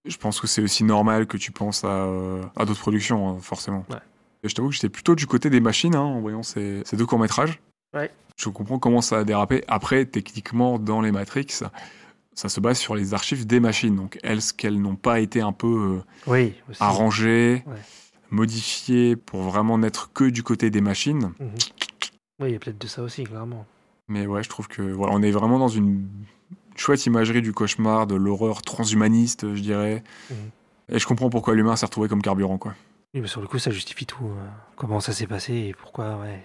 je 0.10 0.18
pense 0.18 0.42
que 0.42 0.48
c'est 0.48 0.62
aussi 0.64 0.84
normal 0.84 1.28
que 1.28 1.38
tu 1.38 1.52
penses 1.52 1.84
à, 1.84 1.88
euh, 2.08 2.42
à 2.56 2.66
d'autres 2.66 2.80
productions, 2.82 3.30
hein, 3.30 3.38
forcément. 3.40 3.86
Ouais. 3.92 3.98
Et 4.44 4.50
je 4.50 4.56
t'avoue 4.56 4.70
que 4.70 4.76
j'étais 4.76 4.90
plutôt 4.90 5.14
du 5.16 5.28
côté 5.28 5.50
des 5.52 5.60
machines 5.62 5.96
hein, 5.96 6.02
en 6.02 6.20
voyant 6.22 6.44
ces, 6.44 6.82
ces 6.86 6.98
deux 6.98 7.06
courts-métrages. 7.06 7.60
Ouais. 7.96 8.12
Je 8.36 8.50
comprends 8.50 8.80
comment 8.80 9.02
ça 9.02 9.20
a 9.20 9.24
dérapé. 9.24 9.64
Après, 9.68 10.06
techniquement, 10.06 10.80
dans 10.80 11.02
les 11.02 11.12
Matrix, 11.12 11.60
ça 12.36 12.50
se 12.50 12.60
base 12.60 12.78
sur 12.80 12.96
les 12.96 13.14
archives 13.14 13.46
des 13.46 13.60
machines. 13.60 13.96
Donc, 13.96 14.20
est-ce 14.24 14.54
qu'elles 14.54 14.82
n'ont 14.82 14.96
pas 14.96 15.20
été 15.20 15.42
un 15.42 15.52
peu 15.54 15.68
euh, 15.98 16.04
Oui, 16.28 16.54
arrangées, 16.80 17.64
Ouais. 17.68 17.76
modifiées 18.32 19.16
pour 19.16 19.42
vraiment 19.44 19.78
n'être 19.78 20.12
que 20.14 20.26
du 20.26 20.44
côté 20.44 20.70
des 20.70 20.82
machines 20.82 21.32
Mhm. 21.40 21.50
Oui, 22.40 22.50
il 22.50 22.54
y 22.54 22.56
a 22.56 22.60
peut-être 22.60 22.80
de 22.82 22.88
ça 22.88 23.04
aussi, 23.04 23.24
clairement. 23.26 23.66
Mais 24.08 24.26
ouais, 24.26 24.44
je 24.44 24.50
trouve 24.50 24.68
que 24.68 24.82
voilà, 24.82 25.14
on 25.16 25.22
est 25.22 25.32
vraiment 25.32 25.60
dans 25.60 25.68
une 25.68 26.08
chouette 26.76 27.06
imagerie 27.06 27.42
du 27.42 27.54
cauchemar, 27.54 28.08
de 28.08 28.16
l'horreur 28.16 28.62
transhumaniste, 28.64 29.54
je 29.56 29.62
dirais. 29.62 30.04
Mhm. 30.30 30.36
Et 30.90 31.00
je 31.00 31.06
comprends 31.08 31.30
pourquoi 31.30 31.54
l'humain 31.54 31.76
s'est 31.76 31.86
retrouvé 31.86 32.10
comme 32.10 32.22
carburant, 32.22 32.58
quoi. 32.58 32.74
Oui, 33.14 33.22
mais 33.22 33.28
sur 33.28 33.40
le 33.42 33.48
coup, 33.48 33.60
ça 33.60 33.70
justifie 33.70 34.08
tout. 34.08 34.26
euh, 34.26 34.48
comment 34.76 35.00
ça 35.00 35.14
s'est 35.14 35.28
passé 35.28 35.54
et 35.54 35.74
pourquoi, 35.80 36.18
ouais. 36.18 36.44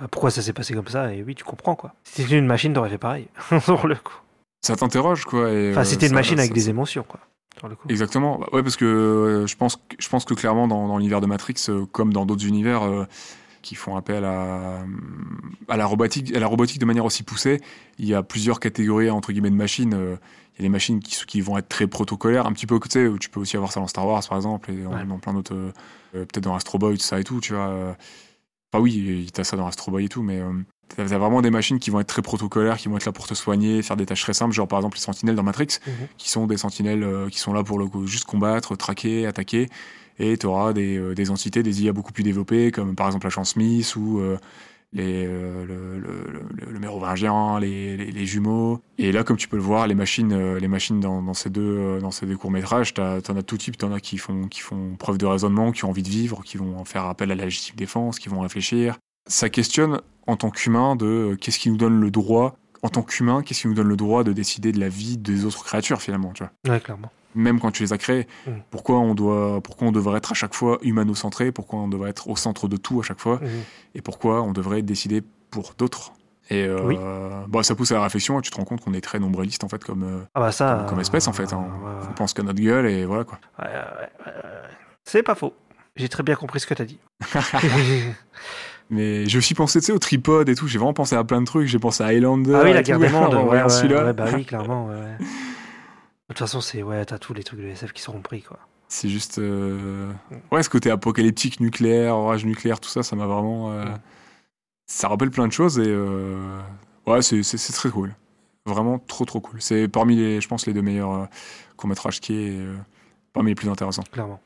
bah, 0.00 0.06
pourquoi 0.08 0.30
ça 0.30 0.40
s'est 0.42 0.52
passé 0.52 0.72
comme 0.72 0.86
ça, 0.86 1.12
et 1.12 1.24
oui, 1.24 1.34
tu 1.34 1.42
comprends 1.42 1.74
quoi. 1.74 1.92
Si 2.04 2.22
c'était 2.22 2.38
une 2.38 2.46
machine, 2.46 2.72
t'aurais 2.72 2.88
fait 2.90 2.98
pareil. 2.98 3.26
sur 3.60 3.86
le 3.88 3.96
coup. 3.96 4.14
Ça 4.64 4.76
t'interroge, 4.76 5.24
quoi. 5.24 5.50
et, 5.52 5.70
Enfin, 5.72 5.80
euh, 5.82 5.84
c'était 5.84 6.06
une 6.06 6.14
machine 6.14 6.38
avec 6.38 6.52
des 6.52 6.68
émotions, 6.70 7.04
quoi. 7.06 7.20
Sur 7.58 7.68
le 7.68 7.76
coup. 7.76 7.86
Exactement. 7.88 8.38
Bah, 8.38 8.48
ouais, 8.52 8.62
parce 8.62 8.76
que 8.76 8.84
euh, 8.84 9.46
je 9.46 9.56
pense, 9.56 9.76
que- 9.76 9.82
je 9.98 10.08
pense 10.08 10.24
que 10.24 10.34
clairement, 10.34 10.66
dans, 10.66 10.88
dans 10.88 10.96
l'univers 10.98 11.20
de 11.20 11.26
Matrix, 11.26 11.54
euh, 11.68 11.84
comme 11.92 12.12
dans 12.12 12.26
d'autres 12.26 12.46
univers, 12.46 12.82
euh, 12.82 13.04
qui 13.62 13.74
font 13.76 13.96
appel 13.96 14.24
à, 14.24 14.84
à, 15.68 15.76
la 15.76 15.86
robotique, 15.86 16.34
à 16.36 16.40
la 16.40 16.46
robotique 16.46 16.78
de 16.80 16.84
manière 16.84 17.04
aussi 17.04 17.22
poussée. 17.22 17.60
Il 17.98 18.06
y 18.06 18.12
a 18.14 18.22
plusieurs 18.22 18.58
catégories 18.60 19.08
entre 19.10 19.32
guillemets 19.32 19.50
de 19.50 19.54
machines. 19.56 19.92
Il 19.92 20.58
y 20.58 20.62
a 20.62 20.62
des 20.64 20.68
machines 20.68 21.00
qui, 21.00 21.16
qui 21.26 21.40
vont 21.40 21.56
être 21.58 21.68
très 21.68 21.86
protocolaires, 21.86 22.46
un 22.46 22.52
petit 22.52 22.66
peu, 22.66 22.78
tu 22.80 22.88
sais, 22.90 23.06
où 23.06 23.18
tu 23.18 23.28
peux 23.30 23.40
aussi 23.40 23.56
avoir 23.56 23.72
ça 23.72 23.80
dans 23.80 23.86
Star 23.86 24.06
Wars 24.06 24.22
par 24.28 24.36
exemple, 24.36 24.70
et 24.70 24.76
dans, 24.82 24.92
Ouais. 24.92 25.04
dans 25.04 25.18
plein 25.18 25.32
d'autres, 25.34 25.72
peut-être 26.12 26.40
dans 26.40 26.54
Astro 26.54 26.78
Boy, 26.78 26.96
tout 26.98 27.04
ça 27.04 27.18
et 27.20 27.24
tout, 27.24 27.40
tu 27.40 27.54
vois. 27.54 27.96
Enfin 28.72 28.82
oui, 28.82 29.30
t'as 29.32 29.44
ça 29.44 29.56
dans 29.56 29.66
Astro 29.66 29.90
Boy 29.92 30.04
et 30.04 30.08
tout, 30.08 30.22
mais 30.22 30.42
t'as 30.96 31.04
vraiment 31.18 31.42
des 31.42 31.50
machines 31.50 31.78
qui 31.78 31.90
vont 31.90 32.00
être 32.00 32.06
très 32.08 32.22
protocolaires, 32.22 32.76
qui 32.76 32.88
vont 32.88 32.96
être 32.96 33.04
là 33.06 33.12
pour 33.12 33.26
te 33.26 33.34
soigner, 33.34 33.82
faire 33.82 33.96
des 33.96 34.06
tâches 34.06 34.22
très 34.22 34.34
simples, 34.34 34.52
genre 34.54 34.68
par 34.68 34.78
exemple 34.78 34.96
les 34.96 35.02
sentinelles 35.02 35.36
dans 35.36 35.42
Matrix, 35.42 35.78
Mhm. 35.86 35.92
qui 36.18 36.28
sont 36.30 36.46
des 36.46 36.56
sentinelles 36.56 37.02
euh, 37.02 37.28
qui 37.28 37.38
sont 37.38 37.52
là 37.52 37.62
pour 37.64 37.78
le 37.78 37.86
coup, 37.86 38.06
juste 38.06 38.24
combattre, 38.24 38.76
traquer, 38.76 39.26
attaquer. 39.26 39.68
Et 40.18 40.36
tu 40.38 40.46
auras 40.46 40.72
des, 40.72 40.96
euh, 40.96 41.14
des 41.14 41.30
entités, 41.30 41.62
des 41.64 41.82
IA 41.82 41.92
beaucoup 41.92 42.12
plus 42.12 42.22
développées, 42.22 42.70
comme 42.70 42.94
par 42.94 43.06
exemple 43.08 43.26
la 43.26 43.30
chance 43.30 43.50
Smith 43.50 43.96
ou 43.96 44.20
euh, 44.20 44.38
les, 44.92 45.26
euh, 45.26 45.64
le, 45.66 45.98
le, 45.98 46.42
le, 46.66 46.72
le 46.72 46.78
mérovingien, 46.78 47.58
les, 47.58 47.96
les, 47.96 48.12
les 48.12 48.26
jumeaux. 48.26 48.80
Et 48.96 49.10
là, 49.10 49.24
comme 49.24 49.36
tu 49.36 49.48
peux 49.48 49.56
le 49.56 49.62
voir, 49.62 49.88
les 49.88 49.96
machines, 49.96 50.54
les 50.56 50.68
machines 50.68 51.00
dans, 51.00 51.20
dans 51.20 51.34
ces 51.34 51.50
deux, 51.50 51.98
dans 52.00 52.12
ces 52.12 52.26
deux 52.26 52.36
courts-métrages, 52.36 52.94
t'en 52.94 53.16
as 53.18 53.42
tout 53.42 53.56
type. 53.58 53.76
T'en 53.76 53.92
as 53.92 53.98
qui 53.98 54.18
font, 54.18 54.46
qui 54.46 54.60
font 54.60 54.94
preuve 54.96 55.18
de 55.18 55.26
raisonnement, 55.26 55.72
qui 55.72 55.84
ont 55.84 55.88
envie 55.90 56.04
de 56.04 56.08
vivre, 56.08 56.42
qui 56.44 56.58
vont 56.58 56.84
faire 56.84 57.06
appel 57.06 57.32
à 57.32 57.34
la 57.34 57.44
légitime 57.46 57.74
défense, 57.74 58.20
qui 58.20 58.28
vont 58.28 58.38
réfléchir. 58.38 58.98
Ça 59.26 59.48
questionne 59.48 60.00
en 60.26 60.36
tant 60.36 60.50
qu'humain 60.50 60.96
de 60.96 61.06
euh, 61.06 61.36
qu'est-ce 61.36 61.58
qui 61.58 61.70
nous 61.70 61.76
donne 61.76 62.00
le 62.00 62.10
droit, 62.10 62.56
en 62.82 62.88
tant 62.88 63.02
qu'humain, 63.02 63.42
qu'est-ce 63.42 63.62
qui 63.62 63.68
nous 63.68 63.74
donne 63.74 63.88
le 63.88 63.96
droit 63.96 64.24
de 64.24 64.32
décider 64.32 64.72
de 64.72 64.80
la 64.80 64.88
vie 64.88 65.16
des 65.18 65.44
autres 65.44 65.64
créatures 65.64 66.00
finalement, 66.02 66.32
tu 66.32 66.42
vois 66.44 66.52
Ouais, 66.74 66.80
clairement. 66.80 67.10
même 67.34 67.58
quand 67.60 67.70
tu 67.70 67.82
les 67.82 67.92
as 67.92 67.98
créés. 67.98 68.26
Mm. 68.46 68.50
Pourquoi 68.70 68.98
on 69.00 69.14
doit, 69.14 69.60
pourquoi 69.62 69.88
on 69.88 69.92
devrait 69.92 70.18
être 70.18 70.32
à 70.32 70.34
chaque 70.34 70.54
fois 70.54 70.78
humano-centré 70.82 71.52
Pourquoi 71.52 71.78
on 71.80 71.88
devrait 71.88 72.10
être 72.10 72.28
au 72.28 72.36
centre 72.36 72.68
de 72.68 72.76
tout 72.76 73.00
à 73.00 73.02
chaque 73.02 73.20
fois 73.20 73.38
Mhm. 73.42 73.48
Et 73.94 74.02
pourquoi 74.02 74.42
on 74.42 74.52
devrait 74.52 74.82
décider 74.82 75.22
pour 75.50 75.74
d'autres 75.78 76.12
Et 76.50 76.64
euh, 76.64 76.82
Oui. 76.84 76.96
bah, 77.48 77.62
ça 77.62 77.74
pousse 77.74 77.90
à 77.92 77.94
la 77.94 78.02
réflexion 78.02 78.38
et 78.38 78.42
tu 78.42 78.50
te 78.50 78.56
rends 78.56 78.64
compte 78.64 78.82
qu'on 78.82 78.92
est 78.94 79.00
très 79.00 79.18
nombréliste 79.18 79.64
en 79.64 79.68
fait 79.68 79.82
comme, 79.82 80.02
euh, 80.02 80.20
Ah 80.34 80.40
bah 80.40 80.52
ça. 80.52 80.76
comme, 80.80 80.90
comme 80.90 81.00
espèce 81.00 81.26
en 81.28 81.32
fait. 81.32 81.52
hein. 81.54 81.64
ouais, 81.82 82.06
On 82.10 82.12
pense 82.12 82.34
qu'à 82.34 82.42
notre 82.42 82.60
gueule 82.60 82.86
et 82.86 83.04
voilà 83.06 83.24
quoi. 83.24 83.38
Ouais, 83.58 83.66
ouais, 83.66 83.72
ouais, 83.72 84.32
ouais. 84.32 84.50
C'est 85.04 85.22
pas 85.22 85.34
faux. 85.34 85.54
J'ai 85.96 86.08
très 86.10 86.22
bien 86.22 86.34
compris 86.34 86.60
ce 86.60 86.66
que 86.66 86.74
t'as 86.74 86.84
dit. 86.84 86.98
Mais 88.90 89.26
j'ai 89.26 89.38
aussi 89.38 89.54
pensé 89.54 89.80
tu 89.80 89.86
sais, 89.86 89.92
au 89.92 89.98
tripod 89.98 90.48
et 90.48 90.54
tout. 90.54 90.66
J'ai 90.68 90.78
vraiment 90.78 90.92
pensé 90.92 91.16
à 91.16 91.24
plein 91.24 91.40
de 91.40 91.46
trucs. 91.46 91.66
J'ai 91.66 91.78
pensé 91.78 92.02
à 92.02 92.06
Highlander. 92.08 92.54
ah 92.54 92.62
oui, 92.64 92.72
la 92.72 92.82
guerre 92.82 92.98
des 92.98 93.08
mondes. 93.08 93.34
Ouais, 93.34 93.62
ouais, 93.62 94.12
bah 94.12 94.26
oui, 94.34 94.44
clairement. 94.46 94.86
ouais. 94.86 95.16
De 95.18 95.24
toute 96.28 96.38
façon, 96.38 96.60
c'est 96.60 96.82
ouais, 96.82 97.04
t'as 97.04 97.18
tous 97.18 97.34
les 97.34 97.42
trucs 97.44 97.60
de 97.60 97.66
SF 97.66 97.92
qui 97.92 98.02
seront 98.02 98.20
pris 98.20 98.42
quoi. 98.42 98.58
C'est 98.88 99.08
juste. 99.08 99.38
euh, 99.38 100.10
Ouais, 100.52 100.62
ce 100.62 100.68
côté 100.70 100.90
apocalyptique, 100.90 101.60
nucléaire, 101.60 102.14
orage 102.16 102.44
nucléaire, 102.44 102.78
tout 102.80 102.88
ça, 102.88 103.02
ça 103.02 103.16
m'a 103.16 103.26
vraiment. 103.26 103.72
euh. 103.72 103.84
Ça 104.86 105.08
rappelle 105.08 105.30
plein 105.30 105.46
de 105.48 105.52
choses 105.52 105.78
et. 105.78 105.84
euh, 105.86 106.36
Ouais, 107.06 107.20
c'est 107.22 107.42
très 107.72 107.90
cool. 107.90 108.14
Vraiment 108.66 108.98
trop, 108.98 109.24
trop 109.26 109.40
cool. 109.40 109.60
C'est 109.60 109.88
parmi 109.88 110.16
les, 110.16 110.40
je 110.40 110.48
pense, 110.48 110.66
les 110.66 110.72
deux 110.72 110.80
meilleurs 110.82 111.12
euh, 111.12 111.24
courts-métrages 111.76 112.20
qui 112.20 112.34
est. 112.34 112.58
parmi 113.32 113.50
les 113.50 113.54
plus 113.54 113.68
intéressants. 113.68 114.04
Clairement. 114.12 114.40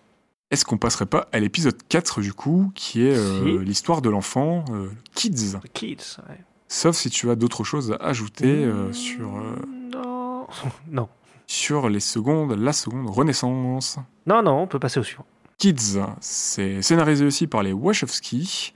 Est-ce 0.51 0.65
qu'on 0.65 0.79
passerait 0.79 1.07
pas 1.07 1.29
à 1.33 1.41
l'épisode 1.41 1.77
4 1.89 2.21
du 2.21 2.33
coup, 2.33 2.73
qui 2.75 3.05
est 3.07 3.15
euh, 3.17 3.59
Si. 3.59 3.65
l'histoire 3.65 4.01
de 4.03 4.09
l'enfant, 4.09 4.65
euh, 4.71 4.89
Kids 5.15 5.53
The 5.61 5.69
Kids. 5.73 6.17
Ouais. 6.29 6.39
Sauf 6.69 6.97
si 6.97 7.11
tu 7.11 7.31
as 7.31 7.35
d'autres 7.37 7.65
choses 7.65 7.93
à 8.01 8.07
ajouter 8.07 8.65
euh, 8.65 8.89
Mm, 8.89 8.93
sur, 8.95 9.37
euh, 9.37 9.57
Non. 9.93 10.47
non. 10.91 11.09
sur 11.47 11.89
les 11.91 12.01
secondes, 12.01 12.53
la 12.59 12.73
seconde 12.73 13.11
Renaissance. 13.11 13.99
Non, 14.27 14.43
non, 14.43 14.63
on 14.63 14.67
peut 14.67 14.79
passer 14.79 15.01
au 15.01 15.03
suivant. 15.03 15.27
Kids, 15.59 15.99
c'est 16.21 16.81
scénarisé 16.83 17.25
aussi 17.27 17.47
par 17.47 17.63
les 17.63 17.73
Wachowski. 17.73 18.73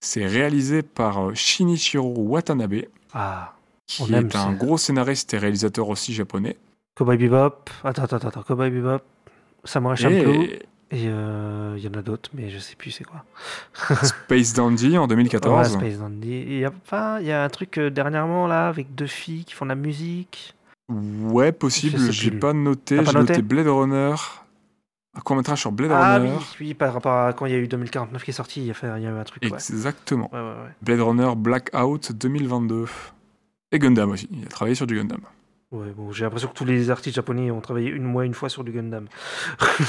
C'est 0.00 0.26
réalisé 0.26 0.82
par 0.82 1.28
euh, 1.28 1.34
Shinichiro 1.34 2.12
Watanabe, 2.16 2.82
Ah. 3.12 3.52
On 4.00 4.06
qui 4.06 4.14
aime 4.14 4.26
est 4.28 4.36
un 4.36 4.52
gros 4.54 4.78
scénariste 4.78 5.34
et 5.34 5.38
réalisateur 5.38 5.88
aussi 5.90 6.14
japonais. 6.14 6.56
Cowboy 6.96 7.18
Bebop. 7.18 7.68
Attends, 7.84 8.04
attends, 8.04 8.16
attends. 8.16 8.42
Cowboy 8.42 8.70
Bebop. 8.70 9.02
Samurai 9.64 9.96
Champloo. 9.96 10.32
Et 10.42 10.62
Et 10.90 11.06
euh, 11.08 11.74
il 11.76 11.82
y 11.82 11.88
en 11.88 11.98
a 11.98 12.02
d'autres, 12.02 12.30
mais 12.34 12.50
je 12.50 12.58
sais 12.58 12.76
plus 12.76 12.90
c'est 12.90 13.04
quoi. 13.04 13.24
Space 14.02 14.52
Dandy 14.52 14.96
en 14.98 15.06
2014. 15.06 15.58
Ouais, 15.58 15.80
Space 15.80 15.98
Dandy. 15.98 16.44
Il 16.46 16.58
y 16.58 16.64
a 16.64 17.20
y 17.20 17.32
a 17.32 17.42
un 17.42 17.48
truc 17.48 17.78
euh, 17.78 17.90
dernièrement 17.90 18.46
là 18.46 18.68
avec 18.68 18.94
deux 18.94 19.06
filles 19.06 19.44
qui 19.44 19.54
font 19.54 19.64
de 19.64 19.70
la 19.70 19.76
musique. 19.76 20.54
Ouais, 20.88 21.52
possible. 21.52 21.98
J'ai 22.12 22.30
pas 22.30 22.52
noté. 22.52 23.04
J'ai 23.04 23.12
noté 23.12 23.42
Blade 23.42 23.66
Runner. 23.66 24.14
Un 25.16 25.20
court 25.20 25.36
métrage 25.36 25.60
sur 25.60 25.72
Blade 25.72 25.92
Ah 25.92 26.18
Runner. 26.18 26.32
oui, 26.36 26.44
oui, 26.60 26.74
par 26.74 26.92
rapport 26.92 27.12
à 27.12 27.32
quand 27.32 27.46
il 27.46 27.52
y 27.52 27.54
a 27.54 27.58
eu 27.58 27.68
2049 27.68 28.24
qui 28.24 28.30
est 28.30 28.34
sorti, 28.34 28.60
il 28.60 28.66
y 28.66 28.70
a, 28.72 28.98
eu 28.98 29.06
un 29.06 29.24
truc. 29.24 29.44
Exactement. 29.44 30.28
Ouais, 30.32 30.40
ouais, 30.40 30.46
ouais. 30.46 30.74
Blade 30.82 31.00
Runner 31.00 31.32
Blackout 31.36 32.12
2022. 32.12 32.86
Et 33.72 33.78
Gundam 33.78 34.10
aussi. 34.10 34.28
Il 34.32 34.44
a 34.44 34.48
travaillé 34.48 34.74
sur 34.74 34.86
du 34.86 34.96
Gundam. 34.96 35.20
Ouais, 35.74 35.90
bon, 35.96 36.12
j'ai 36.12 36.24
l'impression 36.24 36.48
que 36.48 36.54
tous 36.54 36.64
les 36.64 36.90
artistes 36.90 37.16
japonais 37.16 37.50
ont 37.50 37.60
travaillé 37.60 37.88
une 37.90 38.04
mois, 38.04 38.24
une 38.24 38.34
fois 38.34 38.48
sur 38.48 38.62
du 38.64 38.70
Gundam. 38.72 39.06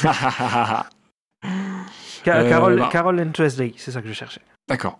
Ca- 2.24 2.38
Euh, 2.38 2.50
Carol, 2.50 2.80
bah. 2.80 2.90
Carol 2.92 3.20
and 3.20 3.32
c'est 3.36 3.92
ça 3.92 4.02
que 4.02 4.08
je 4.08 4.14
cherchais. 4.14 4.42
D'accord. 4.68 5.00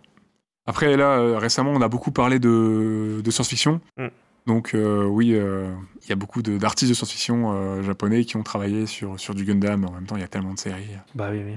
Après, 0.68 0.96
là, 0.96 1.18
euh, 1.18 1.38
récemment, 1.38 1.72
on 1.72 1.82
a 1.82 1.88
beaucoup 1.88 2.12
parlé 2.12 2.38
de, 2.40 3.22
de 3.24 3.32
science-fiction. 3.32 3.82
Mm. 3.98 4.08
Donc, 4.46 4.76
euh, 4.76 5.06
oui, 5.06 5.34
euh, 5.34 5.72
il 6.04 6.10
y 6.10 6.12
a 6.12 6.16
beaucoup 6.16 6.44
d'artistes 6.44 6.90
de, 6.90 6.94
science-fiction 6.96 7.82
japonais 7.82 8.26
qui 8.26 8.38
ont 8.38 8.44
travaillé 8.44 8.86
sur, 8.86 9.20
sur 9.20 9.34
du 9.34 9.44
Gundam. 9.44 9.86
En 9.86 9.92
même 9.92 10.06
temps, 10.06 10.16
il 10.18 10.22
y 10.22 10.26
a 10.26 10.28
tellement 10.28 10.54
de 10.54 10.60
séries. 10.60 10.86
Bah 11.16 11.30
oui, 11.32 11.42
oui. 11.44 11.56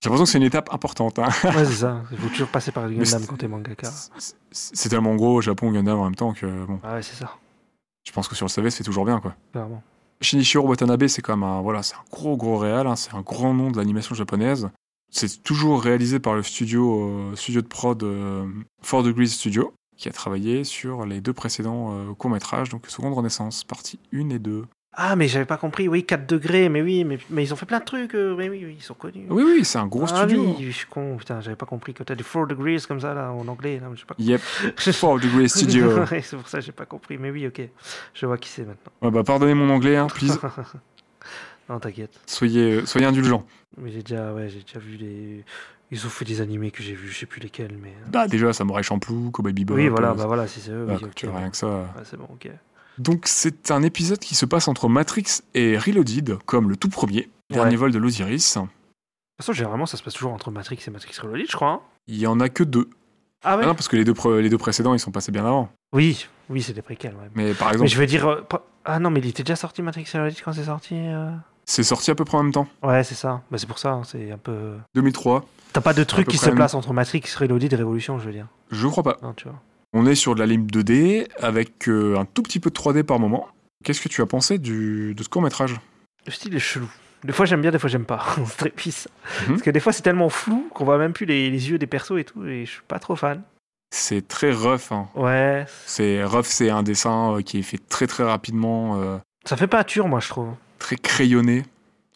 J'ai 0.00 0.10
l'impression 0.10 0.24
que 0.26 0.30
c'est 0.30 0.38
une 0.38 0.44
étape 0.44 0.72
importante. 0.72 1.18
hein. 1.18 1.28
Ouais, 1.44 1.64
c'est 1.64 1.72
ça. 1.72 2.02
Il 2.12 2.18
faut 2.18 2.28
toujours 2.28 2.48
passer 2.48 2.70
par 2.70 2.88
du 2.88 2.94
Mais 2.98 3.04
Gundam 3.04 3.26
quand 3.26 3.36
t'es 3.36 3.48
mangaka. 3.48 3.90
C'est- 4.18 4.36
C'est 4.52 4.88
tellement 4.88 5.16
gros 5.16 5.36
au 5.36 5.40
Japon, 5.40 5.72
Gundam, 5.72 5.98
en 5.98 6.04
même 6.04 6.14
temps, 6.14 6.32
que 6.34 6.46
bon, 6.66 6.78
Ah 6.84 6.94
ouais, 6.94 7.02
c'est 7.02 7.16
ça, 7.16 7.32
je 8.06 8.12
pense 8.12 8.28
que 8.28 8.34
sur 8.34 8.46
le 8.46 8.50
CV, 8.50 8.70
c'est 8.70 8.84
toujours 8.84 9.04
bien, 9.04 9.20
quoi. 9.20 9.34
clairement. 9.52 9.82
Shinichiro 10.20 10.66
Watanabe, 10.68 11.06
c'est 11.08 11.22
quand 11.22 11.36
même 11.36 11.42
un, 11.48 11.60
voilà, 11.60 11.82
c'est 11.82 11.94
un 11.96 12.04
gros, 12.10 12.36
gros 12.36 12.56
réal. 12.56 12.86
hein, 12.86 12.96
c'est 12.96 13.14
un 13.14 13.20
grand 13.20 13.52
nom 13.52 13.70
de 13.70 13.76
l'animation 13.76 14.14
japonaise. 14.14 14.70
C'est 15.10 15.42
toujours 15.42 15.82
réalisé 15.82 16.18
par 16.18 16.34
le 16.34 16.42
studio, 16.42 17.08
euh, 17.08 17.36
studio 17.36 17.60
de 17.60 17.66
prod 17.66 18.02
euh, 18.02 18.46
Four 18.82 19.02
Degrees 19.02 19.28
Studio, 19.28 19.74
qui 19.96 20.08
a 20.08 20.12
travaillé 20.12 20.64
sur 20.64 21.04
les 21.04 21.20
deux 21.20 21.32
précédents 21.32 21.92
euh, 21.92 22.14
courts-métrages, 22.14 22.68
donc 22.70 22.86
Seconde 22.88 23.14
Renaissance, 23.14 23.64
partie 23.64 23.98
1 24.12 24.30
et 24.30 24.38
2. 24.38 24.64
Ah, 24.96 25.16
mais 25.16 25.26
j'avais 25.28 25.44
pas 25.44 25.56
compris. 25.56 25.88
Oui, 25.88 26.04
4 26.04 26.26
degrés, 26.26 26.68
mais 26.68 26.80
oui, 26.80 27.04
mais, 27.04 27.18
mais 27.30 27.42
ils 27.44 27.52
ont 27.52 27.56
fait 27.56 27.66
plein 27.66 27.80
de 27.80 27.84
trucs. 27.84 28.14
euh, 28.14 28.36
mais 28.36 28.48
oui, 28.48 28.62
oui, 28.64 28.76
ils 28.78 28.82
sont 28.82 28.94
connus. 28.94 29.26
Oui, 29.28 29.42
oui, 29.44 29.64
c'est 29.64 29.78
un 29.78 29.86
gros 29.86 30.04
ah 30.04 30.06
studio. 30.26 30.54
oui, 30.58 30.64
je 30.66 30.70
suis 30.70 30.86
con. 30.86 31.16
Putain, 31.16 31.40
j'avais 31.40 31.56
pas 31.56 31.66
compris. 31.66 31.94
Quand 31.94 32.04
t'as 32.04 32.14
du 32.14 32.22
4 32.24 32.46
degrees 32.46 32.80
comme 32.86 33.00
ça, 33.00 33.12
là, 33.12 33.32
en 33.32 33.46
anglais, 33.48 33.80
là, 33.80 33.88
je 33.94 34.00
sais 34.00 34.06
pas. 34.06 34.14
Yep, 34.18 34.40
Four 34.92 35.18
Degrees 35.20 35.48
Studio. 35.48 35.90
Ouais, 36.10 36.22
c'est 36.22 36.36
pour 36.36 36.48
ça 36.48 36.58
que 36.58 36.64
j'ai 36.64 36.72
pas 36.72 36.86
compris. 36.86 37.18
Mais 37.18 37.30
oui, 37.30 37.46
ok. 37.46 37.60
Je 38.14 38.26
vois 38.26 38.38
qui 38.38 38.48
c'est 38.48 38.62
maintenant. 38.64 38.92
Ouais, 39.02 39.10
bah, 39.10 39.24
pardonnez 39.24 39.54
mon 39.54 39.68
anglais, 39.70 39.96
hein, 39.96 40.06
please. 40.06 40.38
non, 41.68 41.80
t'inquiète. 41.80 42.20
Soyez, 42.26 42.74
euh, 42.74 42.86
soyez 42.86 43.06
indulgents. 43.06 43.44
Mais 43.78 43.90
j'ai 43.90 44.02
déjà, 44.02 44.32
ouais, 44.32 44.48
j'ai 44.48 44.60
déjà 44.60 44.78
vu 44.78 44.96
les. 44.96 45.44
Ils 45.90 46.06
ont 46.06 46.10
fait 46.10 46.24
des 46.24 46.40
animés 46.40 46.70
que 46.70 46.82
j'ai 46.82 46.94
vus, 46.94 47.08
je 47.10 47.18
sais 47.18 47.26
plus 47.26 47.40
lesquels, 47.40 47.76
mais. 47.80 47.90
euh, 47.90 48.10
Bah, 48.10 48.26
déjà, 48.28 48.52
Samurai 48.52 48.82
Champloo, 48.82 49.30
Cowboy 49.30 49.52
Bebop. 49.52 49.74
oui, 49.74 49.88
voilà, 49.88 50.14
bah 50.14 50.26
voilà, 50.26 50.46
si 50.46 50.60
c'est 50.60 50.70
eux. 50.70 50.86
oui, 50.88 50.94
ok. 51.02 51.14
tu 51.14 51.26
vois, 51.26 51.38
rien 51.38 51.50
que 51.50 51.56
ça. 51.56 51.86
C'est 52.04 52.16
bon, 52.16 52.28
ok. 52.32 52.48
Donc 52.98 53.22
c'est 53.26 53.70
un 53.70 53.82
épisode 53.82 54.18
qui 54.18 54.34
se 54.34 54.46
passe 54.46 54.68
entre 54.68 54.88
Matrix 54.88 55.40
et 55.54 55.76
Reloaded, 55.78 56.38
comme 56.46 56.68
le 56.70 56.76
tout 56.76 56.88
premier, 56.88 57.28
dernier 57.50 57.70
Ouais. 57.72 57.76
vol 57.76 57.92
de 57.92 57.98
l'Osiris. 57.98 58.56
De 58.56 58.60
toute 58.62 58.70
façon, 59.38 59.52
généralement, 59.52 59.86
ça 59.86 59.96
se 59.96 60.02
passe 60.02 60.14
toujours 60.14 60.32
entre 60.32 60.50
Matrix 60.50 60.78
et 60.86 60.90
Matrix 60.90 61.14
Reloaded, 61.20 61.46
je 61.50 61.56
crois. 61.56 61.70
hein. 61.70 61.80
Il 62.06 62.16
y 62.18 62.26
en 62.26 62.38
a 62.40 62.48
que 62.48 62.62
deux. 62.62 62.88
ah 63.42 63.56
ouais 63.56 63.62
Ah 63.64 63.66
non, 63.68 63.74
parce 63.74 63.88
que 63.88 63.96
les 63.96 64.04
deux, 64.04 64.14
les 64.40 64.48
deux 64.48 64.58
précédents, 64.58 64.94
ils 64.94 65.00
sont 65.00 65.10
passés 65.10 65.32
bien 65.32 65.44
avant. 65.44 65.70
Oui, 65.92 66.28
oui, 66.50 66.62
c'est 66.62 66.72
des 66.72 66.82
préquels, 66.82 67.14
ouais. 67.14 67.30
Mais 67.34 67.52
par 67.54 67.68
Mais 67.68 67.72
exemple, 67.74 67.90
je 67.90 67.98
veux 67.98 68.06
dire. 68.06 68.26
euh, 68.28 68.42
Ah 68.84 68.98
non, 69.00 69.10
mais 69.10 69.20
il 69.20 69.26
était 69.26 69.42
déjà 69.42 69.56
sorti 69.56 69.80
Matrix 69.82 70.06
Reloaded 70.12 70.40
quand 70.44 70.52
c'est 70.52 70.64
sorti 70.64 70.94
euh 70.96 71.30
c'est 71.66 71.82
sorti 71.82 72.10
à 72.10 72.14
peu 72.14 72.26
près 72.26 72.36
en 72.36 72.42
même 72.42 72.52
temps. 72.52 72.68
Ouais, 72.82 73.02
c'est 73.04 73.14
ça. 73.14 73.40
Bah, 73.50 73.56
c'est 73.56 73.66
pour 73.66 73.78
ça, 73.78 73.92
hein, 73.92 74.02
c'est 74.04 74.30
un 74.30 74.36
peu. 74.36 74.74
2003. 74.94 75.46
T'as 75.72 75.80
pas 75.80 75.94
de 75.94 76.04
truc 76.04 76.28
qui 76.28 76.36
se 76.36 76.44
même- 76.46 76.56
place 76.56 76.74
entre 76.74 76.92
Matrix, 76.92 77.22
Reloaded 77.38 77.72
et 77.72 77.76
Révolution, 77.76 78.18
je 78.18 78.26
veux 78.26 78.32
dire. 78.32 78.46
Je 78.70 78.86
crois 78.86 79.02
pas. 79.02 79.16
Non, 79.22 79.32
tu 79.32 79.48
vois. 79.48 79.58
On 79.94 80.06
est 80.06 80.14
sur 80.16 80.34
de 80.34 80.40
la 80.40 80.46
ligne 80.46 80.66
2D 80.66 81.28
avec 81.40 81.88
euh, 81.88 82.18
un 82.18 82.24
tout 82.24 82.42
petit 82.42 82.58
peu 82.60 82.70
de 82.70 82.74
3D 82.74 83.02
par 83.04 83.18
moment. 83.20 83.48
Qu'est-ce 83.84 84.00
que 84.00 84.08
tu 84.08 84.20
as 84.22 84.26
pensé 84.26 84.58
du, 84.58 85.14
de 85.14 85.22
ce 85.22 85.28
court 85.28 85.40
métrage 85.42 85.76
Le 86.26 86.32
style 86.32 86.54
est 86.54 86.58
chelou. 86.58 86.90
Des 87.22 87.32
fois 87.32 87.46
j'aime 87.46 87.62
bien, 87.62 87.70
des 87.70 87.78
fois 87.78 87.88
j'aime 87.88 88.04
pas. 88.04 88.22
c'est 88.46 88.56
très 88.56 88.70
pisse. 88.70 89.08
Mhm. 89.42 89.48
Parce 89.48 89.62
que 89.62 89.70
des 89.70 89.80
fois 89.80 89.92
c'est 89.92 90.02
tellement 90.02 90.28
flou 90.28 90.68
qu'on 90.74 90.84
voit 90.84 90.98
même 90.98 91.12
plus 91.12 91.26
les, 91.26 91.48
les 91.50 91.70
yeux 91.70 91.78
des 91.78 91.86
persos 91.86 92.18
et 92.18 92.24
tout, 92.24 92.44
et 92.44 92.66
je 92.66 92.70
suis 92.72 92.82
pas 92.88 92.98
trop 92.98 93.14
fan. 93.16 93.42
C'est 93.94 94.26
très 94.26 94.52
rough. 94.52 94.90
hein. 94.90 95.08
Ouais. 95.14 95.64
C'est 95.86 96.24
rough, 96.24 96.46
c'est 96.46 96.70
un 96.70 96.82
dessin 96.82 97.36
euh, 97.36 97.42
qui 97.42 97.60
est 97.60 97.62
fait 97.62 97.78
très 97.88 98.06
très 98.08 98.24
rapidement, 98.24 99.00
euh, 99.00 99.18
Ça 99.44 99.56
fait 99.56 99.68
peinture, 99.68 100.08
moi, 100.08 100.18
je 100.20 100.28
trouve. 100.28 100.48
très 100.80 100.96
crayonné, 100.96 101.62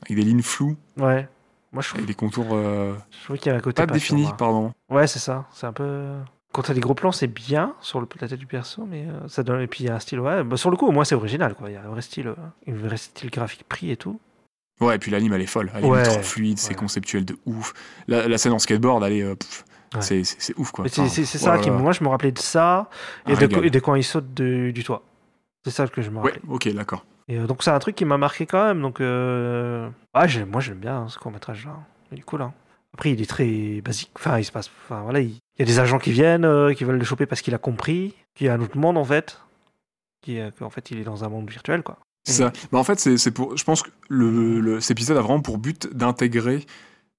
avec 0.02 0.16
des 0.16 0.22
lignes 0.24 0.42
floues, 0.42 0.76
Ouais. 0.96 1.28
Moi, 1.72 1.82
je 1.82 1.88
trouve, 1.90 1.98
avec 2.00 2.08
des 2.08 2.14
contours 2.14 2.48
euh, 2.52 2.94
je 3.20 3.24
trouve 3.24 3.36
qu'il 3.38 3.52
y 3.52 3.54
a 3.54 3.58
un 3.58 3.60
côté 3.60 3.82
pas 3.86 3.92
définis, 3.92 4.22
moi. 4.22 4.36
pardon. 4.36 4.72
Ouais, 4.90 5.06
c'est 5.06 5.18
ça. 5.20 5.46
C'est 5.52 5.66
un 5.66 5.72
peu. 5.72 6.14
Quand 6.52 6.62
t'as 6.62 6.74
des 6.74 6.80
gros 6.80 6.94
plans, 6.94 7.12
c'est 7.12 7.26
bien 7.26 7.74
sur 7.80 8.00
le, 8.00 8.08
la 8.20 8.26
tête 8.28 8.38
du 8.38 8.46
perso, 8.46 8.84
mais 8.88 9.04
euh, 9.06 9.28
ça 9.28 9.42
donne. 9.42 9.60
Et 9.60 9.66
puis 9.66 9.84
il 9.84 9.86
y 9.88 9.90
a 9.90 9.94
un 9.94 9.98
style. 10.00 10.18
Ouais, 10.20 10.42
bah, 10.42 10.56
sur 10.56 10.70
le 10.70 10.76
coup, 10.76 10.86
au 10.86 10.92
moins 10.92 11.04
c'est 11.04 11.14
original, 11.14 11.54
quoi. 11.54 11.70
Il 11.70 11.74
y 11.74 11.76
a 11.76 11.82
un 11.82 11.88
vrai 11.88 12.00
style, 12.02 12.28
euh, 12.28 12.34
une 12.66 12.76
vraie 12.78 12.96
style 12.96 13.30
graphique 13.30 13.64
pris 13.68 13.90
et 13.90 13.96
tout. 13.96 14.18
Ouais, 14.80 14.96
et 14.96 14.98
puis 14.98 15.10
l'anime, 15.10 15.32
elle 15.34 15.42
est 15.42 15.46
folle. 15.46 15.70
Elle 15.74 15.84
est 15.84 15.88
Ouais, 15.88 16.00
ultra 16.00 16.22
fluide, 16.22 16.58
c'est 16.58 16.70
ouais. 16.70 16.74
conceptuel 16.76 17.24
de 17.24 17.36
ouf. 17.46 17.74
La, 18.06 18.28
la 18.28 18.38
scène 18.38 18.52
en 18.52 18.58
skateboard, 18.58 19.02
elle 19.04 19.12
est, 19.12 19.22
euh, 19.22 19.34
Ouais. 19.94 20.02
C'est- 20.02 20.54
ouf, 20.58 20.70
quoi. 20.70 20.84
C'est 20.86 21.00
Enfin, 21.00 21.08
c'est- 21.08 21.24
c'est 21.24 21.38
oh 21.40 21.44
ça 21.44 21.56
qui, 21.58 21.70
moi, 21.70 21.92
je 21.92 22.04
me 22.04 22.08
rappelais 22.10 22.30
de 22.30 22.38
ça 22.38 22.90
et 23.26 23.32
Un 23.32 23.36
de, 23.46 23.64
et 23.64 23.70
de 23.70 23.80
quand 23.80 23.94
il 23.94 24.04
saute 24.04 24.34
de- 24.34 24.70
du 24.70 24.84
toit. 24.84 25.02
C'est 25.64 25.70
ça 25.70 25.86
que 25.88 26.02
je 26.02 26.10
me 26.10 26.16
Ouais, 26.18 26.24
rappelle. 26.32 26.42
ok, 26.46 26.68
d'accord. 26.74 27.06
Et 27.26 27.38
euh, 27.38 27.46
donc 27.46 27.62
c'est 27.62 27.70
un 27.70 27.78
truc 27.78 27.96
qui 27.96 28.04
m'a 28.04 28.18
marqué 28.18 28.44
quand 28.46 28.62
même. 28.66 28.82
Donc 28.82 29.00
ouais, 29.00 30.28
j'ai- 30.28 30.44
moi 30.44 30.60
j'aime 30.60 30.76
bien 30.78 30.96
hein, 31.00 31.08
ce 31.08 31.18
court 31.18 31.32
métrage 31.32 31.64
là. 31.66 31.72
Il 32.12 32.18
est 32.18 32.22
cool. 32.22 32.42
Hein. 32.42 32.52
Après 32.98 33.12
il 33.12 33.22
est 33.22 33.26
très 33.30 33.80
basique. 33.80 34.10
Enfin 34.16 34.38
il 34.40 34.44
se 34.44 34.50
passe. 34.50 34.68
Enfin 34.84 35.02
voilà, 35.02 35.20
il, 35.20 35.30
y 35.58 35.62
a 35.62 35.64
des 35.64 35.78
agents 35.78 36.00
qui 36.00 36.10
viennent, 36.10 36.44
euh, 36.44 36.74
qui 36.74 36.82
veulent 36.82 36.98
le 36.98 37.04
choper 37.04 37.26
parce 37.26 37.42
qu'il 37.42 37.54
a 37.54 37.58
compris 37.58 38.14
qu'il 38.34 38.48
y 38.48 38.50
a 38.50 38.54
un 38.54 38.60
autre 38.60 38.76
monde 38.76 38.98
en 38.98 39.04
fait. 39.04 39.40
Qui 40.20 40.40
qu'en 40.58 40.68
fait 40.68 40.90
il 40.90 40.98
est 40.98 41.04
dans 41.04 41.22
un 41.22 41.28
monde 41.28 41.48
virtuel 41.48 41.84
quoi. 41.84 41.98
Ça. 42.24 42.52
Bah, 42.72 42.78
en 42.78 42.84
fait, 42.84 42.98
c'est 42.98 43.16
c'est 43.16 43.30
pour. 43.30 43.56
Je 43.56 43.62
pense 43.62 43.82
que 43.84 43.90
le, 44.08 44.60
le- 44.60 44.80
cet 44.80 44.90
épisode 44.90 45.16
a 45.16 45.20
vraiment 45.20 45.40
pour 45.40 45.58
but 45.58 45.88
d'intégrer 45.94 46.66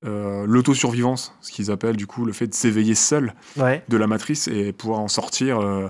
euh, 0.06 0.46
l'autosurvivance, 0.46 1.34
ce 1.40 1.52
qu'ils 1.52 1.72
appellent 1.72 1.96
du 1.96 2.08
coup 2.08 2.26
le 2.26 2.34
fait 2.34 2.48
de 2.48 2.54
s'éveiller 2.54 2.94
seul 2.94 3.34
Ouais. 3.58 3.82
de 3.88 3.96
la 3.98 4.06
matrice 4.06 4.50
et 4.50 4.74
pouvoir 4.74 5.00
en 5.00 5.08
sortir, 5.08 5.60
euh, 5.62 5.88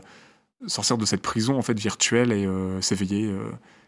sortir 0.68 0.98
de 1.00 1.06
cette 1.06 1.24
prison 1.24 1.58
en 1.58 1.62
fait 1.64 1.78
virtuelle 1.78 2.32
et 2.32 2.46
euh, 2.46 2.80
s'éveiller 2.82 3.30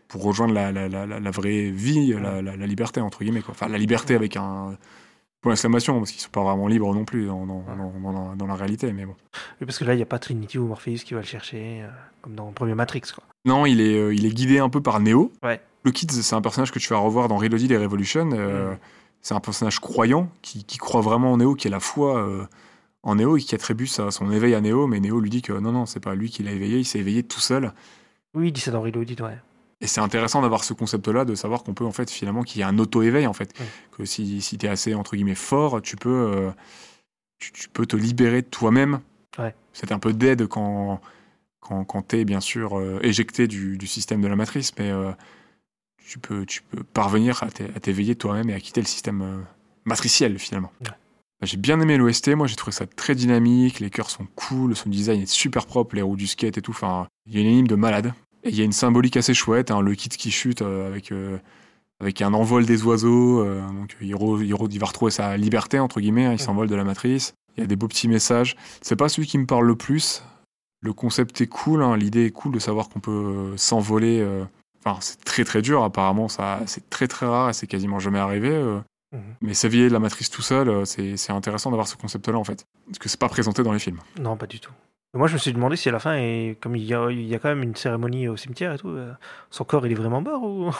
pour 0.07 0.23
rejoindre 0.23 0.53
la, 0.53 0.71
la, 0.71 0.89
la, 0.89 1.31
vraie 1.31 1.69
vie, 1.69 2.13
la, 2.13 2.41
liberté 2.67 2.99
entre 3.01 3.23
guillemets 3.23 3.41
quoi. 3.41 3.51
Enfin 3.51 3.69
la 3.69 3.77
liberté 3.77 4.15
avec 4.15 4.35
un 4.35 4.77
point 5.41 5.51
d'exclamation 5.51 5.97
parce 5.97 6.11
qu'ils 6.11 6.21
sont 6.21 6.29
pas 6.29 6.43
vraiment 6.43 6.67
libres 6.67 6.93
non 6.93 7.03
plus 7.03 7.25
dans, 7.25 7.45
dans, 7.45 7.63
dans, 8.01 8.35
dans 8.35 8.47
la, 8.47 8.55
réalité, 8.55 8.93
mais 8.93 9.05
bon. 9.05 9.15
Oui, 9.59 9.65
parce 9.65 9.77
que 9.79 9.83
là 9.83 9.93
il 9.93 9.97
n'y 9.97 10.03
a 10.03 10.05
pas 10.07 10.19
Trinity 10.19 10.57
ou 10.57 10.67
Morpheus 10.67 10.97
qui 11.03 11.13
va 11.13 11.21
le 11.21 11.25
chercher 11.25 11.81
euh, 11.81 11.87
comme 12.21 12.35
dans 12.35 12.47
le 12.47 12.53
premier 12.53 12.75
Matrix 12.75 13.01
quoi. 13.13 13.23
Non, 13.45 13.65
il 13.65 13.81
est, 13.81 13.97
euh, 13.97 14.13
il 14.13 14.25
est 14.25 14.33
guidé 14.33 14.59
un 14.59 14.69
peu 14.69 14.81
par 14.81 14.99
Neo. 14.99 15.31
Ouais. 15.43 15.59
Le 15.83 15.91
Kids, 15.91 16.11
c'est 16.11 16.35
un 16.35 16.41
personnage 16.41 16.71
que 16.71 16.77
tu 16.77 16.89
vas 16.89 16.99
revoir 16.99 17.27
dans 17.27 17.37
Reloaded 17.37 17.71
et 17.71 17.77
Revolution. 17.77 18.29
euh, 18.33 18.73
Mm. 18.73 18.77
C'est 19.23 19.35
un 19.35 19.39
personnage 19.39 19.79
croyant 19.79 20.29
qui, 20.41 20.63
qui 20.63 20.77
croit 20.79 21.01
vraiment 21.01 21.31
en 21.33 21.37
Neo, 21.37 21.53
qui 21.55 21.67
a 21.67 21.71
la 21.71 21.79
foi 21.79 22.27
en 23.03 23.15
Neo 23.15 23.37
et 23.37 23.41
qui 23.41 23.53
attribue 23.53 23.85
son 23.85 24.31
éveil 24.31 24.55
à 24.55 24.61
Neo. 24.61 24.87
Mais 24.87 24.99
Neo 24.99 25.19
lui 25.19 25.29
dit 25.29 25.43
que 25.43 25.53
non, 25.53 25.71
non, 25.71 25.85
c'est 25.85 25.99
pas 25.99 26.15
lui 26.15 26.31
qui 26.31 26.41
l'a 26.41 26.51
éveillé, 26.51 26.79
il 26.79 26.85
s'est 26.85 26.97
éveillé 26.97 27.21
tout 27.21 27.39
seul. 27.39 27.71
Oui 28.33 28.47
il 28.47 28.51
dit 28.51 28.61
ça 28.61 28.71
dans 28.71 28.81
Reloaded 28.81 29.21
ouais. 29.21 29.37
Et 29.81 29.87
c'est 29.87 29.99
intéressant 30.01 30.41
d'avoir 30.41 30.63
ce 30.63 30.73
concept-là, 30.73 31.25
de 31.25 31.33
savoir 31.35 31.63
qu'on 31.63 31.73
peut, 31.73 31.85
en 31.85 31.91
fait, 31.91 32.09
finalement, 32.11 32.43
qu'il 32.43 32.59
y 32.61 32.63
a 32.63 32.67
un 32.67 32.77
auto-éveil, 32.77 33.25
en 33.27 33.33
fait. 33.33 33.53
Que 33.97 34.05
si, 34.05 34.39
si 34.41 34.57
tu 34.57 34.65
es 34.67 34.69
assez, 34.69 34.93
entre 34.93 35.15
guillemets, 35.15 35.35
fort, 35.35 35.81
tu 35.81 35.95
peux, 35.95 36.09
euh, 36.09 36.51
tu, 37.39 37.51
tu 37.51 37.67
peux 37.69 37.85
te 37.87 37.95
libérer 37.95 38.41
de 38.43 38.47
toi-même. 38.47 38.99
Ouais. 39.39 39.55
C'est 39.73 39.91
un 39.91 39.97
peu 39.99 40.13
dead 40.13 40.45
quand, 40.47 41.01
quand, 41.59 41.83
quand 41.85 42.07
tu 42.09 42.19
es, 42.19 42.25
bien 42.25 42.41
sûr, 42.41 42.77
euh, 42.77 42.99
éjecté 43.01 43.47
du, 43.47 43.77
du 43.77 43.87
système 43.87 44.21
de 44.21 44.27
la 44.27 44.35
matrice, 44.35 44.71
mais 44.77 44.91
euh, 44.91 45.11
tu, 46.05 46.19
peux, 46.19 46.45
tu 46.45 46.61
peux 46.61 46.83
parvenir 46.83 47.41
à 47.41 47.49
t'é- 47.49 47.69
à 47.75 47.79
t'éveiller 47.79 48.15
toi-même 48.15 48.49
et 48.49 48.53
à 48.53 48.59
quitter 48.59 48.81
le 48.81 48.87
système 48.87 49.45
matriciel, 49.85 50.37
finalement. 50.37 50.71
Ouais. 50.81 50.87
Bah, 50.91 51.47
J'ai 51.47 51.57
bien 51.57 51.79
aimé 51.81 51.97
l'OST, 51.97 52.35
moi 52.35 52.45
j'ai 52.45 52.55
trouvé 52.55 52.71
ça 52.71 52.85
très 52.85 53.15
dynamique, 53.15 53.79
les 53.79 53.89
chœurs 53.89 54.11
sont 54.11 54.27
cool, 54.35 54.75
son 54.75 54.89
design 54.89 55.21
est 55.21 55.25
super 55.25 55.65
propre, 55.65 55.95
les 55.95 56.03
roues 56.03 56.15
du 56.17 56.27
skate 56.27 56.57
et 56.59 56.61
tout, 56.61 56.69
enfin, 56.71 57.07
il 57.25 57.33
y 57.33 57.37
a 57.37 57.41
une 57.41 57.47
énigme 57.47 57.67
de 57.67 57.75
malade. 57.75 58.13
Et 58.43 58.49
il 58.49 58.55
y 58.55 58.61
a 58.61 58.63
une 58.65 58.71
symbolique 58.71 59.17
assez 59.17 59.33
chouette, 59.33 59.71
hein, 59.71 59.81
le 59.81 59.93
kit 59.95 60.09
qui 60.09 60.31
chute 60.31 60.61
euh, 60.61 60.87
avec, 60.87 61.11
euh, 61.11 61.37
avec 61.99 62.21
un 62.21 62.33
envol 62.33 62.65
des 62.65 62.83
oiseaux, 62.83 63.41
euh, 63.41 63.61
donc 63.67 63.95
il, 64.01 64.13
re- 64.15 64.67
il 64.71 64.79
va 64.79 64.85
retrouver 64.87 65.11
sa 65.11 65.37
liberté, 65.37 65.79
entre 65.79 65.99
guillemets, 66.01 66.25
hein, 66.25 66.33
il 66.33 66.39
s'envole 66.39 66.67
de 66.67 66.75
la 66.75 66.83
matrice. 66.83 67.33
Il 67.57 67.61
y 67.61 67.63
a 67.63 67.67
des 67.67 67.75
beaux 67.75 67.87
petits 67.87 68.07
messages. 68.07 68.55
C'est 68.81 68.95
pas 68.95 69.09
celui 69.09 69.27
qui 69.27 69.37
me 69.37 69.45
parle 69.45 69.67
le 69.67 69.75
plus. 69.75 70.23
Le 70.81 70.93
concept 70.93 71.39
est 71.41 71.47
cool, 71.47 71.83
hein, 71.83 71.95
l'idée 71.97 72.25
est 72.25 72.31
cool 72.31 72.53
de 72.53 72.59
savoir 72.59 72.89
qu'on 72.89 72.99
peut 73.01 73.53
s'envoler. 73.57 74.25
Enfin, 74.83 74.97
c'est 75.01 75.23
très 75.23 75.43
très 75.43 75.61
dur, 75.61 75.83
apparemment, 75.83 76.27
ça, 76.27 76.61
c'est 76.65 76.89
très 76.89 77.07
très 77.07 77.27
rare 77.27 77.49
et 77.49 77.53
c'est 77.53 77.67
quasiment 77.67 77.99
jamais 77.99 78.17
arrivé. 78.19 78.49
euh. 78.49 78.79
Mhm. 79.13 79.21
Mais 79.41 79.53
s'éveiller 79.53 79.89
de 79.89 79.93
la 79.93 79.99
matrice 79.99 80.29
tout 80.29 80.41
seul, 80.41 80.87
c'est 80.87 81.17
c'est 81.17 81.33
intéressant 81.33 81.69
d'avoir 81.69 81.87
ce 81.87 81.97
concept-là 81.97 82.37
en 82.39 82.45
fait. 82.45 82.65
Parce 82.87 82.97
que 82.97 83.09
c'est 83.09 83.19
pas 83.19 83.27
présenté 83.29 83.61
dans 83.61 83.73
les 83.73 83.79
films. 83.79 83.99
Non 84.19 84.37
pas 84.37 84.47
du 84.47 84.59
tout. 84.61 84.71
Moi 85.13 85.27
je 85.27 85.33
me 85.33 85.39
suis 85.39 85.51
demandé 85.51 85.75
si 85.75 85.89
à 85.89 85.91
la 85.91 85.99
fin 85.99 86.15
et 86.15 86.57
comme 86.61 86.75
il 86.75 86.83
y 86.83 86.93
a, 86.93 87.09
il 87.11 87.23
y 87.27 87.35
a 87.35 87.39
quand 87.39 87.49
même 87.49 87.63
une 87.63 87.75
cérémonie 87.75 88.29
au 88.29 88.37
cimetière 88.37 88.73
et 88.73 88.77
tout, 88.77 88.89
euh, 88.89 89.11
son 89.49 89.65
corps 89.65 89.85
il 89.85 89.91
est 89.91 89.95
vraiment 89.95 90.21
mort 90.21 90.43
ou 90.43 90.71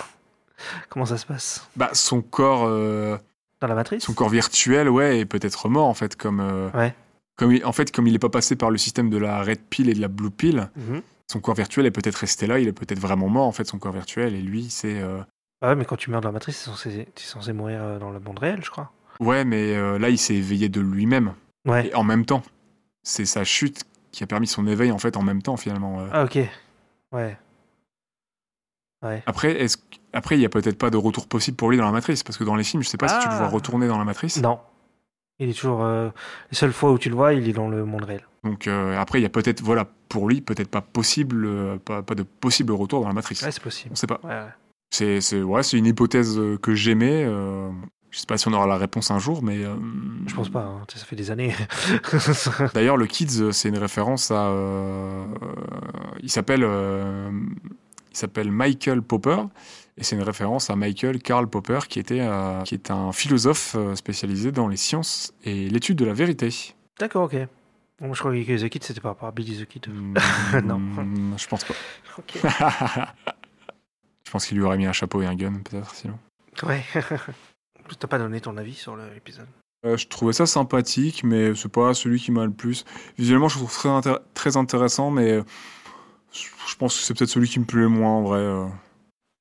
comment 0.89 1.05
ça 1.05 1.17
se 1.17 1.25
passe? 1.25 1.67
Bah, 1.75 1.89
son 1.93 2.21
corps, 2.21 2.63
euh, 2.65 3.17
dans 3.59 3.67
la 3.67 3.75
matrice? 3.75 4.03
son 4.05 4.13
corps 4.13 4.29
virtuel, 4.29 4.87
ouais, 4.89 5.19
est 5.19 5.25
peut-être 5.25 5.67
mort 5.67 5.87
en 5.87 5.93
fait, 5.93 6.15
comme, 6.15 6.39
euh, 6.39 6.69
Ouais. 6.71 6.95
comme 7.35 7.51
il- 7.51 7.65
en 7.65 7.73
fait, 7.73 7.91
comme 7.91 8.07
il 8.07 8.15
est 8.15 8.19
pas 8.19 8.29
passé 8.29 8.55
par 8.55 8.71
le 8.71 8.77
système 8.77 9.09
de 9.09 9.17
la 9.17 9.43
red 9.43 9.59
pill 9.69 9.89
et 9.89 9.93
de 9.93 9.99
la 10.01 10.07
blue 10.07 10.31
pill, 10.31 10.69
Mhm. 10.77 11.01
son 11.29 11.41
corps 11.41 11.55
virtuel 11.55 11.85
est 11.85 11.91
peut-être 11.91 12.15
resté 12.15 12.47
là, 12.47 12.57
il 12.59 12.69
est 12.69 12.73
peut-être 12.73 12.99
vraiment 12.99 13.27
mort 13.27 13.45
en 13.47 13.51
fait, 13.51 13.65
son 13.65 13.79
corps 13.79 13.91
virtuel, 13.93 14.33
et 14.33 14.41
lui, 14.41 14.69
c'est. 14.69 15.01
euh, 15.01 15.19
Ah 15.61 15.69
ouais, 15.69 15.75
mais 15.75 15.83
quand 15.85 15.97
tu 15.97 16.09
meurs 16.09 16.21
dans 16.21 16.29
la 16.29 16.33
matrice, 16.33 16.57
t'es 16.63 16.69
censé, 16.71 17.07
t'es 17.13 17.21
censé 17.23 17.51
mourir 17.51 17.99
dans 17.99 18.11
le 18.11 18.19
monde 18.21 18.39
réel, 18.39 18.63
je 18.63 18.71
crois. 18.71 18.91
Ouais, 19.19 19.43
mais 19.45 19.99
là, 19.99 20.09
il 20.09 20.17
s'est 20.17 20.33
éveillé 20.35 20.69
de 20.69 20.79
lui-même, 20.81 21.33
Ouais. 21.67 21.87
et 21.87 21.95
en 21.95 22.03
même 22.03 22.25
temps. 22.25 22.41
C'est 23.03 23.25
sa 23.25 23.43
chute 23.43 23.83
qui 24.11 24.23
a 24.23 24.27
permis 24.27 24.47
son 24.47 24.67
éveil 24.67 24.91
en 24.91 24.97
fait 24.97 25.17
en 25.17 25.21
même 25.23 25.41
temps 25.41 25.57
finalement. 25.57 26.05
Ah 26.11 26.23
ok. 26.23 26.37
Ouais. 27.11 27.37
Ouais. 29.03 29.23
Après, 29.25 29.51
est-ce 29.61 29.77
après, 30.13 30.37
il 30.37 30.41
y 30.41 30.45
a 30.45 30.49
peut-être 30.49 30.77
pas 30.77 30.89
de 30.89 30.97
retour 30.97 31.25
possible 31.27 31.55
pour 31.55 31.71
lui 31.71 31.77
dans 31.77 31.85
la 31.85 31.91
matrice, 31.91 32.21
parce 32.21 32.37
que 32.37 32.43
dans 32.43 32.55
les 32.55 32.65
films, 32.65 32.83
je 32.83 32.89
sais 32.89 32.97
pas 32.97 33.07
si 33.07 33.17
tu 33.19 33.29
le 33.29 33.35
vois 33.35 33.45
Ah. 33.45 33.49
retourner 33.49 33.87
dans 33.87 33.97
la 33.97 34.03
matrice. 34.03 34.41
Non. 34.41 34.59
Il 35.39 35.49
est 35.49 35.53
toujours. 35.57 35.83
euh, 35.83 36.09
les 36.51 36.57
seules 36.57 36.73
fois 36.73 36.91
où 36.91 36.99
tu 36.99 37.09
le 37.09 37.15
vois, 37.15 37.33
il 37.33 37.47
est 37.47 37.53
dans 37.53 37.69
le 37.69 37.85
monde 37.85 38.03
réel. 38.03 38.27
Donc 38.43 38.67
euh, 38.67 38.99
après, 38.99 39.19
il 39.19 39.23
y 39.23 39.25
a 39.25 39.29
peut-être, 39.29 39.61
voilà, 39.61 39.87
pour 40.09 40.27
lui, 40.27 40.41
peut-être 40.41 40.69
pas 40.69 40.81
possible, 40.81 41.45
euh, 41.45 41.77
pas, 41.77 42.03
pas 42.03 42.13
de 42.15 42.23
possible 42.23 42.73
retour 42.73 43.01
dans 43.01 43.07
la 43.07 43.13
matrice. 43.13 43.41
Ouais, 43.41 43.51
c'est 43.51 43.63
possible. 43.63 43.91
On 43.93 43.95
sait 43.95 44.05
pas. 44.07 44.19
Ouais, 44.23 44.29
ouais. 44.29 44.49
C'est, 44.93 45.21
c'est, 45.21 45.41
ouais, 45.41 45.63
c'est 45.63 45.77
une 45.77 45.85
hypothèse 45.85 46.39
que 46.61 46.75
j'aimais. 46.75 47.25
Je 48.11 48.19
sais 48.19 48.25
pas 48.27 48.37
si 48.37 48.47
on 48.47 48.53
aura 48.53 48.67
la 48.67 48.77
réponse 48.77 49.09
un 49.09 49.19
jour, 49.19 49.41
mais 49.41 49.63
euh, 49.63 49.73
Je 50.27 50.35
pense 50.35 50.49
pas, 50.49 50.63
hein. 50.65 50.81
Ça 50.93 51.05
fait 51.05 51.15
des 51.15 51.31
années. 51.31 51.55
D'ailleurs, 52.73 52.97
le 52.97 53.05
Kids, 53.07 53.41
euh, 53.41 53.51
c'est 53.51 53.69
une 53.69 53.77
référence 53.77 54.29
à. 54.31 54.47
euh, 54.49 55.25
il 56.21 56.29
s'appelle. 56.29 56.63
euh, 56.63 57.31
il 58.11 58.17
s'appelle 58.17 58.51
Michael 58.51 59.01
Popper. 59.01 59.43
Et 59.97 60.03
c'est 60.03 60.15
une 60.15 60.23
référence 60.23 60.69
à 60.69 60.75
Michael 60.75 61.19
Karl 61.21 61.47
Popper, 61.47 61.79
qui, 61.87 61.99
était, 61.99 62.27
qui 62.65 62.75
est 62.75 62.91
un 62.91 63.11
philosophe 63.11 63.75
spécialisé 63.95 64.51
dans 64.51 64.67
les 64.67 64.77
sciences 64.77 65.33
et 65.43 65.69
l'étude 65.69 65.97
de 65.97 66.05
la 66.05 66.13
vérité. 66.13 66.73
D'accord, 66.99 67.23
ok. 67.23 67.35
Bon, 67.99 68.13
je 68.13 68.19
croyais 68.19 68.43
que 68.45 68.57
The 68.65 68.67
Kid, 68.69 68.83
c'était 68.83 68.99
par 69.01 69.11
rapport 69.11 69.29
à 69.29 69.31
Billy 69.31 69.57
the 69.63 69.67
Kid. 69.67 69.85
Non. 70.65 70.79
Mm, 70.79 71.35
Je 71.37 71.47
pense 71.47 71.63
pas. 71.65 71.73
Ok. 72.17 72.39
je 74.25 74.31
pense 74.31 74.45
qu'il 74.45 74.57
lui 74.57 74.63
aurait 74.63 74.77
mis 74.77 74.85
un 74.87 74.93
chapeau 74.93 75.21
et 75.21 75.25
un 75.25 75.35
gun, 75.35 75.59
peut-être, 75.63 75.93
sinon. 75.93 76.17
Ouais. 76.63 76.83
T'as 77.99 78.07
pas 78.07 78.17
donné 78.17 78.41
ton 78.41 78.57
avis 78.57 78.73
sur 78.75 78.95
l'épisode. 78.95 79.47
Euh, 79.85 79.97
je 79.97 80.07
trouvais 80.07 80.33
ça 80.33 80.45
sympathique, 80.45 81.23
mais 81.23 81.55
c'est 81.55 81.71
pas 81.71 81.93
celui 81.93 82.19
qui 82.19 82.31
m'a 82.31 82.45
le 82.45 82.51
plus. 82.51 82.85
Visuellement, 83.17 83.47
je 83.47 83.57
trouve 83.57 83.71
très, 83.73 83.89
intér- 83.89 84.19
très 84.33 84.55
intéressant, 84.57 85.09
mais 85.11 85.41
je 86.33 86.75
pense 86.77 86.97
que 86.97 87.03
c'est 87.03 87.13
peut-être 87.17 87.29
celui 87.31 87.49
qui 87.49 87.59
me 87.59 87.65
plaît 87.65 87.81
le 87.81 87.89
moins 87.89 88.11
en 88.11 88.21
vrai. 88.21 88.39
euh. 88.39 88.67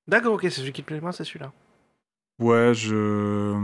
D'accord, 0.09 0.35
ok, 0.35 0.43
c'est 0.45 0.51
celui 0.51 0.73
qui 0.73 0.83
te 0.83 0.87
plaît 0.87 1.01
moins, 1.01 1.13
c'est 1.13 1.25
celui-là. 1.25 1.53
Ouais, 2.41 2.73
je. 2.75 3.55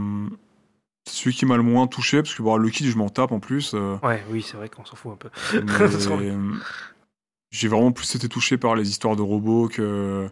C'est 1.09 1.15
celui 1.23 1.35
qui 1.35 1.45
m'a 1.45 1.57
le 1.57 1.63
moins 1.63 1.87
touché, 1.87 2.21
parce 2.21 2.35
que 2.35 2.41
bon, 2.43 2.57
le 2.57 2.69
kid, 2.69 2.85
je 2.85 2.97
m'en 2.97 3.09
tape 3.09 3.31
en 3.31 3.39
plus. 3.39 3.71
euh, 3.73 3.97
Ouais, 4.03 4.23
oui, 4.29 4.41
c'est 4.43 4.57
vrai 4.57 4.69
qu'on 4.69 4.85
s'en 4.85 4.95
fout 4.95 5.13
un 5.13 5.15
peu. 5.15 5.29
mais, 5.53 6.33
J'ai 7.51 7.69
vraiment 7.69 7.91
plus 7.93 8.13
été 8.15 8.27
touché 8.27 8.57
par 8.57 8.75
les 8.75 8.89
histoires 8.89 9.15
de 9.15 9.21
robots 9.21 9.69
que, 9.69 10.29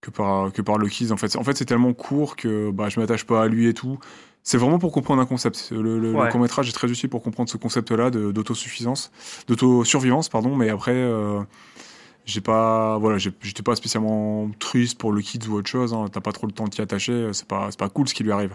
que, 0.00 0.10
par, 0.10 0.52
que 0.52 0.62
par 0.62 0.78
le 0.78 0.88
Kids. 0.88 1.12
En 1.12 1.16
fait, 1.16 1.36
en 1.36 1.44
fait 1.44 1.56
c'est 1.56 1.64
tellement 1.66 1.92
court 1.92 2.36
que 2.36 2.70
bah, 2.70 2.88
je 2.88 2.98
m'attache 3.00 3.24
pas 3.24 3.42
à 3.42 3.48
lui 3.48 3.68
et 3.68 3.74
tout. 3.74 3.98
C'est 4.42 4.56
vraiment 4.56 4.78
pour 4.78 4.90
comprendre 4.92 5.20
un 5.20 5.26
concept. 5.26 5.68
Le, 5.70 5.82
le- 5.82 5.98
le 5.98 6.14
Ouais. 6.14 6.30
court-métrage 6.30 6.68
est 6.68 6.72
très 6.72 6.90
utile 6.90 7.10
pour 7.10 7.22
comprendre 7.22 7.50
ce 7.50 7.58
concept-là 7.58 8.10
d'autosuffisance, 8.10 9.10
d'autosurvivance, 9.46 10.28
pardon, 10.28 10.56
mais 10.56 10.70
après. 10.70 10.92
euh, 10.94 11.40
j'ai 12.26 12.42
pas 12.42 12.98
voilà 12.98 13.16
j'étais 13.18 13.62
pas 13.62 13.74
spécialement 13.74 14.50
triste 14.60 14.98
pour 14.98 15.10
le 15.10 15.20
kids 15.22 15.48
ou 15.48 15.54
autre 15.54 15.68
chose 15.70 15.94
hein. 15.94 16.04
t'as 16.12 16.20
pas 16.20 16.32
trop 16.32 16.46
le 16.46 16.52
temps 16.52 16.64
de 16.64 16.70
t'y 16.70 16.80
attacher 16.82 17.30
c'est 17.32 17.48
pas 17.48 17.68
c'est 17.70 17.78
pas 17.78 17.88
cool 17.88 18.06
ce 18.08 18.14
qui 18.14 18.22
lui 18.22 18.30
arrive 18.30 18.54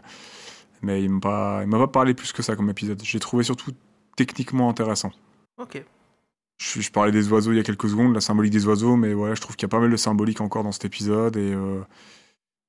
mais 0.84 1.02
il 1.04 1.10
m'a 1.10 1.20
pas 1.20 1.60
il 1.64 1.68
m'a 1.68 1.80
pas 1.80 1.88
parlé 1.88 2.14
plus 2.14 2.32
que 2.32 2.44
ça 2.44 2.56
comme 2.56 2.70
épisode 2.70 3.02
j'ai 3.04 3.20
trouvé 3.20 3.44
surtout 3.44 3.72
techniquement 4.16 4.70
intéressant 4.70 5.12
Ok. 5.58 5.84
Je, 6.58 6.82
je 6.82 6.92
parlais 6.92 7.12
des 7.12 7.32
oiseaux 7.32 7.52
il 7.52 7.58
y 7.58 7.60
a 7.60 7.64
quelques 7.64 7.90
secondes 7.90 8.14
la 8.14 8.22
symbolique 8.22 8.54
des 8.54 8.66
oiseaux 8.68 8.96
mais 8.96 9.14
voilà 9.14 9.36
je 9.36 9.42
trouve 9.42 9.56
qu'il 9.56 9.64
y 9.68 9.70
a 9.70 9.74
pas 9.74 9.80
mal 9.80 9.90
de 9.92 9.98
symbolique 9.98 10.42
encore 10.42 10.64
dans 10.64 10.72
cet 10.72 10.86
épisode 10.86 11.36
et 11.38 11.54
euh, 11.54 11.82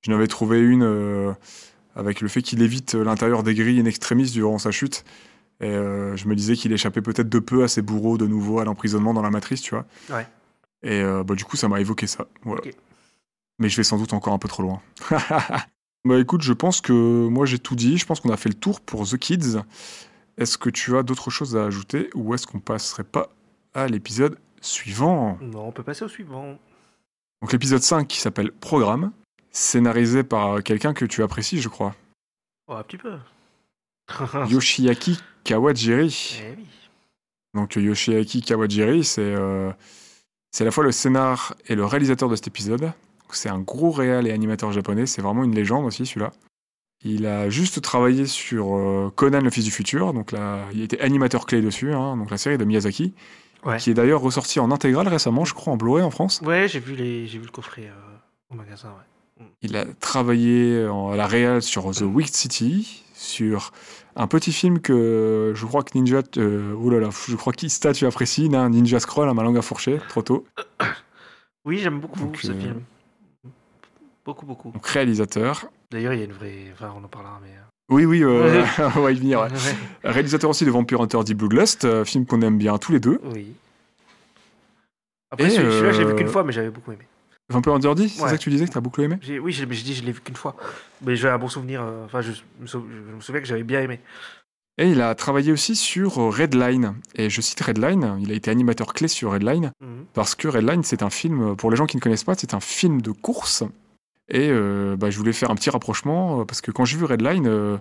je 0.02 0.10
n'avais 0.10 0.26
trouvé 0.26 0.60
une 0.60 0.82
euh, 0.82 1.32
avec 1.94 2.20
le 2.20 2.28
fait 2.28 2.42
qu'il 2.42 2.62
évite 2.62 2.94
l'intérieur 2.94 3.42
des 3.42 3.54
grilles 3.54 3.80
in 3.80 3.84
extremis 3.86 4.30
durant 4.30 4.58
sa 4.58 4.70
chute 4.70 5.04
et 5.60 5.68
euh, 5.70 6.16
je 6.16 6.28
me 6.28 6.34
disais 6.34 6.54
qu'il 6.56 6.72
échappait 6.72 7.00
peut-être 7.00 7.28
de 7.28 7.38
peu 7.38 7.62
à 7.64 7.68
ses 7.68 7.80
bourreaux 7.80 8.18
de 8.18 8.26
nouveau 8.26 8.58
à 8.60 8.64
l'emprisonnement 8.64 9.14
dans 9.14 9.22
la 9.22 9.30
matrice 9.30 9.62
tu 9.62 9.74
vois 9.74 9.86
Ouais. 10.10 10.26
et 10.82 11.00
euh, 11.00 11.24
bah, 11.24 11.34
du 11.34 11.44
coup, 11.44 11.56
ça 11.56 11.68
m'a 11.68 11.80
évoqué 11.80 12.06
ça. 12.06 12.26
Voilà. 12.42 12.60
Mais 13.58 13.70
je 13.70 13.76
vais 13.78 13.82
sans 13.84 13.96
doute 13.96 14.12
encore 14.12 14.34
un 14.34 14.38
peu 14.38 14.48
trop 14.48 14.62
loin. 14.62 14.82
bah 16.04 16.18
écoute, 16.20 16.42
je 16.42 16.52
pense 16.52 16.82
que 16.82 16.92
moi 16.92 17.46
j'ai 17.46 17.58
tout 17.58 17.74
dit. 17.74 17.96
Je 17.96 18.04
pense 18.04 18.20
qu'on 18.20 18.28
a 18.30 18.36
fait 18.36 18.50
le 18.50 18.54
tour 18.54 18.82
pour 18.82 19.08
The 19.08 19.16
Kids. 19.16 19.56
Est-ce 20.36 20.58
que 20.58 20.68
tu 20.68 20.96
as 20.98 21.02
d'autres 21.02 21.30
choses 21.30 21.56
à 21.56 21.64
ajouter 21.64 22.10
ou 22.14 22.34
est-ce 22.34 22.46
qu'on 22.46 22.60
passerait 22.60 23.04
pas 23.04 23.30
à 23.76 23.86
l'épisode 23.86 24.38
suivant 24.62 25.38
Non, 25.42 25.68
on 25.68 25.72
peut 25.72 25.82
passer 25.82 26.04
au 26.04 26.08
suivant. 26.08 26.58
Donc 27.42 27.52
l'épisode 27.52 27.82
5 27.82 28.08
qui 28.08 28.18
s'appelle 28.18 28.50
Programme, 28.50 29.12
scénarisé 29.52 30.24
par 30.24 30.62
quelqu'un 30.62 30.94
que 30.94 31.04
tu 31.04 31.22
apprécies, 31.22 31.60
je 31.60 31.68
crois. 31.68 31.94
Oh, 32.68 32.72
un 32.72 32.82
petit 32.82 32.96
peu. 32.96 33.18
Yoshiaki 34.48 35.20
Kawajiri. 35.44 36.40
Eh 36.42 36.54
oui. 36.56 36.66
Donc 37.54 37.76
Yoshiaki 37.76 38.40
Kawajiri, 38.40 39.04
c'est 39.04 39.20
euh, 39.20 39.70
c'est 40.52 40.64
à 40.64 40.64
la 40.64 40.70
fois 40.70 40.84
le 40.84 40.92
scénar 40.92 41.54
et 41.68 41.74
le 41.74 41.84
réalisateur 41.84 42.30
de 42.30 42.36
cet 42.36 42.46
épisode. 42.48 42.92
C'est 43.30 43.50
un 43.50 43.58
gros 43.60 43.90
réal 43.90 44.26
et 44.26 44.32
animateur 44.32 44.72
japonais, 44.72 45.04
c'est 45.04 45.20
vraiment 45.20 45.44
une 45.44 45.54
légende 45.54 45.84
aussi 45.84 46.06
celui-là. 46.06 46.32
Il 47.04 47.26
a 47.26 47.50
juste 47.50 47.82
travaillé 47.82 48.24
sur 48.24 48.74
euh, 48.74 49.12
Conan 49.14 49.42
le 49.42 49.50
fils 49.50 49.64
du 49.64 49.70
futur, 49.70 50.14
donc 50.14 50.32
là, 50.32 50.64
il 50.72 50.80
était 50.80 50.98
animateur 51.00 51.44
clé 51.44 51.60
dessus, 51.60 51.92
hein, 51.92 52.16
donc 52.16 52.30
la 52.30 52.38
série 52.38 52.56
de 52.56 52.64
Miyazaki, 52.64 53.12
Ouais. 53.66 53.78
qui 53.78 53.90
est 53.90 53.94
d'ailleurs 53.94 54.20
ressortie 54.20 54.60
en 54.60 54.70
intégrale 54.70 55.08
récemment, 55.08 55.44
je 55.44 55.52
crois 55.52 55.72
en 55.72 55.76
Blu-ray 55.76 56.04
en 56.04 56.10
France. 56.10 56.40
Ouais, 56.44 56.68
j'ai 56.68 56.80
vu, 56.80 56.94
les... 56.94 57.26
j'ai 57.26 57.38
vu 57.38 57.46
le 57.46 57.50
coffret 57.50 57.86
euh, 57.86 58.16
au 58.50 58.54
magasin, 58.54 58.88
ouais. 58.88 59.46
Il 59.60 59.76
a 59.76 59.84
travaillé 60.00 60.86
en, 60.86 61.10
à 61.10 61.16
la 61.16 61.26
réal 61.26 61.60
sur 61.60 61.90
The 61.90 62.02
Wicked 62.02 62.34
City, 62.34 63.02
sur 63.12 63.72
un 64.14 64.26
petit 64.26 64.52
film 64.52 64.80
que 64.80 65.52
je 65.54 65.66
crois 65.66 65.82
que 65.82 65.96
Ninja, 65.96 66.22
euh, 66.38 66.74
oh 66.80 66.88
là 66.88 67.00
là, 67.00 67.10
je 67.28 67.36
crois 67.36 67.52
qu'Ista 67.52 67.92
tu 67.92 68.06
apprécies, 68.06 68.48
hein, 68.54 68.70
Ninja 68.70 68.98
Scroll, 68.98 69.28
à 69.28 69.34
ma 69.34 69.42
langue 69.42 69.58
à 69.58 69.62
fourcher, 69.62 69.98
trop 70.08 70.22
tôt. 70.22 70.46
Oui, 71.66 71.78
j'aime 71.78 71.98
beaucoup 71.98 72.20
Donc, 72.20 72.36
ce 72.36 72.52
euh, 72.52 72.60
film. 72.60 72.80
Beaucoup, 74.24 74.46
beaucoup. 74.46 74.70
Donc 74.70 74.86
réalisateur. 74.86 75.66
D'ailleurs, 75.90 76.12
il 76.12 76.20
y 76.20 76.22
a 76.22 76.26
une 76.26 76.32
vraie. 76.32 76.66
Enfin, 76.72 76.94
on 76.96 77.02
en 77.02 77.08
parlera, 77.08 77.40
mais. 77.42 77.50
Oui, 77.88 78.04
oui, 78.04 78.22
euh, 78.24 78.64
on 78.96 79.00
va 79.00 79.12
y 79.12 79.14
venir. 79.14 79.40
ouais. 79.40 79.48
ouais. 79.50 79.76
Réalisateur 80.10 80.50
aussi 80.50 80.64
de 80.64 80.70
Vampire 80.70 81.00
Hunter 81.00 81.18
D 81.24 81.34
Bloodlust, 81.34 81.84
euh, 81.84 82.04
film 82.04 82.26
qu'on 82.26 82.42
aime 82.42 82.58
bien 82.58 82.78
tous 82.78 82.92
les 82.92 83.00
deux. 83.00 83.20
Oui. 83.32 83.52
Après, 85.30 85.50
celui-là, 85.50 85.92
je 85.92 85.98
l'ai 85.98 86.04
vu 86.04 86.12
euh, 86.12 86.14
qu'une 86.16 86.28
fois, 86.28 86.44
mais 86.44 86.52
j'avais 86.52 86.70
beaucoup 86.70 86.92
aimé. 86.92 87.06
Vampire 87.48 87.74
Hunter 87.74 87.94
D, 87.94 88.08
c'est 88.08 88.22
Ouais. 88.22 88.28
ça 88.30 88.36
que 88.36 88.42
tu 88.42 88.50
disais 88.50 88.66
que 88.66 88.72
t'as 88.72 88.80
beaucoup 88.80 89.02
aimé? 89.02 89.18
Oui, 89.40 89.52
j'ai 89.52 89.66
mais 89.66 89.74
j'ai 89.76 89.84
dit, 89.84 89.94
je 89.94 90.02
l'ai 90.04 90.10
vu 90.12 90.20
qu'une 90.20 90.34
fois. 90.34 90.56
Mais 91.04 91.14
j'ai 91.14 91.28
un 91.28 91.38
bon 91.38 91.48
souvenir. 91.48 91.80
euh, 91.82 92.04
Enfin, 92.06 92.20
je, 92.22 92.32
me 92.60 92.66
sou- 92.66 92.84
je 92.90 93.14
me 93.14 93.20
souviens 93.20 93.40
que 93.40 93.46
j'avais 93.46 93.62
bien 93.62 93.80
aimé. 93.82 94.00
Et 94.78 94.90
il 94.90 95.00
a 95.00 95.14
travaillé 95.14 95.52
aussi 95.52 95.76
sur 95.76 96.16
Redline. 96.36 96.96
Et 97.14 97.30
je 97.30 97.40
cite 97.40 97.60
Redline, 97.60 98.18
il 98.20 98.30
a 98.32 98.34
été 98.34 98.50
animateur 98.50 98.92
clé 98.94 99.06
sur 99.08 99.30
Redline. 99.32 99.70
Mhm. 99.80 100.06
Parce 100.12 100.34
que 100.34 100.48
Redline, 100.48 100.82
c'est 100.82 101.02
un 101.04 101.10
film, 101.10 101.54
pour 101.56 101.70
les 101.70 101.76
gens 101.76 101.86
qui 101.86 101.96
ne 101.96 102.02
connaissent 102.02 102.24
pas, 102.24 102.34
c'est 102.34 102.52
un 102.52 102.60
film 102.60 103.00
de 103.00 103.12
course. 103.12 103.62
Et 104.28 104.48
euh, 104.50 104.96
bah, 104.96 105.10
je 105.10 105.18
voulais 105.18 105.32
faire 105.32 105.50
un 105.50 105.54
petit 105.54 105.70
rapprochement, 105.70 106.40
euh, 106.40 106.44
parce 106.44 106.60
que 106.60 106.70
quand 106.70 106.84
j'ai 106.84 106.96
vu 106.96 107.04
Redline, 107.04 107.46
euh, 107.46 107.76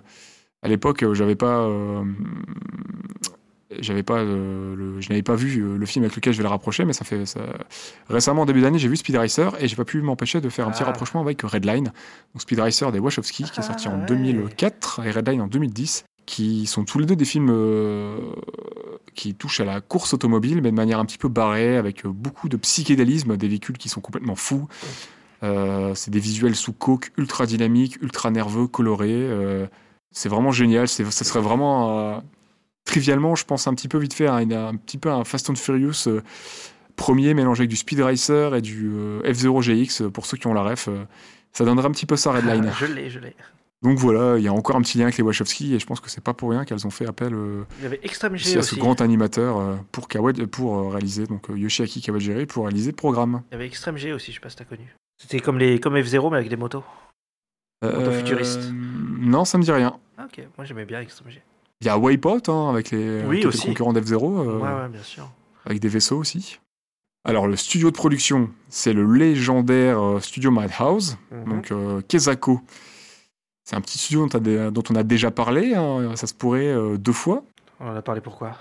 à 0.62 0.68
l'époque, 0.68 1.04
j'avais 1.12 1.34
pas. 1.36 1.60
euh, 1.62 2.02
j'avais 3.80 4.04
pas 4.04 4.22
le- 4.22 5.00
je 5.00 5.08
n'avais 5.08 5.22
pas 5.24 5.34
vu 5.34 5.60
le 5.76 5.86
film 5.86 6.04
avec 6.04 6.14
lequel 6.14 6.32
je 6.32 6.38
vais 6.38 6.44
le 6.44 6.48
rapprocher, 6.48 6.84
mais 6.84 6.92
ça 6.92 7.04
fait 7.04 7.26
ça... 7.26 7.40
récemment 8.08 8.42
en 8.42 8.46
début 8.46 8.60
d'année 8.60 8.78
j'ai 8.78 8.88
vu 8.88 8.96
Speed 8.96 9.16
Racer 9.16 9.52
et 9.60 9.66
j'ai 9.66 9.74
pas 9.76 9.84
pu 9.84 10.00
m'empêcher 10.00 10.40
de 10.40 10.48
faire 10.48 10.68
un 10.68 10.70
petit 10.70 10.84
Ah. 10.84 10.86
rapprochement 10.86 11.20
avec 11.20 11.42
Redline, 11.42 11.86
donc 12.32 12.42
Speed 12.42 12.60
Racer 12.60 12.92
des 12.92 13.00
Wachowski 13.00 13.42
qui 13.44 13.58
est 13.60 13.62
sorti 13.64 13.88
Ah, 13.90 13.94
en 13.94 14.00
ouais. 14.00 14.06
2004 14.06 15.04
et 15.04 15.10
Redline 15.10 15.40
en 15.42 15.46
2010, 15.48 16.04
qui 16.26 16.66
sont 16.66 16.84
tous 16.84 17.00
les 17.00 17.06
deux 17.06 17.16
des 17.16 17.24
films 17.24 17.48
euh, 17.50 18.18
qui 19.14 19.34
touchent 19.34 19.60
à 19.60 19.64
la 19.64 19.80
course 19.80 20.14
automobile, 20.14 20.60
mais 20.62 20.70
de 20.70 20.76
manière 20.76 21.00
un 21.00 21.04
petit 21.04 21.18
peu 21.18 21.28
barrée, 21.28 21.76
avec 21.76 22.06
beaucoup 22.06 22.48
de 22.48 22.56
psychédélisme, 22.56 23.36
des 23.36 23.48
véhicules 23.48 23.78
qui 23.78 23.88
sont 23.88 24.00
complètement 24.00 24.36
fous. 24.36 24.68
Euh, 25.46 25.94
c'est 25.94 26.10
des 26.10 26.18
visuels 26.20 26.54
sous 26.56 26.72
coke 26.72 27.10
ultra 27.16 27.46
dynamiques, 27.46 27.96
ultra 28.02 28.30
nerveux, 28.30 28.66
colorés. 28.66 29.10
euh, 29.12 29.66
c'est 30.12 30.28
vraiment 30.28 30.50
génial. 30.52 30.88
C'est, 30.88 31.04
ça 31.10 31.24
serait 31.24 31.40
vraiment 31.40 31.98
euh, 32.16 32.18
trivialement, 32.84 33.34
je 33.34 33.44
pense 33.44 33.66
un 33.66 33.74
petit 33.74 33.88
peu 33.88 33.98
vite 33.98 34.14
fait, 34.14 34.26
un, 34.28 34.50
un 34.50 34.74
petit 34.76 34.98
peu 34.98 35.10
un 35.10 35.24
Fast 35.24 35.50
and 35.50 35.56
Furious 35.56 36.08
premier 36.96 37.34
mélangé 37.34 37.60
avec 37.62 37.70
du 37.70 37.76
Speed 37.76 38.00
Racer 38.00 38.54
et 38.54 38.62
du 38.62 38.90
euh, 38.94 39.20
F0 39.30 39.62
GX 39.62 40.10
pour 40.10 40.24
ceux 40.26 40.36
qui 40.38 40.46
ont 40.46 40.54
la 40.54 40.62
ref. 40.62 40.88
ça 41.52 41.64
donnerait 41.64 41.86
un 41.86 41.90
petit 41.90 42.06
peu 42.06 42.16
ça 42.16 42.32
Redline. 42.32 42.70
je 42.80 42.86
l'ai, 42.86 43.10
je 43.10 43.18
l'ai. 43.18 43.34
Donc 43.82 43.98
voilà, 43.98 44.38
il 44.38 44.42
y 44.42 44.48
a 44.48 44.52
encore 44.54 44.76
un 44.76 44.80
petit 44.80 44.96
lien 44.96 45.04
avec 45.04 45.18
les 45.18 45.22
Wachowski 45.22 45.74
et 45.74 45.78
je 45.78 45.84
pense 45.86 46.00
que 46.00 46.08
c'est 46.08 46.22
pas 46.24 46.32
pour 46.32 46.48
rien 46.50 46.64
qu'elles 46.64 46.86
ont 46.86 46.90
fait 46.90 47.06
appel 47.06 47.34
euh, 47.34 47.64
Il 47.78 47.82
y 47.82 47.86
avait 47.86 48.00
Extreme 48.02 48.32
aussi 48.32 48.52
G 48.52 48.58
à 48.58 48.62
ce 48.62 48.72
aussi. 48.72 48.80
grand 48.80 49.02
animateur 49.02 49.58
euh, 49.58 49.76
pour, 49.92 50.08
Kawa- 50.08 50.46
pour 50.46 50.78
euh, 50.78 50.88
réaliser, 50.88 51.26
donc 51.26 51.48
Yoshiaki 51.54 52.00
Kawajiri 52.00 52.46
pour 52.46 52.64
réaliser 52.64 52.92
le 52.92 52.96
programme. 52.96 53.42
Il 53.50 53.52
y 53.52 53.56
avait 53.56 53.66
Extreme 53.66 53.98
G 53.98 54.14
aussi, 54.14 54.30
je 54.32 54.36
sais 54.36 54.40
pas 54.40 54.48
si 54.48 54.56
t'as 54.56 54.64
connu. 54.64 54.96
C'était 55.18 55.40
comme, 55.40 55.58
les... 55.58 55.80
comme 55.80 55.94
F0, 55.96 56.30
mais 56.30 56.36
avec 56.38 56.48
des 56.48 56.56
motos. 56.56 56.84
Moto 57.82 58.10
futuriste. 58.10 58.60
Euh, 58.64 58.72
Non, 58.72 59.44
ça 59.44 59.58
me 59.58 59.62
dit 59.62 59.72
rien. 59.72 59.98
Ah, 60.18 60.24
ok, 60.26 60.46
moi 60.56 60.64
j'aimais 60.64 60.84
bien. 60.86 61.02
Il 61.02 61.86
y 61.86 61.90
a 61.90 61.98
Wipeout 61.98 62.48
hein, 62.48 62.70
avec 62.70 62.90
les, 62.90 63.22
Oui, 63.24 63.36
qui 63.36 63.38
était 63.40 63.46
aussi. 63.48 63.66
le 63.66 63.72
concurrent 63.72 63.92
d'F0, 63.92 64.14
euh, 64.14 64.58
Ouais, 64.58 64.82
ouais, 64.82 64.88
bien 64.88 65.02
sûr. 65.02 65.28
avec 65.64 65.78
des 65.80 65.88
vaisseaux 65.88 66.16
aussi. 66.18 66.58
Alors 67.24 67.46
le 67.46 67.56
studio 67.56 67.90
de 67.90 67.96
production, 67.96 68.50
c'est 68.68 68.92
le 68.92 69.04
légendaire 69.12 70.00
euh, 70.00 70.20
studio 70.20 70.50
Madhouse, 70.50 71.18
Mhm. 71.30 71.44
donc 71.48 71.70
euh, 71.72 72.00
Kezako. 72.08 72.60
C'est 73.64 73.74
un 73.76 73.80
petit 73.80 73.98
studio 73.98 74.22
dont, 74.22 74.28
t'as 74.28 74.38
des- 74.40 74.70
dont 74.70 74.82
on 74.90 74.94
a 74.94 75.02
déjà 75.02 75.30
parlé, 75.30 75.74
hein, 75.74 76.14
ça 76.16 76.26
se 76.28 76.34
pourrait 76.34 76.68
euh, 76.68 76.96
deux 76.96 77.12
fois. 77.12 77.42
On 77.80 77.88
en 77.88 77.96
a 77.96 78.02
parlé 78.02 78.20
pourquoi? 78.20 78.56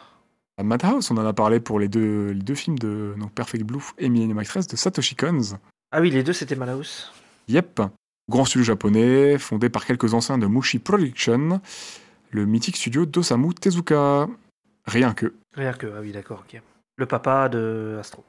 À 0.58 0.64
Madhouse, 0.64 1.10
on 1.12 1.18
en 1.18 1.26
a 1.26 1.34
parlé 1.34 1.60
pour 1.60 1.80
les 1.80 1.88
deux, 1.88 2.30
les 2.32 2.42
deux 2.42 2.56
films 2.56 2.80
de 2.80 3.14
donc 3.20 3.32
Perfect 3.34 3.64
Blue 3.66 3.84
et 3.98 4.10
Millennium 4.10 4.40
Actress 4.40 4.68
de 4.68 4.76
Satoshi 4.76 5.16
Kon. 5.16 5.40
Ah 5.98 6.02
oui, 6.02 6.10
les 6.12 6.24
deux 6.24 6.34
c'était 6.34 6.58
Malaus. 6.58 7.10
Yep. 7.48 7.82
Grand 8.30 8.44
studio 8.44 8.66
japonais, 8.66 9.38
fondé 9.38 9.70
par 9.70 9.86
quelques 9.86 10.14
anciens 10.14 10.38
de 10.38 10.46
Mushi 10.46 10.78
Production, 10.80 11.62
le 12.32 12.46
mythique 12.46 12.76
studio 12.76 13.06
d'Osamu 13.06 13.54
Tezuka. 13.54 14.28
Rien 14.88 15.14
que. 15.14 15.34
Rien 15.54 15.72
que, 15.72 15.88
ah 15.96 16.02
oui, 16.02 16.12
d'accord, 16.12 16.44
ok. 16.46 16.62
Le 16.98 17.06
papa 17.06 17.48
de 17.48 17.96
Astro. 17.98 18.26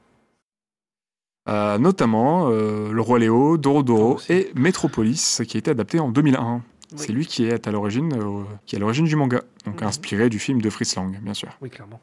Euh, 1.49 1.77
notamment 1.77 2.49
euh, 2.51 2.93
Le 2.93 3.01
Roi 3.01 3.19
Léo, 3.19 3.57
Dorodoro 3.57 4.15
aussi. 4.15 4.31
et 4.31 4.51
Metropolis, 4.55 5.41
qui 5.45 5.57
a 5.57 5.59
été 5.59 5.71
adapté 5.71 5.99
en 5.99 6.09
2001. 6.09 6.61
Oui. 6.93 6.97
C'est 6.97 7.11
lui 7.11 7.25
qui 7.25 7.43
est 7.45 7.67
à 7.67 7.71
l'origine, 7.71 8.13
euh, 8.13 8.43
qui 8.65 8.75
est 8.75 8.77
à 8.77 8.79
l'origine 8.79 9.05
du 9.05 9.17
manga, 9.17 9.41
donc 9.65 9.81
Mhm. 9.81 9.87
inspiré 9.89 10.29
du 10.29 10.39
film 10.39 10.61
de 10.61 10.69
Fritz 10.69 10.95
Lang, 10.95 11.19
bien 11.21 11.33
sûr. 11.33 11.49
Oui, 11.61 11.69
clairement. 11.69 11.99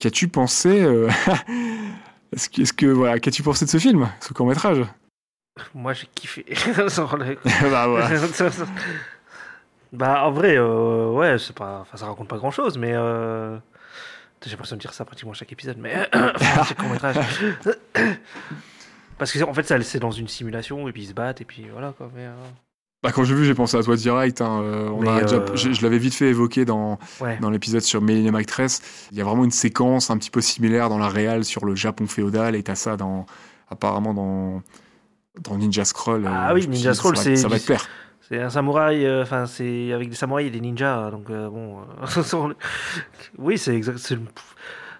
Qu'as-tu 0.00 0.26
pensé 0.26 0.84
Est-ce 2.32 2.48
que, 2.48 2.62
est-ce 2.62 2.72
que 2.72 2.86
voilà, 2.86 3.20
qu'as-tu 3.20 3.44
pensé 3.44 3.64
de 3.64 3.70
ce 3.70 3.78
film, 3.78 4.08
ce 4.20 4.32
court 4.32 4.46
métrage 4.48 4.84
Moi 5.74 5.92
j'ai 5.92 6.06
kiffé. 6.14 6.44
Bah 7.62 7.86
voilà. 7.86 8.08
bah 9.92 10.24
en 10.24 10.32
vrai, 10.32 10.56
euh, 10.56 11.10
ouais, 11.10 11.38
c'est 11.38 11.54
pas, 11.54 11.80
enfin, 11.82 11.96
ça 11.96 12.06
raconte 12.06 12.28
pas 12.28 12.38
grand 12.38 12.50
chose, 12.50 12.76
mais 12.78 12.92
euh... 12.92 13.56
j'ai 14.44 14.50
l'impression 14.50 14.76
de 14.76 14.80
dire 14.80 14.92
ça 14.92 15.04
pratiquement 15.04 15.32
à 15.32 15.34
chaque 15.34 15.52
épisode, 15.52 15.76
mais 15.78 15.94
c'est 16.66 16.76
court 16.76 16.88
métrage. 16.88 17.16
Parce 19.18 19.30
que 19.30 19.42
en 19.44 19.54
fait, 19.54 19.62
ça, 19.62 19.80
c'est 19.82 20.00
dans 20.00 20.10
une 20.10 20.26
simulation 20.26 20.88
et 20.88 20.92
puis 20.92 21.02
ils 21.02 21.08
se 21.08 21.12
battent 21.14 21.40
et 21.40 21.44
puis 21.44 21.66
voilà 21.72 21.92
quoi. 21.96 22.10
Mais, 22.16 22.24
euh, 22.26 22.32
Bah, 23.04 23.12
quand 23.12 23.22
j'ai 23.22 23.36
vu, 23.36 23.44
j'ai 23.44 23.54
pensé 23.54 23.76
à 23.76 23.82
toi 23.84 23.94
direct. 23.94 24.40
hein, 24.40 24.60
euh, 24.60 24.88
on 24.88 25.00
déjà- 25.02 25.36
euh, 25.36 25.54
je, 25.54 25.72
je 25.72 25.82
l'avais 25.84 25.98
vite 25.98 26.14
fait 26.14 26.30
évoquer 26.30 26.64
dans, 26.64 26.98
ouais. 27.20 27.38
dans 27.40 27.50
l'épisode 27.50 27.82
sur 27.82 28.02
Millennium 28.02 28.34
Actress. 28.34 28.82
Il 29.12 29.18
y 29.18 29.20
a 29.20 29.24
vraiment 29.24 29.44
une 29.44 29.52
séquence 29.52 30.10
un 30.10 30.18
petit 30.18 30.30
peu 30.30 30.40
similaire 30.40 30.88
dans 30.88 30.98
la 30.98 31.08
réal 31.08 31.44
sur 31.44 31.64
le 31.64 31.76
Japon 31.76 32.08
féodal 32.08 32.56
et 32.56 32.64
t'as 32.64 32.74
ça 32.74 32.96
dans, 32.96 33.24
apparemment 33.70 34.14
dans, 34.14 34.62
dans 35.40 35.56
Ninja 35.56 35.84
Scroll. 35.84 36.26
Ah 36.26 36.50
euh, 36.50 36.54
oui, 36.54 36.60
me 36.60 36.60
suis 36.62 36.70
Ninja 36.70 36.94
Scroll, 36.94 37.16
ça 37.16 37.22
va- 37.30 37.36
c'est 37.36 37.42
Ça 37.42 37.48
va 37.48 37.58
te 37.58 37.64
plaire. 37.66 37.86
C'est 38.28 38.40
un 38.40 38.48
samouraï, 38.50 39.04
euh, 39.04 39.22
enfin 39.22 39.44
c'est 39.46 39.92
avec 39.92 40.08
des 40.08 40.14
samouraïs 40.14 40.48
et 40.48 40.50
des 40.50 40.60
ninjas, 40.60 41.10
donc 41.10 41.28
euh, 41.28 41.50
bon. 41.50 41.80
euh, 41.82 42.54
oui, 43.38 43.58
c'est 43.58 43.74
exact. 43.74 43.98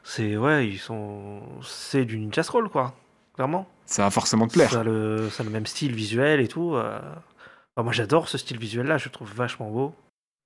C'est, 0.06 0.36
ouais, 0.36 0.68
ils 0.68 0.78
sont, 0.78 1.40
c'est 1.62 2.04
du 2.04 2.18
ninja 2.18 2.42
scroll 2.42 2.68
quoi, 2.68 2.94
clairement. 3.34 3.66
Ça 3.86 4.02
va 4.02 4.10
forcément 4.10 4.46
te 4.46 4.52
plaire. 4.52 4.70
Ça 4.70 4.80
a 4.80 4.84
le, 4.84 5.30
ça 5.30 5.42
a 5.42 5.44
le 5.46 5.50
même 5.50 5.64
style 5.64 5.94
visuel 5.94 6.40
et 6.40 6.48
tout. 6.48 6.74
Enfin, 6.76 7.82
moi 7.82 7.92
j'adore 7.92 8.28
ce 8.28 8.36
style 8.36 8.58
visuel 8.58 8.86
là, 8.86 8.98
je 8.98 9.06
le 9.06 9.10
trouve 9.10 9.32
vachement 9.34 9.70
beau. 9.70 9.94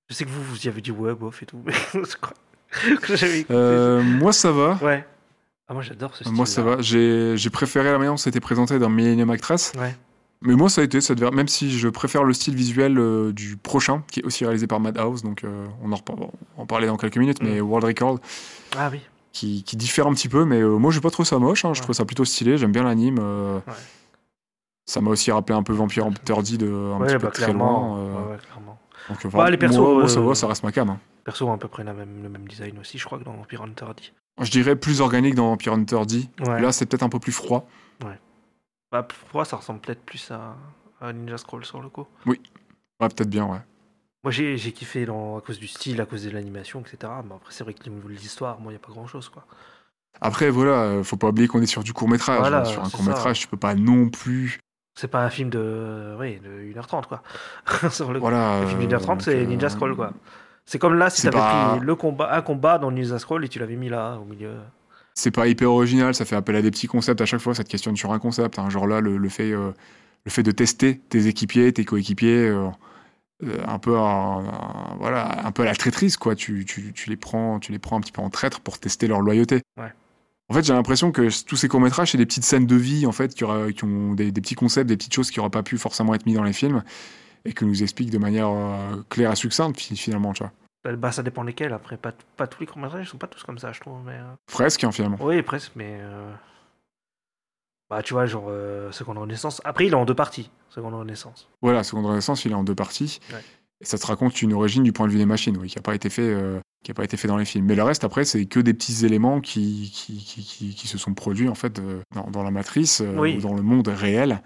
Je 0.09 0.15
sais 0.15 0.23
que 0.23 0.29
vous 0.29 0.41
vous 0.43 0.65
y 0.65 0.69
avez 0.69 0.81
dit 0.81 0.91
ouais 0.91 1.13
bof 1.13 1.43
et 1.43 1.45
tout, 1.45 1.61
mais 1.65 1.73
j'avais 3.09 3.45
moi, 4.01 4.31
ça 4.31 4.51
va. 4.51 4.79
Ouais. 4.81 5.05
Ah 5.69 5.73
moi 5.73 5.81
j'adore 5.83 6.15
ce 6.15 6.23
style. 6.23 6.35
Moi, 6.35 6.45
ça 6.45 6.63
va. 6.63 6.81
J'ai 6.81 7.49
préféré 7.51 7.91
la 7.91 7.97
manière 7.97 8.13
dont 8.13 8.17
c'était 8.17 8.39
présenté 8.39 8.79
dans 8.79 8.89
Millennium 8.89 9.29
Actress. 9.29 9.71
Ouais. 9.77 9.95
Mais 10.41 10.55
moi, 10.55 10.69
ça 10.69 10.81
a 10.81 10.83
été, 10.85 11.01
ça 11.01 11.15
devait- 11.15 11.31
même 11.31 11.49
si 11.49 11.69
je 11.77 11.89
préfère 11.89 12.23
le 12.23 12.33
style 12.33 12.55
visuel 12.55 12.97
euh, 12.97 13.33
du 13.33 13.57
prochain, 13.57 14.03
qui 14.09 14.21
est 14.21 14.23
aussi 14.23 14.45
réalisé 14.45 14.67
par 14.67 14.79
Madhouse, 14.79 15.21
donc 15.21 15.43
euh, 15.43 15.67
on 15.83 15.91
en, 15.91 15.95
repar- 15.95 16.15
on 16.17 16.25
va 16.25 16.29
en 16.57 16.65
parler 16.65 16.87
dans 16.87 16.95
quelques 16.97 17.17
minutes, 17.17 17.43
mais 17.43 17.59
World 17.59 17.85
Record, 17.85 18.19
Ah 18.77 18.89
oui. 18.89 19.01
qui, 19.33 19.63
qui 19.63 19.75
diffère 19.75 20.07
un 20.07 20.13
petit 20.13 20.29
peu, 20.29 20.45
mais 20.45 20.61
euh, 20.61 20.77
moi, 20.77 20.91
j'ai 20.91 21.01
pas 21.01 21.09
trouvé 21.11 21.27
ça 21.27 21.37
moche, 21.39 21.65
hein, 21.65 21.73
je 21.73 21.79
Ouais. 21.79 21.83
trouve 21.83 21.95
ça 21.95 22.05
plutôt 22.05 22.23
stylé, 22.23 22.57
j'aime 22.57 22.71
bien 22.71 22.83
l'anime. 22.83 23.17
euh, 23.19 23.57
Ouais. 23.67 23.73
Ça 24.85 25.01
m'a 25.01 25.11
aussi 25.11 25.29
rappelé 25.31 25.55
un 25.59 25.61
peu 25.61 25.73
Vampire 25.73 26.05
Hunter 26.07 26.35
D 26.41 26.57
de 26.57 26.67
un 26.71 26.97
ouais, 26.99 27.07
petit 27.07 27.13
bah, 27.15 27.19
peu 27.19 27.31
très 27.31 27.53
loin. 27.53 28.37
clairement. 28.39 28.79
donc, 29.09 29.25
euh, 29.25 29.29
Bah, 29.29 29.49
les 29.51 29.57
persos, 29.57 29.77
moi, 29.77 29.93
moi, 29.93 30.07
ça 30.07 30.21
va, 30.21 30.33
ça 30.35 30.47
reste 30.47 30.63
ma 30.63 30.71
cam. 30.71 30.89
hein. 30.89 30.99
Perso 31.25 31.47
ont 31.47 31.53
à 31.53 31.57
peu 31.57 31.67
près 31.67 31.83
la 31.83 31.93
même, 31.93 32.23
le 32.23 32.29
même 32.29 32.47
design 32.47 32.79
aussi, 32.79 32.97
je 32.97 33.05
crois 33.05 33.19
que 33.19 33.23
dans 33.25 33.33
Vampire 33.33 33.61
Hunter 33.61 33.85
D. 33.97 34.03
Je 34.41 34.51
dirais 34.51 34.75
plus 34.75 35.01
organique 35.01 35.35
dans 35.35 35.47
Vampire 35.49 35.73
Hunter 35.73 36.01
D. 36.07 36.29
Ouais. 36.45 36.61
Là, 36.61 36.71
c'est 36.71 36.85
peut-être 36.85 37.03
un 37.03 37.09
peu 37.09 37.19
plus 37.19 37.31
froid. 37.31 37.67
Bah, 38.91 39.03
pour 39.03 39.17
moi, 39.33 39.45
ça 39.45 39.57
ressemble 39.57 39.81
peut-être 39.81 40.01
plus 40.03 40.31
à, 40.31 40.55
à 40.99 41.13
Ninja 41.13 41.37
Scroll 41.37 41.63
sur 41.63 41.79
le 41.79 41.89
coup. 41.89 42.07
Ouais, 42.25 42.39
peut-être 42.99 43.29
bien, 43.29 43.45
ouais. 43.45 43.59
Moi, 44.23 44.31
j'ai 44.31 44.57
j'ai 44.57 44.71
kiffé 44.71 45.05
dans, 45.05 45.37
à 45.37 45.41
cause 45.41 45.59
du 45.59 45.67
style, 45.67 46.01
à 46.01 46.05
cause 46.05 46.25
de 46.25 46.31
l'animation, 46.31 46.81
etc. 46.81 46.97
Mais 47.23 47.35
après, 47.35 47.53
c'est 47.53 47.63
vrai 47.63 47.73
que 47.73 47.87
niveau 47.87 48.09
de 48.09 48.13
l'histoire, 48.13 48.59
moi, 48.59 48.71
il 48.71 48.75
n'y 48.75 48.81
a 48.81 48.85
pas 48.85 48.91
grand-chose, 48.91 49.29
quoi. 49.29 49.45
Après, 50.21 50.49
voilà, 50.49 50.71
euh, 50.85 51.03
faut 51.03 51.17
pas 51.17 51.27
oublier 51.27 51.47
qu'on 51.47 51.61
est 51.61 51.67
sur 51.67 51.83
du 51.83 51.93
court 51.93 52.09
métrage. 52.09 52.39
Voilà, 52.39 52.65
sur 52.65 52.81
un 52.81 52.85
c'est 52.85 52.97
court 52.97 53.05
métrage, 53.05 53.39
tu 53.39 53.47
peux 53.47 53.57
pas 53.57 53.75
non 53.75 54.09
plus. 54.09 54.59
C'est 54.99 55.07
pas 55.07 55.23
un 55.23 55.29
film 55.29 55.49
de, 55.51 56.15
oui, 56.19 56.39
de 56.39 56.73
1h30, 56.73 57.05
quoi. 57.05 57.21
sur 57.91 58.11
le, 58.11 58.19
Voilà. 58.19 58.61
le 58.61 58.67
film 58.67 58.79
euh, 58.79 58.83
d'une 58.83 58.93
heure 58.95 59.01
30, 59.01 59.19
donc, 59.19 59.21
c'est 59.23 59.35
euh, 59.35 59.45
Ninja 59.45 59.69
Scroll, 59.69 59.95
quoi. 59.95 60.13
C'est 60.71 60.77
comme 60.77 60.93
là 60.93 61.09
si 61.09 61.23
t'avais 61.23 61.35
pas- 61.37 61.77
pris 61.77 61.85
le 61.85 61.95
combat, 61.95 62.31
un 62.35 62.41
combat 62.43 62.77
dans 62.77 62.91
Ninja 62.91 63.17
Scroll 63.17 63.43
et 63.43 63.49
tu 63.49 63.57
l'avais 63.57 63.75
mis 63.75 63.89
là, 63.89 64.19
au 64.21 64.25
milieu. 64.25 64.51
c'est 65.15 65.31
pas 65.31 65.47
hyper 65.47 65.71
original, 65.71 66.13
ça 66.13 66.25
fait 66.25 66.35
appel 66.35 66.55
à 66.55 66.61
des 66.61 66.69
petits 66.69 66.85
concepts 66.85 67.19
à 67.21 67.25
chaque 67.25 67.41
fois, 67.41 67.55
ça 67.55 67.63
te 67.63 67.69
questionne 67.69 67.97
sur 67.97 68.11
un 68.13 68.19
concept. 68.19 68.59
hein. 68.59 68.69
Genre 68.69 68.85
là, 68.85 69.01
le, 69.01 69.17
le 69.17 69.29
fait, 69.29 69.51
euh, 69.51 69.71
le 70.25 70.31
fait 70.31 70.43
de 70.43 70.51
tester 70.51 70.99
tes 71.09 71.25
équipiers, 71.25 71.73
tes 71.73 71.85
coéquipiers, 71.85 72.49
euh, 72.49 72.67
euh, 73.43 73.57
un 73.67 73.79
peu, 73.79 73.97
à, 73.97 74.01
à- 74.01 74.95
voilà, 74.99 75.43
un 75.45 75.51
peu 75.51 75.63
à 75.63 75.65
la 75.65 75.73
traîtrise, 75.75 76.17
quoi. 76.17 76.35
Tu, 76.35 76.65
tu, 76.65 76.93
tu 76.93 77.09
les 77.09 77.17
prends, 77.17 77.59
tu 77.59 77.71
les 77.71 77.79
prends 77.79 77.97
un 77.97 78.01
petit 78.01 78.11
peu 78.11 78.21
en 78.21 78.29
traître 78.29 78.59
pour 78.59 78.77
tester 78.77 79.07
leur 79.07 79.21
loyauté. 79.21 79.61
Ouais. 79.77 79.91
En 80.49 80.53
fait, 80.53 80.63
j'ai 80.63 80.73
l'impression 80.73 81.11
que 81.11 81.27
tous 81.45 81.55
ces 81.55 81.67
courts 81.67 81.81
métrages, 81.81 82.11
c'est 82.11 82.17
des 82.19 82.25
petites 82.27 82.45
scènes 82.45 82.67
de 82.67 82.75
vie, 82.75 83.05
en 83.07 83.11
fait, 83.11 83.33
qui, 83.33 83.43
aura- 83.43 83.71
qui 83.71 83.83
ont 83.85 84.13
des, 84.13 84.31
des 84.31 84.41
petits 84.41 84.55
concepts, 84.55 84.87
des 84.87 84.97
petites 84.97 85.13
choses 85.15 85.31
qui 85.31 85.39
n'auraient 85.39 85.49
pas 85.49 85.63
pu 85.63 85.77
forcément 85.79 86.13
être 86.13 86.25
mis 86.27 86.33
dans 86.33 86.43
les 86.43 86.53
films 86.53 86.83
et 87.45 87.53
que 87.53 87.65
nous 87.65 87.81
expliquent 87.83 88.11
de 88.11 88.17
manière 88.17 88.49
euh, 88.49 89.01
claire 89.09 89.31
et 89.31 89.35
succincte, 89.35 89.79
fi- 89.79 89.95
finalement, 89.95 90.33
tu 90.33 90.43
vois. 90.43 90.51
Bah, 90.83 90.95
Bah, 90.95 91.11
ça 91.11 91.23
dépend 91.23 91.43
lesquels. 91.43 91.73
Après, 91.73 91.97
pas, 91.97 92.13
pas 92.37 92.47
tous 92.47 92.61
les 92.61 92.65
courts-métrages 92.67 93.09
sont 93.09 93.17
pas 93.17 93.27
tous 93.27 93.43
comme 93.43 93.59
ça, 93.59 93.71
je 93.71 93.79
trouve. 93.81 93.97
Mais, 94.05 94.13
euh, 94.13 94.33
Presque, 94.51 94.83
hein, 94.83 94.91
finalement. 94.91 95.17
Oui, 95.21 95.41
presque, 95.41 95.71
mais. 95.75 95.97
euh, 96.01 96.31
Bah, 97.89 98.03
tu 98.03 98.13
vois, 98.13 98.25
genre, 98.27 98.45
euh, 98.49 98.91
Seconde 98.91 99.17
Renaissance. 99.17 99.61
Après, 99.65 99.87
il 99.87 99.91
est 99.93 99.95
en 99.95 100.05
deux 100.05 100.13
parties, 100.15 100.51
Seconde 100.69 100.93
Renaissance. 100.93 101.49
Voilà, 101.61 101.83
Seconde 101.83 102.05
Renaissance, 102.05 102.45
il 102.45 102.51
est 102.51 102.55
en 102.55 102.63
deux 102.63 102.75
parties. 102.75 103.19
Ouais. 103.33 103.43
Et 103.81 103.85
ça 103.85 103.97
te 103.97 104.05
raconte 104.05 104.41
une 104.41 104.53
origine 104.53 104.83
du 104.83 104.91
point 104.91 105.07
de 105.07 105.11
vue 105.11 105.17
des 105.17 105.25
machines, 105.25 105.57
oui, 105.57 105.69
qui 105.69 105.77
n'a 105.77 105.81
pas 105.81 105.95
été 105.95 106.09
fait, 106.09 106.21
euh, 106.21 106.59
qui 106.83 106.91
a 106.91 106.93
pas 106.93 107.03
été 107.05 107.17
fait 107.17 107.27
dans 107.29 107.37
les 107.37 107.45
films. 107.45 107.65
Mais 107.65 107.75
le 107.75 107.83
reste, 107.83 108.03
après, 108.03 108.25
c'est 108.25 108.45
que 108.45 108.59
des 108.59 108.73
petits 108.73 109.05
éléments 109.05 109.39
qui, 109.41 109.89
qui, 109.93 110.17
qui, 110.17 110.43
qui- 110.43 110.75
qui 110.75 110.87
se 110.87 110.97
sont 110.97 111.13
produits 111.13 111.47
en 111.49 111.55
fait 111.55 111.81
dans, 112.13 112.29
dans 112.29 112.43
la 112.43 112.51
matrice 112.51 113.01
Oui. 113.17 113.37
ou 113.37 113.41
dans 113.41 113.53
le 113.55 113.61
monde 113.63 113.87
réel. 113.87 114.41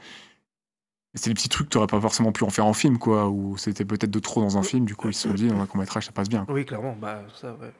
C'est 1.15 1.29
des 1.29 1.33
petits 1.35 1.49
trucs 1.49 1.67
que 1.67 1.71
tu 1.73 1.77
n'aurais 1.77 1.87
pas 1.87 2.01
forcément 2.01 2.31
pu 2.31 2.43
en 2.43 2.49
faire 2.49 2.65
en 2.65 2.73
film, 2.73 2.97
quoi, 2.97 3.29
ou 3.29 3.55
c'était 3.57 3.85
peut-être 3.85 4.09
de 4.09 4.19
trop 4.19 4.41
dans 4.41 4.57
un 4.57 4.63
film. 4.63 4.85
Du 4.85 4.95
coup, 4.95 5.09
ils 5.09 5.13
se 5.13 5.27
sont 5.27 5.33
dit, 5.35 5.47
dans 5.47 5.59
un 5.59 5.65
court 5.67 5.77
métrage, 5.79 6.05
ça 6.07 6.11
passe 6.11 6.27
bien. 6.29 6.45
Oui, 6.49 6.65
clairement, 6.65 6.97
bah, 6.99 7.21
ça, 7.39 7.53
ouais. 7.61 7.71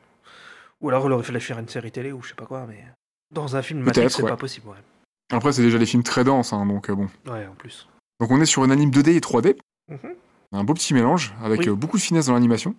Ou 0.81 0.89
alors, 0.89 1.05
il 1.07 1.11
aurait 1.13 1.23
fallu 1.23 1.39
faire 1.39 1.57
une 1.57 1.67
série 1.67 1.91
télé 1.91 2.11
ou 2.11 2.21
je 2.21 2.29
sais 2.29 2.35
pas 2.35 2.45
quoi, 2.45 2.65
mais. 2.67 2.83
Dans 3.31 3.55
un 3.55 3.61
film 3.63 3.83
Peut-être, 3.83 3.97
Matrix, 3.97 4.13
c'est 4.17 4.23
ouais. 4.23 4.29
pas 4.29 4.37
possible, 4.37 4.67
ouais. 4.67 4.77
Après, 5.31 5.51
c'est 5.51 5.63
déjà 5.63 5.79
des 5.79 5.85
films 5.87 6.03
très 6.03 6.23
denses, 6.23 6.53
hein, 6.53 6.65
donc 6.67 6.89
euh, 6.89 6.95
bon. 6.95 7.07
Ouais, 7.25 7.47
en 7.47 7.55
plus. 7.55 7.87
Donc 8.19 8.29
on 8.29 8.39
est 8.39 8.45
sur 8.45 8.63
une 8.63 8.71
anime 8.71 8.91
2D 8.91 9.09
et 9.15 9.19
3D. 9.19 9.57
Mhm. 9.89 9.97
Un 10.51 10.63
beau 10.63 10.75
petit 10.75 10.93
mélange 10.93 11.33
avec 11.41 11.61
Oui. 11.61 11.69
euh, 11.69 11.75
beaucoup 11.75 11.97
de 11.97 12.01
finesse 12.03 12.27
dans 12.27 12.33
l'animation. 12.33 12.75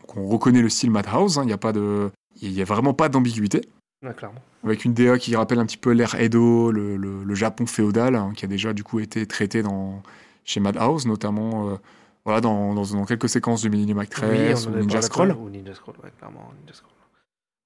Donc 0.00 0.16
on 0.18 0.26
reconnaît 0.26 0.60
le 0.60 0.68
style 0.68 0.90
Madhouse, 0.90 1.38
hein, 1.38 1.42
il 1.44 1.46
n'y 1.46 1.52
a, 1.54 1.58
pas 1.58 1.72
de... 1.72 2.10
il 2.42 2.52
y 2.52 2.60
a 2.60 2.64
vraiment 2.64 2.92
pas 2.92 3.08
d'ambiguïté. 3.08 3.62
Ouais, 4.06 4.14
clairement. 4.14 4.40
Avec 4.64 4.84
une 4.84 4.94
DA 4.94 5.18
qui 5.18 5.34
rappelle 5.36 5.58
un 5.58 5.66
petit 5.66 5.76
peu 5.76 5.90
l'ère 5.92 6.14
Edo, 6.16 6.70
le, 6.72 6.96
le- 6.96 7.24
le 7.24 7.34
Japon 7.34 7.66
féodal, 7.66 8.14
hein, 8.16 8.32
qui 8.34 8.44
a 8.44 8.48
déjà 8.48 8.72
du 8.72 8.82
coup 8.84 9.00
été 9.00 9.26
traité 9.26 9.62
dans... 9.62 10.02
chez 10.44 10.60
Madhouse, 10.60 11.06
notamment 11.06 11.70
euh, 11.70 11.76
voilà, 12.24 12.40
dans, 12.40 12.74
dans- 12.74 12.84
dans 12.94 13.04
quelques 13.04 13.28
séquences 13.28 13.62
de 13.62 13.68
Millennium 13.68 13.98
Actress 13.98 14.66
en 14.66 14.72
ou 14.72 14.76
Ninja 14.76 15.02
Scroll. 15.02 15.30
après, 15.30 15.42
Ou 15.42 15.50
Ninja 15.50 15.74
Scroll, 15.74 15.94
ouais, 16.02 16.10
clairement. 16.18 16.52
Ninja 16.60 16.74
Scroll. 16.74 16.92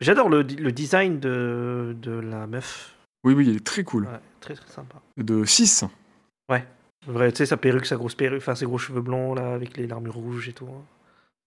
J'adore 0.00 0.28
le, 0.30 0.42
le 0.42 0.72
design 0.72 1.20
de, 1.20 1.94
de 2.00 2.12
la 2.12 2.46
meuf. 2.46 2.94
Oui, 3.24 3.34
oui, 3.34 3.46
il 3.48 3.56
est 3.56 3.64
très 3.64 3.84
cool. 3.84 4.04
Ouais, 4.04 4.20
très 4.40 4.54
très 4.54 4.68
sympa. 4.70 4.96
De 5.18 5.44
6. 5.44 5.84
Vrai, 7.06 7.32
tu 7.32 7.36
sais, 7.38 7.46
sa 7.46 7.56
perruque, 7.56 7.86
sa 7.86 7.96
grosse 7.96 8.14
perruque, 8.14 8.42
enfin 8.42 8.54
ses 8.54 8.66
gros 8.66 8.76
cheveux 8.76 9.00
blonds 9.00 9.34
là, 9.34 9.54
avec 9.54 9.76
les 9.78 9.86
larmes 9.86 10.08
rouges 10.10 10.48
et 10.50 10.52
tout. 10.52 10.66
hein. 10.66 10.82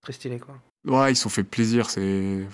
Très 0.01 0.11
stylé 0.13 0.39
quoi. 0.39 0.55
Ouais, 0.87 1.11
ils 1.11 1.15
se 1.15 1.23
sont 1.23 1.29
fait 1.29 1.43
plaisir. 1.43 1.89
c'est 1.91 2.45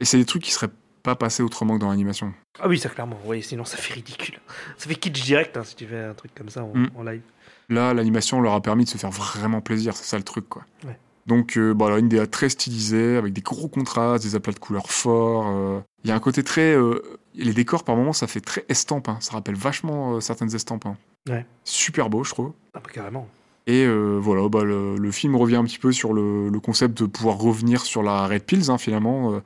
Et 0.00 0.04
c'est 0.04 0.16
des 0.16 0.24
trucs 0.24 0.42
qui 0.42 0.52
seraient 0.52 0.70
pas 1.02 1.14
passés 1.16 1.42
autrement 1.42 1.74
que 1.76 1.80
dans 1.80 1.90
l'animation. 1.90 2.32
Ah 2.60 2.68
oui, 2.68 2.78
ça 2.78 2.88
clairement, 2.88 3.18
oui, 3.24 3.42
sinon 3.42 3.64
ça 3.64 3.76
fait 3.76 3.94
ridicule. 3.94 4.38
Ça 4.78 4.88
fait 4.88 4.94
kitsch 4.94 5.22
direct 5.24 5.56
hein, 5.56 5.64
si 5.64 5.74
tu 5.76 5.86
fais 5.86 6.04
un 6.04 6.14
truc 6.14 6.32
comme 6.34 6.48
ça 6.48 6.62
en, 6.64 6.72
Mm. 6.74 6.88
en 6.96 7.02
live. 7.02 7.22
Là, 7.68 7.94
l'animation 7.94 8.40
leur 8.40 8.54
a 8.54 8.60
permis 8.60 8.84
de 8.84 8.88
se 8.88 8.98
faire 8.98 9.10
vraiment 9.10 9.60
plaisir, 9.60 9.94
c'est 9.96 10.04
ça 10.04 10.16
le 10.18 10.24
truc, 10.24 10.48
quoi. 10.48 10.62
Ouais. 10.84 10.98
Donc, 11.26 11.56
euh, 11.56 11.72
bon, 11.74 11.86
alors, 11.86 11.98
une 11.98 12.08
DA 12.08 12.26
très 12.26 12.48
stylisée, 12.48 13.16
avec 13.16 13.32
des 13.32 13.42
gros 13.42 13.68
contrastes, 13.68 14.24
des 14.24 14.34
aplats 14.34 14.52
de 14.52 14.58
couleurs 14.58 14.90
forts. 14.90 15.46
euh, 15.48 15.80
Il 16.02 16.08
y 16.08 16.12
a 16.12 16.16
un 16.16 16.20
côté 16.20 16.42
très. 16.42 16.74
euh, 16.74 17.00
les 17.34 17.52
décors, 17.52 17.84
par 17.84 17.94
moments, 17.94 18.12
ça 18.12 18.26
fait 18.26 18.40
très 18.40 18.64
estampe. 18.68 19.08
hein. 19.08 19.18
Ça 19.20 19.34
rappelle 19.34 19.54
vachement 19.54 20.16
euh, 20.16 20.20
certaines 20.20 20.52
estampes. 20.54 20.86
hein. 20.86 20.96
Ouais. 21.28 21.46
Super 21.64 22.10
beau, 22.10 22.24
je 22.24 22.30
trouve. 22.30 22.52
Ah 22.74 22.80
bah 22.82 22.90
carrément. 22.92 23.28
Et 23.66 23.86
voilà, 23.86 24.48
bah, 24.48 24.64
le, 24.64 24.96
le 24.96 25.10
film 25.12 25.36
revient 25.36 25.56
un 25.56 25.64
petit 25.64 25.78
peu 25.78 25.92
sur 25.92 26.12
le, 26.12 26.48
le 26.48 26.60
concept 26.60 27.00
de 27.02 27.06
pouvoir 27.06 27.36
revenir 27.38 27.82
sur 27.82 28.02
la 28.02 28.26
Red 28.26 28.42
Pills, 28.42 28.68
hein, 28.70 28.78
finalement. 28.78 29.40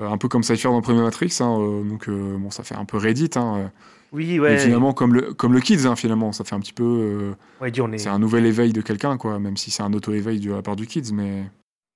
Euh, 0.00 0.08
un 0.08 0.18
peu 0.18 0.28
comme 0.28 0.42
Cypher 0.42 0.68
dans 0.68 0.76
le 0.76 0.82
premier 0.82 1.00
Matrix. 1.02 1.36
hein, 1.40 1.56
euh, 1.60 1.82
donc, 1.82 2.08
euh, 2.08 2.36
bon, 2.38 2.50
ça 2.50 2.62
fait 2.62 2.74
un 2.74 2.84
peu 2.84 2.96
Reddit. 2.96 3.30
Hein, 3.36 3.70
Oui, 4.12 4.40
finalement, 4.58 4.92
comme 4.92 5.14
le, 5.14 5.32
comme 5.34 5.52
le 5.52 5.60
Kids, 5.60 5.86
hein, 5.86 5.96
finalement. 5.96 6.32
Ça 6.32 6.44
fait 6.44 6.54
un 6.54 6.60
petit 6.60 6.72
peu. 6.72 6.84
euh, 6.84 7.34
ouais, 7.60 7.70
est... 7.70 7.98
c'est 7.98 8.08
un 8.08 8.18
nouvel 8.18 8.46
éveil 8.46 8.72
de 8.72 8.80
quelqu'un, 8.80 9.16
quoi, 9.16 9.38
même 9.38 9.56
si 9.56 9.70
c'est 9.70 9.82
un 9.82 9.92
auto-éveil 9.92 10.40
de 10.40 10.52
la 10.52 10.62
part 10.62 10.76
du 10.76 10.86
Kids, 10.86 11.12
mais. 11.12 11.44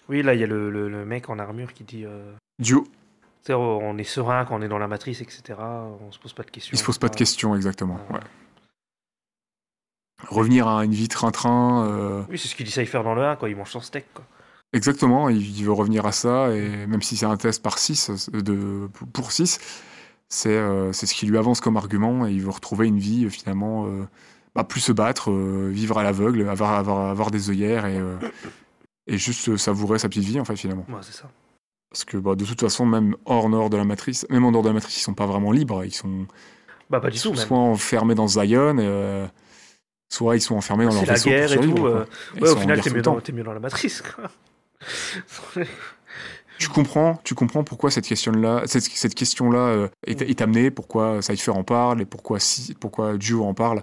Oui, 0.08 0.22
là, 0.22 0.34
il 0.34 0.40
y 0.40 0.44
a 0.44 0.46
le, 0.46 0.70
le- 0.70 0.88
le 0.88 1.04
mec 1.06 1.30
en 1.30 1.38
armure 1.38 1.72
qui 1.72 1.82
dit 1.84 2.04
euh, 2.04 2.32
Duo, 2.58 2.86
on 3.48 3.96
est 3.98 4.04
serein 4.04 4.44
quand 4.44 4.56
on 4.56 4.62
est 4.62 4.68
dans 4.68 4.78
la 4.78 4.88
matrice, 4.88 5.20
etc. 5.22 5.42
On 5.58 6.12
se 6.12 6.18
pose 6.18 6.32
pas 6.34 6.42
de 6.42 6.50
questions. 6.50 6.70
il 6.74 6.78
se 6.78 6.84
pose 6.84 6.98
pas 6.98 7.08
de 7.08 7.16
questions, 7.16 7.54
exactement. 7.56 7.98
Ah. 8.10 8.14
ouais. 8.14 8.20
Revenir 10.28 10.68
à 10.68 10.84
une 10.84 10.92
vie 10.92 11.08
train-train, 11.08 11.86
euh, 11.86 12.22
Oui, 12.30 12.38
c'est 12.38 12.48
ce 12.48 12.54
qu'il 12.54 12.64
dit 12.64 12.72
Cypher 12.72 13.02
dans 13.02 13.14
le 13.14 13.22
1 13.22 13.36
quand 13.36 13.46
il 13.46 13.56
mange 13.56 13.70
son 13.70 13.80
steak. 13.80 14.06
Quoi. 14.14 14.24
Exactement, 14.74 15.28
il, 15.30 15.64
veut 15.64 15.72
revenir 15.72 16.04
à 16.06 16.12
ça, 16.12 16.50
et 16.54 16.86
même 16.86 17.00
si 17.02 17.16
c'est 17.16 17.26
un 17.26 17.36
test 17.36 17.62
par 17.62 17.78
6, 17.78 18.30
de, 18.32 18.88
pour 19.12 19.32
6, 19.32 19.58
c'est 20.28 20.48
euh, 20.50 20.92
c'est 20.92 21.06
ce 21.06 21.14
qui 21.14 21.26
lui 21.26 21.38
avance 21.38 21.60
comme 21.60 21.76
argument, 21.76 22.26
et 22.26 22.32
il 22.32 22.42
veut 22.42 22.50
retrouver 22.50 22.86
une 22.86 22.98
vie, 22.98 23.24
euh, 23.24 23.30
finalement, 23.30 23.86
euh, 23.86 24.04
bah, 24.54 24.64
plus 24.64 24.80
se 24.80 24.92
battre, 24.92 25.30
euh, 25.30 25.70
vivre 25.72 25.98
à 25.98 26.02
l'aveugle, 26.02 26.48
avoir, 26.48 26.72
avoir, 26.74 27.08
avoir 27.08 27.30
des 27.30 27.50
œillères, 27.50 27.86
et, 27.86 27.98
euh, 27.98 28.16
et 29.06 29.16
juste 29.18 29.48
euh, 29.48 29.56
savourer 29.56 29.98
sa 29.98 30.08
petite 30.08 30.24
vie, 30.24 30.40
en 30.40 30.44
fait, 30.44 30.56
finalement. 30.56 30.84
Ouais, 30.88 30.96
c'est 31.02 31.12
ça. 31.14 31.30
Parce 31.90 32.04
que 32.04 32.16
bah, 32.16 32.34
de 32.34 32.44
toute 32.44 32.60
façon, 32.60 32.84
même 32.86 33.14
hors 33.24 33.48
nord 33.48 33.70
de 33.70 33.76
la 33.76 33.84
matrice, 33.84 34.26
même 34.28 34.44
en 34.44 34.50
dehors 34.50 34.64
de 34.64 34.68
la 34.68 34.74
matrice, 34.74 34.96
ils 34.98 35.02
sont 35.04 35.14
pas 35.14 35.26
vraiment 35.26 35.52
libres. 35.52 35.84
Ils 35.84 35.94
sont 35.94 36.26
Bah, 36.90 36.98
pas 36.98 37.08
du 37.08 37.16
Ils 37.16 37.20
tout, 37.22 37.28
sont 37.28 37.34
même. 37.36 37.46
soit 37.46 37.56
enfermés 37.58 38.16
dans 38.16 38.26
Zion, 38.26 38.76
euh, 38.80 39.28
soit 40.12 40.34
ils 40.34 40.40
sont 40.40 40.56
enfermés 40.56 40.86
dans 40.86 40.90
leur 40.92 41.00
C'est 41.02 41.06
la 41.06 41.12
vaisseau 41.12 41.28
guerre 41.30 41.52
et 41.52 41.60
tout. 41.60 41.86
euh, 41.86 42.04
Ouais, 42.40 42.48
au 42.50 42.56
final, 42.56 42.80
t'es 42.80 42.90
mieux, 42.90 42.96
mieux 43.32 43.42
dans 43.44 43.52
la 43.52 43.60
matrice. 43.60 44.02
Quoi. 44.02 44.24
Tu 46.56 46.68
comprends, 46.68 47.18
tu 47.24 47.34
comprends 47.34 47.64
pourquoi 47.64 47.90
cette 47.90 48.06
question-là, 48.06 48.62
cette, 48.66 48.84
cette 48.84 49.14
question-là 49.16 49.58
euh, 49.58 49.88
est, 50.06 50.22
est 50.22 50.40
amenée, 50.40 50.70
pourquoi 50.70 51.20
Cypher 51.20 51.50
en 51.50 51.64
parle 51.64 52.00
et 52.02 52.04
pourquoi 52.04 52.38
si, 52.38 52.74
pourquoi 52.74 53.16
Duo 53.18 53.44
en 53.44 53.54
parle. 53.54 53.82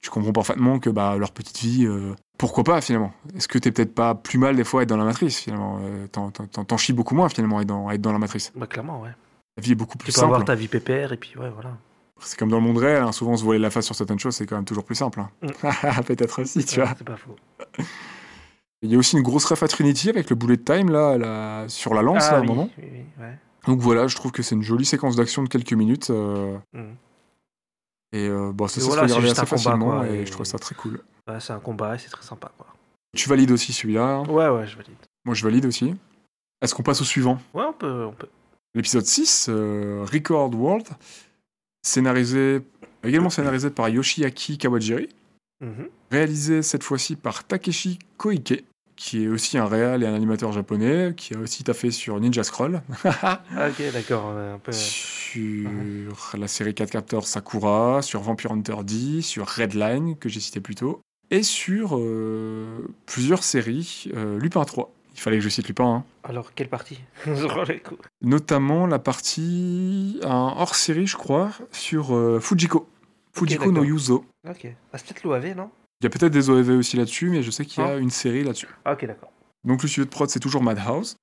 Tu 0.00 0.10
comprends 0.10 0.32
parfaitement 0.32 0.80
que 0.80 0.90
bah, 0.90 1.16
leur 1.16 1.30
petite 1.30 1.58
vie, 1.60 1.86
euh, 1.86 2.14
pourquoi 2.36 2.64
pas 2.64 2.80
finalement? 2.80 3.12
Est-ce 3.36 3.46
que 3.46 3.56
t'es 3.58 3.70
peut-être 3.70 3.94
pas 3.94 4.16
plus 4.16 4.38
mal 4.38 4.56
des 4.56 4.64
fois 4.64 4.80
à 4.80 4.82
être 4.82 4.88
dans 4.88 4.96
la 4.96 5.04
matrice 5.04 5.38
finalement? 5.38 5.80
Euh, 5.82 6.08
T'en, 6.08 6.76
chies 6.76 6.92
beaucoup 6.92 7.14
moins 7.14 7.28
finalement 7.28 7.58
à 7.58 7.62
être 7.62 7.68
dans, 7.68 7.86
à 7.88 7.94
être 7.94 8.00
dans 8.00 8.12
la 8.12 8.18
matrice. 8.18 8.52
bah, 8.56 8.66
clairement, 8.66 9.00
ouais. 9.00 9.10
La 9.56 9.62
vie 9.62 9.72
est 9.72 9.76
beaucoup 9.76 9.96
plus 9.96 10.12
Tu 10.12 10.18
peux 10.18 10.24
avoir 10.24 10.40
simple. 10.40 10.48
ta 10.48 10.54
vie 10.56 10.68
pépère 10.68 11.12
et 11.12 11.16
puis, 11.16 11.36
ouais, 11.38 11.50
voilà. 11.50 11.70
C'est 12.20 12.36
comme 12.36 12.48
dans 12.50 12.58
le 12.58 12.64
monde 12.64 12.78
réel, 12.78 13.04
hein, 13.04 13.12
souvent 13.12 13.36
se 13.36 13.44
voiler 13.44 13.60
la 13.60 13.70
face 13.70 13.86
sur 13.86 13.94
certaines 13.94 14.18
choses, 14.18 14.34
c'est 14.34 14.44
quand 14.46 14.56
même 14.56 14.64
toujours 14.64 14.84
plus 14.84 14.96
simple. 14.96 15.20
hein. 15.20 15.30
Mm. 15.42 16.02
peut-être 16.06 16.42
aussi, 16.42 16.64
tu 16.64 16.80
vois. 16.80 16.92
C'est 16.98 17.04
pas 17.06 17.16
faux. 17.16 17.36
Il 18.82 18.90
y 18.92 18.94
a 18.94 18.98
aussi 18.98 19.16
une 19.16 19.22
grosse 19.22 19.44
ref 19.44 19.62
à 19.62 19.68
Trinity 19.68 20.08
avec 20.08 20.30
le 20.30 20.36
bullet 20.36 20.56
time 20.56 20.90
là, 20.90 21.18
là, 21.18 21.68
sur 21.68 21.94
la 21.94 22.02
lance 22.02 22.24
Ah 22.28 22.30
là, 22.32 22.36
à 22.36 22.38
un 22.38 22.42
oui, 22.42 22.46
moment. 22.48 22.70
oui, 22.78 22.84
oui, 22.92 23.04
ouais. 23.20 23.38
Donc 23.66 23.80
voilà, 23.80 24.06
je 24.06 24.14
trouve 24.16 24.30
que 24.32 24.42
c'est 24.42 24.54
une 24.54 24.62
jolie 24.62 24.84
séquence 24.84 25.16
d'action 25.16 25.42
de 25.42 25.48
quelques 25.48 25.72
minutes. 25.72 26.10
euh, 26.10 26.56
Mhm. 26.72 26.94
et 28.12 28.28
euh, 28.28 28.52
bon, 28.52 28.68
ça 28.68 28.78
Et 28.80 28.84
se 28.84 28.86
voilà, 28.86 29.08
c'est 29.08 29.20
juste 29.20 29.38
assez 29.38 29.46
combat, 29.46 29.56
facilement 29.62 29.86
quoi, 29.98 30.08
et, 30.08 30.20
et- 30.20 30.26
je 30.26 30.30
trouve 30.32 30.46
ça 30.46 30.58
très 30.58 30.74
cool. 30.76 31.00
Ouais, 31.28 31.40
c'est 31.40 31.52
un 31.52 31.58
combat 31.60 31.94
et 31.96 31.98
c'est 31.98 32.08
très 32.08 32.22
sympa, 32.24 32.50
quoi. 32.56 32.66
Tu 33.16 33.28
valides 33.28 33.50
aussi 33.50 33.72
celui-là. 33.72 34.20
Ouais, 34.22 34.48
ouais, 34.48 34.66
je 34.66 34.76
valide. 34.76 34.94
Moi, 35.24 35.34
je 35.34 35.42
valide 35.42 35.66
aussi. 35.66 35.94
Est-ce 36.62 36.74
qu'on 36.74 36.82
passe 36.82 37.00
au 37.00 37.04
suivant? 37.04 37.38
Ouais, 37.54 37.64
on 37.68 37.72
peut, 37.72 38.04
on 38.06 38.12
peut. 38.12 38.28
L'épisode 38.74 39.04
6, 39.06 39.46
euh, 39.48 40.04
Record 40.10 40.54
World, 40.54 40.86
scénarisé, 41.82 42.60
également 43.02 43.30
scénarisé 43.30 43.70
par 43.70 43.88
Yoshiaki 43.88 44.58
Kawajiri, 44.58 45.08
Mhm. 45.60 45.88
réalisé 46.10 46.62
cette 46.62 46.84
fois-ci 46.84 47.16
par 47.16 47.44
Takeshi 47.44 47.98
Koike, 48.16 48.64
qui 48.98 49.24
est 49.24 49.28
aussi 49.28 49.56
un 49.56 49.66
réal 49.66 50.02
et 50.02 50.06
un 50.06 50.12
animateur 50.14 50.50
japonais, 50.52 51.14
qui 51.16 51.34
a 51.34 51.38
aussi 51.38 51.62
taffé 51.62 51.92
sur 51.92 52.18
Ninja 52.18 52.42
Scroll, 52.42 52.82
Ah, 53.22 53.40
ok, 53.68 53.92
d'accord. 53.92 54.34
peu... 54.62 54.72
sur 54.72 56.36
la 56.36 56.48
série 56.48 56.74
4 56.74 56.90
Captors 56.90 57.26
Sakura, 57.26 58.02
sur 58.02 58.20
Vampire 58.20 58.50
Hunter 58.52 58.76
D, 58.82 59.22
sur 59.22 59.46
Redline, 59.46 60.16
que 60.16 60.28
j'ai 60.28 60.40
cité 60.40 60.60
plus 60.60 60.74
tôt, 60.74 61.00
et 61.30 61.44
sur 61.44 61.96
euh, 61.96 62.88
plusieurs 63.06 63.44
séries, 63.44 64.10
euh, 64.16 64.38
Lupin 64.38 64.64
3. 64.64 64.92
Il 65.14 65.20
fallait 65.20 65.38
que 65.38 65.44
je 65.44 65.48
cite 65.48 65.68
Lupin, 65.68 65.84
hein. 65.86 66.04
Alors, 66.24 66.52
quelle 66.54 66.68
partie? 66.68 66.98
Notamment 68.22 68.86
la 68.86 68.98
partie, 68.98 70.18
un 70.24 70.54
hors-série, 70.56 71.06
je 71.06 71.16
crois, 71.16 71.52
sur 71.72 72.14
euh, 72.14 72.40
Fujiko. 72.40 72.88
Fujiko 73.32 73.70
no. 73.70 73.84
Yuzo. 73.84 74.24
Ok. 74.48 74.66
Ah, 74.92 74.98
c'est 74.98 75.06
peut-être 75.06 75.22
l'OAV, 75.24 75.54
non? 75.56 75.70
Il 76.00 76.04
y 76.04 76.06
a 76.06 76.10
peut-être 76.10 76.32
des 76.32 76.48
OEV 76.50 76.70
aussi 76.78 76.96
là-dessus, 76.96 77.28
mais 77.30 77.42
je 77.42 77.50
sais 77.50 77.64
qu'il 77.64 77.82
y 77.82 77.86
a 77.86 77.90
Ah. 77.94 77.96
une 77.98 78.10
série 78.10 78.44
là-dessus. 78.44 78.68
Ah, 78.84 78.92
ok, 78.92 79.04
d'accord. 79.06 79.32
Donc 79.64 79.82
le 79.82 79.88
studio 79.88 80.04
de 80.04 80.10
prod, 80.10 80.28
c'est 80.30 80.38
toujours 80.40 80.62
Madhouse. 80.62 81.16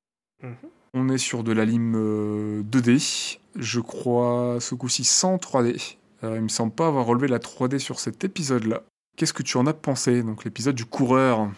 Mhm. 0.44 0.56
On 0.94 1.10
est 1.10 1.18
sur 1.18 1.44
de 1.44 1.52
la 1.54 1.66
lime 1.66 1.94
euh, 1.96 2.64
2D. 2.64 3.40
Je 3.56 3.80
crois 3.80 4.58
ce 4.60 4.76
coup-ci 4.76 5.04
sans 5.04 5.38
3D. 5.38 5.98
Euh, 6.24 6.36
il 6.38 6.42
me 6.44 6.48
semble 6.50 6.74
pas 6.74 6.88
avoir 6.88 7.06
relevé 7.06 7.28
la 7.28 7.40
3D 7.40 7.80
sur 7.80 8.00
cet 8.00 8.24
épisode-là. 8.24 8.82
Qu'est-ce 9.18 9.34
que 9.34 9.44
tu 9.44 9.58
en 9.58 9.66
as 9.68 9.74
pensé 9.74 10.24
Donc 10.24 10.44
l'épisode 10.44 10.76
du 10.76 10.86
coureur? 10.86 11.50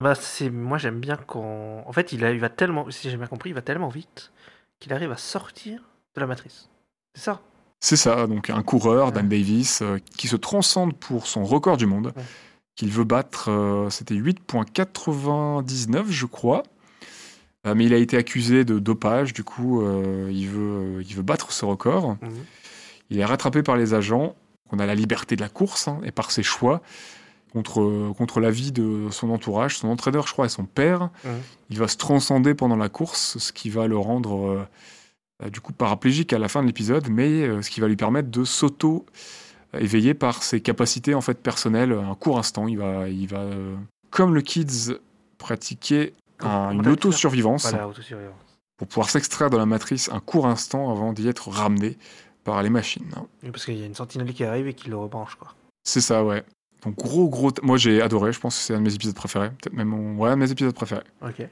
Bah, 0.00 0.14
c'est 0.14 0.48
moi 0.50 0.78
j'aime 0.78 1.00
bien 1.00 1.16
quand 1.16 1.82
en 1.86 1.92
fait 1.92 2.12
il, 2.12 2.24
a- 2.24 2.30
il 2.32 2.38
va 2.38 2.48
tellement 2.50 2.88
si 2.90 3.10
j'ai 3.10 3.16
bien 3.16 3.26
compris 3.26 3.50
il 3.50 3.54
va 3.54 3.62
tellement 3.62 3.88
vite 3.88 4.30
qu'il 4.78 4.92
arrive 4.92 5.10
à 5.10 5.16
sortir 5.16 5.80
de 6.14 6.20
la 6.20 6.26
matrice. 6.26 6.68
C'est 7.14 7.22
ça? 7.24 7.40
C'est 7.80 7.96
ça, 7.96 8.26
donc 8.26 8.48
un 8.50 8.62
coureur, 8.62 9.06
Ouais. 9.06 9.12
Dan 9.12 9.28
Davis, 9.28 9.82
euh, 9.82 9.98
qui 10.16 10.28
se 10.28 10.36
transcende 10.36 10.94
pour 10.96 11.26
son 11.26 11.44
record 11.44 11.76
du 11.78 11.86
monde, 11.86 12.12
Ouais. 12.16 12.22
Qu'il 12.78 12.90
veut 12.90 13.04
battre, 13.04 13.50
euh, 13.50 13.90
c'était 13.90 14.14
8.99 14.14 16.04
je 16.10 16.26
crois. 16.26 16.62
Euh, 17.66 17.74
mais 17.74 17.86
il 17.86 17.92
a 17.92 17.96
été 17.96 18.16
accusé 18.16 18.64
de 18.64 18.78
dopage, 18.78 19.32
du 19.32 19.42
coup 19.42 19.82
euh, 19.82 20.30
il, 20.32 20.48
veut, 20.48 21.02
il 21.02 21.14
veut 21.16 21.22
battre 21.22 21.50
ce 21.50 21.64
record. 21.64 22.10
Mhm. 22.22 22.30
Il 23.10 23.18
est 23.18 23.24
rattrapé 23.24 23.64
par 23.64 23.76
les 23.76 23.94
agents, 23.94 24.36
on 24.70 24.78
a 24.78 24.86
la 24.86 24.94
liberté 24.94 25.34
de 25.34 25.40
la 25.40 25.48
course, 25.48 25.88
hein, 25.88 25.98
et 26.04 26.12
par 26.12 26.30
ses 26.30 26.44
choix, 26.44 26.80
contre, 27.52 28.12
contre 28.16 28.38
l'avis 28.38 28.70
de 28.70 29.08
son 29.10 29.30
entourage, 29.30 29.78
son 29.78 29.88
entraîneur 29.88 30.28
je 30.28 30.32
crois 30.32 30.46
et 30.46 30.50
son 30.50 30.64
père. 30.64 31.10
Mhm. 31.24 31.30
Il 31.70 31.78
va 31.80 31.88
se 31.88 31.96
transcender 31.96 32.54
pendant 32.54 32.76
la 32.76 32.88
course, 32.88 33.38
ce 33.38 33.52
qui 33.52 33.70
va 33.70 33.88
le 33.88 33.98
rendre 33.98 34.68
euh, 35.44 35.50
du 35.50 35.60
coup 35.60 35.72
paraplégique 35.72 36.32
à 36.32 36.38
la 36.38 36.48
fin 36.48 36.62
de 36.62 36.66
l'épisode, 36.66 37.08
mais 37.08 37.42
euh, 37.42 37.62
ce 37.62 37.70
qui 37.70 37.80
va 37.80 37.86
lui 37.86 37.94
permettre 37.96 38.28
de 38.28 38.44
s'auto 38.44 39.06
éveiller 39.78 40.14
par 40.14 40.42
ses 40.42 40.60
capacités 40.60 41.14
en 41.14 41.20
fait 41.20 41.34
personnelles. 41.42 41.92
Un 41.92 42.14
court 42.14 42.38
instant, 42.38 42.68
il 42.68 42.78
va, 42.78 43.08
il 43.08 43.26
va 43.28 43.40
euh, 43.40 43.74
comme 44.10 44.34
le 44.34 44.40
Kids 44.40 44.94
pratiquer 45.38 46.14
un- 46.40 46.70
une 46.72 46.86
autosurvivance 46.88 47.70
Voilà, 47.70 47.88
pour 48.76 48.86
pouvoir 48.88 49.10
s'extraire 49.10 49.50
de 49.50 49.56
la 49.56 49.66
matrice 49.66 50.08
un 50.12 50.20
court 50.20 50.46
instant 50.46 50.90
avant 50.90 51.12
d'y 51.12 51.28
être 51.28 51.48
ramené 51.48 51.98
par 52.44 52.62
les 52.62 52.70
machines. 52.70 53.10
Oui, 53.42 53.50
Parce 53.50 53.64
qu'il 53.64 53.76
y 53.78 53.82
a 53.82 53.86
une 53.86 53.94
sentinelle 53.94 54.32
qui 54.32 54.44
arrive 54.44 54.68
et 54.68 54.74
qui 54.74 54.88
le 54.88 54.96
rebranche 54.96 55.34
quoi. 55.34 55.54
C'est 55.84 56.00
ça, 56.00 56.24
ouais. 56.24 56.44
Donc 56.84 56.96
gros 56.96 57.28
gros. 57.28 57.50
Moi 57.62 57.76
j'ai 57.76 58.00
adoré. 58.00 58.32
Je 58.32 58.38
pense 58.40 58.56
que 58.56 58.62
c'est 58.62 58.74
un 58.74 58.78
de 58.78 58.84
mes 58.84 58.94
épisodes 58.94 59.14
préférés. 59.16 59.50
Peut-être 59.50 59.72
même 59.74 59.88
mon... 59.88 60.16
ouais, 60.16 60.30
un 60.30 60.36
de 60.36 60.40
mes 60.40 60.50
épisodes 60.50 60.74
préférés. 60.74 61.02
Ok. 61.22 61.42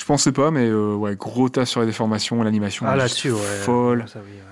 Je 0.00 0.04
pensais 0.04 0.32
pas, 0.32 0.50
mais 0.50 0.66
euh, 0.66 0.94
ouais, 0.94 1.14
gros 1.14 1.48
tas 1.48 1.64
sur 1.64 1.80
les 1.80 1.86
déformations, 1.86 2.42
l'animation. 2.42 2.86
Ah 2.88 2.96
là-dessus 2.96 3.30
ouais. 3.30 3.38
Folle. 3.62 4.04
Ça, 4.08 4.18
oui, 4.24 4.32
ouais. 4.32 4.51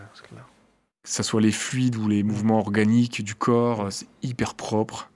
Que 1.10 1.16
ça 1.16 1.24
soit 1.24 1.40
les 1.40 1.50
fluides 1.50 1.96
ou 1.96 2.06
les 2.06 2.22
mouvements 2.22 2.60
organiques 2.60 3.24
du 3.24 3.34
corps, 3.34 3.86
euh, 3.86 3.90
c'est 3.90 4.06
hyper 4.22 4.54
propre. 4.54 5.10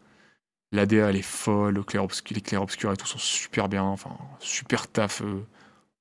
L'ADA 0.72 1.09
elle 1.09 1.14
est 1.14 1.22
folle, 1.22 1.74
le 1.74 1.84
clair 1.84 2.05
les 2.30 2.40
clairs 2.40 2.62
obscurs 2.62 2.90
et 2.90 2.97
tout 2.97 3.07
sont 3.07 3.18
super 3.18 3.68
bien. 3.68 3.84
Enfin, 3.84 4.11
super 4.40 4.88
taf 4.88 5.22
euh, 5.22 5.47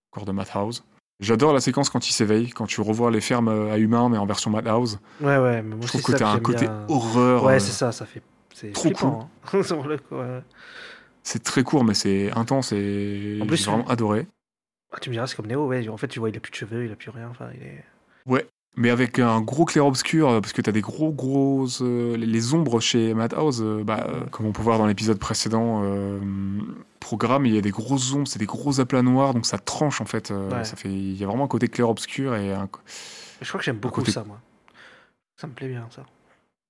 corps 0.09 0.25
de 0.25 0.31
Madhouse. 0.31 0.83
J'adore 1.19 1.53
la 1.53 1.61
séquence 1.61 1.91
quand 1.91 2.09
il 2.09 2.11
s'éveille, 2.11 2.49
quand 2.49 2.65
tu 2.65 2.81
revois 2.81 3.11
les 3.11 3.21
fermes 3.21 3.49
euh, 3.49 3.71
à 3.71 3.77
humains 3.77 4.09
mais 4.09 4.17
en 4.17 4.25
version 4.25 4.49
Madhouse. 4.49 4.99
Ouais 5.21 5.37
ouais. 5.37 5.61
Mais 5.61 5.75
moi 5.75 5.85
Je 5.85 5.89
trouve 5.89 6.01
que 6.01 6.13
t'as 6.13 6.31
un 6.31 6.39
côté 6.39 6.65
bien. 6.65 6.85
horreur. 6.89 7.43
Ouais 7.43 7.57
euh, 7.57 7.59
c'est 7.59 7.71
ça. 7.71 7.91
Ça 7.91 8.07
fait 8.07 8.23
c'est 8.55 8.71
trop 8.71 8.85
flippant, 8.85 9.29
hein. 9.45 9.61
Coup, 9.63 10.15
ouais. 10.15 10.41
c'est 11.21 11.43
très 11.43 11.61
court 11.61 11.83
mais 11.83 11.93
c'est 11.93 12.31
intense 12.31 12.71
et 12.71 13.37
j'ai 13.39 13.63
vraiment 13.65 13.87
adoré. 13.87 14.25
Ah, 14.91 14.97
tu 14.99 15.09
me 15.09 15.13
diras 15.13 15.27
c'est 15.27 15.35
comme 15.35 15.45
Neo 15.45 15.67
ouais. 15.67 15.87
En 15.87 15.97
fait 15.97 16.07
tu 16.07 16.17
vois 16.17 16.31
il 16.31 16.37
a 16.37 16.39
plus 16.39 16.51
de 16.51 16.55
cheveux 16.55 16.83
il 16.85 16.91
a 16.91 16.95
plus 16.95 17.11
rien. 17.11 17.29
Enfin 17.29 17.49
il 17.53 17.61
est. 17.61 17.83
Mais 18.75 18.89
avec 18.89 19.19
un 19.19 19.39
gros 19.41 19.65
clair-obscur, 19.65 20.29
euh, 20.29 20.41
parce 20.41 20.51
que 20.51 20.61
t'as 20.61 20.71
des 20.71 20.81
gros 20.81 21.11
grosses... 21.11 21.81
euh, 21.83 22.17
les- 22.17 22.53
ombres 22.55 22.79
chez 22.79 23.13
Madhouse, 23.13 23.61
euh, 23.61 23.83
bah, 23.83 24.07
euh, 24.09 24.25
comme 24.31 24.47
on 24.47 24.51
peut 24.51 24.63
voir 24.63 24.79
dans 24.79 24.87
l'épisode 24.87 25.19
précédent 25.19 25.83
programme, 26.99 27.45
il 27.45 27.53
y 27.53 27.57
a 27.57 27.61
des 27.61 27.71
grosses 27.71 28.13
ombres, 28.13 28.27
c'est 28.27 28.39
des 28.39 28.45
gros 28.45 28.79
aplats 28.79 29.01
noirs, 29.03 29.33
donc 29.33 29.45
ça 29.45 29.57
tranche 29.59 30.01
en 30.01 30.05
fait. 30.05 30.31
Ouais. 30.31 30.63
ça 30.63 30.75
fait 30.75 30.89
il 30.89 31.15
y 31.17 31.23
a 31.23 31.27
vraiment 31.27 31.43
un 31.43 31.47
côté 31.49 31.67
clair-obscur 31.67 32.35
et 32.35 32.53
un- 32.53 32.69
Je 33.41 33.47
crois 33.47 33.59
que 33.59 33.65
j'aime 33.65 33.77
beaucoup 33.77 34.01
côté- 34.01 34.11
ça 34.13 34.23
moi. 34.23 34.39
Ça 35.35 35.47
me 35.47 35.53
plaît 35.53 35.67
bien 35.67 35.85
ça. 35.91 36.03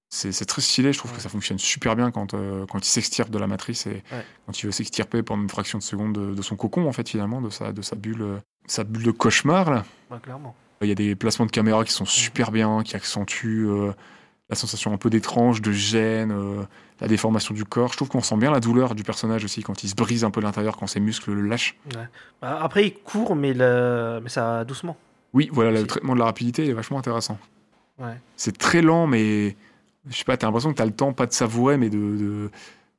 c'est 0.10 0.46
très 0.46 0.62
stylé, 0.62 0.92
je 0.94 0.98
trouve 1.00 1.12
Ouais. 1.12 1.18
que 1.18 1.24
ça 1.24 1.30
fonctionne 1.30 1.58
super 1.60 1.96
bien 1.96 2.12
quand, 2.12 2.32
quand 2.70 2.80
il 2.80 2.86
s'extirpe 2.90 3.30
de 3.30 3.38
la 3.40 3.48
matrice 3.48 3.88
et 3.88 4.04
Ouais. 4.12 4.26
quand 4.46 4.60
il 4.62 4.66
veut 4.68 4.72
s'extirper 4.72 5.24
pendant 5.24 5.42
une 5.44 5.50
fraction 5.50 5.78
de 5.80 5.84
seconde 5.84 6.14
de, 6.14 6.36
de 6.36 6.42
son 6.42 6.56
cocon, 6.56 6.88
en 6.88 6.92
fait, 6.92 7.08
finalement, 7.10 7.42
de 7.42 7.50
sa, 7.50 7.72
de 7.72 7.82
sa 7.82 7.96
bulle, 7.96 8.40
sa 8.68 8.84
bulle 8.84 9.04
de 9.04 9.12
cauchemar, 9.12 9.72
là. 9.72 9.86
Ouais, 10.12 10.20
clairement. 10.22 10.56
Il 10.84 10.90
y 10.90 10.92
a 10.92 10.96
des 10.96 11.16
placements 11.16 11.46
de 11.46 11.52
caméra 11.52 11.84
qui 11.84 11.92
sont 11.92 12.06
super 12.06 12.52
bien, 12.52 12.84
qui 12.84 12.96
accentuent 12.96 13.68
euh, 13.68 13.92
la 14.50 14.56
sensation 14.56 14.94
un 14.94 14.98
peu 14.98 15.10
d'étrange, 15.10 15.62
de 15.62 15.72
gêne, 15.72 16.32
euh, 16.32 16.64
la 17.00 17.08
déformation 17.08 17.54
du 17.54 17.66
corps. 17.66 17.92
Je 17.92 17.98
trouve 17.98 18.10
qu'on 18.10 18.22
sent 18.22 18.38
bien 18.38 18.52
la 18.52 18.60
douleur 18.60 18.96
du 18.96 19.04
personnage 19.04 19.44
aussi 19.44 19.64
quand 19.64 19.84
il 19.84 19.90
se 19.90 19.96
brise 19.96 20.24
un 20.24 20.32
peu 20.32 20.42
l'intérieur, 20.42 20.78
quand 20.78 20.88
ses 20.88 21.00
muscles 21.00 21.32
le 21.34 21.42
lâchent. 21.48 21.78
Bah, 22.42 22.60
Après 22.62 22.86
il 22.86 22.94
court 22.94 23.36
mais 23.36 23.54
le 23.54 24.20
mais 24.22 24.30
ça 24.30 24.64
doucement. 24.66 24.98
Oui, 25.34 25.50
voilà, 25.52 25.72
le 25.72 25.88
traitement 25.88 26.14
de 26.14 26.20
la 26.20 26.26
rapidité 26.26 26.68
est 26.68 26.74
vachement 26.74 27.00
intéressant. 27.00 27.40
Ouais. 27.98 28.16
C'est 28.36 28.56
très 28.58 28.82
lent, 28.82 29.08
mais 29.08 29.56
je 30.10 30.16
sais 30.18 30.24
pas, 30.26 30.38
t'as 30.38 30.46
l'impression 30.48 30.72
que 30.72 30.78
t'as 30.78 30.86
le 30.86 30.92
temps, 30.94 31.14
pas 31.14 31.26
de 31.26 31.34
savourer, 31.34 31.78
mais 31.78 31.90
de, 31.90 31.98
de, 31.98 32.52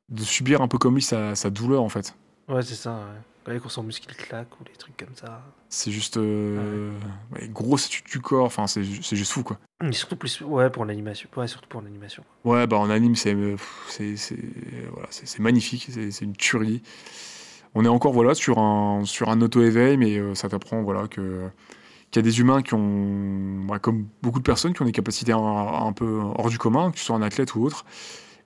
de 0.09 0.23
subir 0.23 0.61
un 0.61 0.69
peu 0.69 0.79
comme 0.79 0.95
lui 0.97 1.03
sa, 1.03 1.35
sa 1.37 1.51
douleur 1.51 1.83
en 1.83 1.89
fait. 1.89 2.15
Ouais 2.49 2.63
c'est 2.63 2.75
ça. 2.75 3.01
Ouais. 3.47 3.61
Quand 3.63 3.69
son 3.69 3.83
muscle 3.83 4.07
il 4.09 4.17
claque 4.17 4.49
ou 4.61 4.65
des 4.65 4.73
trucs 4.73 4.97
comme 4.97 5.15
ça. 5.15 5.43
C'est 5.77 5.91
juste 5.91 6.19
euh, 6.19 6.93
ouais, 7.33 7.49
grosse 7.49 7.87
étude 7.87 8.05
du 8.07 8.21
corps, 8.21 8.45
enfin 8.45 8.69
c'est 8.69 8.85
ju- 8.85 9.03
c'est 9.03 9.17
juste 9.17 9.33
fou 9.33 9.43
quoi. 9.43 9.59
Mais 9.83 9.93
surtout 9.93 10.15
plus 10.15 10.41
ouais 10.43 10.71
pour 10.71 10.85
l'animation. 10.85 11.29
Ouais 11.37 11.49
surtout 11.49 11.69
pour 11.69 11.83
l'animation. 11.83 12.23
Ouais, 12.45 12.67
bah 12.69 12.77
en 12.79 12.91
anime, 12.91 13.17
c'est 13.17 13.35
euh, 13.35 13.57
c'est 13.89 14.17
c'est 14.17 14.39
voilà, 14.93 15.09
c'est 15.11 15.41
magnifique, 15.41 15.89
c'est 15.91 16.13
c'est 16.13 16.25
une 16.25 16.37
tuerie. 16.37 16.81
On 17.75 17.85
est 17.85 17.89
encore 17.89 18.13
voilà 18.13 18.35
sur 18.35 18.59
un 18.61 19.05
sur 19.05 19.31
un 19.31 19.41
auto 19.41 19.63
éveil, 19.63 19.97
mais 19.97 20.17
euh, 20.17 20.37
ça 20.37 20.49
t'apprend 20.49 20.83
voilà 20.85 21.09
que 21.09 21.49
qu'il 22.13 22.23
y 22.25 22.25
a 22.25 22.31
des 22.31 22.39
humains 22.39 22.63
qui 22.63 22.75
ont, 22.75 23.65
bah, 23.67 23.81
comme 23.81 24.07
beaucoup 24.23 24.39
de 24.39 24.45
personnes, 24.45 24.75
qui 24.75 24.83
ont 24.83 24.85
des 24.85 24.93
capacités 24.93 25.33
un, 25.33 25.39
un 25.39 25.93
peu 25.93 26.21
hors 26.37 26.51
du 26.51 26.59
commun, 26.59 26.93
que 26.93 26.97
tu 26.99 27.03
sois 27.03 27.17
un 27.17 27.23
athlète 27.23 27.57
ou 27.57 27.65
autre. 27.65 27.85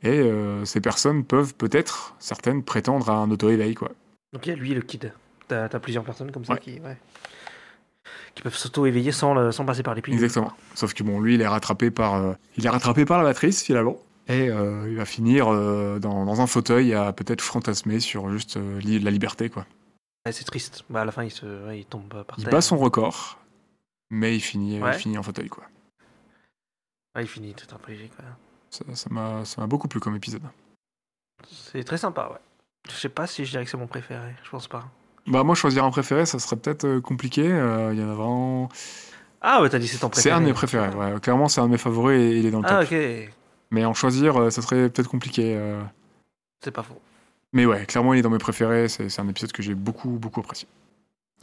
Et 0.03 0.09
euh, 0.09 0.65
ces 0.65 0.81
personnes 0.81 1.25
peuvent 1.25 1.55
peut-être, 1.55 2.15
certaines, 2.21 2.63
prétendre 2.63 3.11
à 3.11 3.17
un 3.19 3.31
auto 3.31 3.51
éveil 3.51 3.75
quoi. 3.75 3.91
Donc 4.33 4.47
il 4.47 4.51
y 4.51 4.53
a 4.53 4.57
lui 4.57 4.73
le 4.73 4.81
kid. 4.81 5.13
T'as 5.49 5.65
as 5.65 5.81
plusieurs 5.81 6.05
personnes 6.05 6.31
comme 6.31 6.45
ça 6.45 6.55
Ouais. 6.55 6.61
qui 6.61 6.79
ouais. 6.81 6.97
qui 8.35 8.43
peuvent 8.43 8.55
s'auto-éveiller 8.57 9.13
sans, 9.13 9.35
le- 9.35 9.51
sans 9.53 9.65
passer 9.65 9.83
par 9.83 9.95
les 9.95 10.03
piles. 10.03 10.15
Exactement. 10.15 10.53
Sauf 10.75 10.95
que 10.95 11.03
bon, 11.03 11.21
lui, 11.21 11.35
il 11.35 11.41
est 11.41 11.47
rattrapé 11.49 11.91
par, 11.91 12.15
euh, 12.15 12.35
il 12.57 12.65
est 12.65 12.69
rattrapé 12.69 13.05
par 13.05 13.19
la 13.19 13.25
matrice 13.25 13.63
finalement. 13.63 13.97
Et 14.29 14.49
euh, 14.51 14.87
il 14.91 14.97
va 14.97 15.05
finir 15.07 15.49
euh, 15.53 15.99
dans, 15.99 16.25
dans 16.27 16.41
un 16.43 16.47
fauteuil 16.47 16.93
à 16.95 17.13
peut-être 17.13 17.41
fantasmer 17.41 17.99
sur 17.99 18.31
juste 18.31 18.57
li- 18.57 18.99
la 19.01 19.11
liberté 19.11 19.49
quoi. 19.51 19.67
Ouais, 20.27 20.33
c'est 20.33 20.45
triste. 20.45 20.85
Bah 20.91 21.01
à 21.01 21.05
la 21.07 21.13
fin 21.13 21.25
il 21.25 21.31
se 21.31 21.75
il 21.75 21.87
tombe 21.87 22.09
par 22.25 22.39
Il 22.39 22.45
terre. 22.45 22.53
bat 22.53 22.61
son 22.61 22.77
record, 22.77 23.39
mais 24.11 24.37
il 24.37 24.41
finit, 24.41 24.77
il 24.77 24.93
finit 24.95 25.17
en 25.17 25.23
fauteuil. 25.23 25.49
Quoi. 25.49 25.65
Il 27.19 27.27
finit. 27.27 27.55
Ça 28.71 28.85
ça 28.95 29.09
m'a 29.11 29.45
ça 29.47 29.61
m'a 29.63 29.67
beaucoup 29.67 29.89
plu 29.89 29.99
comme 29.99 30.15
épisode. 30.17 30.43
C'est 31.51 31.83
très 31.85 31.99
sympa 31.99 32.29
ouais. 32.31 32.39
Je 32.91 32.95
sais 32.95 33.09
pas 33.09 33.27
si 33.27 33.45
je 33.45 33.51
dirais 33.51 33.65
que 33.65 33.71
c'est 33.71 33.77
mon 33.79 33.87
préféré. 33.87 34.35
Je 34.45 34.51
pense 34.51 34.69
pas. 34.69 34.85
Bah, 35.27 35.43
moi, 35.43 35.55
choisir 35.55 35.85
un 35.85 35.91
préféré, 35.91 36.25
ça 36.27 36.39
serait 36.39 36.57
peut-être 36.57 36.85
euh, 36.85 37.01
compliqué. 37.01 37.51
euh, 37.51 37.93
Il 37.93 38.01
y 38.01 38.05
en 38.05 38.11
a 38.11 38.15
vraiment. 38.15 38.69
Ah 39.41 39.63
ouais 39.63 39.69
t'as 39.69 39.79
dit 39.79 39.87
c'est 39.87 39.99
ton 39.99 40.09
préféré. 40.09 40.31
C'est 40.33 40.37
un 40.37 40.41
de 40.41 40.47
mes 40.47 40.53
préférés. 40.53 40.89
Ouais. 40.89 41.21
Clairement, 41.21 41.49
c'est 41.49 41.61
un 41.61 41.67
de 41.67 41.71
mes 41.73 41.79
favoris 41.79 42.19
et 42.21 42.39
il 42.39 42.47
est 42.47 42.51
dans 42.51 42.61
le 42.61 42.67
Ah 42.69 42.85
top. 42.85 42.93
ok. 42.93 43.31
Mais 43.71 43.85
en 43.85 43.95
choisir, 43.95 44.37
euh, 44.37 44.51
ça 44.51 44.63
serait 44.63 44.89
peut-être 44.89 45.09
compliqué. 45.09 45.55
euh. 45.57 45.81
C'est 46.65 46.71
pas 46.73 46.83
faux. 46.83 47.01
Mais 47.53 47.65
ouais, 47.67 47.87
clairement, 47.87 48.15
il 48.15 48.19
est 48.19 48.23
dans 48.23 48.31
mes 48.31 48.39
préférés. 48.39 48.89
C'est 48.89 49.09
c'est 49.09 49.21
un 49.23 49.29
épisode 49.29 49.53
que 49.53 49.63
j'ai 49.63 49.75
beaucoup, 49.75 50.11
beaucoup 50.11 50.41
apprécié. 50.41 50.67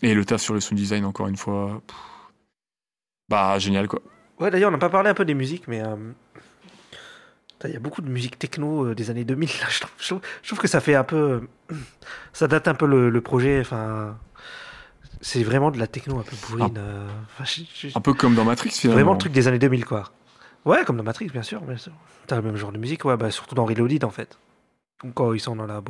Et 0.02 0.14
le 0.14 0.26
taf 0.26 0.42
sur 0.42 0.54
le 0.54 0.60
sound 0.60 0.78
design, 0.80 1.06
encore 1.06 1.28
une 1.28 1.38
fois. 1.38 1.82
pff, 1.88 1.96
Bah, 3.30 3.58
génial, 3.60 3.88
quoi. 3.88 4.02
Ouais, 4.40 4.52
d'ailleurs, 4.52 4.70
on 4.70 4.72
n'a 4.74 4.78
pas 4.78 4.90
parlé 4.90 5.10
un 5.10 5.14
peu 5.14 5.24
des 5.26 5.34
musiques, 5.34 5.68
mais 5.70 5.82
euh, 5.82 5.96
il 7.64 7.72
y 7.72 7.76
a 7.76 7.80
beaucoup 7.80 8.02
de 8.02 8.10
musique 8.10 8.38
techno 8.38 8.88
euh, 8.88 8.96
des 8.96 9.10
années 9.10 9.24
2000. 9.26 9.48
Là, 9.62 9.66
je, 9.70 9.80
trouve, 9.80 9.92
je 9.98 10.06
trouve- 10.08 10.22
je 10.44 10.48
trouve 10.50 10.60
que 10.60 10.68
ça 10.68 10.82
fait 10.82 10.96
un 10.96 11.04
peu. 11.04 11.42
euh, 11.72 11.76
Ça 12.34 12.48
date 12.48 12.68
un 12.68 12.76
peu 12.76 12.86
le, 12.86 13.10
le 13.10 13.22
projet. 13.22 13.60
Enfin, 13.62 14.18
c'est 15.22 15.44
vraiment 15.44 15.72
de 15.72 15.80
la 15.80 15.88
techno 15.88 16.20
un 16.20 16.24
peu 16.24 16.36
bourrine. 16.50 16.76
euh, 16.78 17.08
enfin, 17.40 17.46
je- 17.46 17.88
je- 17.90 17.98
Un 17.98 18.02
peu 18.02 18.14
comme 18.14 18.36
dans 18.36 18.44
Matrix, 18.46 18.72
finalement. 18.72 18.96
vraiment 19.00 19.14
le 19.14 19.18
truc 19.20 19.32
des 19.32 19.48
années 19.48 19.60
2000, 19.60 19.86
quoi. 19.86 20.12
Ouais, 20.66 20.84
comme 20.86 20.98
dans 20.98 21.04
Matrix, 21.04 21.28
bien 21.30 21.44
sûr. 21.44 21.62
Bien 21.62 21.78
sûr. 21.78 21.94
T'as 22.28 22.36
le 22.38 22.42
même 22.42 22.58
genre 22.58 22.72
de 22.72 22.78
musique, 22.78 23.06
ouais, 23.06 23.18
bah, 23.18 23.32
surtout 23.32 23.56
dans 23.56 23.66
Reloaded, 23.66 24.04
en 24.04 24.10
fait. 24.10 24.38
Quand 25.14 25.34
ils 25.34 25.40
sont 25.40 25.56
dans 25.56 25.68
la 25.68 25.82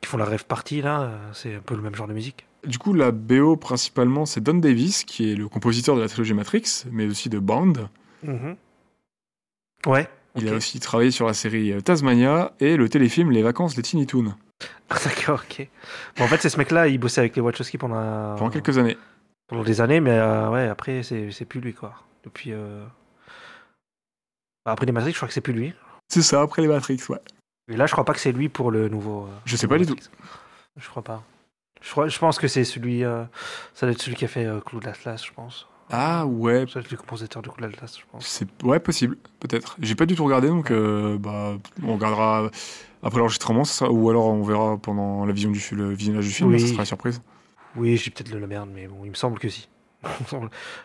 qui 0.00 0.08
font 0.08 0.16
la 0.16 0.24
rêve 0.24 0.46
partie, 0.46 0.80
là, 0.80 1.02
euh, 1.02 1.18
c'est 1.34 1.56
un 1.56 1.60
peu 1.60 1.74
le 1.74 1.82
même 1.82 1.94
genre 1.94 2.06
de 2.08 2.14
musique. 2.14 2.46
Du 2.66 2.78
coup, 2.78 2.94
la 2.94 3.10
BO, 3.10 3.56
principalement, 3.56 4.24
c'est 4.26 4.40
Don 4.40 4.54
Davis, 4.54 5.04
qui 5.04 5.30
est 5.30 5.34
le 5.34 5.48
compositeur 5.48 5.96
de 5.96 6.00
la 6.00 6.08
trilogie 6.08 6.32
Matrix, 6.34 6.84
mais 6.90 7.06
aussi 7.06 7.28
de 7.28 7.38
Bound. 7.38 7.88
Mhm. 8.22 8.56
Ouais. 9.86 10.08
Il 10.36 10.48
a 10.48 10.52
aussi 10.54 10.78
travaillé 10.80 11.10
sur 11.10 11.26
la 11.26 11.34
série 11.34 11.72
euh, 11.72 11.80
Tasmania 11.80 12.52
et 12.60 12.76
le 12.76 12.88
téléfilm 12.88 13.30
Les 13.32 13.42
vacances 13.42 13.74
des 13.74 13.82
Tiny 13.82 14.06
Toons 14.06 14.34
Ah, 14.88 14.96
D'accord, 15.04 15.42
ok. 15.48 15.66
Bon, 16.16 16.24
en 16.24 16.28
fait, 16.28 16.38
c'est 16.40 16.48
ce 16.50 16.56
mec-là, 16.58 16.86
il 16.88 16.98
bossait 16.98 17.20
avec 17.20 17.34
les 17.36 17.42
Wachowski 17.42 17.78
pendant, 17.78 18.36
pendant 18.36 18.50
quelques 18.50 18.78
années. 18.78 18.96
pendant 19.48 19.64
des 19.64 19.80
années, 19.80 20.00
mais 20.00 20.12
euh, 20.18 20.48
ouais, 20.50 20.68
après, 20.68 21.02
c'est 21.02 21.44
plus 21.46 21.60
lui, 21.60 21.74
quoi. 21.74 21.94
Depuis. 22.24 22.52
euh, 22.52 22.84
après 24.64 24.86
les 24.86 24.92
Matrix, 24.92 25.12
je 25.12 25.16
crois 25.16 25.28
que 25.28 25.34
c'est 25.34 25.40
plus 25.40 25.52
lui. 25.52 25.72
C'est 26.08 26.22
ça, 26.22 26.42
après 26.42 26.62
les 26.62 26.68
Matrix, 26.68 27.00
ouais. 27.08 27.18
Et 27.72 27.76
là, 27.76 27.86
je 27.86 27.92
crois 27.92 28.04
pas 28.04 28.12
que 28.12 28.20
c'est 28.20 28.32
lui 28.32 28.48
pour 28.48 28.70
le 28.70 28.88
nouveau. 28.88 29.28
Je 29.44 29.56
sais 29.56 29.66
pas 29.66 29.78
du 29.78 29.84
Matrix. 29.86 30.08
Je 30.76 30.88
crois 30.88 31.02
pas. 31.02 31.22
Je, 31.82 31.90
crois, 31.90 32.08
je 32.08 32.18
pense 32.18 32.38
que 32.38 32.46
c'est 32.48 32.64
celui. 32.64 33.00
ça 33.00 33.86
doit 33.86 33.90
être 33.90 34.02
celui 34.02 34.16
qui 34.16 34.24
a 34.24 34.28
fait 34.28 34.46
Clou 34.66 34.80
de 34.80 34.86
l'Atlas, 34.86 35.24
je 35.24 35.32
pense. 35.32 35.66
Ah 35.90 36.24
ouais, 36.26 36.66
Ça 36.68 36.74
doit 36.74 36.82
être 36.82 36.90
le 36.90 36.96
compositeur 36.96 37.42
de 37.42 37.48
Clou 37.48 37.66
de 37.66 37.70
l'Atlas, 37.70 37.96
je 37.98 38.04
pense. 38.10 38.26
c'est 38.26 38.46
ouais 38.62 38.78
possible, 38.80 39.16
peut-être. 39.40 39.76
J'ai 39.80 39.94
pas 39.94 40.06
du 40.06 40.14
tout 40.14 40.24
regardé, 40.24 40.48
donc 40.48 40.70
euh, 40.70 41.18
bah 41.18 41.56
on 41.82 41.94
regardera 41.94 42.50
Après 43.02 43.18
l'enregistrement, 43.18 43.62
ou 43.90 44.10
alors 44.10 44.26
on 44.26 44.42
verra 44.42 44.76
pendant 44.78 45.24
la 45.24 45.32
vision 45.32 45.50
du, 45.50 45.60
le 45.72 45.90
visionnage 45.92 46.26
du 46.26 46.30
film, 46.32 46.50
Oui. 46.50 46.60
ça 46.60 46.66
sera 46.68 46.78
la 46.78 46.84
surprise. 46.84 47.20
Oui, 47.76 47.96
j'ai 47.96 48.10
peut-être 48.10 48.30
le 48.32 48.38
la 48.40 48.46
merde, 48.46 48.68
mais 48.74 48.86
bon, 48.88 49.04
il 49.04 49.10
me 49.10 49.14
semble 49.14 49.38
que 49.38 49.48
si. 49.48 49.68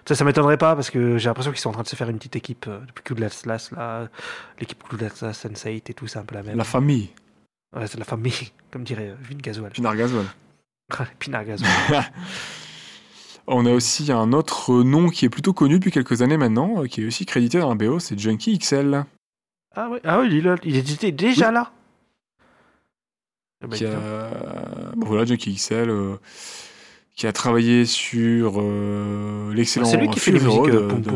ça, 0.05 0.15
ça 0.15 0.25
m'étonnerait 0.25 0.57
pas 0.57 0.75
parce 0.75 0.89
que 0.89 1.17
j'ai 1.17 1.29
l'impression 1.29 1.51
qu'ils 1.51 1.61
sont 1.61 1.69
en 1.69 1.73
train 1.73 1.83
de 1.83 1.87
se 1.87 1.95
faire 1.95 2.09
une 2.09 2.17
petite 2.17 2.35
équipe 2.35 2.65
euh, 2.67 2.79
depuis 2.87 3.23
Atlas, 3.23 3.71
là. 3.71 4.09
L'équipe 4.59 4.83
Cloud 4.83 5.03
Atlas, 5.03 5.45
Sense8 5.45 5.83
et 5.89 5.93
tout, 5.93 6.07
c'est 6.07 6.19
un 6.19 6.25
peu 6.25 6.35
la 6.35 6.43
même. 6.43 6.57
La 6.57 6.63
famille, 6.63 7.09
Ouais, 7.75 7.87
c'est 7.87 7.97
la 7.97 8.05
famille, 8.05 8.51
comme 8.71 8.83
dirait 8.83 9.09
euh, 9.09 9.15
Vin 9.21 9.37
Gasoil. 9.37 9.71
Pinar 9.71 9.95
Gasol. 9.95 10.25
Pinard 11.19 11.45
Gasoil. 11.45 11.69
On 13.47 13.65
a 13.65 13.71
aussi 13.71 14.11
un 14.11 14.33
autre 14.33 14.83
nom 14.83 15.09
qui 15.09 15.25
est 15.25 15.29
plutôt 15.29 15.53
connu 15.53 15.75
depuis 15.75 15.91
quelques 15.91 16.21
années 16.21 16.37
maintenant, 16.37 16.81
euh, 16.81 16.87
qui 16.87 17.03
est 17.03 17.05
aussi 17.05 17.25
crédité 17.25 17.59
dans 17.59 17.69
la 17.69 17.75
BO, 17.75 17.99
c'est 17.99 18.17
Junkie 18.17 18.57
XL. 18.57 19.05
ah 19.75 19.87
oui, 19.91 19.99
ah, 20.03 20.19
oui 20.19 20.43
il, 20.63 20.77
était 20.77 21.11
déjà 21.11 21.51
là. 21.51 21.71
Eh 23.63 23.67
ben, 23.67 23.77
qui 23.77 23.85
a, 23.85 23.91
bah 23.91 25.05
voilà, 25.05 25.25
Junkie 25.25 25.53
XL, 25.55 25.89
euh, 25.89 26.15
qui 27.15 27.27
a 27.27 27.33
travaillé 27.33 27.85
sur 27.85 28.55
euh, 28.59 29.53
l'excellent 29.53 29.89
Ah, 29.93 30.15
Fury 30.17 30.45
Road 30.45 30.69
euh, 30.75 30.91
de, 30.93 31.01
de- 31.11 31.15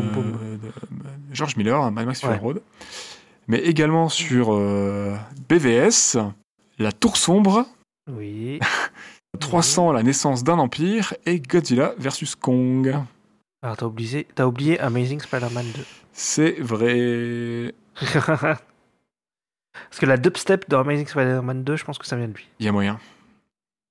George 1.32 1.56
Miller, 1.56 1.80
hein, 1.80 1.90
Mad 1.90 2.06
Max 2.06 2.20
Fury 2.20 2.34
Ouais. 2.34 2.38
Road, 2.38 2.62
mais 3.48 3.58
également 3.58 4.08
sur 4.08 4.56
BVS, 5.48 6.16
La 6.78 6.92
Tour 6.92 7.16
Sombre, 7.16 7.66
Oui. 8.08 8.60
300, 9.38 9.92
La 9.92 10.02
naissance 10.02 10.42
d'un 10.44 10.58
empire 10.58 11.14
et 11.26 11.40
Godzilla 11.40 11.94
vs 11.98 12.34
Kong. 12.38 12.94
Alors, 13.62 13.76
t'as 13.76 13.86
oublié, 13.86 14.26
t'as 14.34 14.46
oublié 14.46 14.78
Amazing 14.80 15.20
Spider-Man 15.20 15.66
2. 15.76 15.84
C'est 16.12 16.60
vrai. 16.60 17.74
Parce 18.02 19.98
que 19.98 20.06
la 20.06 20.16
dubstep 20.16 20.68
dans 20.68 20.80
Amazing 20.80 21.06
Spider-Man 21.06 21.62
2, 21.64 21.76
je 21.76 21.84
pense 21.84 21.98
que 21.98 22.06
ça 22.06 22.16
vient 22.16 22.28
de 22.28 22.34
lui. 22.34 22.48
Il 22.58 22.66
y 22.66 22.68
a 22.68 22.72
moyen. 22.72 22.98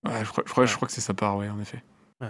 Ouais, 0.05 0.23
je 0.23 0.29
crois, 0.29 0.43
je 0.45 0.51
crois, 0.51 0.65
je 0.65 0.75
crois 0.75 0.87
que 0.87 0.93
c'est 0.93 1.01
sa 1.01 1.13
part, 1.13 1.37
ouais, 1.37 1.49
en 1.49 1.59
effet. 1.59 1.81
Ouais. 2.21 2.29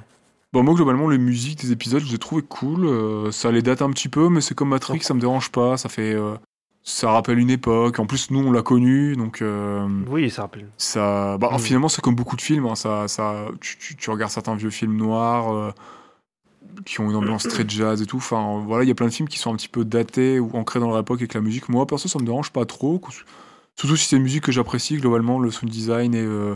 Bon, 0.53 0.63
moi, 0.63 0.73
globalement, 0.75 1.09
les 1.09 1.17
musiques 1.17 1.59
des 1.61 1.71
épisodes, 1.71 2.01
je 2.01 2.07
les 2.09 2.15
ai 2.15 2.19
trouvées 2.19 2.41
cool. 2.43 2.85
euh, 2.85 3.31
ça 3.31 3.51
les 3.51 3.61
date 3.61 3.81
un 3.81 3.89
petit 3.91 4.09
peu, 4.09 4.29
mais 4.29 4.41
c'est 4.41 4.55
comme 4.55 4.69
Matrix, 4.69 5.01
ça 5.01 5.13
me 5.13 5.19
dérange 5.19 5.51
pas. 5.51 5.77
Ça 5.77 5.89
fait. 5.89 6.13
euh, 6.13 6.35
ça 6.83 7.11
rappelle 7.11 7.37
une 7.39 7.49
époque. 7.51 7.99
En 7.99 8.05
plus, 8.05 8.31
nous, 8.31 8.39
on 8.39 8.51
l'a 8.51 8.61
connu, 8.63 9.15
donc. 9.15 9.41
euh, 9.41 9.87
Oui, 10.09 10.29
ça 10.29 10.43
rappelle. 10.43 10.67
ça, 10.77 11.37
bah, 11.37 11.49
Mm. 11.53 11.59
Finalement, 11.59 11.89
c'est 11.89 12.01
comme 12.01 12.15
beaucoup 12.15 12.35
de 12.35 12.41
films. 12.41 12.65
hein, 12.65 12.75
ça, 12.75 13.07
ça, 13.07 13.45
tu, 13.61 13.77
tu- 13.77 13.95
tu 13.95 14.09
regardes 14.09 14.31
certains 14.31 14.55
vieux 14.55 14.69
films 14.71 14.95
noirs 14.97 15.53
euh, 15.53 15.71
qui 16.85 16.99
ont 17.01 17.09
une 17.09 17.15
ambiance 17.15 17.43
très 17.47 17.67
jazz 17.67 18.01
et 18.01 18.05
tout. 18.05 18.17
Enfin, 18.17 18.63
voilà, 18.65 18.83
il 18.83 18.87
y 18.87 18.91
a 18.91 18.95
plein 18.95 19.07
de 19.07 19.11
films 19.13 19.27
qui 19.29 19.37
sont 19.37 19.51
un 19.53 19.55
petit 19.55 19.67
peu 19.67 19.83
datés 19.85 20.39
ou 20.39 20.49
ancrés 20.53 20.79
dans 20.79 20.89
leur 20.89 20.99
époque 20.99 21.19
avec 21.19 21.33
la 21.33 21.41
musique. 21.41 21.69
Moi, 21.69 21.85
perso, 21.85 22.07
ça 22.07 22.19
me 22.19 22.25
dérange 22.25 22.51
pas 22.51 22.65
trop. 22.65 23.01
Surtout 23.75 23.95
si 23.95 24.07
c'est 24.07 24.15
une 24.17 24.23
musique 24.23 24.43
que 24.43 24.51
j'apprécie 24.51 24.97
globalement, 24.97 25.39
le 25.39 25.51
sound 25.51 25.71
design 25.71 26.13
et, 26.15 26.21
euh, 26.21 26.55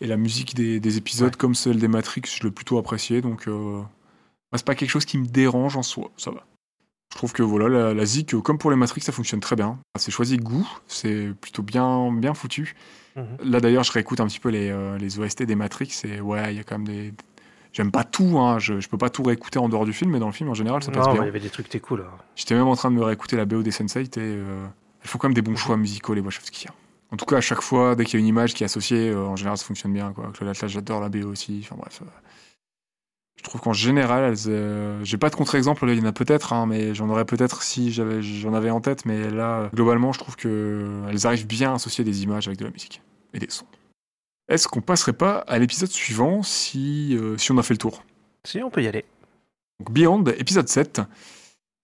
et 0.00 0.06
la 0.06 0.16
musique 0.16 0.54
des, 0.54 0.80
des 0.80 0.96
épisodes 0.96 1.28
Ouais. 1.32 1.36
comme 1.38 1.54
celle 1.54 1.78
des 1.78 1.88
Matrix, 1.88 2.22
je 2.26 2.42
l'ai 2.44 2.50
plutôt 2.50 2.78
apprécié. 2.78 3.20
Donc, 3.22 3.46
moi, 3.46 3.86
c'est 4.54 4.64
pas 4.66 4.74
quelque 4.74 4.90
chose 4.90 5.04
qui 5.04 5.18
me 5.18 5.26
dérange 5.26 5.76
en 5.76 5.82
soi. 5.82 6.10
Ça 6.16 6.30
va. 6.30 6.44
Je 7.12 7.16
trouve 7.16 7.32
que 7.32 7.42
voilà, 7.42 7.68
la, 7.68 7.94
la 7.94 8.04
zik, 8.04 8.34
euh, 8.34 8.40
comme 8.40 8.58
pour 8.58 8.70
les 8.70 8.76
Matrix, 8.76 9.00
ça 9.00 9.12
fonctionne 9.12 9.40
très 9.40 9.56
bien. 9.56 9.78
C'est 9.98 10.10
choisi 10.10 10.36
goût, 10.36 10.68
c'est 10.86 11.32
plutôt 11.40 11.62
bien, 11.62 12.12
bien 12.12 12.34
foutu. 12.34 12.74
Mhm. 13.16 13.24
Là 13.44 13.60
d'ailleurs, 13.60 13.82
je 13.84 13.92
réécoute 13.92 14.20
un 14.20 14.26
petit 14.26 14.40
peu 14.40 14.50
les, 14.50 14.70
euh, 14.70 14.98
les 14.98 15.18
OST 15.18 15.42
des 15.44 15.54
Matrix 15.54 15.90
et 16.04 16.20
ouais, 16.20 16.52
il 16.52 16.56
y 16.58 16.60
a 16.60 16.64
quand 16.64 16.78
même 16.78 16.86
des. 16.86 17.14
J'aime 17.72 17.90
pas 17.90 18.04
tout, 18.04 18.38
hein, 18.38 18.58
je, 18.58 18.80
je 18.80 18.88
peux 18.88 18.98
pas 18.98 19.10
tout 19.10 19.22
réécouter 19.22 19.58
en 19.58 19.68
dehors 19.68 19.84
du 19.84 19.92
film, 19.92 20.10
mais 20.12 20.18
dans 20.18 20.26
le 20.26 20.32
film 20.32 20.48
en 20.50 20.54
général, 20.54 20.82
ça 20.82 20.90
passe 20.90 21.04
Non, 21.06 21.12
mais 21.12 21.18
bien. 21.18 21.22
il 21.24 21.26
y 21.26 21.30
avait 21.30 21.40
des 21.40 21.50
trucs 21.50 21.66
étaient 21.66 21.80
cool. 21.80 22.04
J'étais 22.36 22.54
même 22.54 22.66
en 22.66 22.76
train 22.76 22.90
de 22.90 22.96
me 22.96 23.02
réécouter 23.02 23.36
la 23.36 23.44
BO 23.44 23.62
des 23.62 23.70
Sensei 23.70 24.02
et 24.02 24.08
euh, 24.18 24.66
elles 25.02 25.08
font 25.08 25.18
quand 25.18 25.28
même 25.28 25.34
des 25.34 25.42
bons 25.42 25.56
choix 25.56 25.76
musicaux, 25.76 26.14
les 26.14 26.20
Wachowski. 26.20 26.66
hein. 26.68 26.72
En 27.10 27.16
tout 27.16 27.24
cas, 27.24 27.36
à 27.38 27.40
chaque 27.40 27.62
fois, 27.62 27.94
dès 27.94 28.04
qu'il 28.04 28.14
y 28.14 28.16
a 28.18 28.20
une 28.20 28.26
image 28.26 28.52
qui 28.54 28.64
est 28.64 28.66
associée, 28.66 29.10
euh, 29.10 29.26
en 29.26 29.36
général, 29.36 29.56
ça 29.58 29.64
fonctionne 29.64 29.92
bien. 29.92 30.12
Quoi. 30.12 30.30
Atlas, 30.40 30.66
j'adore 30.70 31.00
la 31.00 31.08
BO 31.08 31.28
aussi. 31.28 31.60
Enfin 31.64 31.76
bref. 31.78 32.00
euh, 32.02 32.06
je 33.38 33.42
trouve 33.44 33.60
qu'en 33.60 33.72
général, 33.72 34.34
euh, 34.46 35.00
j'ai 35.04 35.16
pas 35.16 35.30
de 35.30 35.36
contre-exemple, 35.36 35.88
il 35.88 35.98
y 35.98 36.02
en 36.02 36.06
a 36.06 36.12
peut-être, 36.12 36.52
hein, 36.52 36.66
mais 36.66 36.94
j'en 36.94 37.08
aurais 37.08 37.24
peut-être 37.24 37.62
si 37.62 37.92
j'avais, 37.92 38.20
j'en 38.20 38.52
avais 38.52 38.70
en 38.70 38.80
tête. 38.80 39.06
Mais 39.06 39.30
là, 39.30 39.60
euh, 39.60 39.68
globalement, 39.72 40.12
je 40.12 40.18
trouve 40.18 40.36
qu'elles 40.36 41.26
arrivent 41.26 41.46
bien 41.46 41.72
à 41.72 41.74
associer 41.76 42.04
des 42.04 42.22
images 42.24 42.48
avec 42.48 42.58
de 42.58 42.64
la 42.64 42.70
musique 42.70 43.00
et 43.32 43.38
des 43.38 43.48
sons. 43.48 43.66
Est-ce 44.48 44.66
qu'on 44.66 44.80
passerait 44.80 45.12
pas 45.12 45.38
à 45.46 45.58
l'épisode 45.58 45.90
suivant 45.90 46.42
si, 46.42 47.16
euh, 47.16 47.36
si 47.36 47.52
on 47.52 47.58
a 47.58 47.62
fait 47.62 47.74
le 47.74 47.78
tour? 47.78 48.02
Si, 48.44 48.62
on 48.62 48.70
peut 48.70 48.82
y 48.82 48.88
aller. 48.88 49.04
donc 49.78 49.92
Beyond, 49.92 50.24
épisode 50.38 50.68
7, 50.68 51.02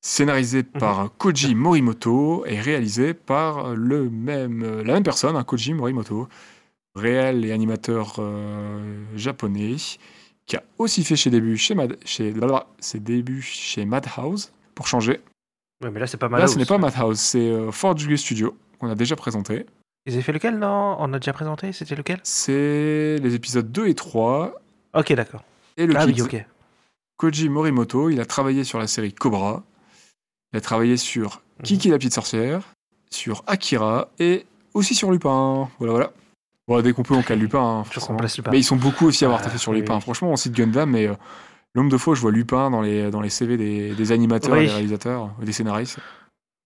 scénarisé 0.01 0.63
par 0.63 1.11
Koji 1.19 1.55
Morimoto 1.55 2.45
et 2.47 2.59
réalisé 2.61 3.13
par 3.13 3.75
le 3.75 4.09
même, 4.09 4.63
euh, 4.63 4.83
la 4.83 4.95
même 4.95 5.03
personne, 5.03 5.37
hein, 5.37 5.45
Koji 5.45 5.75
Morimoto, 5.75 6.29
réel 6.95 7.45
et 7.45 7.53
animateur 7.53 8.17
euh, 8.19 9.05
japonais, 9.15 9.77
qui 10.47 10.57
a 10.57 10.63
aussi 10.79 11.05
fait 11.05 11.17
ses 11.17 11.31
débuts 11.31 11.57
chez, 11.57 11.75
Mad, 11.75 11.97
chez, 12.05 12.31
blablabla, 12.31 12.67
ses 12.79 13.01
débuts 13.01 13.43
chez 13.43 13.85
Madhouse, 13.85 14.53
pour 14.75 14.87
changer. 14.87 15.21
Ouais, 15.83 15.91
mais 15.91 16.01
là, 16.01 16.07
c'est 16.07 16.17
pas 16.19 16.29
mal. 16.29 16.41
Là, 16.41 16.47
ce 16.47 16.59
n'est 16.59 16.67
pas 16.67 16.79
Madhouse, 16.79 17.19
c'est 17.19 17.39
euh, 17.49 17.71
Fort 17.71 17.97
Julius 17.97 18.21
Studio, 18.23 18.57
qu'on 18.79 18.89
a 18.91 18.95
déjà 18.95 19.17
présenté. 19.17 19.67
Ils 20.07 20.13
avaient 20.15 20.23
fait 20.23 20.33
lequel, 20.33 20.59
non? 20.59 20.97
On 20.99 21.13
a 21.15 21.19
déjà 21.19 21.33
présenté 21.33 21.73
C'était 21.73 21.95
lequel? 21.97 22.21
C'est 22.25 23.17
les 23.23 23.35
épisodes 23.35 23.71
2 23.73 23.87
et 23.89 23.95
3, 23.95 24.61
Ok, 24.95 25.13
d'accord. 25.15 25.43
et 25.77 25.87
le 25.87 25.95
Ah 25.97 26.05
oui, 26.07 26.13
Kids. 26.15 26.23
ok. 26.23 26.45
Koji 27.17 27.49
Morimoto, 27.49 28.11
il 28.11 28.21
a 28.21 28.27
travaillé 28.27 28.65
sur 28.65 28.79
la 28.79 28.87
série 28.87 29.13
Cobra, 29.13 29.63
il 30.53 30.57
a 30.59 30.61
travaillé 30.61 30.97
sur 30.97 31.41
Mhm. 31.61 31.63
Kiki 31.65 31.89
la 31.89 31.99
petite 31.99 32.13
sorcière, 32.15 32.63
sur 33.11 33.45
Akira 33.47 34.09
et 34.19 34.45
aussi 34.75 34.95
sur 34.97 35.13
Lupin. 35.13 35.71
Voilà, 35.79 35.93
voilà. 35.93 36.13
Bon, 36.67 36.81
dès 36.81 36.93
qu'on 36.93 37.03
peut, 37.03 37.15
on 37.15 37.23
cale 37.23 37.39
Lupin. 37.39 37.61
hein, 37.81 37.85
place 38.17 38.37
Lupin. 38.39 38.51
Mais 38.51 38.59
ils 38.59 38.65
sont 38.65 38.77
beaucoup 38.77 39.07
aussi 39.07 39.25
à 39.25 39.29
avoir 39.29 39.41
Ah, 39.41 39.45
taffé 39.45 39.59
sur 39.59 39.73
oui, 39.73 39.79
Lupin. 39.79 39.97
oui. 39.97 40.01
Franchement, 40.01 40.31
on 40.31 40.37
cite 40.37 40.55
Gundam, 40.55 40.91
mais 40.91 41.07
euh, 41.07 41.15
le 41.75 41.83
nombre 41.83 41.91
de 41.93 41.97
où 42.11 42.15
je 42.15 42.21
vois 42.21 42.31
Lupin 42.33 42.71
dans 42.71 42.81
les, 42.81 43.11
dans 43.11 43.21
les 43.21 43.29
CV 43.31 43.57
des, 43.57 43.95
des 43.95 44.13
animateurs, 44.13 44.53
Oui. 44.53 44.67
des 44.67 44.71
réalisateurs, 44.73 45.31
des 45.43 45.53
scénaristes. 45.53 45.99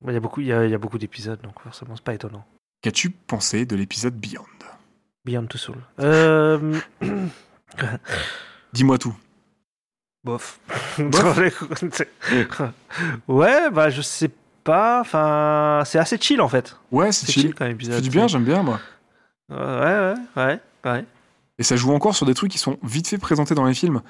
Il 0.06 0.12
y 0.12 0.16
a 0.16 0.20
beaucoup, 0.20 0.40
il 0.40 0.46
y 0.46 0.52
a, 0.52 0.64
il 0.64 0.70
y 0.70 0.74
a 0.74 0.78
beaucoup 0.78 0.98
d'épisodes, 0.98 1.40
donc 1.42 1.60
forcément, 1.60 1.96
c'est 1.96 2.04
pas 2.04 2.14
étonnant. 2.14 2.44
Qu'as-tu 2.82 3.10
pensé 3.10 3.66
de 3.66 3.74
l'épisode 3.74 4.14
Beyond? 4.14 4.44
Beyond 5.24 5.46
Two 5.46 5.58
Soul. 5.58 5.76
Euh... 5.98 6.78
Dis-moi 8.72 8.98
tout. 8.98 9.14
Bof. 10.24 10.60
ouais, 13.28 13.70
bah 13.70 13.90
je 13.90 14.02
sais 14.02 14.30
pas. 14.64 15.00
Enfin, 15.00 15.82
c'est 15.84 15.98
assez 15.98 16.18
chill 16.18 16.40
en 16.40 16.48
fait. 16.48 16.76
Ouais, 16.92 17.12
c'est 17.12 17.26
C'est 17.26 17.32
chill. 17.32 17.42
chill 17.42 17.54
Ça 17.58 17.68
épisode. 17.68 17.94
fait 17.96 18.00
du 18.02 18.10
bien, 18.10 18.28
j'aime 18.28 18.44
bien, 18.44 18.62
moi. 18.62 18.80
Ouais, 19.50 20.14
ouais, 20.36 20.60
ouais. 20.84 21.04
Et 21.60 21.64
ça 21.64 21.74
joue 21.74 21.92
encore 21.92 22.14
sur 22.14 22.24
des 22.24 22.34
trucs 22.34 22.52
qui 22.52 22.58
sont 22.58 22.78
vite 22.84 23.08
fait 23.08 23.18
présentés 23.18 23.54
dans 23.54 23.64
les 23.64 23.74
films. 23.74 24.00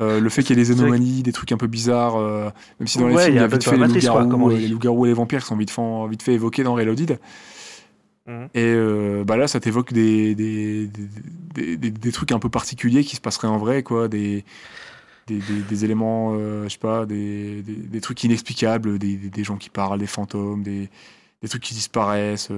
Euh, 0.00 0.18
le 0.18 0.28
fait 0.30 0.42
qu'il 0.42 0.56
y 0.56 0.60
ait 0.60 0.64
des 0.64 0.72
anomalies, 0.72 1.22
des 1.22 1.32
trucs 1.32 1.52
un 1.52 1.58
peu 1.58 1.66
bizarres, 1.66 2.16
euh, 2.16 2.48
même 2.80 2.86
si 2.86 2.98
dans 2.98 3.08
les 3.08 3.14
Ouais, 3.14 3.24
films, 3.24 3.36
il 3.36 3.40
y 3.40 3.42
a 3.42 3.46
vite 3.46 3.64
fait 3.64 3.76
les 3.76 3.86
loups-garous, 3.86 4.50
euh, 4.50 4.56
les 4.56 5.08
et 5.08 5.08
les 5.08 5.14
vampires 5.14 5.40
qui 5.40 5.46
sont 5.46 5.56
vite 5.56 5.70
fait, 5.70 6.08
vite 6.08 6.22
fait 6.22 6.32
évoqués 6.32 6.62
dans 6.62 6.74
Reloaded. 6.74 7.18
Mhm. 8.26 8.48
Et 8.54 8.64
euh, 8.64 9.24
bah 9.24 9.36
là, 9.36 9.46
ça 9.46 9.60
t'évoque 9.60 9.92
des, 9.92 10.34
des, 10.34 10.88
des, 11.54 11.76
des- 11.76 12.12
trucs 12.12 12.32
un 12.32 12.38
peu 12.38 12.48
particuliers 12.48 13.04
qui 13.04 13.14
se 13.14 13.20
passeraient 13.20 13.46
en 13.46 13.58
vrai, 13.58 13.82
quoi. 13.82 14.08
Des, 14.08 14.42
des, 15.28 15.84
éléments, 15.84 16.34
je 16.34 16.68
sais 16.68 16.78
pas, 16.78 17.04
des, 17.04 17.62
trucs 18.00 18.24
inexplicables, 18.24 18.98
des, 18.98 19.44
gens 19.44 19.56
qui 19.56 19.68
parlent, 19.68 19.98
des 19.98 20.06
fantômes, 20.06 20.62
des, 20.62 20.88
des 21.42 21.48
trucs 21.48 21.62
qui 21.62 21.74
disparaissent, 21.74 22.48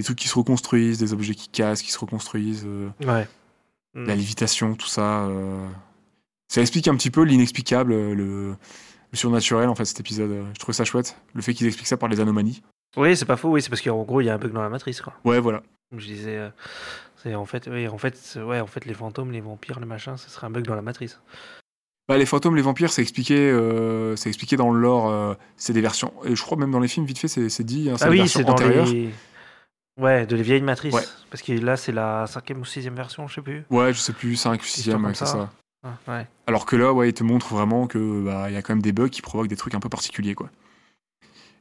des 0.00 0.04
trucs 0.04 0.18
qui 0.18 0.28
se 0.28 0.34
reconstruisent, 0.34 0.98
des 0.98 1.12
objets 1.12 1.34
qui 1.34 1.48
cassent, 1.48 1.82
qui 1.82 1.90
se 1.92 1.98
reconstruisent. 1.98 2.64
euh, 2.66 2.88
Ouais. 3.06 3.28
Mm. 3.94 4.04
la 4.06 4.14
lévitation, 4.16 4.74
tout 4.74 4.86
ça. 4.86 5.24
euh, 5.24 5.66
Ça 6.48 6.60
explique 6.60 6.88
un 6.88 6.94
petit 6.96 7.10
peu 7.10 7.22
l'inexplicable, 7.22 7.92
euh, 7.92 8.14
le, 8.14 8.48
le 8.50 9.16
surnaturel, 9.16 9.68
en 9.68 9.74
fait, 9.74 9.84
cet 9.84 10.00
épisode. 10.00 10.44
Je 10.54 10.58
trouve 10.58 10.74
ça 10.74 10.84
chouette. 10.84 11.16
Le 11.34 11.42
fait 11.42 11.54
qu'ils 11.54 11.66
expliquent 11.66 11.88
ça 11.88 11.96
par 11.96 12.08
les 12.08 12.20
anomalies. 12.20 12.62
Oui, 12.96 13.16
c'est 13.16 13.24
pas 13.24 13.36
faux. 13.36 13.50
Oui, 13.50 13.62
c'est 13.62 13.68
parce 13.68 13.82
qu'en 13.82 14.02
gros, 14.02 14.20
il 14.20 14.24
y 14.24 14.30
a 14.30 14.34
un 14.34 14.38
bug 14.38 14.52
dans 14.52 14.62
la 14.62 14.68
matrice, 14.68 15.00
quoi. 15.00 15.12
Ouais, 15.24 15.38
voilà. 15.40 15.62
Comme 15.90 16.00
je 16.00 16.06
disais, 16.06 16.36
euh, 16.36 16.50
c'est 17.22 17.34
en 17.34 17.44
fait, 17.46 17.68
oui, 17.70 17.86
en 17.88 17.98
fait, 17.98 18.38
ouais, 18.44 18.60
en 18.60 18.66
fait, 18.66 18.84
les 18.86 18.94
fantômes, 18.94 19.30
les 19.32 19.40
vampires, 19.40 19.78
les 19.80 19.86
machins, 19.86 20.16
ce 20.16 20.30
serait 20.30 20.46
un 20.46 20.50
bug 20.50 20.64
dans 20.64 20.74
la 20.76 20.82
matrice. 20.82 21.20
Bah, 22.08 22.16
les 22.18 22.26
fantômes, 22.26 22.56
les 22.56 22.62
vampires, 22.62 22.90
c'est 22.92 23.02
expliqué, 23.02 23.36
euh, 23.38 24.16
c'est 24.16 24.28
expliqué 24.28 24.56
dans 24.56 24.70
le 24.72 24.80
lore. 24.80 25.08
euh, 25.08 25.34
c'est 25.56 25.72
des 25.72 25.80
versions. 25.80 26.12
Et 26.24 26.34
je 26.34 26.42
crois 26.42 26.56
même 26.56 26.72
dans 26.72 26.80
les 26.80 26.88
films, 26.88 27.06
vite 27.06 27.18
fait, 27.18 27.28
c'est 27.28 27.62
dit. 27.64 27.90
hein, 27.90 27.96
Ah 28.00 28.08
oui, 28.10 28.28
c'est 28.28 28.42
dans 28.44 28.56
les. 28.56 29.10
Ouais, 30.00 30.26
de 30.26 30.34
les 30.36 30.42
vieilles 30.42 30.62
matrices. 30.62 30.94
Ouais. 30.94 31.04
Parce 31.30 31.42
que 31.42 31.52
là, 31.52 31.76
c'est 31.76 31.92
la 31.92 32.26
cinquième 32.26 32.60
ou 32.60 32.64
sixième 32.64 32.94
version, 32.94 33.28
je 33.28 33.34
sais 33.34 33.42
plus. 33.42 33.64
Ouais, 33.70 33.92
je 33.92 33.98
sais 33.98 34.12
plus, 34.12 34.34
5 34.36 34.60
ou 34.60 34.64
6 34.64 34.80
Histoire 34.80 34.96
ouais, 34.98 35.04
comme 35.04 35.14
c'est 35.14 35.26
ça. 35.26 35.50
Ah, 35.84 35.96
ouais. 36.08 36.26
Alors 36.46 36.66
que 36.66 36.76
là, 36.76 36.92
ouais, 36.92 37.08
il 37.10 37.12
te 37.14 37.22
montre 37.24 37.54
vraiment 37.54 37.86
que 37.86 38.22
bah, 38.24 38.50
y 38.50 38.56
a 38.56 38.62
quand 38.62 38.74
même 38.74 38.82
des 38.82 38.92
bugs 38.92 39.08
qui 39.08 39.22
provoquent 39.22 39.48
des 39.48 39.56
trucs 39.56 39.74
un 39.74 39.80
peu 39.80 39.88
particuliers, 39.88 40.34
quoi. 40.34 40.50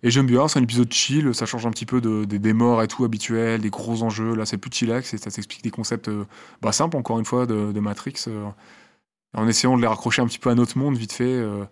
Et 0.01 0.11
j'aime 0.11 0.27
bien, 0.27 0.47
c'est 0.47 0.59
un 0.59 0.63
épisode 0.63 0.91
chill, 0.93 1.33
ça 1.35 1.45
change 1.45 1.65
un 1.65 1.71
petit 1.71 1.85
peu 1.85 1.99
de, 1.99 2.23
des- 2.23 2.39
des 2.39 2.53
morts 2.53 2.81
et 2.81 2.87
tout 2.87 3.03
habituels, 3.03 3.59
des 3.59 3.69
gros 3.69 4.01
enjeux. 4.01 4.33
Là, 4.33 4.45
c'est 4.45 4.57
plus 4.57 4.71
chillax 4.71 5.13
et 5.13 5.17
ça 5.17 5.29
s'explique 5.29 5.61
des 5.63 5.71
concepts 5.71 6.07
euh, 6.07 6.23
bah, 6.61 6.71
simples, 6.71 6.95
encore 6.95 7.19
une 7.19 7.25
fois, 7.25 7.45
de, 7.45 7.73
de 7.73 7.79
Matrix, 7.81 8.15
euh, 8.29 8.45
en 9.33 9.47
essayant 9.47 9.75
de 9.75 9.81
les 9.81 9.87
raccrocher 9.87 10.21
un 10.21 10.27
petit 10.27 10.39
peu 10.39 10.49
à 10.49 10.55
notre 10.55 10.77
monde, 10.77 10.95
vite 10.97 11.11
fait. 11.11 11.25
euh, 11.25 11.65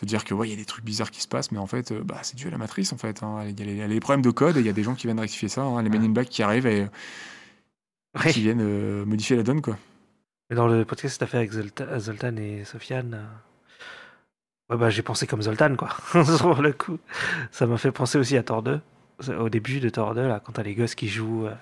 Se 0.00 0.04
dire 0.06 0.24
que 0.24 0.34
ouais, 0.34 0.46
il 0.48 0.50
y 0.50 0.54
a 0.54 0.56
des 0.56 0.64
trucs 0.66 0.84
bizarres 0.84 1.10
qui 1.10 1.22
se 1.22 1.28
passent, 1.28 1.52
mais 1.52 1.58
en 1.58 1.66
fait, 1.66 1.90
euh, 1.92 2.02
bah, 2.04 2.18
c'est 2.22 2.36
dû 2.36 2.46
à 2.48 2.50
la 2.50 2.58
matrice 2.58 2.92
en 2.92 2.98
fait. 2.98 3.22
hein. 3.22 3.44
Il 3.48 3.58
y, 3.58 3.62
a 3.62 3.66
les- 3.66 3.72
il 3.72 3.78
y 3.78 3.82
a 3.82 3.86
les 3.86 4.00
problèmes 4.00 4.22
de 4.22 4.30
code 4.30 4.56
et 4.56 4.60
il 4.60 4.66
y 4.66 4.68
a 4.68 4.72
des 4.74 4.82
gens 4.82 4.94
qui 4.94 5.06
viennent 5.06 5.18
rectifier 5.20 5.48
ça, 5.48 5.62
hein, 5.62 5.82
les 5.82 5.88
Men 5.88 6.04
in 6.04 6.10
Black 6.10 6.28
qui 6.28 6.42
arrivent 6.42 6.66
et 6.66 6.86
Ouais. 8.18 8.32
qui 8.32 8.40
viennent 8.42 8.60
euh, 8.62 9.04
modifier 9.06 9.36
la 9.36 9.42
donne 9.42 9.60
quoi. 9.62 9.76
Dans 10.54 10.68
le 10.68 10.84
podcast 10.84 11.14
que 11.16 11.20
t'as 11.20 11.26
fait 11.26 11.38
avec 11.38 11.52
Zolta- 11.52 11.98
Zoltan 11.98 12.36
et 12.36 12.64
Sofiane, 12.64 13.14
euh, 13.14 14.74
ouais, 14.74 14.78
bah, 14.78 14.90
j'ai 14.90 15.02
pensé 15.02 15.26
comme 15.26 15.42
Zoltan, 15.42 15.74
quoi. 15.76 15.90
Sur 16.24 16.60
le 16.62 16.72
coup. 16.72 16.98
Ça 17.50 17.66
m'a 17.66 17.78
fait 17.78 17.90
penser 17.92 18.18
aussi 18.18 18.36
à 18.36 18.42
Thor 18.42 18.62
2. 18.62 18.80
Au 19.38 19.48
début 19.48 19.80
de 19.80 19.88
Thor 19.88 20.14
2, 20.14 20.28
là, 20.28 20.40
quand 20.44 20.52
t'as 20.52 20.62
les 20.62 20.74
gosses 20.74 20.94
qui 20.94 21.08
jouent 21.08 21.46
euh, 21.46 21.54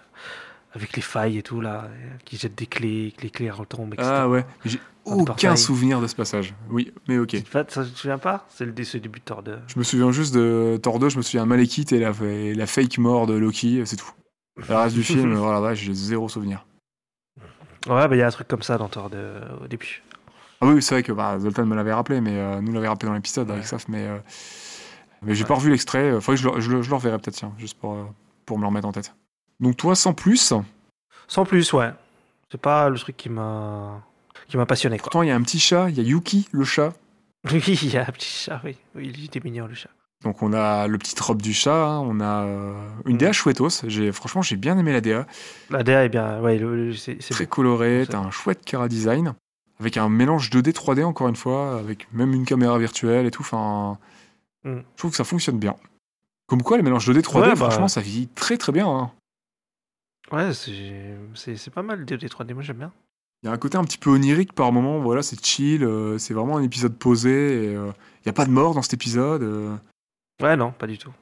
avec 0.75 0.95
les 0.97 1.03
failles 1.03 1.39
et 1.39 1.43
tout, 1.43 1.61
là, 1.61 1.89
qui 2.25 2.37
jettent 2.37 2.55
des 2.57 2.66
clés, 2.66 3.14
que 3.16 3.22
les 3.22 3.31
clés 3.31 3.51
retombent, 3.51 3.95
etc. 3.95 4.09
Ah 4.12 4.29
ouais, 4.29 4.45
j'ai 4.64 4.81
aucun 5.05 5.55
souvenir 5.57 6.01
de 6.01 6.07
ce 6.07 6.14
passage. 6.16 6.55
Oui, 6.70 6.93
mais 7.09 7.18
ok. 7.18 7.37
Ça, 7.53 7.64
tu 7.64 7.75
te 7.93 7.99
souviens 7.99 8.18
pas? 8.18 8.47
C'est 8.51 8.64
le, 8.64 8.72
dé- 8.72 8.85
ce 8.85 8.99
début 8.99 9.20
de 9.20 9.25
Thor 9.25 9.43
2. 9.43 9.59
Je 9.68 9.79
me 9.79 9.85
souviens 9.85 10.11
juste 10.12 10.35
de 10.35 10.79
Thor 10.83 10.99
2, 10.99 11.09
je 11.11 11.16
me 11.18 11.22
souviens 11.22 11.47
Malekith 11.47 11.93
et 11.93 12.01
la, 12.01 12.12
et 12.22 12.55
la 12.55 12.66
fake 12.66 12.99
mort 12.99 13.27
de 13.27 13.35
Loki, 13.35 13.83
c'est 13.85 13.97
tout. 13.97 14.11
Le 14.68 14.75
reste 14.75 14.95
du 14.95 15.03
film, 15.05 15.35
voilà, 15.35 15.61
ouais, 15.61 15.77
j'ai 15.77 15.95
zéro 15.95 16.29
souvenir. 16.29 16.64
Ouais, 17.87 18.09
bah 18.09 18.16
il 18.16 18.18
y 18.18 18.22
a 18.22 18.27
un 18.27 18.31
truc 18.31 18.49
comme 18.49 18.62
ça 18.62 18.79
dans 18.79 18.89
Thor 18.89 19.11
2 19.11 19.16
euh, 19.18 19.41
au 19.62 19.66
début. 19.68 20.03
Ah 20.61 20.66
oui, 20.66 20.81
c'est 20.83 20.95
vrai 20.95 21.03
que 21.03 21.12
bah, 21.12 21.39
Zoltan 21.39 21.66
me 21.66 21.75
l'avait 21.77 21.93
rappelé, 21.93 22.20
mais 22.22 22.39
euh, 22.39 22.61
nous 22.62 22.72
l'avait 22.72 22.89
rappelé 22.89 23.09
dans 23.09 23.14
l'épisode 23.14 23.51
avec. 23.51 23.66
Saf, 23.66 23.87
mais, 23.89 24.07
euh, 24.07 24.18
mais 25.22 25.35
j'ai 25.35 25.43
Ouais. 25.43 25.49
pas 25.49 25.55
revu 25.57 25.70
l'extrait. 25.70 26.11
euh, 26.12 26.20
Faudrait 26.20 26.37
que 26.37 26.43
je 26.43 26.49
le, 26.49 26.61
je 26.61 26.70
le- 26.70 26.83
je 26.83 26.89
le 26.89 26.97
reverrai 26.97 27.18
peut-être, 27.18 27.35
tiens, 27.37 27.53
juste 27.59 27.77
pour, 27.79 27.93
euh, 27.93 28.05
pour 28.47 28.57
me 28.57 28.62
le 28.62 28.68
remettre 28.68 28.89
en 28.89 28.93
tête. 28.93 29.14
Donc 29.61 29.76
toi, 29.76 29.94
sans 29.94 30.12
plus, 30.14 30.52
Sans 31.28 31.44
plus, 31.44 31.72
ouais. 31.72 31.90
C'est 32.50 32.61
pas 32.61 32.88
le 32.88 32.98
truc 32.98 33.16
qui 33.16 33.28
m'a 33.28 34.02
qui 34.48 34.57
m'a 34.57 34.66
passionné, 34.66 34.98
quoi. 34.98 35.05
pourtant 35.05 35.22
il 35.22 35.28
y 35.28 35.32
a 35.32 35.36
un 35.36 35.42
petit 35.42 35.59
chat, 35.59 35.88
il 35.88 35.96
y 35.96 36.00
a 36.00 36.02
Yuki, 36.02 36.48
le 36.52 36.64
chat. 36.64 36.92
Oui, 37.52 37.62
il 37.82 37.92
y 37.92 37.96
a 37.98 38.02
un 38.02 38.12
petit 38.12 38.28
chat, 38.44 38.61
oui. 38.64 38.76
Oui, 38.94 39.12
il 39.14 39.24
était 39.26 39.40
mignon, 39.42 39.66
le 39.66 39.74
chat. 39.74 39.90
Donc 40.22 40.42
on 40.42 40.52
a 40.55 40.86
le 40.86 40.96
petit 40.98 41.14
robe 41.20 41.42
du 41.42 41.52
chat, 41.52 41.84
hein, 41.86 41.98
on 42.00 42.20
a 42.20 42.44
euh, 42.44 42.88
une 43.07 43.16
Mm. 43.16 43.18
DA 43.18 43.32
chouettos. 43.32 43.82
J'ai, 43.86 44.12
franchement, 44.12 44.40
j'ai 44.42 44.57
bien 44.57 44.78
aimé 44.78 44.92
la 44.92 45.00
DA. 45.02 45.26
La 45.70 45.82
DA 45.82 46.05
est 46.05 46.09
bien, 46.09 46.40
ouais, 46.40 46.59
c'est 46.96 47.18
Très 47.18 47.46
coloré, 47.46 48.05
C'est 48.07 48.12
t'as 48.12 48.18
un 48.18 48.30
chouette 48.30 48.64
cara 48.64 48.88
design. 48.88 49.34
Avec 49.80 49.96
un 49.98 50.09
mélange 50.09 50.50
2D, 50.50 50.72
3D 50.72 51.05
encore 51.05 51.28
une 51.28 51.36
fois, 51.36 51.78
avec 51.78 52.07
même 52.12 52.32
une 52.32 52.44
caméra 52.46 52.78
virtuelle 52.78 53.26
et 53.26 53.30
tout. 53.30 53.42
Enfin, 53.42 53.98
Mm. 54.64 54.78
je 54.78 54.96
trouve 54.98 55.11
que 55.11 55.16
ça 55.18 55.24
fonctionne 55.24 55.59
bien. 55.59 55.76
Comme 56.46 56.62
quoi, 56.62 56.76
les 56.78 56.82
mélanges 56.82 57.07
2D, 57.07 57.20
3D, 57.22 57.40
Ouais, 57.42 57.48
bah. 57.50 57.57
franchement, 57.57 57.88
ça 57.88 58.00
vieillit 58.00 58.28
très 58.28 58.57
très 58.57 58.72
bien. 58.72 58.86
hein. 58.88 59.11
Ouais, 60.35 60.53
c'est 60.53 61.70
pas 61.70 61.82
mal 61.82 62.05
des 62.05 62.16
3D, 62.16 62.55
moi 62.55 62.62
j'aime 62.62 62.78
bien. 62.78 62.93
Il 63.43 63.47
y 63.47 63.51
a 63.51 63.53
un 63.53 63.59
côté 63.59 63.76
un 63.76 63.85
petit 63.85 63.99
peu 63.99 64.11
onirique 64.11 64.53
par 64.55 64.72
moment, 64.72 65.01
voilà, 65.01 65.22
c'est 65.22 65.45
chill, 65.45 65.85
euh, 65.85 66.16
c'est 66.18 66.32
vraiment 66.35 66.57
un 66.57 66.62
épisode 66.62 66.97
posé, 66.97 67.30
euh, 67.74 67.93
il 68.20 68.26
n'y 68.26 68.30
a 68.30 68.32
pas 68.32 68.47
de 68.47 68.51
mort 68.51 68.74
dans 68.74 68.80
cet 68.82 68.95
épisode. 68.95 69.43
euh. 69.43 69.76
Ouais, 70.43 70.57
non, 70.57 70.72
pas 70.72 70.87
du 70.87 70.97
tout. 70.99 71.12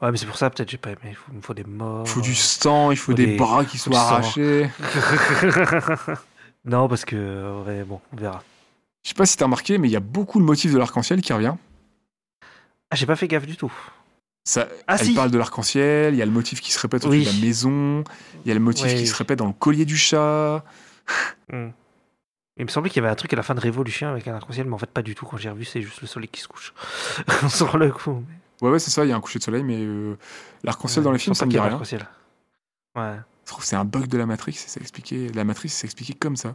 Ouais, 0.00 0.10
mais 0.10 0.16
c'est 0.16 0.26
pour 0.26 0.36
ça, 0.38 0.48
peut-être, 0.50 0.70
j'ai 0.70 0.78
pas 0.78 0.90
aimé. 0.90 1.00
Il 1.10 1.14
faut, 1.14 1.32
il 1.34 1.42
faut 1.42 1.54
des 1.54 1.64
morts. 1.64 2.04
Il 2.06 2.08
faut 2.10 2.20
du 2.20 2.34
sang, 2.34 2.90
il 2.90 2.96
faut 2.96 3.12
faut 3.12 3.16
des, 3.16 3.26
des- 3.26 3.36
bras 3.36 3.64
qui 3.64 3.78
soient 3.78 3.98
arrachés. 3.98 4.70
non, 6.64 6.88
parce 6.88 7.04
que, 7.04 7.62
ouais, 7.66 7.84
bon, 7.84 8.00
on 8.12 8.16
verra. 8.16 8.42
Je 9.04 9.08
sais 9.10 9.14
pas 9.14 9.26
si 9.26 9.36
t'as 9.36 9.44
remarqué, 9.46 9.78
mais 9.78 9.88
il 9.88 9.92
y 9.92 9.96
a 9.96 10.00
beaucoup 10.00 10.38
le 10.38 10.44
motif 10.44 10.72
de 10.72 10.78
l'arc-en-ciel 10.78 11.20
qui 11.22 11.32
revient. 11.32 11.54
Ah, 12.90 12.96
j'ai 12.96 13.06
pas 13.06 13.16
fait 13.16 13.28
gaffe 13.28 13.46
du 13.46 13.56
tout. 13.56 13.72
Ça, 14.44 14.68
Ah, 14.88 14.96
elle 14.98 15.06
si. 15.06 15.14
parle 15.14 15.30
de 15.30 15.38
l'arc-en-ciel, 15.38 16.14
il 16.14 16.18
y 16.18 16.22
a 16.22 16.26
le 16.26 16.32
motif 16.32 16.60
qui 16.60 16.72
se 16.72 16.78
répète 16.80 17.02
autour 17.02 17.12
Oui. 17.12 17.24
de 17.24 17.30
la 17.30 17.46
maison, 17.46 18.02
il 18.44 18.48
y 18.48 18.50
a 18.50 18.54
le 18.54 18.60
motif 18.60 18.88
qui 18.88 18.94
oui. 18.94 19.06
se 19.06 19.14
répète 19.14 19.38
dans 19.38 19.46
le 19.46 19.52
collier 19.52 19.84
du 19.84 19.96
chat. 19.96 20.64
Hmm. 21.52 21.70
Il 22.58 22.64
me 22.64 22.70
semblait 22.70 22.90
qu'il 22.90 23.02
y 23.02 23.04
avait 23.04 23.12
un 23.12 23.16
truc 23.16 23.32
à 23.32 23.36
la 23.36 23.42
fin 23.42 23.54
de 23.54 23.60
Révolution 23.60 24.08
avec 24.08 24.28
un 24.28 24.34
arc-en-ciel, 24.34 24.66
mais 24.66 24.74
en 24.74 24.78
fait, 24.78 24.90
pas 24.90 25.02
du 25.02 25.14
tout. 25.14 25.26
Quand 25.26 25.36
j'ai 25.36 25.50
revu, 25.50 25.64
c'est 25.64 25.82
juste 25.82 26.00
le 26.00 26.06
soleil 26.06 26.28
qui 26.28 26.40
se 26.40 26.48
couche. 26.48 26.72
Sur 27.48 27.76
le 27.76 27.90
coup. 27.90 28.22
Ouais, 28.60 28.70
ouais, 28.70 28.78
c'est 28.78 28.90
ça, 28.90 29.04
il 29.04 29.08
y 29.08 29.12
a 29.12 29.16
un 29.16 29.20
coucher 29.20 29.38
de 29.40 29.44
soleil, 29.44 29.62
mais 29.64 29.78
euh, 29.80 30.16
l'arc-en-ciel 30.62 31.00
Ouais, 31.00 31.04
dans 31.04 31.12
les 31.12 31.18
films, 31.18 31.34
ça 31.34 31.44
me 31.46 31.50
dit 31.50 31.58
rien. 31.58 31.76
Ouais. 32.96 33.16
Je 33.44 33.50
trouve 33.50 33.62
que 33.62 33.66
c'est 33.66 33.76
un 33.76 33.84
bug 33.84 34.06
de 34.06 34.16
la 34.18 34.26
Matrix, 34.26 34.52
c'est 34.54 34.80
expliqué. 34.80 35.28
La 35.30 35.44
matrice, 35.44 35.74
c'est 35.74 35.86
expliqué 35.86 36.14
comme 36.14 36.36
ça. 36.36 36.54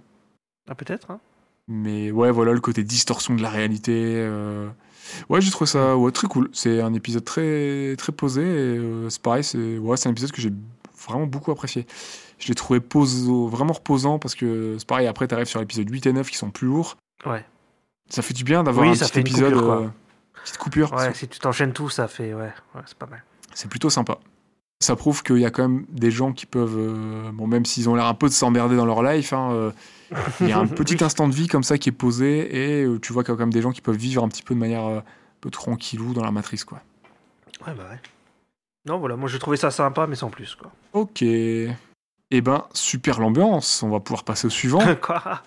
Ah, 0.69 0.75
peut-être, 0.75 1.11
hein 1.11 1.19
Mais 1.67 2.11
ouais, 2.11 2.31
voilà, 2.31 2.53
le 2.53 2.61
côté 2.61 2.83
distorsion 2.83 3.35
de 3.35 3.41
la 3.41 3.49
réalité. 3.49 4.13
euh, 4.15 4.69
Ouais, 5.29 5.41
j'ai 5.41 5.51
trouvé 5.51 5.67
ça 5.69 5.95
ouais, 5.97 6.11
très 6.11 6.27
cool. 6.27 6.49
C'est 6.53 6.81
un 6.81 6.93
épisode 6.93 7.23
très, 7.25 7.95
très 7.97 8.11
posé. 8.11 8.41
Euh, 8.43 9.09
c'est 9.09 9.21
pareil, 9.21 9.43
c'est 9.43 9.77
ouais, 9.77 9.95
un 10.05 10.11
épisode 10.11 10.31
que 10.31 10.41
j'ai 10.41 10.51
vraiment 11.07 11.25
beaucoup 11.27 11.51
apprécié. 11.51 11.85
Je 12.39 12.47
l'ai 12.49 12.55
trouvé 12.55 12.79
poso- 12.79 13.47
vraiment 13.47 13.73
reposant 13.73 14.19
parce 14.19 14.35
que 14.35 14.75
c'est 14.77 14.87
pareil, 14.87 15.07
après, 15.07 15.27
tu 15.27 15.33
arrives 15.35 15.47
sur 15.47 15.59
l'épisode 15.59 15.89
8 15.89 16.05
et 16.07 16.13
9 16.13 16.29
qui 16.29 16.37
sont 16.37 16.51
plus 16.51 16.67
lourds. 16.67 16.97
Ouais. 17.25 17.43
Ça 18.09 18.21
fait 18.21 18.33
du 18.33 18.43
bien 18.43 18.63
d'avoir 18.63 18.85
Oui, 18.85 18.91
un 18.91 18.95
ça 18.95 19.05
petit 19.05 19.13
fait 19.15 19.19
une 19.21 19.27
épisode. 19.27 19.53
coupure, 19.53 19.65
quoi. 19.67 19.81
euh, 19.81 19.87
petite 20.43 20.57
coupure. 20.57 20.93
Ouais, 20.93 21.13
si 21.13 21.27
tu 21.27 21.39
t'enchaînes 21.39 21.73
tout, 21.73 21.89
ça 21.89 22.07
fait. 22.07 22.33
Ouais, 22.33 22.53
ouais 22.75 22.81
c'est 22.85 22.97
pas 22.97 23.07
mal. 23.07 23.23
C'est 23.53 23.69
plutôt 23.69 23.89
sympa. 23.89 24.17
Ça 24.79 24.95
prouve 24.95 25.23
qu'il 25.23 25.39
y 25.39 25.45
a 25.45 25.49
quand 25.49 25.67
même 25.67 25.85
des 25.89 26.11
gens 26.11 26.33
qui 26.33 26.45
peuvent, 26.45 26.77
euh, 26.77 27.31
bon, 27.33 27.47
même 27.47 27.65
s'ils 27.65 27.89
ont 27.89 27.95
l'air 27.95 28.05
un 28.05 28.13
peu 28.13 28.27
de 28.27 28.33
s'emmerder 28.33 28.75
dans 28.75 28.85
leur 28.85 29.01
life, 29.01 29.33
hein, 29.33 29.49
euh, 29.51 29.71
il 30.39 30.49
y 30.49 30.51
a 30.51 30.59
un 30.59 30.67
petit 30.67 31.03
instant 31.03 31.27
de 31.27 31.33
vie 31.33 31.47
comme 31.47 31.63
ça 31.63 31.79
qui 31.79 31.89
est 31.89 31.93
posé 31.93 32.55
et 32.79 32.83
euh, 32.83 32.99
tu 32.99 33.11
vois 33.11 33.23
qu'il 33.23 33.31
y 33.31 33.33
a 33.33 33.37
quand 33.37 33.43
même 33.43 33.53
des 33.53 33.63
gens 33.63 33.71
qui 33.71 33.81
peuvent 33.81 33.97
vivre 33.97 34.23
un 34.23 34.27
petit 34.29 34.43
peu 34.43 34.53
de 34.53 34.59
manière 34.59 34.83
un 34.83 35.03
peu 35.41 35.49
tranquillou 35.49 36.13
dans 36.13 36.23
la 36.23 36.31
matrice, 36.31 36.63
quoi. 36.63 36.81
Ouais, 37.65 37.73
bah 37.73 37.87
ouais. 37.89 37.99
Non, 38.85 38.99
voilà, 38.99 39.15
moi 39.15 39.27
j'ai 39.27 39.39
trouvé 39.39 39.57
ça 39.57 39.71
sympa, 39.71 40.05
mais 40.05 40.15
sans 40.15 40.29
plus, 40.29 40.53
quoi. 40.53 40.71
Ok. 40.93 41.23
Eh 41.23 42.41
ben, 42.41 42.65
super 42.73 43.19
l'ambiance. 43.19 43.81
On 43.81 43.89
va 43.89 43.99
pouvoir 43.99 44.23
passer 44.23 44.45
au 44.45 44.51
suivant 44.51 44.81
quoi? 45.01 45.41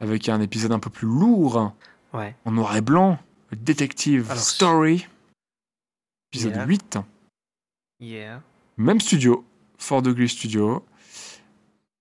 Avec 0.00 0.28
un 0.28 0.40
épisode 0.42 0.72
un 0.72 0.78
peu 0.78 0.90
plus 0.90 1.08
lourd, 1.08 1.72
Ouais. 2.12 2.34
en 2.44 2.52
noir 2.52 2.76
et 2.76 2.80
blanc, 2.82 3.18
Detective 3.52 4.26
Alors, 4.30 4.42
Story, 4.42 5.06
épisode 6.32 6.52
Yeah. 6.54 6.66
8. 6.66 6.98
Yeah. 8.00 8.40
Même 8.76 9.00
studio, 9.00 9.44
Fort 9.78 10.02
Degree 10.02 10.28
Studio. 10.28 10.84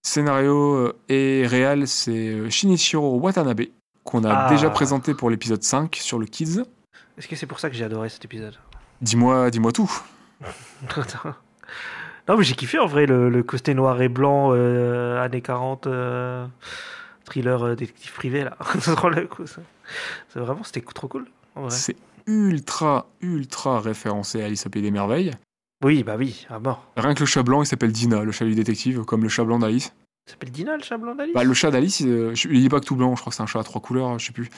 Scénario 0.04 0.76
euh, 0.76 0.94
et 1.10 1.48
réal, 1.48 1.88
c'est 1.88 2.12
euh, 2.30 2.50
Shinichiro 2.50 3.18
Watanabe, 3.20 3.62
qu'on 4.04 4.24
a 4.24 4.32
Ah. 4.46 4.50
déjà 4.50 4.70
présenté 4.70 5.14
pour 5.14 5.30
l'épisode 5.30 5.64
5 5.64 5.96
sur 5.96 6.20
le 6.20 6.26
Kids. 6.26 6.64
Est-ce 7.18 7.28
que 7.28 7.36
c'est 7.36 7.48
pour 7.48 7.60
ça 7.60 7.70
que 7.70 7.76
j'ai 7.76 7.86
adoré 7.86 8.10
cet 8.10 8.26
épisode? 8.26 8.56
Dis-moi 9.02 9.50
dis-moi 9.52 9.72
tout. 9.72 9.92
Non, 12.28 12.38
mais 12.38 12.44
j'ai 12.44 12.56
kiffé 12.56 12.80
en 12.80 12.88
vrai 12.88 13.06
le, 13.06 13.30
le 13.30 13.44
côté 13.44 13.76
noir 13.76 14.02
et 14.02 14.10
blanc, 14.10 14.50
euh, 14.52 15.22
années 15.24 15.42
40, 15.44 15.86
euh, 15.86 16.48
thriller 17.24 17.62
euh, 17.64 17.76
détective 17.76 18.12
privé 18.14 18.44
là. 18.44 18.58
C'est 20.30 20.40
vraiment, 20.40 20.64
c'était 20.64 20.82
trop 20.82 21.08
cool. 21.08 21.28
C'est 21.70 21.96
ultra, 22.26 23.06
ultra 23.22 23.80
référencé 23.80 24.42
à 24.42 24.46
Alice 24.46 24.66
au 24.66 24.70
Pays 24.72 24.82
des 24.82 24.90
Merveilles. 24.90 25.34
Oui, 25.84 26.04
bah 26.04 26.16
oui, 26.18 26.46
à 26.50 26.60
mort. 26.60 26.86
Rien 26.98 27.14
que 27.14 27.20
le 27.20 27.26
chat 27.26 27.44
blanc, 27.44 27.62
il 27.62 27.66
s'appelle 27.66 27.92
Dina, 27.92 28.24
le 28.24 28.32
chat 28.32 28.46
du 28.46 28.56
détective, 28.56 29.04
comme 29.04 29.24
le 29.24 29.30
chat 29.30 29.44
blanc 29.44 29.60
d'Alice. 29.60 29.94
Ça 30.26 30.32
s'appelle 30.34 30.52
Dina 30.52 30.76
le 30.78 30.82
chat 30.84 30.98
blanc 30.98 31.14
d'Alice? 31.16 31.36
Bah, 31.36 31.44
le 31.44 31.54
chat 31.54 31.70
d'Alice, 31.70 32.02
euh, 32.06 32.34
il 32.50 32.64
n'est 32.64 32.70
pas 32.70 32.80
que 32.80 32.86
tout 32.86 32.96
blanc, 32.96 33.16
je 33.16 33.22
crois 33.22 33.30
que 33.32 33.36
c'est 33.36 33.44
un 33.44 33.48
chat 33.48 33.60
à 33.60 33.64
trois 33.64 33.82
couleurs, 33.82 34.18
je 34.18 34.26
sais 34.28 34.32
plus. 34.34 34.50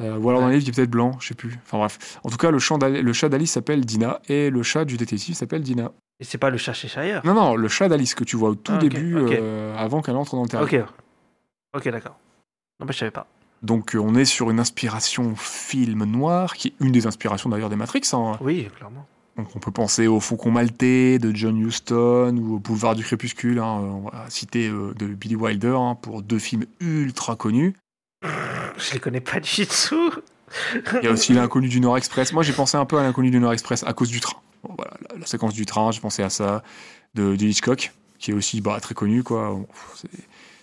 Euh, 0.00 0.16
ou 0.18 0.28
alors 0.28 0.40
dans 0.42 0.48
les 0.48 0.54
livres, 0.58 0.66
il 0.66 0.70
est 0.70 0.76
peut-être 0.76 0.90
blanc, 0.90 1.12
je 1.20 1.28
sais 1.28 1.34
plus. 1.34 1.58
Enfin 1.64 1.78
bref. 1.78 2.18
En 2.24 2.28
tout 2.30 2.36
cas, 2.36 2.50
le, 2.50 2.58
chat 2.58 2.76
d'Ali- 2.78 3.02
le 3.02 3.12
chat 3.12 3.28
d'Alice 3.28 3.52
s'appelle 3.52 3.84
Dina 3.84 4.20
et 4.28 4.50
le 4.50 4.62
chat 4.62 4.84
du 4.84 4.96
détective 4.96 5.34
s'appelle 5.34 5.62
Dina. 5.62 5.92
Et 6.20 6.24
c'est 6.24 6.38
pas 6.38 6.50
le 6.50 6.56
chat 6.58 6.72
chez 6.72 6.88
Shire? 6.88 7.20
Non, 7.24 7.34
non, 7.34 7.54
le 7.56 7.68
chat 7.68 7.88
d'Alice 7.88 8.14
que 8.14 8.24
tu 8.24 8.36
vois 8.36 8.50
au 8.50 8.54
tout 8.54 8.72
Ah, 8.74 8.78
début, 8.78 9.14
euh, 9.16 9.76
avant 9.76 10.02
qu'elle 10.02 10.16
entre 10.16 10.34
dans 10.36 10.42
le 10.42 10.48
terrain. 10.48 10.64
Ok. 10.64 10.76
Ok, 11.76 11.88
d'accord. 11.88 12.18
Non, 12.80 12.86
bah 12.86 12.92
je 12.92 12.98
savais 12.98 13.10
pas. 13.10 13.26
Donc 13.62 13.94
euh, 13.94 13.98
on 13.98 14.14
est 14.14 14.24
sur 14.24 14.50
une 14.50 14.60
inspiration 14.60 15.34
film 15.36 16.04
noir, 16.04 16.54
qui 16.54 16.68
est 16.68 16.74
une 16.80 16.92
des 16.92 17.06
inspirations 17.06 17.48
d'ailleurs 17.50 17.70
des 17.70 17.76
Matrix. 17.76 18.02
hein. 18.12 18.32
Oui, 18.40 18.68
clairement. 18.76 19.06
Donc 19.36 19.48
on 19.54 19.58
peut 19.58 19.70
penser 19.70 20.06
au 20.06 20.18
Faucon 20.20 20.50
Maltais 20.50 21.18
de 21.18 21.34
John 21.34 21.58
Huston 21.58 22.36
ou 22.40 22.54
au 22.56 22.58
Boulevard 22.58 22.94
du 22.94 23.02
Crépuscule, 23.04 23.58
hein, 23.58 23.64
on 23.80 24.08
va 24.08 24.24
citer 24.30 24.68
euh, 24.68 24.94
de 24.94 25.06
Billy 25.06 25.36
Wilder 25.36 25.76
hein, 25.78 25.94
pour 26.00 26.22
deux 26.22 26.38
films 26.38 26.64
ultra 26.80 27.36
connus. 27.36 27.74
Je 28.22 28.92
les 28.94 28.98
connais 28.98 29.20
pas 29.20 29.40
du 29.40 29.66
tout. 29.66 30.12
Il 31.02 31.04
y 31.04 31.08
a 31.08 31.10
aussi 31.10 31.34
l'inconnu 31.34 31.68
du 31.68 31.80
Nord 31.80 31.98
Express. 31.98 32.32
Moi 32.32 32.42
j'ai 32.42 32.52
pensé 32.54 32.76
un 32.78 32.86
peu 32.86 32.98
à 32.98 33.02
l'inconnu 33.02 33.30
du 33.30 33.38
Nord 33.38 33.52
Express 33.52 33.84
à 33.84 33.92
cause 33.92 34.08
du 34.08 34.20
train. 34.20 34.38
Bon, 34.62 34.74
voilà, 34.76 34.94
la, 35.10 35.18
la 35.18 35.26
séquence 35.26 35.52
du 35.52 35.66
train, 35.66 35.90
j'ai 35.92 36.00
pensé 36.00 36.22
à 36.22 36.30
ça, 36.30 36.62
de, 37.14 37.36
de 37.36 37.44
Hitchcock, 37.44 37.92
qui 38.18 38.30
est 38.30 38.34
aussi 38.34 38.60
bah, 38.62 38.80
très 38.80 38.94
connu. 38.94 39.22
quoi. 39.22 39.50
Bon, 39.50 39.66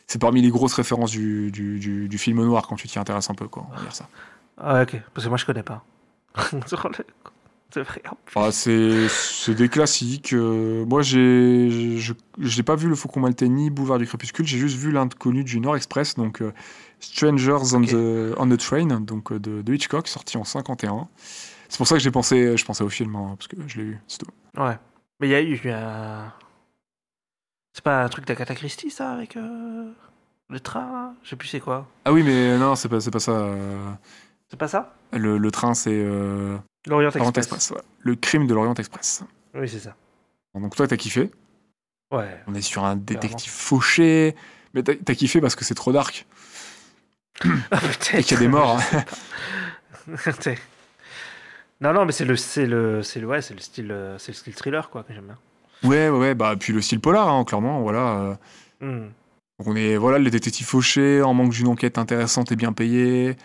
c'est- 0.07 0.19
parmi 0.19 0.41
les 0.41 0.49
grosses 0.49 0.73
références 0.73 1.11
du, 1.11 1.51
du, 1.51 1.79
du- 1.79 2.07
du 2.07 2.17
film 2.17 2.43
noir 2.43 2.67
quand 2.67 2.75
tu 2.75 2.87
t'y 2.87 2.99
intéresses 2.99 3.29
un 3.29 3.33
peu, 3.35 3.47
quoi, 3.47 3.65
on 3.71 3.75
va 3.75 3.81
dire 3.81 3.95
ça. 3.95 4.07
Ah, 4.57 4.81
ok. 4.83 4.95
Parce 5.13 5.25
que 5.25 5.29
moi, 5.29 5.37
je 5.37 5.45
connais 5.45 5.63
pas. 5.63 5.83
Ah, 8.35 8.51
c'est 8.51 9.53
des 9.55 9.69
classiques. 9.69 10.33
euh, 10.33 10.85
moi, 10.85 11.01
j'ai 11.01 11.69
je 11.97 12.13
j'ai 12.39 12.63
pas 12.63 12.75
vu 12.75 12.87
le 12.89 12.95
Faucon 12.95 13.19
Maltais 13.19 13.47
ni 13.49 13.69
Boulevard 13.69 13.99
du 13.99 14.05
Crépuscule. 14.07 14.45
J'ai 14.45 14.57
juste 14.57 14.77
vu 14.77 14.91
l'inconnu 14.91 15.43
du 15.43 15.59
Nord 15.59 15.75
Express, 15.75 16.15
donc 16.15 16.41
euh, 16.41 16.51
Strangers 16.99 17.73
on, 17.73 17.81
the, 17.81 18.33
on 18.37 18.49
the 18.49 18.57
Train, 18.57 19.01
donc 19.01 19.31
euh, 19.31 19.39
de, 19.39 19.61
de 19.61 19.73
Hitchcock, 19.73 20.07
sorti 20.07 20.37
en 20.37 20.43
51. 20.43 21.07
C'est 21.69 21.77
pour 21.77 21.87
ça 21.87 21.95
que 21.95 22.01
j'ai 22.01 22.11
pensé, 22.11 22.55
je 22.55 22.65
pensais 22.65 22.83
au 22.83 22.89
film, 22.89 23.15
hein, 23.15 23.35
parce 23.37 23.47
que 23.47 23.55
je 23.67 23.77
l'ai 23.77 23.83
vu. 23.83 23.99
c'est 24.07 24.19
tout. 24.19 24.27
Ouais. 24.61 24.77
Mais 25.19 25.27
il 25.27 25.31
y 25.31 25.35
a 25.35 25.41
eu 25.41 25.59
un... 25.71 26.31
C'est 27.73 27.83
pas 27.83 28.03
un 28.03 28.09
truc 28.09 28.25
d'Agatha 28.27 28.53
Christie, 28.53 28.91
ça, 28.91 29.11
avec 29.11 29.35
euh, 29.35 29.91
le 30.49 30.59
train, 30.59 31.15
Je 31.23 31.29
sais 31.29 31.35
plus 31.35 31.47
c'est 31.47 31.59
quoi. 31.59 31.87
Ah 32.05 32.13
oui, 32.13 32.21
mais 32.23 32.57
non, 32.57 32.75
c'est 32.75 32.87
pas, 32.89 32.99
c'est 32.99 33.09
pas 33.09 33.19
ça. 33.19 33.49
C'est 34.49 34.59
pas 34.59 34.67
ça? 34.67 34.93
Le, 35.11 35.39
le 35.39 35.51
train, 35.51 35.73
c'est 35.73 35.89
euh, 35.93 36.57
L'Orient 36.87 37.09
Orient 37.09 37.29
Express. 37.31 37.37
Express. 37.37 37.71
ouais. 37.71 37.81
Le 37.99 38.15
crime 38.15 38.47
de 38.47 38.53
l'Orient 38.53 38.73
Express. 38.73 39.23
Oui, 39.53 39.69
c'est 39.69 39.79
ça. 39.79 39.95
Donc 40.55 40.75
toi, 40.75 40.87
t'as 40.87 40.97
kiffé. 40.97 41.31
Ouais. 42.11 42.41
On 42.47 42.53
est 42.55 42.61
sur 42.61 42.83
un 42.83 42.95
détective 42.95 43.51
fauché. 43.51 44.35
Mais 44.73 44.83
t'as 44.83 44.93
t'as 44.95 45.15
kiffé 45.15 45.39
parce 45.41 45.55
que 45.55 45.63
c'est 45.65 45.75
trop 45.75 45.91
dark. 45.91 46.25
Ah, 47.71 47.79
peut-être. 47.79 48.15
Et 48.15 48.23
qu'il 48.23 48.33
y 48.35 48.37
a 48.37 48.39
des 48.39 48.47
morts. 48.47 48.79
hein. 48.79 49.03
Non, 51.81 51.91
non, 51.91 52.05
mais 52.05 52.11
c'est 52.13 52.23
le, 52.25 52.35
c'est 52.37 52.65
le, 52.65 53.03
c'est 53.03 53.19
le, 53.19 53.27
ouais, 53.27 53.41
c'est 53.41 53.53
le 53.53 53.59
style, 53.59 53.91
euh, 53.91 54.17
c'est 54.17 54.31
le 54.31 54.35
style 54.37 54.53
thriller 54.53 54.89
quoi 54.89 55.03
que 55.03 55.13
j'aime 55.13 55.25
bien. 55.25 55.37
Ouais, 55.83 56.07
ouais, 56.09 56.17
ouais. 56.17 56.33
Bah, 56.35 56.55
puis 56.57 56.71
le 56.71 56.81
style 56.81 56.99
polar, 57.01 57.27
hein, 57.27 57.43
clairement. 57.43 57.81
Voilà. 57.81 57.99
euh. 58.19 58.35
Hmm. 58.79 59.09
Donc 59.59 59.67
on 59.67 59.75
est, 59.75 59.97
voilà, 59.97 60.17
le 60.19 60.29
détective 60.29 60.65
fauché, 60.65 61.21
en 61.21 61.33
manque 61.33 61.51
d'une 61.51 61.67
enquête 61.67 61.97
intéressante 61.97 62.51
et 62.51 62.55
bien 62.55 62.71
payée. 62.73 63.35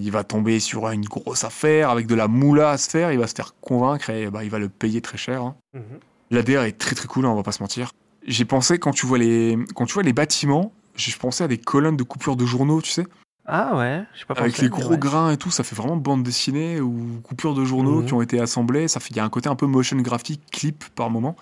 Il 0.00 0.10
va 0.10 0.24
tomber 0.24 0.60
sur 0.60 0.88
une 0.90 1.04
grosse 1.04 1.44
affaire 1.44 1.90
avec 1.90 2.06
de 2.06 2.14
la 2.14 2.26
moula 2.26 2.70
à 2.70 2.78
se 2.78 2.88
faire. 2.88 3.12
Il 3.12 3.18
va 3.18 3.26
se 3.26 3.34
faire 3.34 3.54
convaincre 3.60 4.08
et 4.10 4.30
bah, 4.30 4.42
il 4.44 4.50
va 4.50 4.58
le 4.58 4.68
payer 4.68 5.00
très 5.00 5.18
cher. 5.18 5.42
hein. 5.42 5.54
Mhm. 5.74 5.82
L'ADR 6.30 6.62
est 6.62 6.78
très 6.78 6.94
très 6.94 7.06
cool, 7.08 7.26
hein, 7.26 7.30
on 7.30 7.34
va 7.36 7.42
pas 7.42 7.52
se 7.52 7.62
mentir. 7.62 7.92
J'ai 8.26 8.44
pensé, 8.44 8.78
quand 8.78 8.92
tu 8.92 9.04
vois 9.06 9.18
les, 9.18 9.58
quand 9.74 9.84
tu 9.86 9.94
vois 9.94 10.02
les 10.02 10.12
bâtiments, 10.12 10.72
j'ai 10.94 11.12
pensé 11.12 11.42
à 11.44 11.48
des 11.48 11.58
colonnes 11.58 11.96
de 11.96 12.02
coupure 12.04 12.36
de 12.36 12.46
journaux, 12.46 12.80
tu 12.80 12.90
sais. 12.90 13.06
Ah 13.46 13.76
ouais, 13.76 14.04
je 14.14 14.20
sais 14.20 14.24
pas. 14.26 14.34
Avec 14.34 14.52
pensé, 14.52 14.62
les 14.62 14.68
mais 14.70 14.78
gros 14.80 14.90
ouais. 14.92 14.98
grains 14.98 15.32
et 15.32 15.36
tout, 15.36 15.50
ça 15.50 15.64
fait 15.64 15.74
vraiment 15.74 15.96
bande 15.96 16.22
dessinée 16.22 16.80
ou 16.80 17.20
coupure 17.24 17.54
de 17.54 17.64
journaux 17.64 18.00
Mhm. 18.00 18.06
qui 18.06 18.12
ont 18.14 18.22
été 18.22 18.38
assemblés. 18.40 18.86
Ça 18.86 19.00
fait, 19.00 19.10
il 19.10 19.16
y 19.16 19.20
a 19.20 19.24
un 19.24 19.28
côté 19.28 19.48
un 19.48 19.56
peu 19.56 19.66
motion 19.66 19.96
graphique, 19.96 20.42
clip 20.52 20.84
par 20.94 21.10
moment. 21.10 21.34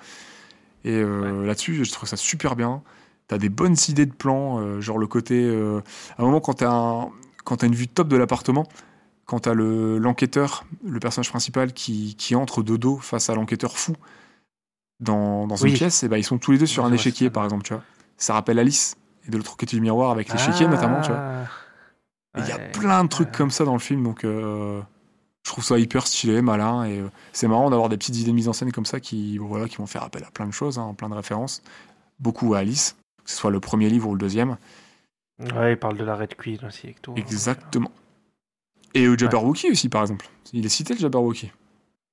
Et 0.84 0.92
euh, 0.94 1.44
là-dessus, 1.44 1.84
je 1.84 1.92
trouve 1.92 2.08
ça 2.08 2.16
super 2.16 2.56
bien. 2.56 2.82
T'as 3.26 3.36
des 3.36 3.50
bonnes 3.50 3.76
idées 3.88 4.06
de 4.06 4.12
plans, 4.12 4.58
euh, 4.60 4.80
genre 4.80 4.96
le 4.96 5.06
côté. 5.06 5.34
euh, 5.44 5.80
à 6.16 6.22
un 6.22 6.24
moment, 6.24 6.40
quand 6.40 6.54
t'as 6.54 6.70
un, 6.70 7.10
quand 7.48 7.56
t'as 7.56 7.66
une 7.66 7.74
vue 7.74 7.88
top 7.88 8.08
de 8.08 8.16
l'appartement, 8.18 8.66
quand 9.24 9.40
t'as 9.40 9.54
le 9.54 9.96
l'enquêteur, 9.96 10.64
le 10.84 11.00
personnage 11.00 11.30
principal 11.30 11.72
qui, 11.72 12.14
qui 12.16 12.34
entre 12.34 12.62
de 12.62 12.76
dos 12.76 12.98
face 12.98 13.30
à 13.30 13.34
l'enquêteur 13.34 13.78
fou 13.78 13.94
dans, 15.00 15.46
dans 15.46 15.56
une 15.56 15.70
Oui. 15.70 15.72
pièce, 15.74 16.02
et 16.02 16.08
ben 16.08 16.18
ils 16.18 16.24
sont 16.24 16.36
tous 16.38 16.52
les 16.52 16.58
deux 16.58 16.66
sur 16.66 16.84
un 16.84 16.92
échiquier, 16.92 17.28
ça. 17.28 17.30
par 17.32 17.44
exemple, 17.44 17.62
tu 17.64 17.72
vois. 17.72 17.82
Ça 18.18 18.34
rappelle 18.34 18.58
Alice. 18.58 18.96
Et 19.26 19.30
de 19.30 19.36
l'autre 19.38 19.56
côté 19.56 19.76
du 19.76 19.80
miroir 19.80 20.10
avec 20.10 20.30
l'échiquier, 20.30 20.66
Ah. 20.66 20.70
notamment, 20.74 21.00
tu 21.00 21.08
vois. 21.10 21.22
Il 22.36 22.46
y 22.46 22.52
a 22.52 22.58
plein 22.58 23.04
de 23.04 23.08
trucs 23.08 23.28
Ouais. 23.28 23.34
comme 23.36 23.50
ça 23.50 23.64
dans 23.64 23.72
le 23.72 23.78
film, 23.78 24.02
donc 24.04 24.24
euh, 24.24 24.80
je 25.44 25.50
trouve 25.50 25.64
ça 25.64 25.78
hyper 25.78 26.06
stylé, 26.06 26.42
malin, 26.42 26.84
et 26.84 26.98
euh, 27.00 27.08
c'est 27.32 27.48
marrant 27.48 27.70
d'avoir 27.70 27.88
des 27.88 27.96
petites 27.96 28.16
idées 28.16 28.30
de 28.30 28.34
mise 28.36 28.48
en 28.48 28.52
scène 28.52 28.72
comme 28.72 28.86
ça 28.86 29.00
qui, 29.00 29.38
voilà, 29.38 29.68
qui 29.68 29.76
vont 29.76 29.86
faire 29.86 30.02
appel 30.02 30.22
à 30.24 30.30
plein 30.30 30.46
de 30.46 30.52
choses, 30.52 30.78
hein, 30.78 30.94
plein 30.96 31.08
de 31.08 31.14
références, 31.14 31.62
beaucoup 32.20 32.52
à 32.54 32.58
Alice, 32.58 32.96
que 33.24 33.30
ce 33.30 33.36
soit 33.36 33.50
le 33.50 33.60
premier 33.60 33.88
livre 33.88 34.08
ou 34.08 34.12
le 34.12 34.18
deuxième. 34.20 34.56
Ouais, 35.40 35.72
il 35.72 35.76
parle 35.76 35.96
de 35.96 36.04
la 36.04 36.16
Red 36.16 36.34
Queen 36.36 36.58
aussi 36.66 36.88
et 36.88 36.96
tout. 37.00 37.14
Exactement. 37.16 37.92
Et 38.94 39.06
au 39.06 39.16
Jabberwocky 39.16 39.70
aussi, 39.70 39.88
par 39.88 40.02
exemple. 40.02 40.28
Il 40.52 40.64
est 40.66 40.70
cité 40.70 40.94
le 40.94 41.00
Jabberwocky. 41.00 41.52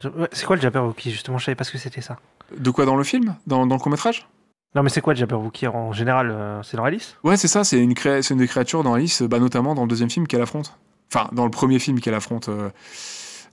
Ouais, 0.03 0.27
C'est 0.31 0.45
quoi 0.45 0.55
le 0.57 0.61
Jabberwocky 0.61 1.09
justement? 1.09 1.37
Je 1.37 1.45
savais 1.45 1.55
pas 1.55 1.63
ce 1.63 1.71
que 1.71 1.77
c'était 1.77 2.01
ça. 2.01 2.19
De 2.55 2.69
quoi 2.69 2.85
dans 2.85 2.95
le 2.95 3.03
film? 3.03 3.35
Dans, 3.47 3.65
dans 3.65 3.75
le 3.75 3.79
court-métrage? 3.81 4.27
Non, 4.75 4.83
mais 4.83 4.89
c'est 4.89 5.01
quoi 5.01 5.13
le 5.13 5.19
Jabberwocky 5.19 5.67
en 5.67 5.93
général 5.93 6.29
euh, 6.31 6.61
C'est 6.61 6.75
dans 6.77 6.83
Alice? 6.83 7.15
Ouais, 7.23 7.37
c'est 7.37 7.47
ça, 7.47 7.63
c'est 7.63 7.79
une, 7.79 7.95
c'est 7.97 8.29
une 8.31 8.37
des 8.37 8.47
créatures 8.47 8.83
dans 8.83 8.93
Alice, 8.93 9.21
bah, 9.21 9.39
notamment 9.39 9.73
dans 9.73 9.83
le 9.83 9.87
deuxième 9.87 10.09
film 10.09 10.27
qu'elle 10.27 10.41
affronte. 10.41 10.77
Enfin, 11.11 11.29
dans 11.31 11.45
le 11.45 11.51
premier 11.51 11.79
film 11.79 11.99
qu'elle 12.01 12.13
affronte. 12.13 12.49
euh, 12.49 12.69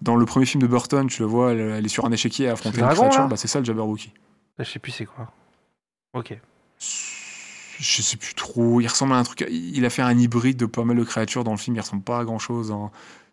dans 0.02 0.16
le 0.16 0.26
premier 0.26 0.46
film 0.46 0.60
de 0.60 0.66
Burton, 0.66 1.06
tu 1.06 1.22
le 1.22 1.28
vois, 1.28 1.52
elle, 1.52 1.60
elle 1.60 1.84
est 1.86 1.88
sur 1.88 2.04
un 2.04 2.10
échiquier 2.10 2.48
à 2.48 2.52
affronter 2.54 2.78
une 2.78 2.86
dragon, 2.86 3.02
créature, 3.02 3.28
bah, 3.28 3.36
c'est 3.36 3.46
ça 3.46 3.60
le 3.60 3.64
Jabberwocky. 3.64 4.12
Je 4.58 4.64
sais 4.64 4.80
plus 4.80 4.90
c'est 4.90 5.06
quoi. 5.06 5.30
Ok. 6.12 6.36
Je 7.84 8.00
sais 8.00 8.16
plus 8.16 8.34
trop. 8.34 8.80
Il 8.80 8.86
ressemble 8.86 9.12
à 9.12 9.16
un 9.16 9.24
truc. 9.24 9.44
Il 9.50 9.84
a 9.84 9.90
fait 9.90 10.02
un 10.02 10.16
hybride 10.16 10.56
de 10.56 10.66
pas 10.66 10.84
mal 10.84 10.96
de 10.96 11.02
créatures 11.02 11.42
dans 11.42 11.50
le 11.50 11.56
film. 11.56 11.74
Il 11.74 11.80
ressemble 11.80 12.02
pas 12.04 12.20
à 12.20 12.24
grand 12.24 12.38
chose. 12.38 12.72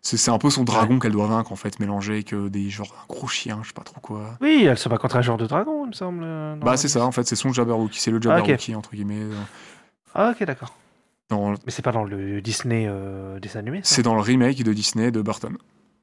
C'est 0.02 0.16
c'est 0.16 0.30
un 0.32 0.38
peu 0.38 0.50
son 0.50 0.64
dragon 0.64 0.98
qu'elle 0.98 1.12
doit 1.12 1.26
vaincre 1.28 1.52
en 1.52 1.56
fait, 1.56 1.78
mélangé 1.78 2.14
avec 2.14 2.32
euh, 2.32 2.48
des 2.50 2.68
genre 2.70 2.92
un 3.00 3.06
gros 3.14 3.28
chien, 3.28 3.60
je 3.62 3.68
sais 3.68 3.74
pas 3.74 3.82
trop 3.84 4.00
quoi. 4.00 4.36
Oui, 4.40 4.64
elle 4.64 4.78
se 4.78 4.88
bat 4.88 4.96
contre 4.98 5.16
un 5.16 5.20
genre 5.22 5.36
de 5.36 5.46
dragon, 5.46 5.84
il 5.84 5.88
me 5.88 5.92
semble. 5.92 6.22
euh, 6.24 6.56
Bah 6.56 6.78
c'est 6.78 6.88
ça 6.88 7.04
en 7.04 7.12
fait, 7.12 7.24
c'est 7.28 7.36
son 7.36 7.52
Jabberwocky, 7.52 8.00
c'est 8.00 8.10
le 8.10 8.16
Ah. 8.16 8.20
Jabberwocky 8.38 8.74
entre 8.74 8.90
guillemets. 8.92 9.20
euh, 9.20 9.34
Ah, 10.14 10.30
ok, 10.34 10.42
d'accord. 10.46 10.74
Dans, 11.28 11.50
Mais 11.50 11.58
c'est 11.70 11.82
pas 11.82 11.92
dans 11.92 12.04
le 12.04 12.40
Disney 12.40 12.86
euh, 12.88 13.38
dessin 13.40 13.58
animé 13.58 13.80
c'est 13.84 14.02
dans 14.02 14.14
le 14.14 14.22
remake 14.22 14.62
de 14.64 14.72
Disney 14.72 15.10
de 15.12 15.20
Burton, 15.20 15.56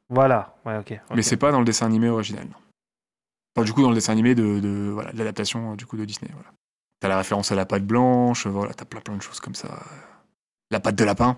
Voilà, 0.10 0.56
ouais, 0.68 0.78
ok. 0.78 1.02
mais 1.16 1.24
c'est 1.24 1.36
pas 1.36 1.52
dans 1.52 1.60
le 1.60 1.66
dessin 1.66 1.88
animé 1.88 2.08
original. 2.08 2.46
Enfin, 3.58 3.66
du 3.66 3.74
coup 3.74 3.82
dans 3.82 3.90
le 3.90 3.96
dessin 3.96 4.14
animé 4.14 4.36
de, 4.36 4.60
de- 4.60 4.96
l'adaptation 5.16 5.76
du 5.76 5.88
coup 5.88 5.98
de 5.98 6.06
Disney. 6.06 6.30
Voilà. 6.34 6.50
T'as 7.00 7.08
la 7.10 7.18
référence 7.18 7.52
à 7.52 7.56
la 7.56 7.66
patte 7.66 7.86
blanche, 7.86 8.48
voilà, 8.48 8.74
t'as 8.74 8.86
plein 8.86 9.02
plein 9.02 9.16
de 9.16 9.22
choses 9.22 9.40
comme 9.40 9.56
ça. 9.56 9.84
La 10.72 10.80
patte 10.80 10.96
de 10.96 11.04
lapin 11.04 11.38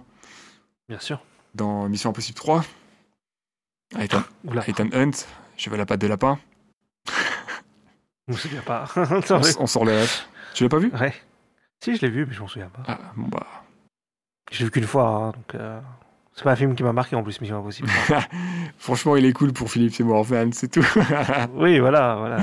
Bien 0.88 1.00
sûr. 1.00 1.22
dans 1.54 1.88
Mission 1.90 2.10
Impossible 2.12 2.38
3. 2.38 2.64
Ethan, 4.00 4.22
Oula, 4.46 4.64
Ethan 4.68 4.88
Hunt, 4.94 5.26
je 5.58 5.70
veux 5.70 5.78
la 5.78 5.86
patte 5.86 6.00
de 6.00 6.08
lapin. 6.08 6.40
je 8.28 8.34
me 8.34 8.38
souviens 8.38 8.62
pas. 8.62 8.86
On, 8.96 9.42
on 9.64 9.68
sort 9.68 9.86
les 9.86 10.00
refs. 10.02 10.28
Tu 10.54 10.64
l'as 10.64 10.70
pas 10.70 10.78
vu? 10.80 10.92
Ouais. 11.00 11.14
Si, 11.84 11.96
je 11.96 12.02
l'ai 12.02 12.10
vu, 12.10 12.26
mais 12.26 12.34
je 12.34 12.40
m'en 12.42 12.48
souviens 12.48 12.70
pas. 12.70 12.84
Ah, 12.88 13.00
bon 13.16 13.28
bah. 13.28 13.46
Je 14.52 14.60
l'ai 14.60 14.66
vu 14.66 14.72
qu'une 14.72 14.86
fois, 14.88 15.08
hein, 15.08 15.32
donc. 15.32 15.56
euh, 15.56 15.80
C'est 16.36 16.44
pas 16.44 16.52
un 16.52 16.56
film 16.56 16.76
qui 16.76 16.84
m'a 16.84 16.94
marqué 16.94 17.16
en 17.16 17.24
plus, 17.24 17.40
Mission 17.42 17.60
Impossible. 17.60 17.90
Franchement, 18.78 19.16
il 19.16 19.26
est 19.26 19.34
cool 19.34 19.54
pour 19.54 19.72
Philippe 19.72 19.94
Seymour 19.94 20.20
Hoffman, 20.20 20.52
c'est 20.54 20.70
tout. 20.70 20.86
oui, 21.54 21.80
voilà, 21.80 22.16
voilà. 22.16 22.38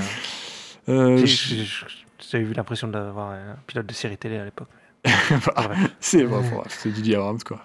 Euh, 0.89 1.25
je- 1.27 1.85
J'avais 2.19 2.45
eu 2.45 2.53
l'impression 2.53 2.89
d'avoir 2.89 3.31
un 3.31 3.57
pilote 3.67 3.87
de 3.87 3.93
série 3.93 4.17
télé 4.19 4.39
à 4.39 4.45
l'époque. 4.45 4.69
bah, 5.05 5.71
c'est 6.01 6.27
c'est 6.69 6.91
Didier 6.91 7.17
Abrams, 7.17 7.43
quoi. 7.45 7.63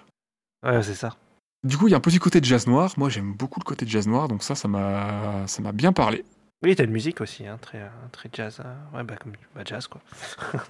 ouais 0.63 0.83
c'est 0.83 0.93
ça. 0.93 1.15
Du 1.63 1.77
coup, 1.77 1.87
il 1.87 1.91
y 1.91 1.93
a 1.93 1.97
un 1.97 2.01
petit 2.01 2.19
côté 2.19 2.39
de 2.41 2.45
jazz 2.45 2.67
noir. 2.67 2.91
Moi, 2.97 3.09
j'aime 3.09 3.33
beaucoup 3.33 3.59
le 3.59 3.65
côté 3.65 3.85
de 3.85 3.89
jazz 3.89 4.07
noir, 4.07 4.27
donc 4.27 4.43
ça, 4.43 4.55
ça 4.55 4.67
m'a, 4.67 5.45
ça 5.47 5.61
m'a 5.61 5.71
bien 5.71 5.93
parlé. 5.93 6.25
Oui, 6.63 6.75
t'as 6.75 6.83
une 6.83 6.91
musique 6.91 7.21
aussi, 7.21 7.47
hein, 7.47 7.57
très, 7.61 7.89
très 8.11 8.29
jazz. 8.33 8.61
hein. 8.63 8.75
Ouais, 8.95 9.03
bah, 9.03 9.15
comme 9.15 9.33
bah, 9.55 9.61
jazz, 9.65 9.87
quoi. 9.87 10.01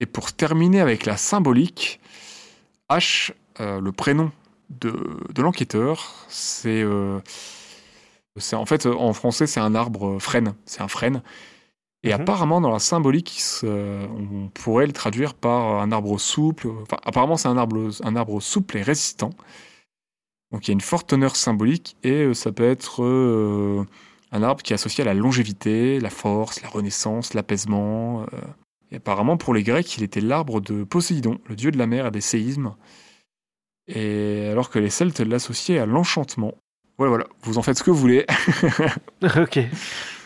Et 0.00 0.06
pour 0.06 0.32
terminer 0.32 0.80
avec 0.80 1.06
la 1.06 1.16
symbolique, 1.16 2.00
H, 2.90 3.32
euh, 3.60 3.80
le 3.80 3.92
prénom 3.92 4.30
de, 4.70 4.92
de 5.32 5.42
l'enquêteur, 5.42 6.26
c'est, 6.28 6.82
euh, 6.82 7.20
c'est 8.36 8.56
en 8.56 8.66
fait 8.66 8.86
en 8.86 9.12
français 9.12 9.46
c'est 9.46 9.60
un 9.60 9.74
arbre 9.74 10.18
frêne, 10.18 10.54
c'est 10.66 10.82
un 10.82 10.88
frêne. 10.88 11.22
Et 12.04 12.08
Mhm. 12.08 12.20
apparemment 12.20 12.60
dans 12.60 12.70
la 12.70 12.78
symbolique, 12.78 13.40
on 13.64 14.48
pourrait 14.52 14.86
le 14.86 14.92
traduire 14.92 15.34
par 15.34 15.80
un 15.80 15.90
arbre 15.90 16.18
souple. 16.18 16.68
Enfin, 16.82 16.98
apparemment 17.04 17.36
c'est 17.38 17.48
un 17.48 17.56
arbre, 17.56 17.88
un 18.04 18.14
arbre 18.14 18.40
souple 18.40 18.76
et 18.76 18.82
résistant. 18.82 19.30
Donc 20.52 20.68
il 20.68 20.68
y 20.68 20.72
a 20.72 20.74
une 20.74 20.80
forte 20.82 21.08
teneur 21.08 21.34
symbolique 21.34 21.96
et 22.04 22.12
euh, 22.26 22.34
ça 22.34 22.52
peut 22.52 22.68
être 22.68 23.02
euh, 23.02 23.84
un 24.30 24.42
arbre 24.42 24.62
qui 24.62 24.72
est 24.72 24.74
associé 24.74 25.02
à 25.02 25.04
la 25.06 25.14
longévité, 25.14 25.98
la 25.98 26.10
force, 26.10 26.62
la 26.62 26.68
renaissance, 26.68 27.34
l'apaisement. 27.34 28.22
euh, 28.22 28.26
et 28.92 28.96
apparemment, 28.96 29.36
pour 29.36 29.54
les 29.54 29.64
Grecs, 29.64 29.96
il 29.96 30.04
était 30.04 30.20
l'arbre 30.20 30.60
de 30.60 30.84
Poséidon, 30.84 31.38
le 31.48 31.56
dieu 31.56 31.72
de 31.72 31.78
la 31.78 31.86
mer 31.88 32.06
et 32.06 32.10
des 32.12 32.20
séismes. 32.20 32.74
Et 33.88 34.48
alors 34.52 34.70
que 34.70 34.78
les 34.78 34.90
Celtes 34.90 35.20
l'associaient 35.20 35.78
à 35.78 35.86
l'enchantement. 35.86 36.52
Voilà, 36.96 37.08
voilà, 37.10 37.24
vous 37.42 37.58
en 37.58 37.62
faites 37.62 37.76
ce 37.76 37.82
que 37.82 37.90
vous 37.90 37.96
voulez. 37.98 38.24
ok. 39.22 39.58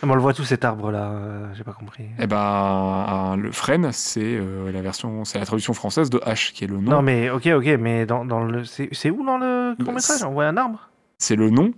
Ah, 0.03 0.07
on 0.07 0.15
le 0.15 0.21
voit 0.21 0.35
tout 0.35 0.45
cet 0.45 0.65
arbre-là, 0.65 1.11
euh, 1.11 1.55
j'ai 1.55 1.65
pas 1.65 1.73
compris. 1.73 2.05
Et 2.19 2.27
ben, 2.27 3.37
le 3.37 3.51
frêne, 3.53 3.91
c'est 3.93 4.21
euh, 4.23 4.71
la 4.71 4.83
version, 4.83 5.25
c'est 5.25 5.39
la 5.39 5.47
traduction 5.47 5.73
française 5.73 6.11
de 6.11 6.19
H, 6.19 6.53
qui 6.53 6.65
est 6.65 6.67
le 6.67 6.77
nom. 6.77 6.91
Non, 6.91 7.03
mais 7.03 7.31
ok, 7.31 7.47
ok, 7.47 7.67
mais 7.81 8.05
dans, 8.07 8.25
dans 8.25 8.45
le. 8.45 8.65
C'est 8.65 9.11
où 9.11 9.25
dans 9.25 9.39
le 9.39 9.75
court-métrage? 9.83 10.19
C'est- 10.19 10.25
On 10.25 10.33
voit 10.33 10.45
un 10.47 10.57
arbre? 10.57 10.89
C'est 11.19 11.37
le 11.37 11.51
nom 11.51 11.73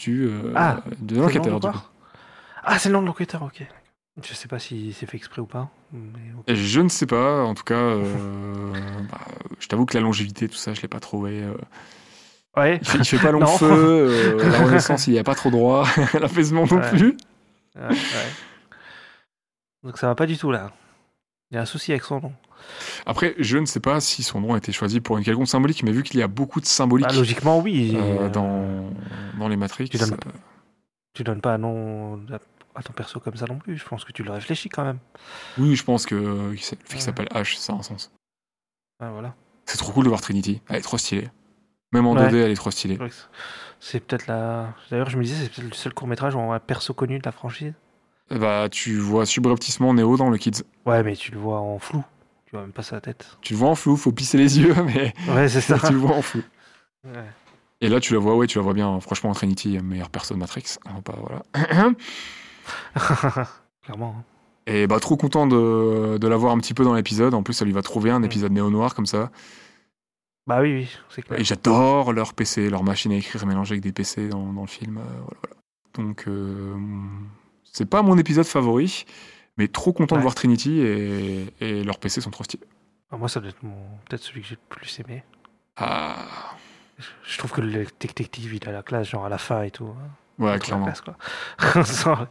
du, 0.00 0.24
euh, 0.24 0.52
Ah, 0.56 0.78
de 0.98 1.16
le 1.16 1.20
l'enquêteur. 1.22 1.92
Ah, 2.64 2.78
c'est 2.78 2.88
le 2.88 2.94
nom 2.94 3.02
de 3.02 3.06
l'enquêteur, 3.06 3.42
ok. 3.42 3.64
Je 4.22 4.34
sais 4.34 4.48
pas 4.48 4.58
si 4.58 4.92
c'est 4.92 5.06
fait 5.06 5.16
exprès 5.16 5.40
ou 5.42 5.46
pas. 5.46 5.68
mais 5.92 6.54
Je 6.54 6.80
ne 6.80 6.88
sais 6.88 7.06
pas, 7.06 7.44
en 7.44 7.54
tout 7.54 7.64
cas, 7.64 7.96
bah, 9.10 9.18
je 9.60 9.68
t'avoue 9.68 9.84
que 9.86 9.94
la 9.96 10.02
longévité, 10.02 10.48
tout 10.48 10.56
ça, 10.56 10.74
je 10.74 10.80
l'ai 10.82 10.88
pas 10.88 11.00
trouvé. 11.00 11.42
Ouais. 12.56 12.78
Il 12.82 12.86
fait, 12.86 12.98
il 12.98 13.04
fait 13.04 13.18
pas 13.18 13.30
long 13.32 13.40
Non. 13.40 13.46
feu, 13.46 13.66
euh, 14.38 14.50
la 14.50 14.64
renaissance, 14.64 15.06
il 15.08 15.14
y 15.14 15.18
a 15.18 15.24
pas 15.24 15.34
trop 15.34 15.50
droit, 15.50 15.86
l'apaisement 16.14 16.66
non 16.66 16.76
Ouais. 16.76 16.90
plus. 16.90 17.16
Ouais, 17.76 17.88
ouais. 17.88 17.96
Donc 19.82 19.98
ça 19.98 20.06
va 20.06 20.14
pas 20.14 20.26
du 20.26 20.36
tout 20.36 20.50
là. 20.52 20.70
Il 21.50 21.54
y 21.56 21.58
a 21.58 21.62
un 21.62 21.66
souci 21.66 21.92
avec 21.92 22.04
son 22.04 22.20
nom. 22.20 22.32
Après, 23.06 23.34
je 23.38 23.58
ne 23.58 23.66
sais 23.66 23.80
pas 23.80 24.00
si 24.00 24.22
son 24.22 24.40
nom 24.40 24.54
a 24.54 24.58
été 24.58 24.70
choisi 24.72 25.00
pour 25.00 25.18
une 25.18 25.24
quelconque 25.24 25.48
symbolique, 25.48 25.82
mais 25.82 25.90
vu 25.92 26.02
qu'il 26.02 26.20
y 26.20 26.22
a 26.22 26.28
beaucoup 26.28 26.60
de 26.60 26.66
symbolique 26.66 27.08
Bah, 27.08 27.14
logiquement, 27.14 27.58
oui. 27.58 27.92
euh, 27.96 28.20
euh, 28.26 28.28
dans, 28.30 28.88
dans 29.38 29.48
les 29.48 29.56
Matrix, 29.56 29.88
tu 29.88 29.98
donnes- 29.98 30.16
Tu 31.14 31.24
donnes 31.24 31.40
pas 31.40 31.54
un 31.54 31.58
nom 31.58 32.20
à- 32.74 32.82
ton 32.82 32.92
perso 32.92 33.20
comme 33.20 33.36
ça 33.36 33.46
non 33.46 33.58
plus. 33.58 33.76
Je 33.76 33.84
pense 33.84 34.04
que 34.04 34.12
tu 34.12 34.22
le 34.22 34.30
réfléchis 34.30 34.68
quand 34.68 34.84
même. 34.84 34.98
oui, 35.58 35.74
je 35.76 35.82
pense 35.84 36.06
que 36.06 36.14
le 36.14 36.56
fait 36.56 36.76
qu'il 36.88 37.00
s'appelle 37.02 37.28
H, 37.34 37.56
ça 37.58 37.72
a 37.72 37.76
un 37.76 37.82
sens. 37.82 38.12
Ouais, 39.00 39.10
voilà. 39.10 39.34
C'est 39.66 39.76
trop 39.78 39.92
cool 39.92 40.04
de 40.04 40.08
voir 40.08 40.20
Trinity, 40.20 40.62
elle 40.68 40.76
est 40.76 40.80
trop 40.82 40.96
stylée. 40.98 41.28
Même 41.92 42.06
en 42.06 42.14
Ouais. 42.14 42.28
2D, 42.28 42.34
elle 42.36 42.50
est 42.50 42.56
trop 42.56 42.70
stylée. 42.70 42.98
C'est 43.80 44.00
peut-être 44.00 44.26
la. 44.26 44.74
D'ailleurs, 44.90 45.10
je 45.10 45.16
me 45.18 45.24
disais, 45.24 45.42
c'est 45.44 45.50
peut-être 45.52 45.68
le 45.70 45.74
seul 45.74 45.92
court 45.92 46.06
métrage 46.08 46.34
où 46.34 46.38
on 46.38 46.46
voit 46.46 46.54
un 46.56 46.60
perso 46.60 46.94
connu 46.94 47.18
de 47.18 47.24
la 47.24 47.32
franchise. 47.32 47.74
Bah, 48.30 48.68
tu 48.70 48.96
vois 48.96 49.26
subrepticement 49.26 49.92
Neo 49.92 50.16
dans 50.16 50.30
le 50.30 50.38
Kids. 50.38 50.62
Ouais, 50.86 51.02
mais 51.02 51.16
tu 51.16 51.32
le 51.32 51.38
vois 51.38 51.60
en 51.60 51.78
flou. 51.78 52.02
Tu 52.46 52.52
vois 52.52 52.62
même 52.62 52.72
pas 52.72 52.82
sa 52.82 53.00
tête. 53.00 53.36
Tu 53.42 53.54
le 53.54 53.58
vois 53.58 53.68
en 53.70 53.74
flou, 53.74 53.96
faut 53.96 54.12
pisser 54.12 54.38
les 54.38 54.58
yeux, 54.60 54.74
mais 54.86 55.12
Ouais, 55.28 55.48
c'est 55.48 55.60
ça. 55.60 55.78
tu 55.86 55.92
le 55.92 55.98
vois 55.98 56.16
en 56.16 56.22
flou. 56.22 56.42
Ouais. 57.04 57.24
Et 57.80 57.88
là, 57.88 57.98
tu 57.98 58.12
la 58.14 58.20
vois, 58.20 58.36
ouais, 58.36 58.46
tu 58.46 58.58
la 58.58 58.62
vois 58.64 58.74
bien. 58.74 59.00
Franchement, 59.00 59.32
Trinity, 59.32 59.78
meilleure 59.82 60.08
personne 60.10 60.38
Matrix. 60.38 60.76
On 60.96 61.02
pas, 61.02 61.16
voilà. 61.18 61.42
Clairement. 63.84 64.14
hein. 64.18 64.24
Et 64.68 64.86
bah, 64.86 65.00
trop 65.00 65.16
content 65.16 65.48
de, 65.48 66.18
de 66.18 66.28
la 66.28 66.36
voir 66.36 66.52
un 66.52 66.58
petit 66.58 66.74
peu 66.74 66.84
dans 66.84 66.94
l'épisode. 66.94 67.34
En 67.34 67.42
plus, 67.42 67.54
ça 67.54 67.64
lui 67.64 67.72
va 67.72 67.82
trop 67.82 67.98
bien, 68.00 68.14
un 68.16 68.22
épisode 68.22 68.52
néo-noir 68.52 68.94
comme 68.94 69.06
ça. 69.06 69.30
Bah 70.46 70.60
oui, 70.60 70.72
oui, 70.74 70.88
c'est 71.10 71.22
clair. 71.22 71.38
Et 71.38 71.44
j'adore 71.44 72.12
leur 72.12 72.34
PC, 72.34 72.68
leur 72.68 72.82
machine 72.82 73.12
à 73.12 73.16
écrire 73.16 73.46
mélangée 73.46 73.74
avec 73.74 73.82
des 73.82 73.92
PC 73.92 74.28
dans, 74.28 74.52
dans 74.52 74.62
le 74.62 74.66
film. 74.66 74.98
euh, 74.98 75.02
voilà, 75.02 75.40
voilà. 75.42 75.56
Donc, 75.94 76.24
euh, 76.26 76.74
c'est 77.64 77.86
pas 77.88 78.02
mon 78.02 78.18
épisode 78.18 78.46
favori, 78.46 79.04
mais 79.56 79.68
trop 79.68 79.92
content 79.92 80.16
de 80.16 80.20
voir 80.22 80.34
Trinity 80.34 80.80
et, 80.80 81.46
et 81.60 81.84
leurs 81.84 81.98
PC 81.98 82.20
sont 82.20 82.30
trop 82.30 82.44
stylés. 82.44 82.66
Ah, 83.10 83.16
Moi, 83.18 83.28
ça 83.28 83.40
doit 83.40 83.50
être 83.50 83.62
mon... 83.62 83.76
peut-être 84.08 84.22
celui 84.22 84.40
que 84.40 84.48
j'ai 84.48 84.54
le 84.56 84.60
plus 84.68 84.98
aimé. 85.00 85.22
Ah, 85.76 86.16
Je- 87.24 87.38
trouve 87.38 87.52
que 87.52 87.60
le 87.60 87.84
détective, 88.00 88.54
il 88.54 88.68
a 88.68 88.72
la 88.72 88.82
classe, 88.82 89.08
genre 89.10 89.24
à 89.24 89.28
la 89.28 89.38
fin 89.38 89.62
et 89.62 89.70
tout. 89.70 89.86
hein. 89.96 90.10
ouais, 90.38 90.48
a 90.50 90.52
la 90.54 90.58
clairement. 90.58 90.86
classe, 90.86 91.02
quoi. 91.02 91.16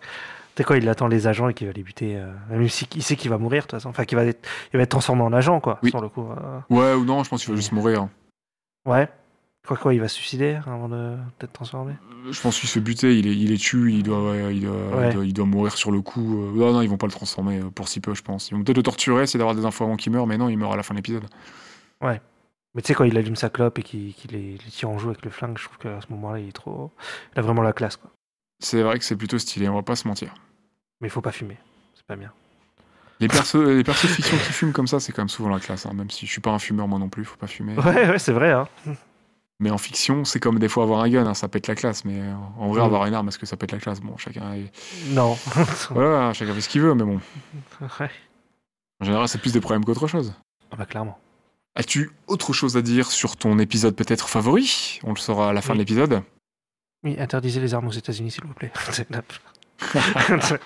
Sais 0.58 0.64
quoi, 0.66 0.78
il 0.78 0.88
attend 0.90 1.08
les 1.08 1.28
agents 1.28 1.48
et 1.50 1.54
qu'il 1.54 1.68
va 1.68 1.74
les 1.74 1.82
buter. 1.84 2.18
euh, 2.18 2.32
Même 2.50 2.68
si 2.68 2.88
il 2.96 3.02
sait 3.04 3.16
qu'il 3.16 3.30
va 3.30 3.38
mourir, 3.38 3.62
de 3.64 3.68
toute 3.68 3.72
façon. 3.72 3.90
Enfin, 3.90 4.06
qu'il 4.06 4.18
va 4.18 4.26
être, 4.26 4.48
il 4.74 4.78
va 4.78 4.84
être 4.84 4.90
transformé 4.90 5.22
en 5.24 5.32
agent, 5.34 5.60
quoi, 5.62 5.80
Oui. 5.84 5.90
sur 5.90 6.02
le 6.02 6.10
coup. 6.10 6.28
euh. 6.30 6.60
Ouais, 6.70 6.94
ou 6.94 7.06
non, 7.06 7.24
je 7.24 7.30
pense 7.30 7.42
qu'il 7.44 7.52
va 7.52 7.56
juste 7.56 7.72
mourir. 7.72 8.08
Ouais. 8.86 9.08
Quoi, 9.66 9.78
quoi, 9.78 9.94
il 9.94 10.00
va 10.02 10.08
se 10.08 10.16
suicider 10.16 10.58
avant 10.66 10.90
de 10.90 11.16
d'être 11.40 11.54
transformé? 11.54 11.94
Je 12.30 12.42
pense 12.42 12.60
qu'il 12.60 12.68
se 12.68 12.74
fait 12.74 12.80
buter, 12.80 13.18
il 13.18 13.28
est, 13.28 13.36
il 13.36 13.52
est 13.52 13.58
tue, 13.62 13.94
il 13.94 14.02
doit, 14.04 14.32
ouais, 14.32 14.56
il, 14.56 14.64
doit, 14.64 14.74
Ouais. 14.98 15.10
il, 15.10 15.14
doit, 15.14 15.26
il 15.26 15.34
doit 15.34 15.46
mourir 15.46 15.78
sur 15.78 15.92
le 15.92 16.02
coup. 16.02 16.42
euh. 16.44 16.52
Non, 16.54 16.74
non, 16.74 16.82
ils 16.82 16.90
vont 16.90 16.98
pas 16.98 17.06
le 17.08 17.12
transformer 17.12 17.60
euh, 17.60 17.70
pour 17.70 17.88
si 17.88 18.00
peu, 18.02 18.14
je 18.16 18.22
pense. 18.24 18.50
Ils 18.50 18.56
vont 18.58 18.64
peut-être 18.64 18.78
le 18.78 18.84
torturer, 18.84 19.24
essayer 19.24 19.38
d'avoir 19.38 19.56
des 19.56 19.66
infos 19.66 19.84
avant 19.84 19.96
qu'il 19.98 20.12
meure, 20.12 20.26
mais 20.28 20.38
non, 20.38 20.50
il 20.50 20.58
meurt 20.58 20.74
à 20.74 20.78
la 20.78 20.84
fin 20.84 20.94
de 20.94 20.98
l'épisode. 21.00 21.24
Mais 22.74 22.82
tu 22.82 22.88
sais, 22.88 22.94
quand 22.94 23.04
il 23.04 23.18
allume 23.18 23.36
sa 23.36 23.50
clope 23.50 23.80
et 23.80 23.84
qu'il 23.84 24.14
les 24.32 24.58
tire 24.70 24.90
en 24.90 24.98
joue 24.98 25.10
avec 25.10 25.26
le 25.26 25.30
flingue, 25.32 25.58
je 25.58 25.66
trouve 25.66 25.78
qu'à 25.78 26.00
ce 26.00 26.08
moment-là, 26.14 26.40
il 26.40 26.48
est 26.48 26.54
trop. 26.54 26.90
Il 27.36 27.40
a 27.40 27.42
vraiment 27.42 27.62
la 27.62 27.74
classe, 27.74 27.98
quoi. 27.98 28.10
C'est 28.62 28.82
vrai 28.84 29.00
que 29.00 29.06
c'est 29.06 29.16
plutôt 29.16 29.38
stylé, 29.40 29.68
on 29.70 29.76
va 29.76 29.82
pas 29.84 29.96
se 29.96 30.08
mentir. 30.08 30.34
Mais 31.02 31.08
il 31.08 31.12
faut 31.12 31.22
pas 31.22 31.32
fumer. 31.32 31.58
C'est 31.96 32.06
pas 32.06 32.16
bien. 32.16 32.32
Les 33.20 33.28
persos, 33.28 33.56
les 33.68 33.84
persos 33.84 34.04
de 34.10 34.14
fiction 34.16 34.38
qui 34.38 34.54
fument 34.54 34.72
comme 34.74 34.88
ça, 34.88 35.00
c'est 35.00 35.12
quand 35.12 35.22
même 35.22 35.30
souvent 35.30 35.50
la 35.50 35.60
classe. 35.60 35.86
hein, 35.86 35.94
Même 35.94 36.10
si 36.12 36.26
je 36.26 36.32
suis 36.32 36.42
pas 36.42 36.52
un 36.52 36.60
fumeur 36.60 36.88
moi 36.88 37.00
non 37.00 37.10
plus, 37.10 37.26
faut 37.26 37.38
pas 37.38 37.48
fumer. 37.48 37.76
Ouais, 37.76 38.10
ouais, 38.10 38.20
c'est 38.20 38.32
vrai, 38.34 38.52
hein. 38.52 38.68
Mais 39.60 39.70
en 39.70 39.78
fiction, 39.78 40.26
c'est 40.26 40.40
comme 40.40 40.58
des 40.58 40.68
fois 40.68 40.84
avoir 40.84 41.02
un 41.02 41.10
gun, 41.10 41.28
hein, 41.28 41.36
ça 41.36 41.48
pète 41.48 41.68
la 41.68 41.76
classe. 41.76 42.04
Mais 42.06 42.20
euh, 42.20 42.34
en 42.58 42.70
vrai, 42.70 42.82
Mm. 42.82 42.86
avoir 42.86 43.06
une 43.06 43.14
arme, 43.14 43.28
est-ce 43.28 43.38
que 43.38 43.46
ça 43.46 43.58
pète 43.58 43.72
la 43.72 43.78
classe? 43.80 44.00
Bon, 44.00 44.18
chacun, 44.18 44.54
est- 44.54 44.72
Non. 45.10 45.38
voilà, 45.92 46.34
chacun 46.34 46.54
fait 46.56 46.62
ce 46.62 46.70
qu'il 46.70 46.82
veut, 46.82 46.96
mais 46.96 47.04
bon. 47.04 47.20
ouais. 48.00 48.10
En 49.02 49.06
général, 49.06 49.28
c'est 49.28 49.38
plus 49.40 49.54
des 49.54 49.60
problèmes 49.62 49.86
qu'autre 49.86 50.08
chose. 50.08 50.34
Ah 50.72 50.76
bah, 50.78 50.86
clairement. 50.86 51.20
As-tu 51.76 52.12
autre 52.28 52.54
chose 52.54 52.76
à 52.76 52.82
dire 52.82 53.12
sur 53.12 53.38
ton 53.38 53.58
épisode 53.60 53.96
peut-être 53.96 54.30
favori? 54.30 55.00
On 55.04 55.12
le 55.12 55.18
saura 55.20 55.50
à 55.50 55.54
la 55.54 55.62
fin 55.62 55.74
Oui. 55.74 55.78
de 55.78 55.82
l'épisode. 55.84 56.22
Oui, 57.04 57.16
interdisez 57.20 57.60
les 57.60 57.74
armes 57.74 57.88
aux 57.88 57.92
États-Unis, 57.92 58.32
s'il 58.32 58.44
vous 58.46 58.54
plaît. 58.54 58.72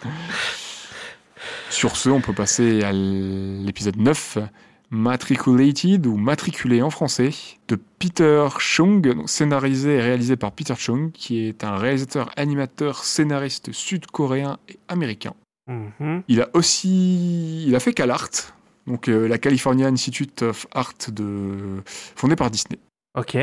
Sur 1.69 1.95
ce, 1.95 2.09
on 2.09 2.21
peut 2.21 2.33
passer 2.33 2.83
à 2.83 2.91
l'épisode 2.91 3.97
9, 3.97 4.39
Matriculated 4.91 6.05
ou 6.05 6.17
Matriculé 6.17 6.81
en 6.81 6.89
français, 6.89 7.31
de 7.67 7.77
Peter 7.99 8.47
Chung, 8.59 9.25
scénarisé 9.27 9.95
et 9.95 10.01
réalisé 10.01 10.35
par 10.35 10.51
Peter 10.51 10.75
Chung, 10.77 11.11
qui 11.11 11.39
est 11.47 11.63
un 11.63 11.77
réalisateur, 11.77 12.31
animateur, 12.35 13.03
scénariste 13.03 13.71
sud-coréen 13.71 14.57
et 14.69 14.77
américain. 14.87 15.33
Mhm. 15.67 16.23
Il 16.27 16.41
a 16.41 16.49
aussi, 16.53 17.65
il 17.65 17.75
a 17.75 17.79
fait 17.79 17.93
CalArt, 17.93 18.29
donc 18.85 19.09
euh, 19.09 19.27
la 19.27 19.37
California 19.37 19.87
Institute 19.87 20.43
of 20.43 20.67
Art 20.73 20.93
de, 21.11 21.81
fondée 22.15 22.35
par 22.35 22.51
Disney. 22.51 22.79
Ok. 23.17 23.37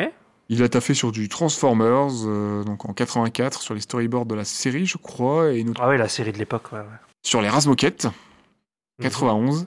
Il 0.54 0.62
a 0.62 0.68
taffé 0.68 0.92
sur 0.92 1.12
du 1.12 1.30
Transformers, 1.30 2.26
euh, 2.26 2.62
donc 2.62 2.84
en 2.84 2.92
84, 2.92 3.62
sur 3.62 3.72
les 3.72 3.80
storyboards 3.80 4.26
de 4.26 4.34
la 4.34 4.44
série, 4.44 4.84
je 4.84 4.98
crois, 4.98 5.50
et 5.52 5.64
Ah 5.78 5.88
oui, 5.88 5.96
la 5.96 6.08
série 6.08 6.30
de 6.30 6.36
l'époque, 6.36 6.72
ouais. 6.72 6.80
ouais. 6.80 6.84
sur 7.22 7.40
les 7.40 7.48
Razmoquettes, 7.48 8.04
Mhm. 8.98 9.04
91, 9.04 9.66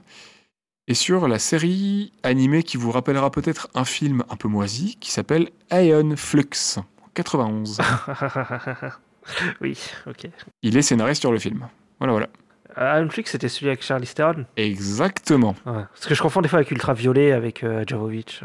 et 0.87 0.93
sur 0.93 1.27
la 1.27 1.39
série 1.39 2.13
animée 2.21 2.61
qui 2.61 2.77
vous 2.77 2.91
rappellera 2.91 3.31
peut-être 3.31 3.67
un 3.73 3.83
film 3.83 4.23
un 4.29 4.35
peu 4.35 4.47
moisi 4.47 4.97
qui 4.99 5.09
s'appelle 5.09 5.49
Ion 5.71 6.15
Flux, 6.15 6.77
en 6.77 6.83
91. 7.15 7.79
oui, 9.61 9.79
ok. 10.05 10.27
Il 10.61 10.77
est 10.77 10.81
scénariste 10.83 11.21
sur 11.21 11.31
le 11.31 11.39
film. 11.39 11.67
Voilà, 11.99 12.13
voilà. 12.13 12.27
Ah, 12.75 13.01
Netflix, 13.01 13.31
c'était 13.31 13.47
celui 13.49 13.67
avec 13.69 13.81
Charlie 13.83 14.05
Theron? 14.05 14.45
Exactement. 14.57 15.55
Ouais. 15.65 15.83
Parce 15.93 16.05
que 16.07 16.13
je 16.13 16.21
confonds 16.21 16.41
des 16.41 16.49
fois 16.49 16.59
avec 16.59 16.69
Ultraviolet, 16.71 17.31
avec 17.31 17.63
euh, 17.63 17.83
Jovovich. 17.87 18.43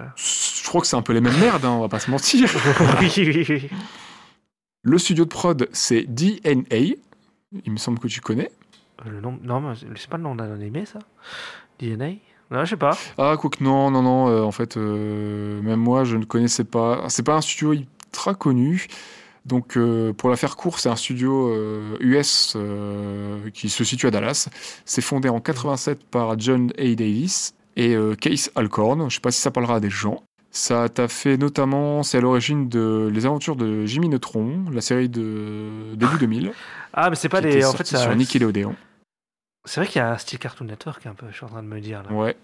Je 0.71 0.73
crois 0.73 0.83
que 0.83 0.87
c'est 0.87 0.95
un 0.95 1.03
peu 1.03 1.13
les 1.13 1.21
mêmes 1.21 1.37
merdes, 1.41 1.65
hein, 1.65 1.73
on 1.73 1.81
va 1.81 1.89
pas 1.89 1.99
se 1.99 2.09
mentir. 2.09 2.49
oui, 3.01 3.13
oui, 3.17 3.45
oui. 3.49 3.69
Le 4.85 4.99
studio 4.99 5.25
de 5.25 5.29
prod, 5.29 5.69
c'est 5.73 6.03
DNA. 6.05 6.95
Il 7.65 7.73
me 7.73 7.77
semble 7.77 7.99
que 7.99 8.07
tu 8.07 8.21
connais. 8.21 8.53
Euh, 9.05 9.11
Le 9.11 9.21
nom... 9.21 9.37
Non, 9.43 9.59
mais 9.61 9.75
c'est 9.97 10.09
pas 10.09 10.17
le 10.17 10.23
nom 10.23 10.37
d'un 10.37 10.55
animé, 10.55 10.87
ça? 10.87 11.01
DNA 11.81 12.11
Non, 12.53 12.65
je 12.65 12.71
sais 12.71 12.77
pas. 12.77 12.97
Ah, 13.19 13.35
quoique 13.37 13.65
non, 13.65 13.91
non, 13.91 14.01
non. 14.03 14.29
euh, 14.29 14.43
en 14.43 14.53
fait, 14.53 14.77
euh, 14.77 15.61
même 15.61 15.81
moi, 15.81 16.05
je 16.05 16.17
ne 16.17 16.25
connaissais 16.25 16.63
pas. 16.63 17.05
C'est 17.09 17.25
pas 17.25 17.35
un 17.35 17.41
studio 17.41 17.73
ultra 17.73 18.35
connu. 18.35 18.87
Donc, 19.47 19.77
euh, 19.77 20.13
pour 20.13 20.31
la 20.31 20.37
faire 20.37 20.55
court, 20.55 20.79
c'est 20.79 20.89
un 20.89 20.95
studio 20.95 21.53
US 21.99 22.57
qui 23.55 23.71
se 23.71 23.83
situe 23.83 24.07
à 24.07 24.13
Dallas. 24.13 24.49
C'est 24.85 25.03
fondé 25.03 25.29
en 25.29 25.41
87 25.41 26.05
par 26.05 26.39
John 26.39 26.73
A. 26.79 26.95
Davis 26.95 27.57
et 27.75 27.97
Case 28.21 28.53
Alcorn. 28.55 29.11
Je 29.11 29.17
sais 29.17 29.21
pas 29.21 29.33
si 29.33 29.41
ça 29.41 29.51
parlera 29.51 29.75
à 29.75 29.81
des 29.81 29.91
gens. 29.91 30.23
Ça 30.53 30.89
t'a 30.89 31.07
fait 31.07 31.37
notamment, 31.37 32.03
c'est 32.03 32.19
à 32.19 32.21
l'origine 32.21 32.69
de 32.69 33.09
Les 33.13 33.25
Aventures 33.27 33.55
de 33.57 33.87
Jimmy 33.87 34.09
Neutron, 34.09 34.65
la 34.73 34.81
série 34.81 35.09
de 35.09 35.95
début 35.95 36.19
2000. 36.19 36.53
Ah, 36.93 37.09
mais 37.09 37.15
c'est 37.17 37.29
pas 37.29 37.39
était 37.39 37.65
En 37.65 37.73
fait, 37.73 37.87
ça... 37.87 37.99
sur 37.99 38.15
Nickelodeon. 38.17 38.75
c'est 39.65 39.81
vrai 39.81 39.89
qu'il 39.89 40.01
y 40.01 40.03
a 40.03 40.11
un 40.13 40.19
style 40.19 40.41
Cartoon 40.41 40.65
Network 40.67 41.07
un 41.07 41.15
peu, 41.15 41.27
je 41.31 41.37
suis 41.37 41.45
en 41.45 41.49
train 41.51 41.63
de 41.63 41.69
me 41.69 41.81
dire. 41.81 42.03
Là. 42.03 42.13
Ouais. 42.13 42.37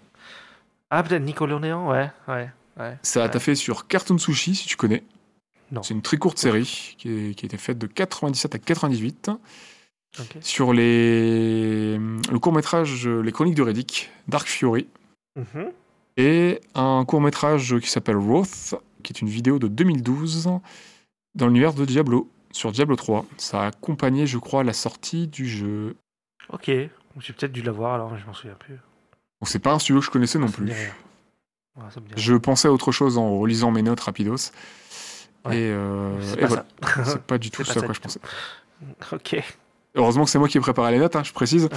Ah, 0.89 1.03
peut-être 1.03 1.21
Nickelodeon, 1.23 1.89
ouais, 1.89 2.09
ouais, 2.29 2.49
ouais. 2.79 2.97
Ça 3.01 3.25
a 3.25 3.29
taffé 3.29 3.55
sur 3.55 3.87
Cartoon 3.87 4.17
Sushi, 4.17 4.55
si 4.55 4.67
tu 4.67 4.77
connais. 4.77 5.03
Non. 5.73 5.83
C'est 5.83 5.93
une 5.93 6.01
très 6.01 6.15
courte 6.15 6.37
série 6.37 6.95
qui, 6.97 7.09
est- 7.09 7.33
qui 7.35 7.43
a 7.45 7.47
été 7.47 7.57
faite 7.57 7.77
de 7.77 7.87
97 7.87 8.55
à 8.55 8.57
98 8.59 9.31
Ok. 10.17 10.37
sur 10.39 10.71
les, 10.71 11.97
le 11.97 12.39
court-métrage 12.39 13.05
Les 13.05 13.33
Chroniques 13.33 13.55
de 13.55 13.63
Riddick, 13.63 14.09
Dark 14.29 14.47
Fury, 14.47 14.87
Mhm. 15.35 15.71
Et 16.17 16.59
un 16.75 17.05
court-métrage 17.05 17.79
qui 17.79 17.89
s'appelle 17.89 18.17
Wrath, 18.17 18.75
qui 19.03 19.13
est 19.13 19.21
une 19.21 19.29
vidéo 19.29 19.59
de 19.59 19.67
2012 19.67 20.49
dans 21.35 21.47
l'univers 21.47 21.73
de 21.73 21.85
Diablo, 21.85 22.29
sur 22.51 22.71
Diablo 22.71 22.95
3. 22.95 23.25
Ça 23.37 23.61
a 23.61 23.67
accompagné, 23.67 24.25
je 24.27 24.37
crois, 24.37 24.63
la 24.63 24.73
sortie 24.73 25.27
du 25.27 25.47
jeu. 25.47 25.95
Ok, 26.49 26.65
j'ai 26.67 27.33
peut-être 27.33 27.51
dû 27.51 27.61
l'avoir 27.61 27.93
alors, 27.93 28.11
mais 28.11 28.19
je 28.19 28.25
m'en 28.25 28.33
souviens 28.33 28.55
plus. 28.55 28.73
Donc 28.73 29.47
c'est 29.47 29.59
pas 29.59 29.73
un 29.73 29.79
studio 29.79 29.99
que 29.99 30.05
je 30.05 30.11
connaissais 30.11 30.39
non 30.39 30.47
Ça 30.47 30.61
me 30.61 30.65
plus. 30.67 30.73
Ouais, 30.73 31.83
ça. 31.91 32.01
Je 32.15 32.33
pensais 32.33 32.67
à 32.67 32.71
autre 32.71 32.91
chose 32.91 33.17
en 33.19 33.37
relisant 33.37 33.69
mes 33.69 33.83
notes 33.83 33.99
rapidos. 33.99 34.51
Ouais. 35.45 35.57
Et, 35.57 35.71
euh, 35.71 36.19
C'est 36.21 36.39
pas 36.39 36.47
voilà. 36.47 36.65
ça. 36.81 37.05
C'est 37.05 37.21
pas 37.21 37.37
du 37.37 37.51
tout 37.51 37.63
ce 37.63 37.71
à 37.71 37.73
ça 37.75 37.81
quoi 37.81 37.93
je 37.93 37.99
pensais. 37.99 38.19
ok. 39.11 39.43
Heureusement 39.95 40.25
que 40.25 40.29
c'est 40.29 40.39
moi 40.39 40.47
qui 40.47 40.57
ai 40.57 40.61
préparé 40.61 40.91
les 40.91 40.99
notes, 40.99 41.15
hein, 41.15 41.23
je 41.23 41.33
précise. 41.33 41.69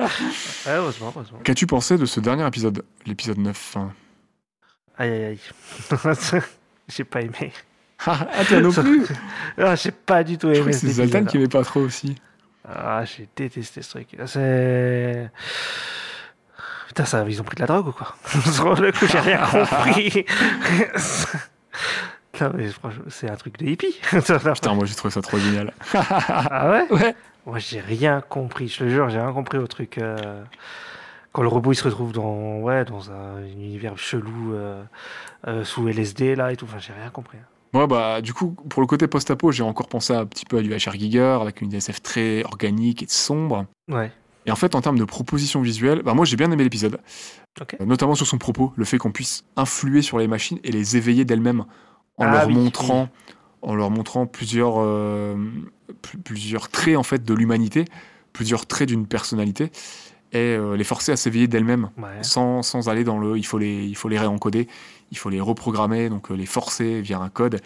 Heureusement, 0.66 1.12
heureusement. 1.14 1.38
Qu'as-tu 1.44 1.66
pensé 1.66 1.96
de 1.96 2.04
ce 2.04 2.20
dernier 2.20 2.46
épisode, 2.46 2.84
l'épisode 3.06 3.38
9 3.38 3.76
hein? 3.76 3.92
Aïe, 4.98 5.10
aïe, 5.10 5.24
aïe. 5.24 6.40
j'ai 6.88 7.04
pas 7.04 7.22
aimé. 7.22 7.52
Ah, 8.06 8.26
toi 8.46 8.60
non 8.60 8.70
plus? 8.70 9.06
Ah, 9.58 9.76
j'ai 9.76 9.92
pas 9.92 10.24
du 10.24 10.36
tout 10.36 10.50
aimé 10.50 10.72
c'est 10.72 10.88
Zoltan 10.88 11.24
qui 11.24 11.36
aimait 11.36 11.48
pas 11.48 11.64
trop 11.64 11.80
aussi. 11.80 12.16
Ah, 12.68 13.04
j'ai 13.04 13.28
détesté 13.36 13.82
ce 13.82 13.90
truc. 13.90 14.08
C'est. 14.26 15.30
Putain, 16.88 17.04
ça, 17.04 17.24
ils 17.28 17.40
ont 17.40 17.44
pris 17.44 17.56
de 17.56 17.60
la 17.60 17.66
drogue 17.66 17.88
ou 17.88 17.92
quoi? 17.92 18.14
Sur 18.52 18.74
le 18.74 18.92
coup, 18.92 19.06
j'ai 19.06 19.18
rien 19.18 19.38
compris. 19.46 20.26
non, 22.40 22.52
mais 22.54 22.68
franchement, 22.68 23.04
c'est 23.08 23.30
un 23.30 23.36
truc 23.36 23.58
de 23.58 23.66
hippie. 23.66 23.98
Putain, 24.10 24.74
moi 24.74 24.86
j'ai 24.86 24.94
trouvé 24.94 25.12
ça 25.12 25.22
trop 25.22 25.38
génial. 25.38 25.72
ah 25.94 26.70
ouais? 26.70 26.86
Ouais. 26.90 27.14
Moi, 27.46 27.58
j'ai 27.58 27.80
rien 27.80 28.20
compris. 28.20 28.68
Je 28.68 28.78
te 28.78 28.88
jure, 28.88 29.08
j'ai 29.10 29.20
rien 29.20 29.32
compris 29.32 29.58
au 29.58 29.66
truc. 29.66 29.98
euh, 29.98 30.42
Quand 31.32 31.42
le 31.42 31.48
robot 31.48 31.72
il 31.72 31.76
se 31.76 31.84
retrouve 31.84 32.12
dans, 32.12 32.58
ouais, 32.60 32.84
dans 32.84 33.10
un 33.10 33.44
univers 33.46 33.98
chelou 33.98 34.54
euh, 34.54 34.82
euh, 35.46 35.64
sous 35.64 35.88
LSD 35.88 36.36
là 36.36 36.52
et 36.52 36.56
tout. 36.56 36.64
Enfin, 36.64 36.78
j'ai 36.78 36.92
rien 36.92 37.10
compris. 37.10 37.38
Moi, 37.72 37.86
bah, 37.86 38.20
du 38.20 38.32
coup, 38.32 38.50
pour 38.68 38.80
le 38.80 38.86
côté 38.86 39.08
post-apo, 39.08 39.50
j'ai 39.52 39.64
encore 39.64 39.88
pensé 39.88 40.14
un 40.14 40.24
petit 40.26 40.44
peu 40.46 40.58
à 40.58 40.62
du 40.62 40.70
HR 40.72 40.92
Giger 40.92 41.38
avec 41.40 41.60
une 41.60 41.68
DSF 41.68 42.00
très 42.02 42.44
organique 42.44 43.02
et 43.02 43.06
sombre. 43.08 43.66
Ouais. 43.90 44.12
Et 44.46 44.50
en 44.52 44.56
fait, 44.56 44.74
en 44.74 44.80
termes 44.80 44.98
de 44.98 45.04
proposition 45.04 45.60
visuelle, 45.60 46.02
bah, 46.02 46.14
moi 46.14 46.24
j'ai 46.24 46.36
bien 46.36 46.50
aimé 46.50 46.62
l'épisode. 46.64 46.98
Notamment 47.80 48.14
sur 48.14 48.26
son 48.26 48.38
propos, 48.38 48.72
le 48.76 48.84
fait 48.84 48.98
qu'on 48.98 49.10
puisse 49.10 49.44
influer 49.56 50.02
sur 50.02 50.18
les 50.18 50.28
machines 50.28 50.58
et 50.64 50.70
les 50.70 50.96
éveiller 50.96 51.24
d'elles-mêmes 51.24 51.64
en 52.18 52.26
Ah 52.26 52.30
leur 52.30 52.46
oui, 52.46 52.54
montrant, 52.54 53.08
en 53.64 53.74
leur 53.74 53.90
montrant 53.90 54.26
plusieurs, 54.26 54.74
euh, 54.78 55.34
pl- 56.02 56.22
plusieurs 56.22 56.68
traits 56.68 56.96
en 56.96 57.02
fait 57.02 57.24
de 57.24 57.34
l'humanité, 57.34 57.84
plusieurs 58.32 58.66
traits 58.66 58.88
d'une 58.88 59.06
personnalité, 59.06 59.70
et 60.32 60.38
euh, 60.56 60.76
les 60.76 60.84
forcer 60.84 61.12
à 61.12 61.16
s'éveiller 61.16 61.48
d'elles-mêmes 61.48 61.90
Ouais. 61.98 62.22
sans, 62.22 62.62
sans 62.62 62.88
aller 62.88 63.04
dans 63.04 63.18
le 63.18 63.36
il 63.38 63.46
faut 63.46 63.58
les 63.58 63.84
il 63.86 63.94
faut 63.96 64.08
les 64.08 64.18
réencoder 64.18 64.66
il 65.12 65.16
faut 65.18 65.30
les 65.30 65.40
reprogrammer 65.40 66.08
donc 66.08 66.30
euh, 66.30 66.34
les 66.34 66.46
forcer 66.46 67.00
via 67.00 67.18
un 67.20 67.28
code 67.28 67.60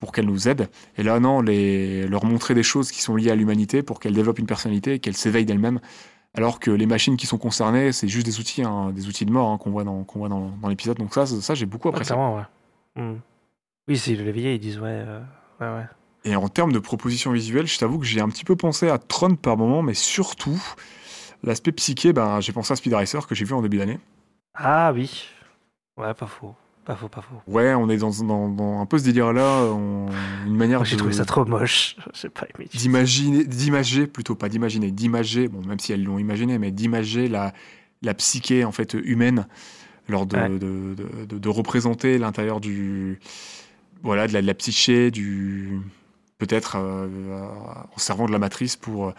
pour 0.00 0.12
qu'elles 0.12 0.26
nous 0.26 0.46
aident. 0.46 0.68
Et 0.96 1.02
là, 1.02 1.18
non, 1.18 1.40
les, 1.40 2.06
leur 2.06 2.24
montrer 2.24 2.54
des 2.54 2.62
choses 2.62 2.92
qui 2.92 3.02
sont 3.02 3.16
liées 3.16 3.32
à 3.32 3.34
l'humanité 3.34 3.82
pour 3.82 3.98
qu'elles 3.98 4.14
développent 4.14 4.38
une 4.38 4.46
personnalité 4.46 5.00
qu'elles 5.00 5.16
s'éveillent 5.16 5.44
d'elles-mêmes. 5.44 5.80
Alors 6.34 6.60
que 6.60 6.70
les 6.70 6.86
machines 6.86 7.16
qui 7.16 7.26
sont 7.26 7.36
concernées, 7.38 7.90
c'est 7.90 8.06
juste 8.06 8.24
des 8.24 8.38
outils, 8.38 8.62
hein, 8.62 8.92
des 8.94 9.08
outils 9.08 9.26
de 9.26 9.32
mort 9.32 9.48
hein, 9.50 9.58
qu'on 9.58 9.70
voit 9.72 9.82
dans, 9.82 10.04
qu'on 10.04 10.20
voit 10.20 10.28
dans, 10.28 10.52
dans 10.62 10.68
l'épisode. 10.68 10.98
Donc 10.98 11.12
ça, 11.12 11.26
ça, 11.26 11.54
j'ai 11.56 11.66
beaucoup 11.66 11.88
apprécié. 11.88 12.14
Hmm. 12.94 13.14
Oui, 13.88 13.96
c'est 13.96 14.14
les 14.14 14.32
vieilles, 14.32 14.56
ils 14.56 14.60
disent 14.60 14.78
ouais, 14.78 15.02
euh, 15.06 15.20
ouais, 15.60 15.66
ouais. 15.66 15.86
Et 16.24 16.36
en 16.36 16.48
termes 16.48 16.72
de 16.72 16.78
propositions 16.78 17.32
visuelles, 17.32 17.66
je 17.66 17.78
t'avoue 17.78 17.98
que 17.98 18.04
j'ai 18.04 18.20
un 18.20 18.28
petit 18.28 18.44
peu 18.44 18.56
pensé 18.56 18.88
à 18.88 18.98
Tron 18.98 19.34
par 19.36 19.56
moment, 19.56 19.82
mais 19.82 19.94
surtout, 19.94 20.60
l'aspect 21.42 21.72
psyché, 21.72 22.12
ben, 22.12 22.40
j'ai 22.40 22.52
pensé 22.52 22.72
à 22.72 22.76
Speed 22.76 22.92
Racer 22.92 23.26
que 23.26 23.34
j'ai 23.34 23.44
vu 23.44 23.54
en 23.54 23.62
début 23.62 23.78
d'année. 23.78 23.98
Ah 24.54 24.92
oui. 24.92 25.26
Ouais, 25.96 26.12
pas 26.14 26.26
faux. 26.26 26.54
Pas 26.84 26.96
faux, 26.96 27.08
pas 27.08 27.20
faux. 27.22 27.36
Ouais, 27.46 27.74
on 27.74 27.88
est 27.90 27.98
dans, 27.98 28.10
dans- 28.22 28.48
dans 28.48 28.80
un 28.80 28.86
peu 28.86 28.98
ce 28.98 29.04
délire-là, 29.04 29.64
on- 29.72 30.06
une 30.46 30.56
manière 30.56 30.84
j'ai 30.84 30.96
trouvé 30.96 31.12
ça 31.12 31.24
trop 31.26 31.44
moche. 31.44 31.96
J'ai 32.14 32.30
pas 32.30 32.46
aimé. 32.56 32.68
d'imaginer, 32.74 33.44
d'imager 33.44 34.06
plutôt 34.06 34.34
pas 34.34 34.48
d'imaginer, 34.48 34.90
d'imager, 34.90 35.48
bon 35.48 35.60
même 35.66 35.78
si 35.78 35.92
elles 35.92 36.02
l'ont 36.02 36.18
imaginé, 36.18 36.58
mais 36.58 36.70
d'imager 36.70 37.28
la, 37.28 37.52
la 38.02 38.14
psyché 38.14 38.64
en 38.64 38.72
fait 38.72 38.94
humaine, 38.94 39.46
lors 40.08 40.24
de, 40.26 40.36
Ouais. 40.36 40.48
de, 40.48 40.58
de- 40.58 41.24
de- 41.26 41.38
de 41.38 41.48
représenter 41.50 42.16
l'intérieur 42.16 42.58
du 42.60 43.20
voilà 44.02 44.26
de 44.28 44.32
la, 44.32 44.42
de 44.42 44.46
la 44.46 44.54
psyché, 44.54 45.10
du 45.10 45.80
peut-être 46.38 46.76
euh, 46.78 47.42
en 47.94 47.98
servant 47.98 48.26
de 48.26 48.32
la 48.32 48.38
matrice 48.38 48.76
pour 48.76 49.12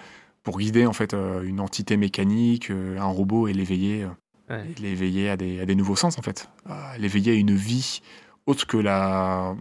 pour 0.44 0.58
guider 0.60 0.86
en 0.86 0.94
fait 0.94 1.14
euh, 1.14 1.44
une 1.44 1.60
entité 1.60 1.98
mécanique, 1.98 2.72
euh, 2.72 2.98
un 2.98 3.06
robot 3.06 3.48
et 3.48 3.54
l'éveiller, 3.54 4.08
Ouais. 4.50 4.66
l'éveiller 4.80 5.30
à 5.30 5.38
des, 5.38 5.60
à 5.60 5.66
des 5.68 5.76
nouveaux 5.76 5.96
sens 5.96 6.18
en 6.18 6.24
fait, 6.24 6.50
l'éveiller 6.98 7.34
à 7.34 7.36
une 7.36 7.54
vie 7.56 8.02
autre 8.48 8.66
que 8.66 8.78
la 8.78 9.56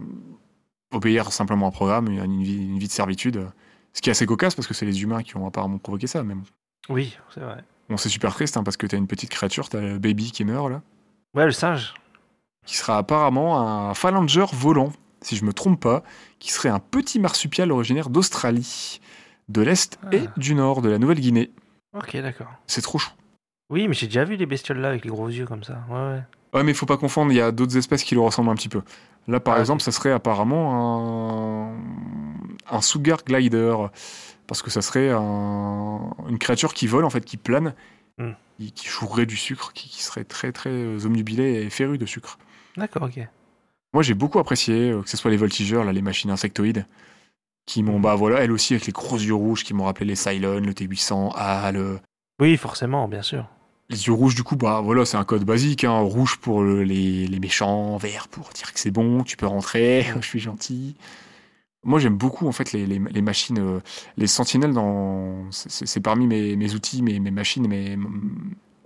obéir 0.91 1.31
simplement 1.31 1.67
à 1.67 1.69
un 1.69 1.71
programme, 1.71 2.07
une, 2.07 2.23
une 2.23 2.41
vie, 2.43 2.55
une 2.65 2.79
vie 2.79 2.87
de 2.87 2.91
servitude. 2.91 3.45
Ce 3.93 4.01
qui 4.01 4.09
est 4.09 4.11
assez 4.11 4.25
cocasse 4.25 4.55
parce 4.55 4.67
que 4.67 4.73
c'est 4.73 4.85
les 4.87 5.03
humains 5.03 5.21
qui 5.23 5.35
ont 5.37 5.45
apparemment 5.45 5.77
provoqué 5.77 6.07
ça. 6.07 6.23
Bon, 6.23 6.41
Oui, 6.89 7.15
c'est 7.33 7.41
vrai. 7.41 7.63
Bon, 7.89 7.97
c'est 7.97 8.09
super 8.09 8.33
triste 8.33 8.57
hein, 8.57 8.63
parce 8.63 8.77
que 8.77 8.87
t'as 8.87 8.97
une 8.97 9.07
petite 9.07 9.29
créature, 9.29 9.69
t'as 9.69 9.81
le 9.81 9.99
baby 9.99 10.31
qui 10.31 10.43
meurt 10.45 10.69
là, 10.69 10.81
Ouais, 11.35 11.45
le 11.45 11.51
singe. 11.51 11.93
qui 12.65 12.75
sera 12.77 12.97
apparemment 12.97 13.59
un 13.89 13.93
phalanger 13.93 14.45
volant, 14.53 14.91
si 15.21 15.35
je 15.35 15.45
me 15.45 15.53
trompe 15.53 15.79
pas, 15.81 16.03
qui 16.39 16.51
serait 16.51 16.69
un 16.69 16.79
petit 16.79 17.19
marsupial 17.19 17.71
originaire 17.71 18.09
d'Australie, 18.09 19.01
de 19.49 19.61
l'Est 19.61 19.99
et 20.11 20.23
Ah. 20.27 20.31
du 20.37 20.55
Nord, 20.55 20.81
de 20.81 20.89
la 20.89 20.97
Nouvelle-Guinée. 20.99 21.51
Ok, 21.97 22.15
d'accord. 22.17 22.51
C'est 22.67 22.81
trop 22.81 22.97
chou. 22.99 23.11
Oui, 23.71 23.87
mais 23.87 23.93
j'ai 23.93 24.07
déjà 24.07 24.23
vu 24.23 24.35
les 24.35 24.45
bestioles 24.45 24.79
là 24.79 24.89
avec 24.89 25.03
les 25.03 25.09
gros 25.11 25.27
yeux 25.29 25.45
comme 25.45 25.63
ça. 25.63 25.83
Ouais, 25.89 25.95
ouais. 25.95 26.23
Ouais, 26.53 26.63
mais 26.63 26.73
faut 26.73 26.85
pas 26.87 26.97
confondre, 26.97 27.31
il 27.31 27.35
y 27.35 27.41
a 27.41 27.51
d'autres 27.51 27.77
espèces 27.77 28.03
qui 28.03 28.15
le 28.15 28.21
ressemblent 28.21 28.49
un 28.49 28.55
petit 28.55 28.69
peu. 28.69 28.81
Là, 29.27 29.39
par 29.39 29.55
Ah, 29.55 29.59
exemple, 29.59 29.83
ça 29.83 29.91
serait 29.91 30.11
apparemment 30.11 31.69
un, 31.69 32.75
un 32.75 32.81
Sugar 32.81 33.19
Glider, 33.23 33.75
parce 34.47 34.61
que 34.63 34.71
ça 34.71 34.81
serait 34.81 35.09
un- 35.11 36.11
une 36.27 36.39
créature 36.39 36.73
qui 36.73 36.87
vole, 36.87 37.05
en 37.05 37.09
fait, 37.11 37.23
qui 37.25 37.37
plane, 37.37 37.73
Hmm. 38.17 38.31
qui, 38.57 38.71
qui 38.71 38.87
jouerait 38.89 39.25
du 39.27 39.37
sucre, 39.37 39.71
qui, 39.73 39.87
qui 39.89 40.01
serait 40.03 40.23
très, 40.25 40.51
très 40.51 40.71
euh, 40.71 41.05
omnubilé 41.05 41.61
et 41.63 41.69
féru 41.69 41.97
de 41.97 42.05
sucre. 42.05 42.37
D'accord, 42.77 43.03
ok. 43.03 43.19
Moi, 43.93 44.03
j'ai 44.03 44.13
beaucoup 44.13 44.39
apprécié, 44.39 44.91
euh, 44.91 45.01
que 45.01 45.09
ce 45.09 45.17
soit 45.17 45.31
les 45.31 45.37
voltigeurs, 45.37 45.83
là, 45.83 45.91
les 45.93 46.01
machines 46.01 46.29
insectoïdes, 46.29 46.85
qui 47.65 47.83
m'ont, 47.83 47.99
bah 47.99 48.15
voilà, 48.15 48.39
elles 48.39 48.51
aussi 48.51 48.73
avec 48.73 48.85
les 48.85 48.91
gros 48.93 49.17
yeux 49.17 49.33
rouges, 49.33 49.63
qui 49.63 49.73
m'ont 49.73 49.85
rappelé 49.85 50.05
les 50.05 50.15
Cylon, 50.15 50.59
le 50.61 50.73
T800, 50.73 51.33
HAL, 51.35 51.75
euh, 51.77 51.97
Oui, 52.39 52.55
forcément, 52.57 53.07
bien 53.07 53.21
sûr. 53.21 53.45
Les 53.89 54.05
yeux 54.07 54.13
rouges, 54.13 54.35
du 54.35 54.43
coup, 54.43 54.55
bah 54.55 54.81
voilà, 54.83 55.03
c'est 55.05 55.17
un 55.17 55.23
code 55.23 55.43
basique. 55.43 55.83
Hein. 55.83 55.97
Rouge 55.99 56.37
pour 56.37 56.61
le- 56.61 56.83
les, 56.83 57.25
les 57.25 57.39
méchants, 57.39 57.97
vert 57.97 58.27
pour 58.27 58.49
dire 58.49 58.71
que 58.71 58.79
c'est 58.79 58.91
bon, 58.91 59.23
tu 59.23 59.35
peux 59.35 59.47
rentrer, 59.47 60.05
je 60.21 60.27
suis 60.27 60.39
gentil. 60.39 60.95
Moi, 61.83 61.99
j'aime 61.99 62.15
beaucoup 62.17 62.47
en 62.47 62.51
fait 62.51 62.71
les, 62.73 62.85
les- 62.85 62.99
les 62.99 63.21
machines, 63.21 63.57
euh, 63.59 63.79
les 64.17 64.27
sentinelles. 64.27 64.73
Dans, 64.73 65.49
c'est 65.49 65.87
c'est 65.87 65.99
parmi 66.01 66.27
mes, 66.27 66.55
mes 66.55 66.75
outils, 66.75 67.01
mes, 67.01 67.19
mes 67.19 67.31
machines, 67.31 67.67
mes, 67.67 67.97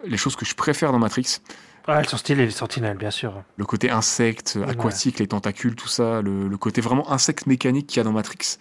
les 0.05 0.17
choses 0.17 0.35
que 0.37 0.45
je 0.45 0.55
préfère 0.55 0.91
dans 0.93 0.99
Matrix. 0.99 1.39
Ah, 1.87 1.99
elles 1.99 2.07
sont 2.07 2.17
stylées, 2.17 2.45
les 2.45 2.51
sentinelles, 2.51 2.97
bien 2.97 3.11
sûr. 3.11 3.43
Le 3.57 3.65
côté 3.65 3.89
insecte, 3.89 4.57
Ouais. 4.59 4.69
aquatique, 4.69 5.19
les 5.19 5.27
tentacules, 5.27 5.75
tout 5.75 5.87
ça, 5.89 6.21
le, 6.21 6.47
le 6.47 6.57
côté 6.57 6.79
vraiment 6.81 7.11
insecte 7.11 7.45
mécanique 7.45 7.87
qu'il 7.87 7.97
y 7.97 7.99
a 7.99 8.03
dans 8.03 8.13
Matrix. 8.13 8.57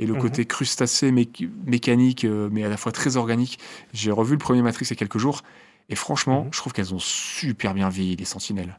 Et 0.00 0.06
le 0.06 0.14
Mhm. 0.14 0.20
côté 0.20 0.44
crustacé 0.44 1.10
mé- 1.10 1.48
mécanique, 1.66 2.24
euh, 2.24 2.48
mais 2.52 2.62
à 2.64 2.68
la 2.68 2.76
fois 2.76 2.92
très 2.92 3.16
organique. 3.16 3.58
J'ai 3.92 4.10
revu 4.12 4.32
le 4.32 4.38
premier 4.38 4.62
Matrix 4.62 4.86
il 4.86 4.90
y 4.90 4.92
a 4.92 4.96
quelques 4.96 5.18
jours, 5.18 5.42
et 5.88 5.94
franchement, 5.96 6.44
Mhm. 6.44 6.48
je 6.52 6.58
trouve 6.58 6.72
qu'elles 6.72 6.94
ont 6.94 6.98
super 7.00 7.74
bien 7.74 7.88
vieilli, 7.88 8.14
les 8.16 8.24
sentinelles. 8.24 8.78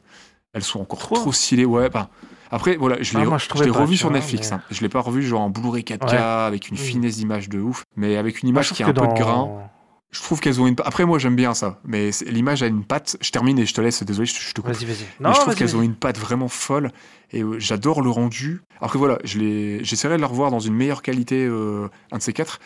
Elles 0.53 0.63
sont 0.63 0.79
encore 0.81 0.99
Trop 0.99 1.15
trop, 1.15 1.31
stylées. 1.31 1.65
Ouais, 1.65 1.89
bah, 1.89 2.09
après, 2.51 2.77
voilà, 2.77 3.01
je 3.01 3.11
Ah, 3.17 3.19
l'ai 3.19 3.25
pas, 3.25 3.79
revu 3.81 3.97
sur 3.97 4.09
vois, 4.09 4.17
Netflix. 4.19 4.49
mais- 4.49 4.55
hein. 4.57 4.61
Je 4.71 4.81
l'ai 4.81 4.89
pas 4.89 5.01
revu 5.01 5.21
genre 5.23 5.41
en 5.41 5.49
Blu-ray 5.49 5.83
4K, 5.83 6.11
Ouais. 6.13 6.17
avec 6.17 6.69
une 6.69 6.77
finesse 6.77 7.17
d'image 7.17 7.49
de 7.49 7.59
ouf, 7.59 7.83
mais 7.95 8.15
avec 8.15 8.41
une 8.41 8.49
image 8.49 8.71
qui 8.73 8.81
a 8.83 8.87
un 8.87 8.93
peu 8.93 9.01
de 9.01 9.13
grain. 9.13 9.69
Je 10.11 10.21
trouve 10.23 10.39
qu'elles 10.39 10.59
ont 10.59 10.65
une. 10.65 10.75
Après, 10.85 11.05
moi, 11.05 11.19
j'aime 11.19 11.35
bien 11.35 11.53
ça. 11.53 11.79
Mais 11.85 12.09
l'image 12.25 12.63
a 12.63 12.67
une 12.67 12.83
patte. 12.83 13.17
Je 13.21 13.29
termine 13.29 13.59
et 13.59 13.65
je 13.67 13.73
te 13.75 13.81
laisse. 13.81 14.01
Désolé, 14.03 14.25
je, 14.25 14.53
te 14.53 14.59
coupe. 14.61 14.71
Vas-y, 14.73 14.85
vas-y. 14.85 15.05
Mais 15.19 15.29
je 15.33 15.39
trouve 15.39 15.53
qu'elles 15.55 15.75
ont 15.75 15.83
une 15.83 15.93
patte 15.95 16.17
vraiment 16.17 16.47
folle 16.47 16.91
et 17.31 17.43
euh, 17.43 17.59
j'adore 17.59 18.01
le 18.01 18.09
rendu. 18.09 18.61
Après 18.81 18.97
voilà, 18.97 19.19
je 19.23 19.37
l'ai- 19.37 19.83
j'essaierai 19.83 20.15
de 20.15 20.21
la 20.21 20.27
revoir 20.27 20.49
dans 20.49 20.59
une 20.59 20.73
meilleure 20.73 21.03
qualité, 21.03 21.45
euh, 21.45 21.87
un 22.11 22.17
de 22.17 22.23
ces 22.23 22.33
quatre, 22.33 22.59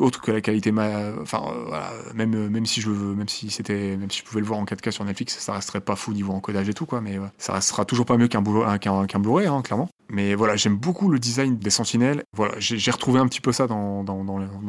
autre 0.00 0.20
que 0.20 0.30
la 0.30 0.40
qualité, 0.40 0.72
euh, 0.76 1.24
euh, 1.34 2.48
même 2.48 2.66
si 2.66 2.80
je 2.80 2.90
veux, 2.90 3.14
même 3.14 3.28
si 3.28 3.50
c'était, 3.50 3.96
même 3.96 4.10
si 4.10 4.20
je 4.20 4.24
pouvais 4.24 4.40
le 4.40 4.46
voir 4.46 4.58
en 4.58 4.64
4K 4.64 4.90
sur 4.90 5.04
Netflix, 5.04 5.38
ça 5.38 5.52
resterait 5.54 5.80
pas 5.80 5.96
fou 5.96 6.12
niveau 6.12 6.32
encodage 6.32 6.68
et 6.68 6.74
tout 6.74 6.86
quoi, 6.86 7.00
mais 7.00 7.18
ouais, 7.18 7.28
ça 7.38 7.52
restera 7.54 7.84
toujours 7.84 8.06
pas 8.06 8.16
mieux 8.16 8.28
qu'un 8.28 8.42
Blu- 8.42 8.62
un- 8.64 8.78
qu'un 8.78 9.18
Blu-ray 9.18 9.46
hein, 9.46 9.62
clairement. 9.62 9.88
Mais 10.08 10.34
voilà, 10.34 10.56
j'aime 10.56 10.76
beaucoup 10.76 11.10
le 11.10 11.18
design 11.18 11.56
des 11.58 11.70
Sentinelles. 11.70 12.22
Voilà, 12.36 12.54
j'ai 12.58 12.90
retrouvé 12.90 13.18
un 13.18 13.26
petit 13.26 13.40
peu 13.40 13.52
ça 13.52 13.66
dans 13.66 14.04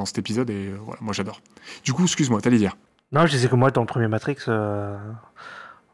cet 0.05 0.17
épisode 0.17 0.49
et 0.49 0.67
euh, 0.69 0.77
voilà, 0.83 0.99
moi 1.01 1.13
j'adore. 1.13 1.41
Du 1.83 1.93
coup, 1.93 2.03
excuse-moi, 2.03 2.41
t'allais 2.41 2.57
dire. 2.57 2.75
Non, 3.11 3.25
je 3.25 3.31
disais 3.31 3.47
que 3.47 3.55
moi, 3.55 3.71
dans 3.71 3.81
le 3.81 3.87
premier 3.87 4.07
Matrix, 4.07 4.37
euh... 4.47 4.97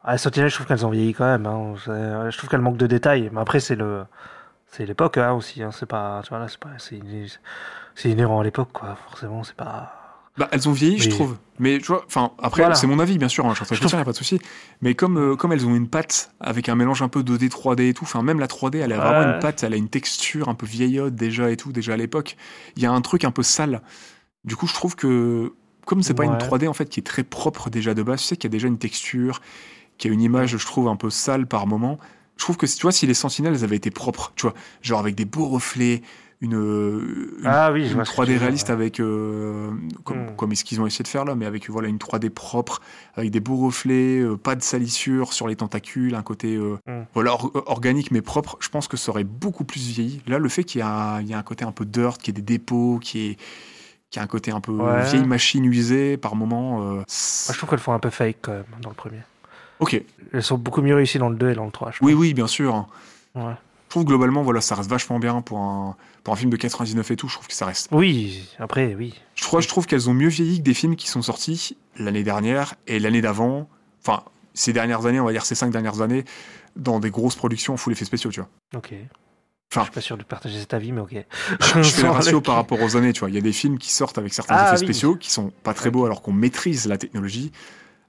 ah, 0.03 0.14
les 0.14 0.18
sentinelles, 0.18 0.49
je 0.49 0.55
trouve 0.55 0.68
qu'elles 0.68 0.85
ont 0.85 0.89
vieilli 0.89 1.14
quand 1.14 1.26
même. 1.26 1.45
hein. 1.45 1.76
Je 1.76 2.38
trouve 2.38 2.49
qu'elles 2.49 2.61
manquent 2.61 2.77
de 2.77 2.88
détails. 2.88 3.30
Mais 3.34 3.41
après, 3.41 3.60
c'est 3.60 3.76
l'époque 4.80 5.18
hein, 5.18 5.34
aussi. 5.34 5.61
C'est 5.72 5.85
pas, 5.85 6.22
tu 6.23 6.30
vois 6.30 6.39
là, 6.39 6.47
c'est 6.47 6.57
pas, 6.60 6.69
c'est, 7.95 8.10
inhérent 8.10 8.40
à 8.40 8.44
l'époque, 8.44 8.70
quoi. 8.74 8.98
Forcément, 9.10 9.44
c'est 9.44 9.56
pas. 9.56 9.99
Bah, 10.38 10.49
elles 10.52 10.68
ont 10.68 10.72
vieilli, 10.72 10.98
je 10.98 11.10
trouve. 11.11 11.38
Mais 11.60 11.78
tu 11.78 11.86
vois, 11.86 12.03
enfin, 12.07 12.32
après, 12.41 12.64
Voilà. 12.64 12.74
c'est 12.74 12.88
mon 12.88 12.98
avis, 12.98 13.20
bien 13.20 13.28
sûr, 13.28 13.45
hein, 13.45 13.49
je 13.49 13.56
suis 13.56 13.64
en 13.64 13.65
train 13.68 13.76
de 13.76 13.82
Je 13.82 13.88
trouve- 13.88 14.03
pas 14.03 14.11
de 14.11 14.18
souci. 14.18 14.40
Mais 14.82 14.95
comme, 14.95 15.18
euh, 15.20 15.36
comme 15.36 15.52
elles 15.52 15.68
ont 15.68 15.76
une 15.76 15.88
patte 15.88 16.32
avec 16.40 16.70
un 16.70 16.76
mélange 16.76 17.03
un 17.03 17.07
peu 17.07 17.22
2D, 17.22 17.49
3D 17.49 17.90
et 17.90 17.94
tout, 17.94 18.03
enfin, 18.06 18.24
même 18.24 18.40
la 18.40 18.48
3D, 18.48 18.80
elle 18.80 18.94
a 18.94 18.98
vraiment 18.98 19.28
Ouais. 19.30 19.36
une 19.36 19.40
patte, 19.40 19.61
elle 19.64 19.74
a 19.74 19.78
une 19.78 19.90
texture 19.90 20.49
un 20.49 20.56
peu 20.56 20.65
vieillotte 20.65 21.14
déjà 21.14 21.52
et 21.52 21.56
tout, 21.57 21.72
déjà 21.72 21.94
à 21.94 21.98
l'époque. 21.98 22.36
Il 22.78 22.82
y 22.82 22.88
a 22.88 22.91
un 22.91 23.02
truc 23.02 23.26
un 23.26 23.32
peu 23.32 23.44
sale. 23.44 23.84
Du 24.44 24.56
coup, 24.56 24.65
je 24.65 24.74
trouve 24.74 24.95
que, 24.95 25.53
comme 25.86 26.02
c'est 26.02 26.15
pas 26.15 26.26
une 26.26 26.32
Ouais. 26.32 26.38
3D 26.40 26.68
en 26.68 26.74
fait 26.74 26.90
qui 26.90 26.99
est 26.99 27.03
très 27.03 27.24
propre 27.24 27.70
déjà 27.70 27.94
de 27.94 28.02
base, 28.02 28.22
tu 28.22 28.26
sais 28.28 28.36
qu'il 28.36 28.49
y 28.49 28.52
a 28.52 28.56
déjà 28.56 28.68
une 28.68 28.80
texture, 28.80 29.40
qu'il 29.99 30.10
y 30.10 30.11
a 30.11 30.15
une 30.15 30.22
image, 30.22 30.57
je 30.57 30.65
trouve, 30.65 30.88
un 30.88 30.95
peu 30.95 31.11
sale 31.11 31.45
par 31.45 31.68
moment. 31.68 31.99
Je 32.38 32.44
trouve 32.44 32.57
que, 32.57 32.65
tu 32.65 32.82
vois, 32.82 32.91
si 32.91 33.06
les 33.06 33.14
sentinelles 33.14 33.53
elles 33.53 33.64
avaient 33.64 33.76
été 33.76 33.91
propres, 33.91 34.34
tu 34.36 34.48
vois, 34.48 34.56
genre 34.82 34.99
avec 34.99 35.14
des 35.14 35.26
beaux 35.26 35.45
reflets, 35.48 36.02
une, 36.44 36.53
une 37.40 37.45
Ah 37.45 37.72
oui, 37.72 37.86
je 37.86 37.90
une 37.90 37.94
vois 37.95 38.06
ce 38.06 38.11
que 38.11 38.15
3D 38.18 38.26
tu 38.26 38.32
veux 38.32 38.34
dire, 38.38 38.41
réaliste 38.41 38.70
avec 38.70 38.99
euh, 38.99 39.72
comme, 40.03 40.18
Hmm. 40.28 40.36
comme 40.36 40.53
ce 40.56 40.64
qu'ils 40.64 40.80
ont 40.82 40.86
essayé 40.86 41.03
de 41.03 41.07
faire 41.07 41.26
là 41.26 41.34
mais 41.36 41.45
avec 41.45 41.70
voilà 41.70 41.88
une 41.88 41.98
3D 41.98 42.30
propre 42.30 42.82
avec 43.15 43.32
des 43.32 43.40
beaux 43.40 43.56
reflets 43.57 44.20
euh, 44.20 44.36
pas 44.38 44.56
de 44.56 44.61
salissure 44.61 45.34
sur 45.34 45.48
les 45.48 45.56
tentacules 45.56 46.14
un 46.15 46.22
côté 46.22 46.56
euh, 46.56 46.78
Hmm. 46.88 47.03
voilà 47.14 47.34
or- 47.34 47.52
organique 47.68 48.11
mais 48.11 48.22
propre 48.22 48.57
je 48.60 48.70
pense 48.70 48.88
que 48.88 48.98
ça 48.98 49.10
aurait 49.11 49.24
beaucoup 49.24 49.64
plus 49.64 49.88
vieilli 49.88 50.22
là 50.28 50.38
le 50.38 50.49
fait 50.49 50.64
qu'il 50.64 50.80
y 50.80 50.84
a 50.84 51.20
il 51.22 51.28
y 51.28 51.34
a 51.34 51.38
un 51.40 51.44
côté 51.44 51.65
un 51.65 51.72
peu 51.72 51.86
dirt 51.86 52.18
qu'il 52.18 52.36
y 52.36 52.38
ait 52.38 52.41
des 52.41 52.53
dépôts 52.53 52.99
qui 53.02 53.30
est 53.32 53.38
qui 54.10 54.20
a 54.20 54.22
un 54.22 54.28
côté 54.28 54.52
un 54.52 54.60
peu 54.61 54.72
Ouais. 54.74 55.03
vieille 55.10 55.26
machine 55.26 55.65
usée 55.65 56.18
par 56.18 56.36
moment 56.36 56.80
Moi, 56.82 57.03
je 57.07 57.57
trouve 57.57 57.70
qu'elles 57.70 57.80
font 57.80 57.94
un 57.94 57.99
peu 57.99 58.11
fake 58.11 58.38
quand 58.44 58.52
même 58.52 58.64
dans 58.82 58.90
le 58.90 58.95
premier. 58.95 59.18
ok 59.80 59.99
Elles 60.34 60.44
sont 60.44 60.57
beaucoup 60.57 60.82
mieux 60.84 60.94
réussies 60.95 61.18
dans 61.18 61.30
le 61.30 61.36
2 61.36 61.52
et 61.52 61.56
dans 61.56 61.65
le 61.65 61.72
3. 61.72 61.91
Je 61.91 61.98
oui 62.02 62.11
trouve. 62.11 62.22
oui 62.22 62.34
bien 62.36 62.48
sûr. 62.48 62.88
Ouais. 63.34 63.53
je 63.86 63.90
trouve 63.90 64.06
globalement 64.06 64.44
voilà 64.44 64.61
ça 64.61 64.76
reste 64.76 64.90
vachement 64.90 65.18
bien 65.20 65.41
pour 65.41 65.57
un 65.60 65.95
pour 66.24 66.34
un 66.34 66.38
film 66.38 66.50
de 66.52 66.58
99 66.58 67.12
et 67.12 67.16
tout 67.16 67.28
je 67.28 67.36
trouve 67.36 67.48
que 67.48 67.54
ça 67.54 67.66
reste 67.66 67.90
Oui, 67.91 68.48
après, 68.60 68.95
oui. 68.95 69.14
Je 69.36 69.44
trouve, 69.44 69.62
je 69.62 69.68
trouve 69.68 69.86
qu'elles 69.86 70.10
ont 70.10 70.14
mieux 70.14 70.30
vieilli 70.30 70.60
que 70.60 70.64
des 70.64 70.74
films 70.74 70.95
qui 70.95 71.08
sont 71.08 71.22
sortis 71.22 71.76
l'année 71.98 72.24
dernière 72.24 72.76
et 72.88 73.00
l'année 73.00 73.22
d'avant. 73.22 73.68
Enfin, 74.02 74.24
ces 74.54 74.74
dernières 74.74 75.06
années, 75.06 75.20
on 75.20 75.26
va 75.26 75.32
dire 75.32 75.45
ces 75.45 75.56
cinq 75.56 75.72
dernières 75.72 76.02
années, 76.02 76.24
dans 76.76 77.00
des 77.00 77.10
grosses 77.10 77.36
productions 77.36 77.74
en 77.74 77.78
full 77.78 77.94
effets 77.94 78.06
spéciaux, 78.06 78.32
tu 78.32 78.40
vois. 78.40 78.50
Ok. 78.76 78.94
Enfin- 79.72 79.82
je 79.82 79.86
suis 79.86 79.91
pas 79.94 80.02
sûr 80.02 80.18
de 80.18 80.24
partager 80.24 80.60
cet 80.60 80.74
avis, 80.74 80.91
mais 80.91 81.02
ok. 81.02 81.16
Je, 81.60 81.82
fais 81.84 82.04
le 82.04 82.10
ratio 82.12 82.41
par 82.41 82.56
rapport 82.56 82.80
aux 82.82 82.95
années, 82.95 83.12
tu 83.12 83.22
vois. 83.22 83.30
Il 83.30 83.36
y 83.36 83.40
a 83.40 83.41
des 83.41 83.52
films 83.54 83.78
qui 83.80 83.91
sortent 83.91 84.18
avec 84.18 84.34
certains 84.34 84.56
Ah, 84.56 84.68
effets 84.70 84.82
oui. 84.82 84.86
spéciaux 84.86 85.16
qui 85.16 85.32
sont 85.32 85.52
pas 85.64 85.74
très 85.74 85.90
beaux 85.90 86.06
alors 86.06 86.22
qu'on 86.22 86.32
maîtrise 86.34 86.86
la 86.88 86.98
technologie. 86.98 87.52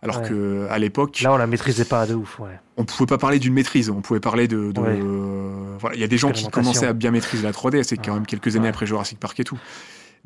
Alors 0.04 0.18
Ouais. 0.20 0.28
que 0.28 0.66
à 0.70 0.78
l'époque, 0.78 1.20
Là, 1.22 1.32
on 1.32 1.36
la 1.36 1.46
maîtrisait 1.46 1.84
pas 1.86 2.06
de 2.06 2.14
ouf, 2.14 2.38
ouais. 2.38 2.60
on 2.76 2.84
pouvait 2.84 3.06
pas 3.06 3.18
parler 3.18 3.38
d'une 3.38 3.54
maîtrise, 3.54 3.90
on 3.90 4.02
pouvait 4.02 4.20
parler 4.20 4.46
de. 4.46 4.70
de- 4.70 4.80
Ouais. 4.80 5.00
euh, 5.02 5.76
voilà, 5.80 5.96
il 5.96 6.00
y 6.00 6.04
a 6.04 6.08
des 6.08 6.18
gens 6.18 6.30
qui 6.30 6.46
commençaient 6.48 6.86
à 6.86 6.92
bien 6.92 7.10
maîtriser 7.10 7.42
la 7.42 7.52
3D, 7.52 7.82
c'est 7.82 7.96
quand 7.96 8.14
même 8.14 8.26
quelques 8.26 8.54
années 8.56 8.68
après 8.68 8.86
Jurassic 8.86 9.18
Park 9.18 9.40
et 9.40 9.44
tout. 9.44 9.58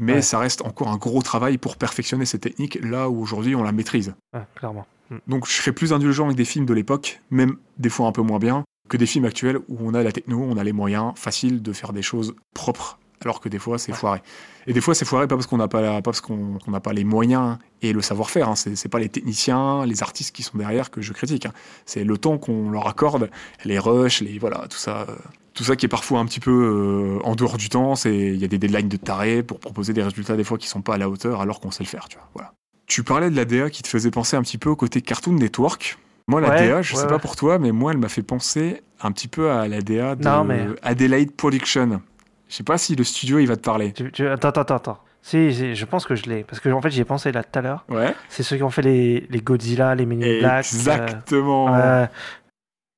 Mais 0.00 0.20
ça 0.22 0.38
reste 0.38 0.62
encore 0.62 0.88
un 0.88 0.96
gros 0.96 1.22
travail 1.22 1.58
pour 1.58 1.76
perfectionner 1.76 2.24
ces 2.24 2.38
techniques 2.38 2.78
là 2.82 3.08
où 3.08 3.20
aujourd'hui 3.20 3.54
on 3.56 3.62
la 3.62 3.72
maîtrise. 3.72 4.14
Clairement. 4.56 4.86
Mm. 5.10 5.16
Donc 5.28 5.46
je 5.48 5.52
serais 5.52 5.72
plus 5.72 5.92
indulgent 5.92 6.26
avec 6.26 6.36
des 6.36 6.44
films 6.44 6.66
de 6.66 6.74
l'époque, 6.74 7.20
même 7.30 7.56
des 7.78 7.88
fois 7.88 8.06
un 8.08 8.12
peu 8.12 8.22
moins 8.22 8.38
bien. 8.38 8.64
que 8.88 8.96
des 8.96 9.04
films 9.06 9.26
actuels 9.26 9.58
où 9.68 9.76
on 9.80 9.92
a 9.92 10.02
la 10.02 10.12
techno, 10.12 10.40
on 10.48 10.56
a 10.56 10.64
les 10.64 10.72
moyens 10.72 11.12
faciles 11.16 11.60
de 11.60 11.72
faire 11.74 11.92
des 11.92 12.00
choses 12.00 12.34
propres, 12.54 12.98
alors 13.24 13.40
que 13.40 13.48
des 13.48 13.58
fois 13.58 13.78
c'est 13.78 13.92
foiré. 13.92 14.20
Et 14.66 14.72
des 14.72 14.80
fois 14.80 14.94
c'est 14.94 15.04
foiré 15.04 15.26
pas 15.26 15.34
parce 15.36 15.46
qu'on 15.46 15.56
n'a 15.56 15.68
pas, 15.68 15.80
la- 15.80 15.92
pas 15.94 16.02
parce 16.02 16.20
qu'on 16.20 16.58
qu'on 16.58 16.70
n'a 16.70 16.80
pas 16.80 16.92
les 16.92 17.04
moyens 17.04 17.58
et 17.82 17.92
le 17.92 18.00
savoir-faire. 18.02 18.48
Hein. 18.48 18.54
C'est 18.56 18.88
pas 18.88 18.98
les 18.98 19.08
techniciens, 19.08 19.84
les 19.86 20.02
artistes 20.02 20.34
qui 20.34 20.42
sont 20.42 20.58
derrière 20.58 20.90
que 20.90 21.00
je 21.00 21.12
critique. 21.12 21.46
hein. 21.46 21.52
C'est 21.86 22.04
le 22.04 22.18
temps 22.18 22.38
qu'on 22.38 22.70
leur 22.70 22.86
accorde, 22.86 23.30
les 23.64 23.78
rushs, 23.78 24.20
les 24.20 24.38
voilà, 24.38 24.66
tout 24.68 24.76
ça. 24.78 25.06
euh, 25.08 25.14
tout 25.54 25.64
ça 25.64 25.74
qui 25.74 25.86
est 25.86 25.88
parfois 25.88 26.20
un 26.20 26.24
petit 26.26 26.38
peu 26.38 26.52
euh, 26.52 27.26
en 27.26 27.34
dehors 27.34 27.56
du 27.56 27.68
temps, 27.68 27.96
c'est 27.96 28.14
il 28.16 28.36
y 28.36 28.44
a 28.44 28.48
des 28.48 28.58
deadlines 28.58 28.88
de 28.88 28.96
taré 28.96 29.42
pour 29.42 29.58
proposer 29.58 29.92
des 29.92 30.02
résultats 30.04 30.36
des 30.36 30.44
fois 30.44 30.56
qui 30.58 30.68
sont 30.68 30.82
pas 30.82 30.94
à 30.94 30.98
la 30.98 31.08
hauteur 31.08 31.40
alors 31.40 31.58
qu'on 31.58 31.72
sait 31.72 31.82
le 31.82 31.88
faire, 31.88 32.08
tu 32.08 32.16
vois. 32.16 32.28
Voilà. 32.34 32.52
Tu 32.86 33.02
parlais 33.02 33.28
de 33.28 33.34
la 33.36 33.44
DA 33.44 33.68
qui 33.68 33.82
te 33.82 33.88
faisait 33.88 34.10
penser 34.12 34.36
un 34.36 34.42
petit 34.42 34.56
peu 34.58 34.70
au 34.70 34.76
côté 34.76 35.02
Cartoon 35.02 35.32
Network. 35.34 35.98
Moi, 36.28 36.40
la 36.40 36.50
Ouais, 36.50 36.68
DA, 36.68 36.82
je 36.82 36.94
ouais, 36.94 37.00
sais 37.00 37.06
pas 37.08 37.18
pour 37.18 37.36
toi, 37.36 37.58
mais 37.58 37.72
moi, 37.72 37.90
elle 37.92 37.98
m'a 37.98 38.08
fait 38.08 38.22
penser 38.22 38.82
un 39.00 39.10
petit 39.12 39.28
peu 39.28 39.50
à 39.50 39.66
la 39.66 39.80
DA 39.80 40.14
de 40.14 40.22
Non, 40.24 40.44
mais- 40.44 40.66
Adelaide 40.82 41.32
Production. 41.32 42.00
Je 42.48 42.54
sais 42.56 42.62
pas 42.64 42.78
si 42.78 42.96
le 42.96 43.04
studio, 43.04 43.38
il 43.38 43.46
va 43.46 43.56
te 43.56 43.62
parler. 43.62 43.92
Tu- 43.92 44.10
tu- 44.12 44.26
Attends, 44.26 44.48
attends, 44.48 44.76
attends. 44.76 44.98
Si, 45.20 45.52
si, 45.54 45.74
je 45.74 45.84
pense 45.84 46.06
que 46.06 46.14
je 46.14 46.24
l'ai. 46.24 46.44
Parce 46.44 46.60
que 46.60 46.68
en 46.70 46.80
fait, 46.80 46.90
j'y 46.90 47.00
ai 47.00 47.04
pensé 47.04 47.32
là 47.32 47.42
tout 47.44 47.58
à 47.58 47.62
l'heure. 47.62 47.84
Ouais. 47.88 48.14
C'est 48.28 48.42
ceux 48.42 48.56
qui 48.56 48.62
ont 48.62 48.70
fait 48.70 48.82
les, 48.82 49.26
les 49.28 49.40
Godzilla, 49.40 49.94
les 49.94 50.06
Men 50.06 50.22
in 50.22 50.38
Black. 50.40 50.52
euh, 50.54 50.58
Exactement. 50.58 51.72
ouais. 51.72 52.08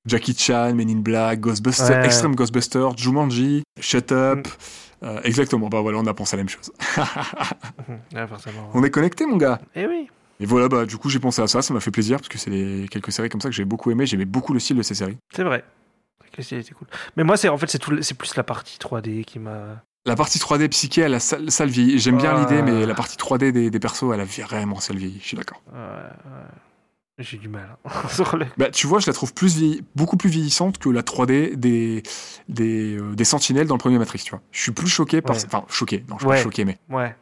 Jackie 0.06 0.35
Chan, 0.36 0.74
Men 0.74 0.89
in 0.89 0.97
Black, 1.01 1.40
Ghostbusters, 1.40 1.90
Ouais. 1.98 2.05
Extreme 2.06 2.35
Ghostbusters, 2.35 2.97
Jumanji, 2.97 3.62
Shut 3.81 4.12
Up. 4.12 4.47
Mm. 4.47 4.51
Euh, 5.06 5.20
exactement. 5.24 5.68
Bah 5.68 5.81
voilà, 5.81 5.98
on 5.98 6.06
a 6.06 6.14
pensé 6.14 6.35
à 6.35 6.36
la 6.36 6.43
même 6.44 6.48
chose. 6.48 6.70
Ouais, 8.14 8.27
forcément. 8.27 8.70
on 8.74 8.85
est 8.85 8.90
connecté, 8.90 9.27
mon 9.27 9.36
gars. 9.36 9.60
Eh 9.74 9.86
oui. 9.86 10.09
Et 10.40 10.47
voilà, 10.47 10.68
bah 10.68 10.86
du 10.86 10.97
coup, 10.97 11.10
j'ai 11.10 11.18
pensé 11.18 11.43
à 11.43 11.47
ça. 11.47 11.60
Ça 11.62 11.74
m'a 11.74 11.81
fait 11.81 11.90
plaisir 11.90 12.16
parce 12.18 12.28
que 12.28 12.39
c'est 12.39 12.86
quelques 12.90 13.12
séries 13.12 13.28
comme 13.28 13.40
ça 13.40 13.48
que 13.48 13.55
j'ai 13.55 13.64
beaucoup 13.66 13.90
aimé. 13.90 14.06
J'aimais 14.06 14.24
beaucoup 14.24 14.52
le 14.55 14.60
style 14.60 14.77
de 14.77 14.82
ces 14.82 14.94
séries. 14.94 15.16
C'est 15.35 15.43
vrai. 15.44 15.64
Cool. 16.75 16.89
Mais 17.17 17.25
moi, 17.25 17.37
c'est 17.37 17.49
en 17.49 17.59
fait, 17.59 17.67
c'est 17.69 18.15
plus 18.15 18.37
la 18.37 18.43
partie 18.43 18.79
3D 18.79 19.25
qui 19.25 19.39
m'a. 19.39 19.83
La 20.07 20.17
partie 20.17 20.39
3D 20.39 20.69
psyché, 20.69 21.03
elle 21.03 21.15
a 21.15 21.21
sale, 21.21 21.51
sale 21.51 21.69
vieilli. 21.69 21.99
J'aime 21.99 22.17
bien 22.17 22.39
l'idée, 22.39 22.62
mais 22.62 22.87
la 22.87 22.95
partie 22.95 23.17
3D 23.17 23.53
des, 23.53 23.71
des 23.71 23.79
persos, 23.81 24.12
elle 24.15 24.21
a 24.21 24.25
vraiment 24.25 24.81
sale 24.81 24.97
vieilli. 24.97 25.19
Je 25.21 25.27
suis 25.27 25.37
d'accord. 25.37 25.62
Ouais, 25.73 25.79
ouais. 25.79 26.47
J'ai 27.19 27.37
du 27.37 27.49
mal. 27.49 27.77
hein, 27.85 28.47
Bah, 28.57 28.71
tu 28.71 28.87
vois, 28.87 28.99
je 28.99 29.07
la 29.07 29.12
trouve 29.12 29.35
plus 29.35 29.55
vieilli- 29.59 29.83
beaucoup 29.95 30.17
plus 30.17 30.31
vieillissante 30.31 30.79
que 30.79 30.89
la 30.89 31.03
3D 31.03 31.55
des, 31.55 32.03
des, 32.49 32.97
euh, 32.97 33.15
des 33.15 33.25
sentinelles 33.25 33.67
dans 33.67 33.75
le 33.75 33.79
premier 33.81 33.99
Matrix, 33.99 34.21
tu 34.25 34.31
vois. 34.31 34.41
Je 34.53 34.62
suis 34.62 34.73
plus 34.73 34.89
choqué 34.89 35.21
par. 35.21 35.37
Enfin, 35.37 35.65
choqué. 35.69 36.03
Non, 36.09 36.17
je 36.17 36.21
suis 36.21 36.29
pas 36.29 36.37
choqué, 36.43 36.65
mais. 36.65 36.79
Ouais. 36.89 37.15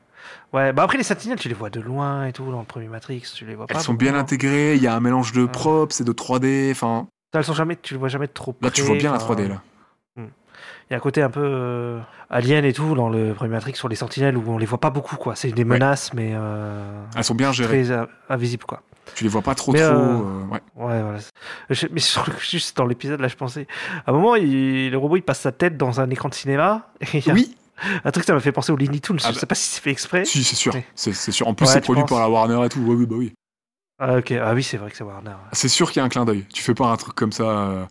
Ouais, 0.53 0.73
bah 0.73 0.83
après 0.85 0.97
les 0.97 1.05
sentinelles, 1.05 1.39
tu 1.39 1.49
les 1.49 1.55
vois 1.55 1.69
de 1.69 1.81
loin 1.81 2.27
et 2.27 2.33
tout 2.33 2.51
dans 2.51 2.61
le 2.61 2.65
premier 2.67 2.87
Matrix, 2.89 3.23
tu 3.35 3.45
les 3.45 3.55
vois 3.55 3.67
pas. 3.67 3.75
Elles 3.75 3.81
sont 3.83 3.93
bien 3.95 4.15
hein. 4.15 4.21
intégrées, 4.21 4.77
il 4.77 4.83
y 4.83 4.87
a 4.87 4.95
un 4.95 5.01
mélange 5.01 5.33
de 5.33 5.45
props 5.45 6.01
et 6.01 6.05
de 6.05 6.13
3D. 6.13 6.71
Enfin, 6.71 7.09
Elles 7.35 7.45
sont 7.45 7.55
jamais, 7.55 7.77
tu 7.77 7.95
les 7.95 7.99
vois 8.01 8.09
jamais 8.09 8.29
trop 8.29 8.53
près. 8.53 8.67
là, 8.67 8.71
tu 8.71 8.83
vois 8.83 8.97
bien 8.97 9.11
la 9.13 9.19
enfin, 9.23 9.35
3D, 9.35 9.49
là. 9.49 9.63
Il 10.91 10.93
y 10.93 10.95
a 10.95 10.97
un 10.97 11.01
côté 11.01 11.21
un 11.23 11.29
peu 11.31 11.43
euh, 11.45 12.01
alien 12.31 12.65
et 12.65 12.73
tout 12.73 12.95
dans 12.95 13.11
le 13.11 13.35
premier 13.35 13.51
Matrix 13.51 13.75
sur 13.75 13.89
les 13.89 13.95
sentinelles 13.95 14.37
où 14.39 14.43
on 14.51 14.57
les 14.57 14.65
voit 14.65 14.81
pas 14.81 14.89
beaucoup 14.89 15.17
quoi. 15.17 15.37
C'est 15.37 15.51
des 15.53 15.65
menaces 15.65 16.15
mais 16.15 16.33
euh, 16.35 17.05
Elles 17.15 17.25
sont 17.25 17.35
bien 17.35 17.53
gérées. 17.53 17.83
très 17.85 17.93
euh, 17.93 18.07
invisibles 18.31 18.65
quoi. 18.65 18.83
Tu 19.15 19.23
les 19.25 19.29
vois 19.31 19.43
pas 19.43 19.55
trop, 19.55 19.73
Mais, 19.73 19.81
trop. 19.83 19.93
euh, 19.95 20.45
ouais. 20.47 20.61
Ouais, 20.77 21.03
voilà. 21.03 21.19
Je- 21.71 21.87
mais 21.93 22.01
sur 22.01 22.25
le- 22.27 22.33
juste 22.41 22.77
dans 22.79 22.87
l'épisode 22.87 23.21
là, 23.21 23.29
je 23.29 23.37
pensais. 23.37 23.67
À 24.07 24.11
un 24.11 24.15
moment, 24.15 24.35
il- 24.35 24.91
le 24.91 24.97
robot 24.97 25.17
il 25.17 25.23
passe 25.23 25.41
sa 25.41 25.53
tête 25.53 25.77
dans 25.77 26.01
un 26.01 26.09
écran 26.09 26.31
de 26.31 26.35
cinéma. 26.35 26.89
Et 27.13 27.19
il 27.19 27.27
y 27.27 27.31
a 27.31 27.35
Oui, 27.35 27.55
Un 28.05 28.11
truc 28.11 28.25
ça 28.25 28.33
m'a 28.33 28.41
fait 28.41 28.51
penser 28.53 28.73
au 28.73 28.77
Looney 28.77 28.99
Tunes. 29.01 29.19
Ah 29.23 29.29
je 29.29 29.35
bah. 29.35 29.41
sais 29.41 29.47
pas 29.47 29.55
si 29.55 29.69
c'est 29.69 29.83
fait 29.83 29.91
exprès. 29.91 30.25
si, 30.25 30.43
c'est 30.43 30.57
sûr. 30.57 30.75
C'est 30.95 31.13
sûr. 31.13 31.47
En 31.47 31.53
plus, 31.55 31.67
Ouais, 31.67 31.73
c'est 31.75 31.81
produit 31.83 32.03
penses 32.03 32.11
par 32.11 32.21
la 32.21 32.31
Warner 32.31 32.65
et 32.65 32.69
tout. 32.71 32.81
Ouais, 32.81 32.95
oui, 32.97 33.05
bah 33.07 33.17
oui. 33.19 33.33
Ah, 33.99 34.19
ok. 34.19 34.33
Ah 34.33 34.55
oui, 34.55 34.63
c'est 34.63 34.77
vrai 34.77 34.91
que 34.91 34.97
c'est 34.97 35.05
Warner. 35.05 35.33
C'est 35.53 35.69
sûr 35.69 35.91
qu'il 35.91 36.01
y 36.01 36.03
a 36.03 36.05
un 36.05 36.09
clin 36.09 36.25
d'œil. 36.25 36.45
Tu 36.53 36.63
fais 36.63 36.75
pas 36.75 36.87
un 36.87 36.97
truc 36.97 37.15
comme 37.15 37.33
ça. 37.33 37.45
euh. 37.45 37.85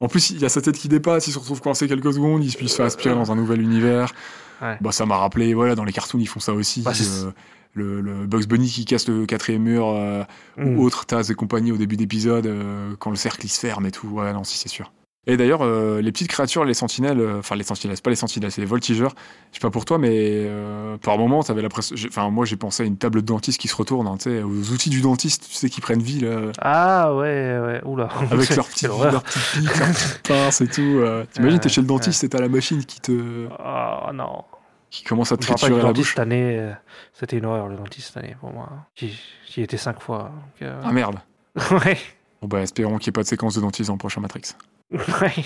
En 0.00 0.08
plus, 0.08 0.30
il 0.30 0.40
y 0.40 0.44
a 0.44 0.48
sa 0.48 0.60
tête 0.60 0.76
qui 0.76 0.88
dépasse, 0.88 1.28
il 1.28 1.32
se 1.32 1.38
retrouve 1.38 1.60
coincé 1.60 1.86
quelques 1.86 2.12
secondes, 2.14 2.42
il 2.42 2.50
se 2.50 2.66
se 2.66 2.74
fait 2.74 2.82
aspirer 2.82 3.14
dans 3.14 3.30
un 3.30 3.36
nouvel 3.36 3.60
univers. 3.60 4.12
Ouais. 4.60 4.76
Bah, 4.80 4.90
ça 4.90 5.06
m'a 5.06 5.16
rappelé, 5.16 5.54
voilà, 5.54 5.76
dans 5.76 5.84
les 5.84 5.92
cartoons, 5.92 6.18
ils 6.18 6.26
font 6.26 6.40
ça 6.40 6.52
aussi. 6.54 6.82
Bah, 6.82 6.90
euh, 7.00 7.30
le, 7.74 8.00
le 8.00 8.26
Bugs 8.26 8.46
Bunny 8.48 8.68
qui 8.68 8.84
casse 8.84 9.06
le 9.08 9.26
quatrième 9.26 9.62
mur, 9.62 9.86
euh, 9.88 10.24
Hmm. 10.56 10.76
ou 10.76 10.84
autre 10.84 11.06
Taz 11.06 11.30
et 11.30 11.34
compagnie 11.34 11.70
au 11.72 11.76
début 11.76 11.96
d'épisode, 11.96 12.46
euh, 12.46 12.94
quand 12.98 13.10
le 13.10 13.16
cercle 13.16 13.46
il 13.46 13.48
se 13.48 13.60
ferme 13.60 13.86
et 13.86 13.92
tout. 13.92 14.08
Ouais, 14.08 14.32
non, 14.32 14.42
si, 14.44 14.58
c'est 14.58 14.68
sûr. 14.68 14.92
Et 15.28 15.36
d'ailleurs, 15.36 15.62
euh, 15.62 16.00
les 16.00 16.10
petites 16.10 16.26
créatures, 16.26 16.64
les 16.64 16.74
sentinelles, 16.74 17.20
euh, 17.20 17.38
enfin 17.38 17.54
les 17.54 17.62
sentinelles, 17.62 17.96
c'est 17.96 18.02
pas 18.02 18.10
les 18.10 18.16
sentinelles, 18.16 18.50
c'est 18.50 18.60
les 18.60 18.66
voltigeurs. 18.66 19.14
Je 19.52 19.56
sais 19.58 19.60
pas 19.60 19.70
pour 19.70 19.84
toi, 19.84 19.96
mais 19.96 20.10
euh, 20.12 20.96
par 20.98 21.16
moment, 21.16 21.44
t'avais 21.44 21.62
l'impression. 21.62 21.94
j'ai- 21.94 22.08
Enfin, 22.08 22.28
moi, 22.30 22.44
j'ai 22.44 22.56
pensé 22.56 22.82
à 22.82 22.86
une 22.86 22.96
table 22.96 23.22
de 23.22 23.26
dentiste 23.26 23.60
qui 23.60 23.68
se 23.68 23.76
retourne, 23.76 24.08
hein, 24.08 24.16
tu 24.16 24.24
sais, 24.30 24.42
aux 24.42 24.72
outils 24.72 24.90
du 24.90 25.00
dentiste, 25.00 25.46
tu 25.48 25.54
sais, 25.54 25.70
qui 25.70 25.80
prennent 25.80 26.02
vie, 26.02 26.18
là, 26.20 26.50
Ah 26.60 27.14
ouais, 27.14 27.56
ouais. 27.62 27.80
Oula. 27.84 28.08
avec 28.32 28.50
leurs 28.56 28.66
petites 28.66 28.88
leurs 28.88 29.22
petites 29.22 29.42
piques, 29.52 29.78
leurs 29.78 29.88
petites 29.92 30.22
pinces 30.26 30.60
et 30.60 30.66
tout. 30.66 31.00
T'imagines, 31.32 31.60
t'es 31.60 31.68
chez 31.68 31.82
le 31.82 31.86
dentiste 31.86 32.24
et 32.24 32.28
t'as 32.28 32.40
la 32.40 32.48
machine 32.48 32.84
qui 32.84 33.00
te, 33.00 33.46
Oh 33.60 34.12
non. 34.12 34.42
qui 34.90 35.04
commence 35.04 35.30
à 35.30 35.36
rappelle 35.36 35.46
triturer 35.56 35.70
la 35.76 35.82
dentiste 35.84 35.96
bouche. 35.98 36.08
cette 36.10 36.18
année. 36.18 36.56
euh, 36.58 36.72
C'était 37.12 37.38
une 37.38 37.44
horreur 37.44 37.68
le 37.68 37.76
dentiste 37.76 38.08
cette 38.08 38.16
année 38.16 38.34
pour 38.40 38.52
moi. 38.52 38.68
J'y 38.96 39.16
j'y 39.48 39.62
étais 39.62 39.76
cinq 39.76 40.00
fois. 40.00 40.32
donc, 40.34 40.62
euh, 40.68 40.80
Ah 40.84 40.90
merde. 40.92 41.20
ouais. 41.70 41.96
Bon 42.40 42.48
bah, 42.48 42.60
espérons 42.62 42.98
qu'il 42.98 43.10
n'y 43.10 43.12
ait 43.12 43.18
pas 43.20 43.22
de 43.22 43.28
séquence 43.28 43.54
de 43.54 43.60
dentiste 43.60 43.86
dans 43.86 43.94
le 43.94 43.98
prochain 43.98 44.20
Matrix. 44.20 44.42
Ouais. 45.20 45.44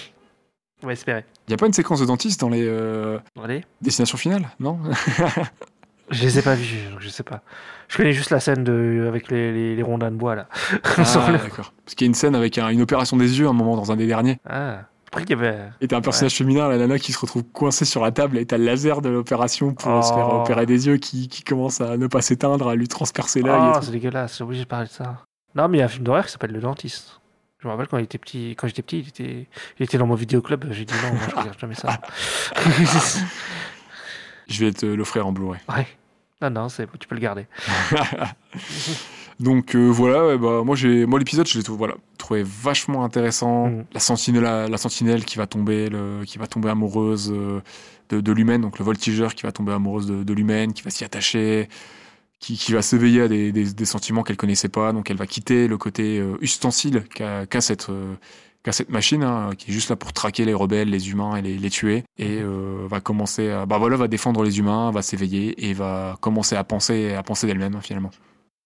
On 0.83 0.87
va 0.89 0.93
espérer. 0.93 1.25
Il 1.49 1.55
a 1.55 1.57
pas 1.57 1.67
une 1.67 1.73
séquence 1.73 2.01
de 2.01 2.07
dentiste 2.07 2.41
dans 2.41 2.51
les 2.51 2.67
euh, 2.67 3.19
Allez. 3.43 3.65
destinations 3.81 4.19
finales, 4.19 4.49
non 4.61 4.79
Je 6.11 6.23
les 6.23 6.39
ai 6.39 6.43
pas 6.43 6.55
vus, 6.55 6.89
donc 6.93 7.01
je 7.01 7.09
sais 7.09 7.23
pas. 7.25 7.43
Je 7.89 7.97
connais 7.97 8.13
juste 8.13 8.31
la 8.31 8.39
scène 8.41 8.63
de 8.63 9.07
avec 9.09 9.29
les, 9.31 9.53
les, 9.53 9.75
les 9.75 9.83
rondins 9.83 10.11
de 10.11 10.17
bois 10.17 10.35
là. 10.37 10.47
Ah, 10.85 11.33
d'accord. 11.33 11.73
Parce 11.85 11.95
qu'il 11.97 12.05
y 12.05 12.09
a 12.09 12.11
une 12.11 12.15
scène 12.15 12.35
avec 12.37 12.59
un- 12.59 12.69
une 12.69 12.83
opération 12.83 13.17
des 13.17 13.39
yeux 13.41 13.47
à 13.47 13.51
un 13.51 13.55
moment 13.55 13.75
dans 13.77 13.91
un 13.91 13.97
des 13.97 14.07
derniers. 14.07 14.39
Ah. 14.49 14.83
Après 15.09 15.25
qu'il 15.25 15.37
y 15.37 15.41
avait. 15.41 15.59
Et 15.81 15.89
t'as 15.89 15.97
un 15.97 16.01
personnage 16.03 16.35
féminin, 16.37 16.69
la 16.69 16.77
nana 16.79 16.99
qui 16.99 17.13
se 17.13 17.19
retrouve 17.19 17.43
coincée 17.45 17.85
sur 17.87 18.03
la 18.03 18.13
table 18.13 18.39
et 18.39 18.45
t'as 18.47 18.59
le 18.59 18.65
laser 18.65 19.01
de 19.01 19.09
l'opération 19.09 19.73
pour 19.75 19.91
Oh. 19.91 20.03
se 20.03 20.13
faire 20.13 20.29
opérer 20.33 20.67
des 20.67 20.87
yeux 20.87 20.99
qui, 20.99 21.27
qui 21.29 21.43
commence 21.43 21.81
à 21.81 21.97
ne 21.97 22.07
pas 22.07 22.21
s'éteindre, 22.23 22.69
à 22.69 22.75
lui 22.77 22.87
transpercer 22.87 23.41
l'œil. 23.43 23.59
Oh, 23.59 23.79
tout. 23.79 23.87
c'est 23.87 23.93
dégueulasse. 23.93 24.37
J'ai 24.39 24.45
obligé 24.45 24.63
de 24.65 24.69
parler 24.69 24.87
de 24.87 24.93
ça. 24.93 25.25
Non, 25.55 25.69
mais 25.69 25.79
il 25.79 25.81
y 25.81 25.83
a 25.83 25.87
un 25.87 25.89
film 25.89 26.05
d'horreur 26.05 26.27
qui 26.27 26.33
s'appelle 26.33 26.53
Le 26.53 26.61
Dentiste. 26.61 27.21
Je 27.59 27.67
me 27.67 27.73
rappelle 27.73 27.89
quand 27.89 27.99
il 27.99 28.05
était 28.05 28.19
petit, 28.19 28.51
quand 28.51 28.67
j'étais 28.67 28.83
petit, 28.83 29.01
il 29.01 29.09
était, 29.09 29.47
il 29.79 29.83
était 29.85 29.99
dans 29.99 30.07
mon 30.07 30.15
vidéoclub. 30.15 30.67
J'ai 30.71 30.85
dit 30.85 30.95
non, 31.03 31.15
moi, 31.15 31.27
je 31.31 31.37
regarde 31.37 31.59
jamais 31.59 31.75
ça. 31.75 32.01
Je 34.49 34.65
vais 34.65 34.73
te 34.73 34.87
l'offrir 34.87 35.27
en 35.27 35.33
Blu-ray. 35.33 35.61
ouais. 35.69 35.87
Non, 36.43 36.51
non, 36.51 36.69
c'est, 36.69 36.87
tu 36.99 37.09
peux 37.09 37.15
le 37.15 37.21
garder. 37.21 37.47
Donc 39.41 39.75
euh, 39.75 39.89
voilà, 39.89 40.27
ouais, 40.27 40.39
bah, 40.39 40.63
moi, 40.65 40.77
j'ai, 40.77 41.07
moi 41.07 41.19
l'épisode, 41.19 41.47
je 41.47 41.59
l'ai 41.59 41.65
trouvé, 41.65 41.79
voilà, 41.79 41.95
trouvé 42.19 42.43
vachement 42.45 43.05
intéressant. 43.05 43.69
Mm. 43.69 43.85
La, 43.93 44.01
sentinelle, 44.01 44.43
la, 44.43 44.69
la 44.69 44.77
sentinelle 44.77 45.25
qui 45.25 45.39
va 45.39 45.47
tomber, 45.47 45.89
le, 45.89 46.23
qui 46.25 46.39
va 46.39 46.47
tomber 46.47 46.71
amoureuse 46.71 47.33
euh, 47.35 47.63
de, 48.11 48.21
de 48.21 48.33
l'humaine, 48.33 48.61
donc 48.61 48.79
le 48.79 48.85
voltigeur 48.85 49.35
qui 49.35 49.43
va 49.43 49.53
tomber 49.53 49.73
amoureuse 49.73 50.07
de, 50.07 50.23
de 50.25 50.33
l'humaine, 50.35 50.73
qui 50.73 50.83
va 50.83 50.91
s'y 50.91 51.05
attacher, 51.05 51.69
qui, 52.39 52.57
qui 52.57 52.73
va 52.73 52.83
s'éveiller 52.83 53.23
à 53.23 53.29
des, 53.29 53.53
des, 53.53 53.73
des 53.73 53.85
sentiments 53.85 54.23
qu'elle 54.23 54.37
connaissait 54.37 54.69
pas, 54.69 54.93
donc 54.93 55.11
elle 55.11 55.17
va 55.17 55.27
quitter 55.27 55.69
le 55.69 55.79
côté 55.79 56.19
euh, 56.19 56.37
ustensile 56.41 57.05
qu'a, 57.15 57.47
cette, 57.61 57.89
euh, 57.89 58.15
qu'a 58.63 58.73
cette 58.73 58.91
machine, 58.91 59.23
hein, 59.23 59.51
qui 59.57 59.71
est 59.71 59.75
juste 59.75 59.89
là 59.89 59.97
pour 59.97 60.13
traquer 60.13 60.45
les 60.45 60.55
rebelles, 60.55 60.91
les 60.91 61.11
humains 61.11 61.37
et 61.37 61.43
les, 61.43 61.57
les 61.57 61.71
tuer, 61.71 62.05
et 62.19 62.41
euh, 62.43 62.87
va 62.89 63.01
commencer 63.01 63.51
à, 63.51 63.65
bah 63.67 63.79
voilà, 63.79 63.97
va 63.97 64.09
défendre 64.09 64.43
les 64.43 64.59
humains, 64.59 64.91
va 64.91 65.03
s'éveiller 65.03 65.69
et 65.69 65.73
va 65.73 66.19
commencer 66.21 66.57
à 66.57 66.65
penser, 66.65 67.15
à 67.15 67.23
penser 67.23 67.47
d'elle-même 67.47 67.81
finalement. 67.81 68.11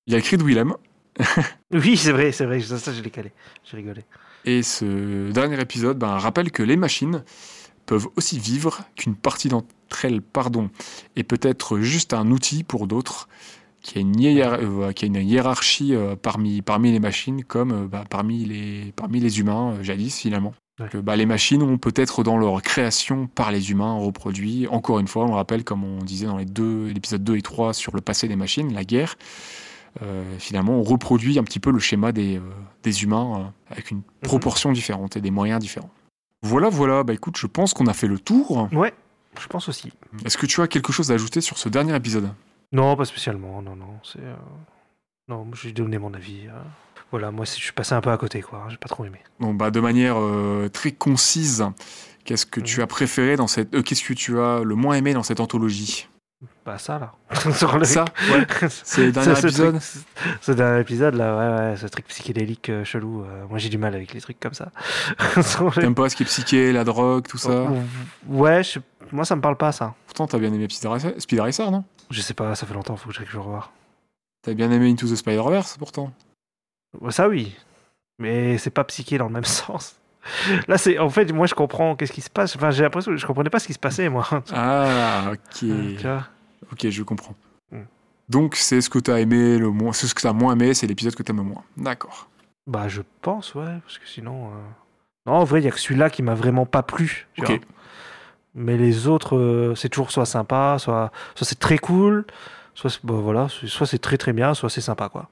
Il 0.07 0.13
y 0.13 0.17
a 0.17 0.19
le 0.19 0.25
cri 0.25 0.37
de 0.37 0.43
Willem, 0.43 0.75
Oui, 1.73 1.97
c'est 1.97 2.13
vrai, 2.13 2.33
c'est 2.33 2.47
vrai. 2.47 2.61
Ça, 2.61 2.79
ça, 2.79 2.93
je 2.93 3.03
l'ai 3.03 3.11
calé. 3.11 3.33
J'ai 3.65 3.77
rigolé. 3.77 4.03
Et 4.45 4.63
ce 4.63 5.31
dernier 5.31 5.61
épisode 5.61 5.99
ben, 5.99 6.17
rappelle 6.19 6.51
que 6.51 6.63
les 6.63 6.77
machines 6.77 7.25
peuvent 7.87 8.09
aussi 8.17 8.39
vivre, 8.39 8.83
qu'une 8.97 9.17
partie 9.17 9.49
d'entre 9.49 10.05
elles, 10.05 10.23
pardon, 10.23 10.71
est 11.17 11.25
peut-être 11.25 11.79
juste 11.81 12.15
un 12.15 12.31
outil 12.31 12.63
pour 12.63 12.87
d'autres, 12.87 13.29
a 13.97 14.01
une, 14.01 14.17
hiérar- 14.17 14.59
euh, 14.61 14.91
a 14.91 15.07
une 15.07 15.17
hiérarchie 15.17 15.95
euh, 15.95 16.17
parmi, 16.17 16.63
parmi 16.63 16.93
les 16.93 17.01
machines 17.01 17.45
comme 17.45 17.73
euh, 17.73 17.87
bah, 17.89 18.05
parmi, 18.09 18.45
les, 18.45 18.93
parmi 18.97 19.21
les 19.21 19.41
humains 19.41 19.79
jadis 19.83 20.19
finalement. 20.19 20.55
Que, 20.91 20.97
bah, 20.97 21.15
les 21.15 21.27
machines 21.27 21.63
ont 21.63 21.77
peut-être 21.77 22.23
dans 22.23 22.39
leur 22.39 22.63
création 22.63 23.27
par 23.27 23.53
les 23.53 23.71
humains 23.71 23.99
reproduit, 23.99 24.67
encore 24.69 24.99
une 24.99 25.09
fois, 25.09 25.25
on 25.25 25.29
le 25.29 25.35
rappelle 25.35 25.63
comme 25.63 25.85
on 25.85 25.99
disait 26.03 26.25
dans 26.25 26.39
les 26.39 26.47
deux, 26.47 26.87
l'épisode 26.87 27.23
2 27.23 27.37
et 27.37 27.43
3 27.43 27.75
sur 27.75 27.95
le 27.95 28.01
passé 28.01 28.29
des 28.29 28.37
machines, 28.37 28.73
la 28.73 28.85
guerre, 28.85 29.17
euh, 30.03 30.23
finalement 30.39 30.73
on 30.79 30.83
reproduit 30.83 31.39
un 31.39 31.43
petit 31.45 31.61
peu 31.61 31.71
le 31.71 31.81
schéma 31.81 32.13
des, 32.13 32.39
euh, 32.39 32.41
des 32.83 33.03
humains 33.03 33.41
euh, 33.41 33.73
avec 33.73 33.91
une 33.91 34.01
proportion 34.23 34.73
différente 34.73 35.19
et 35.19 35.21
des 35.21 35.31
moyens 35.31 35.61
différents. 35.61 35.91
Voilà, 36.43 36.71
voilà, 36.71 37.03
bah 37.05 37.13
écoute, 37.13 37.37
je 37.37 37.47
pense 37.47 37.75
qu'on 37.75 37.87
a 37.87 37.93
fait 37.93 38.07
le 38.07 38.19
tour. 38.19 38.67
Ouais, 38.73 38.95
je 39.39 39.47
pense 39.49 39.69
aussi. 39.69 39.93
Est-ce 40.25 40.39
que 40.39 40.47
tu 40.47 40.63
as 40.63 40.67
quelque 40.67 40.93
chose 40.95 41.11
à 41.11 41.15
ajouter 41.15 41.43
sur 41.43 41.59
ce 41.59 41.69
dernier 41.69 41.95
épisode? 41.95 42.31
Non, 42.73 42.97
pas 42.97 43.05
spécialement. 43.05 43.63
Non, 43.63 43.77
non. 43.77 43.99
C'est. 44.05 44.21
euh, 44.21 44.35
Non, 45.29 45.47
j'ai 45.55 45.73
donné 45.73 45.99
mon 45.99 46.13
avis. 46.15 46.47
euh. 46.49 46.53
Voilà, 47.11 47.31
moi, 47.33 47.45
je 47.45 47.51
suis 47.53 47.73
passé 47.73 47.95
un 47.95 48.01
peu 48.01 48.11
à 48.11 48.17
côté, 48.17 48.41
quoi. 48.41 48.67
J'ai 48.69 48.77
pas 48.77 48.89
trop 48.89 49.05
aimé. 49.05 49.21
Bon, 49.41 49.53
bah, 49.55 49.71
de 49.71 49.81
manière 49.81 50.17
euh, 50.19 50.69
très 50.69 50.93
concise, 50.93 51.65
qu'est-ce 52.25 52.47
que 52.47 52.61
tu 52.61 52.79
Mhm. 52.79 52.85
as 52.85 52.87
préféré 52.87 53.37
dans 53.37 53.49
cette. 53.49 53.75
euh, 53.75 53.83
qu'est-ce 53.83 54.05
que 54.05 54.13
tu 54.15 54.39
as 54.41 54.61
le 54.65 54.75
moins 54.77 54.95
aimé 54.95 55.13
dans 55.15 55.23
cette 55.25 55.41
anthologie? 55.41 56.09
Bah 56.65 56.79
ça 56.79 56.99
là. 56.99 57.13
Ça, 57.53 57.67
ouais. 57.77 58.47
C'est 58.71 59.07
le 59.07 59.13
dernier 59.13 59.39
épisode. 59.39 59.79
truc- 59.79 60.05
ce 60.41 60.53
dernier 60.53 60.81
épisode 60.81 61.15
là, 61.15 61.37
ouais, 61.37 61.71
ouais, 61.73 61.77
ce 61.77 61.87
truc 61.87 62.07
psychédélique 62.07 62.71
euh, 62.71 62.83
chelou. 62.85 63.25
euh, 63.25 63.45
moi 63.49 63.59
j'ai 63.59 63.69
du 63.69 63.77
mal 63.77 63.95
avec 63.95 64.15
les 64.15 64.21
trucs 64.23 64.41
comme 64.41 64.55
ça. 64.55 64.71
T'aimes 65.75 65.95
pas 65.95 66.09
ce 66.09 66.17
qui 66.17 66.23
est 66.23 66.27
psyché, 66.27 66.73
la 66.73 66.85
drogue, 66.85 67.27
tout 67.29 67.37
ça? 67.37 67.67
Ouais, 68.27 68.63
je- 68.63 68.79
moi 69.13 69.27
ça 69.27 69.37
me 69.37 69.43
parle 69.43 69.57
pas 69.57 69.71
ça. 69.73 69.95
Pourtant, 70.07 70.27
t'as 70.27 70.39
bien 70.39 70.51
aimé 70.53 70.67
Speed 70.71 71.41
Racer, 71.41 71.71
non? 71.71 71.85
Je 72.11 72.21
sais 72.21 72.35
pas, 72.35 72.55
ça 72.55 72.67
fait 72.67 72.75
longtemps, 72.75 72.97
faut 72.97 73.09
que 73.11 73.15
je 73.15 73.25
je 73.25 73.39
revoie. 73.39 73.71
T'as 74.43 74.55
bien 74.55 74.71
aimé 74.71 74.91
Into 74.91 75.07
the 75.07 75.15
Spider-Verse, 75.17 75.77
pourtant. 75.79 76.13
Ouais, 77.01 77.13
Ça 77.13 77.29
oui, 77.29 77.55
mais 78.19 78.59
c'est 78.59 78.71
pas 78.71 78.85
psyché 78.85 79.19
dans 79.19 79.27
le 79.27 79.33
même 79.33 79.45
sens. 79.45 79.97
Là 80.69 80.77
c'est, 80.77 80.99
en 80.99 81.09
fait, 81.09 81.33
moi 81.33 81.47
je 81.47 81.55
comprends 81.55 81.97
qu'est-ce 81.97 82.13
qui 82.13 82.21
se 82.21 82.29
passe. 82.31 82.55
Enfin, 82.57 82.71
j'ai 82.71 82.83
l'impression 82.83 83.11
que 83.13 83.17
je 83.17 83.27
comprenais 83.27 83.49
pas 83.51 83.59
ce 83.59 83.67
qui 83.67 83.73
se 83.75 83.79
passait 83.79 84.09
moi. 84.09 84.27
Ah, 84.53 85.33
ok. 85.33 85.69
Ok, 86.73 86.89
je 86.89 87.03
comprends. 87.03 87.35
Mm. 87.73 87.79
Donc, 88.29 88.55
c'est 88.55 88.81
ce 88.81 88.89
que 88.91 88.99
t'as 89.01 89.19
aimé 89.19 89.59
le 89.59 89.71
moins. 89.71 89.93
C'est 89.93 90.07
ce 90.07 90.15
que 90.15 90.21
t'as 90.23 90.33
moins 90.33 90.53
aimé, 90.53 90.73
c'est 90.75 90.87
l'épisode 90.87 91.15
que 91.17 91.23
t'aimes 91.25 91.39
le 91.39 91.43
moins. 91.43 91.65
D'accord. 91.77 92.29
Bah 92.67 92.87
je 92.87 93.01
pense 93.23 93.55
ouais, 93.57 93.79
parce 93.83 93.99
que 93.99 94.07
sinon. 94.07 94.49
euh, 94.49 94.57
Non, 95.27 95.33
en 95.33 95.45
vrai, 95.45 95.61
il 95.61 95.65
y 95.65 95.69
a 95.69 95.71
que 95.73 95.81
celui-là 95.81 96.11
qui 96.11 96.23
m'a 96.23 96.35
vraiment 96.35 96.67
pas 96.67 96.83
plu. 96.85 97.27
tu 97.35 97.41
Ok. 97.43 97.49
vois. 97.49 97.59
Mais 98.55 98.77
les 98.77 99.07
autres, 99.07 99.37
euh, 99.37 99.75
c'est 99.75 99.89
toujours 99.89 100.11
soit 100.11 100.27
sympa, 100.27 100.77
soit, 100.79 101.13
soit 101.35 101.47
c'est 101.47 101.59
très 101.59 101.79
cool, 101.79 102.25
soit 102.75 102.91
c'est- 102.91 103.05
bah, 103.05 103.15
voilà, 103.15 103.49
c'est- 103.49 103.69
soit 103.69 103.87
c'est 103.87 103.99
très 103.99 104.19
très 104.19 104.33
bien, 104.33 104.55
soit 104.55 104.71
c'est 104.71 104.81
sympa 104.81 105.09
quoi. 105.09 105.29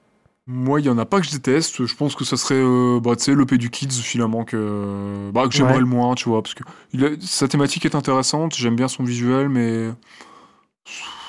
Moi, 0.47 0.79
il 0.79 0.85
y 0.87 0.89
en 0.89 0.97
a 0.97 1.05
pas 1.05 1.19
que 1.19 1.27
je 1.27 1.31
déteste. 1.31 1.85
Je 1.85 1.95
pense 1.95 2.15
que 2.15 2.23
ça 2.25 2.35
serait, 2.35 2.55
euh, 2.57 2.99
bah, 2.99 3.11
l'EP 3.27 3.57
du 3.59 3.69
Kids, 3.69 3.91
finalement, 4.01 4.45
que, 4.45 5.29
bah, 5.31 5.47
que 5.47 5.53
j'aimerais 5.53 5.73
Ouais. 5.75 5.79
le 5.79 5.85
moins, 5.85 6.15
tu 6.15 6.27
vois. 6.27 6.41
Parce 6.41 6.55
que 6.55 6.63
il 6.91 7.05
a- 7.05 7.09
sa 7.21 7.47
thématique 7.47 7.85
est 7.85 7.93
intéressante, 7.93 8.55
j'aime 8.55 8.75
bien 8.75 8.87
son 8.87 9.03
visuel, 9.03 9.47
mais. 9.49 9.89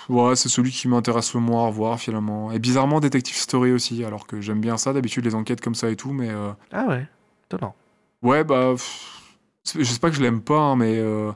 Ouais, 0.08 0.34
c'est 0.34 0.48
celui 0.48 0.70
qui 0.72 0.88
m'intéresse 0.88 1.34
le 1.34 1.40
moins 1.40 1.64
à 1.64 1.66
revoir, 1.68 2.00
finalement. 2.00 2.50
Et 2.50 2.58
bizarrement, 2.58 2.98
Detective 2.98 3.36
Story 3.36 3.72
aussi, 3.72 4.04
alors 4.04 4.26
que 4.26 4.40
j'aime 4.40 4.60
bien 4.60 4.76
ça, 4.76 4.92
d'habitude, 4.92 5.24
les 5.24 5.34
enquêtes 5.36 5.60
comme 5.60 5.74
ça 5.76 5.88
et 5.90 5.96
tout, 5.96 6.12
mais. 6.12 6.30
euh, 6.30 6.50
Ah 6.72 6.86
ouais, 6.88 7.06
étonnant. 7.46 7.74
Ouais, 8.22 8.42
bah. 8.42 8.70
pff, 8.72 9.06
Je 9.78 9.84
sais 9.84 9.98
pas 10.00 10.08
que 10.10 10.16
je 10.16 10.22
l'aime 10.22 10.40
pas, 10.40 10.58
hein, 10.58 10.76
mais. 10.76 10.96
euh, 10.98 11.30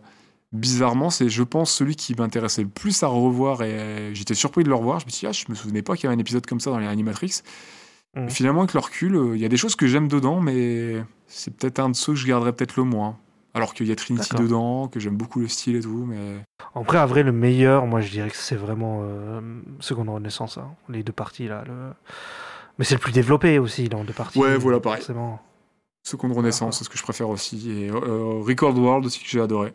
Bizarrement, 0.55 1.11
c'est, 1.11 1.29
je 1.29 1.43
pense, 1.43 1.73
celui 1.73 1.97
qui 1.97 2.15
m'intéressait 2.15 2.63
le 2.63 2.69
plus 2.69 3.03
à 3.03 3.09
revoir 3.09 3.63
et 3.65 3.73
euh, 3.73 4.15
j'étais 4.15 4.35
surpris 4.35 4.63
de 4.63 4.69
le 4.69 4.77
revoir. 4.77 5.01
Je 5.01 5.07
me 5.07 5.11
suis 5.11 5.21
dit, 5.21 5.27
ah, 5.27 5.33
je 5.33 5.45
me 5.49 5.57
souvenais 5.57 5.83
pas 5.83 5.97
qu'il 5.97 6.05
y 6.05 6.07
avait 6.07 6.15
un 6.15 6.21
épisode 6.21 6.47
comme 6.47 6.61
ça 6.61 6.71
dans 6.71 6.79
les 6.79 6.87
Animatrix. 6.87 7.43
Et 8.17 8.29
Finalement, 8.29 8.61
avec 8.61 8.73
le 8.73 8.79
recul, 8.79 9.17
euh, 9.17 9.37
il 9.37 9.43
y 9.43 9.45
a 9.45 9.49
des 9.49 9.57
choses 9.57 9.75
que 9.75 9.89
j'aime 9.89 10.07
dedans, 10.07 10.41
mais 10.41 11.05
c'est 11.27 11.57
peut-être 11.57 11.81
un 11.81 11.89
de 11.89 11.97
ceux 11.97 12.13
que 12.13 12.21
je 12.21 12.27
garderais 12.29 12.53
peut-être 12.53 12.77
le 12.77 12.85
moins. 12.85 13.19
Alors 13.53 13.75
qu'il 13.75 13.89
y 13.89 13.93
a 13.93 13.97
Trinity 13.97 14.31
D'accord. 14.31 14.47
dedans, 14.47 14.89
que 14.89 15.01
j'aime 15.01 15.17
beaucoup 15.17 15.41
le 15.41 15.49
style 15.49 15.75
et 15.75 15.81
tout, 15.81 16.05
mais. 16.07 16.39
Après, 16.77 16.99
à 16.99 17.07
vrai, 17.07 17.25
le 17.25 17.33
meilleur, 17.33 17.87
moi 17.87 18.01
je 18.01 18.11
dirais 18.11 18.31
que 18.31 18.37
c'est 18.37 18.55
vraiment 18.55 19.01
euh, 19.03 19.41
Seconde 19.81 20.09
Renaissance, 20.09 20.59
hein, 20.59 20.71
les 20.89 21.03
deux 21.03 21.13
parties 21.13 21.49
là. 21.49 21.65
Le... 21.67 21.93
Mais 22.79 22.85
c'est 22.85 22.95
le 22.95 23.01
plus 23.01 23.13
développé 23.13 23.59
aussi 23.59 23.89
dans 23.89 24.05
deux 24.05 24.13
parties. 24.13 24.39
Ouais, 24.39 24.57
voilà, 24.57 24.79
pareil. 24.79 24.99
Forcément. 24.99 25.41
Seconde 26.05 26.33
Renaissance, 26.33 26.79
c'est 26.79 26.85
ce 26.85 26.91
que 26.91 26.99
je 26.99 27.03
préfère 27.03 27.29
aussi. 27.29 27.71
Et 27.71 27.91
euh, 27.91 28.41
Record 28.41 28.77
World 28.77 29.07
aussi, 29.07 29.23
que 29.23 29.29
j'ai 29.29 29.41
adoré. 29.41 29.73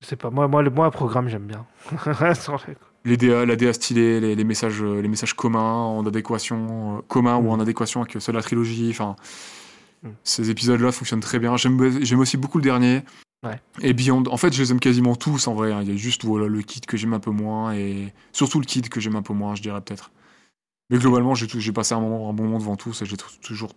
Je 0.00 0.06
sais 0.06 0.16
pas, 0.16 0.30
moi, 0.30 0.46
moi, 0.46 0.62
le, 0.62 0.70
moi, 0.70 0.84
le 0.86 0.90
programme, 0.92 1.28
j'aime 1.28 1.46
bien. 1.46 1.66
Les- 3.04 3.16
DA, 3.16 3.44
la 3.46 3.56
DA 3.56 3.72
stylée, 3.72 4.20
les, 4.20 4.34
les 4.34 4.44
messages, 4.44 4.82
euh, 4.82 5.00
les 5.00 5.08
messages 5.08 5.34
communs 5.34 5.60
en 5.72 6.06
adéquation, 6.06 6.98
euh, 6.98 7.02
communs 7.08 7.36
ou 7.36 7.42
Mm. 7.42 7.48
en 7.48 7.60
adéquation 7.60 8.02
avec 8.02 8.20
ceux 8.20 8.32
de 8.32 8.36
la 8.36 8.42
trilogie. 8.42 8.90
Enfin, 8.90 9.16
Mm. 10.02 10.08
ces 10.22 10.50
épisodes-là 10.50 10.92
fonctionnent 10.92 11.20
très 11.20 11.38
bien. 11.40 11.56
J'aime, 11.56 11.80
aussi 12.20 12.36
beaucoup 12.36 12.58
le 12.58 12.62
dernier. 12.64 13.02
Ouais. 13.44 13.60
Et 13.80 13.92
Beyond. 13.92 14.24
En 14.30 14.36
fait, 14.36 14.52
je 14.52 14.62
les 14.62 14.70
aime 14.72 14.80
quasiment 14.80 15.16
tous 15.16 15.46
en 15.48 15.54
vrai. 15.54 15.72
hein. 15.72 15.80
Il 15.82 15.88
y 15.90 15.92
a 15.92 15.96
juste 15.96 16.24
voilà, 16.24 16.46
le 16.46 16.60
kit 16.62 16.80
que 16.80 16.96
j'aime 16.96 17.14
un 17.14 17.20
peu 17.20 17.30
moins 17.30 17.72
et 17.72 18.12
surtout 18.32 18.60
le 18.60 18.66
kit 18.66 18.82
que 18.82 19.00
j'aime 19.00 19.16
un 19.16 19.22
peu 19.22 19.32
moins, 19.32 19.54
je 19.54 19.62
dirais 19.62 19.80
peut-être. 19.80 20.10
Mais 20.90 20.98
globalement, 20.98 21.34
j'ai, 21.34 21.72
passé 21.72 21.94
un, 21.94 22.00
moment, 22.00 22.28
un 22.30 22.32
bon 22.32 22.44
moment 22.44 22.58
devant 22.58 22.76
tous 22.76 23.02
et 23.02 23.06
j'ai 23.06 23.16
toujours, 23.42 23.70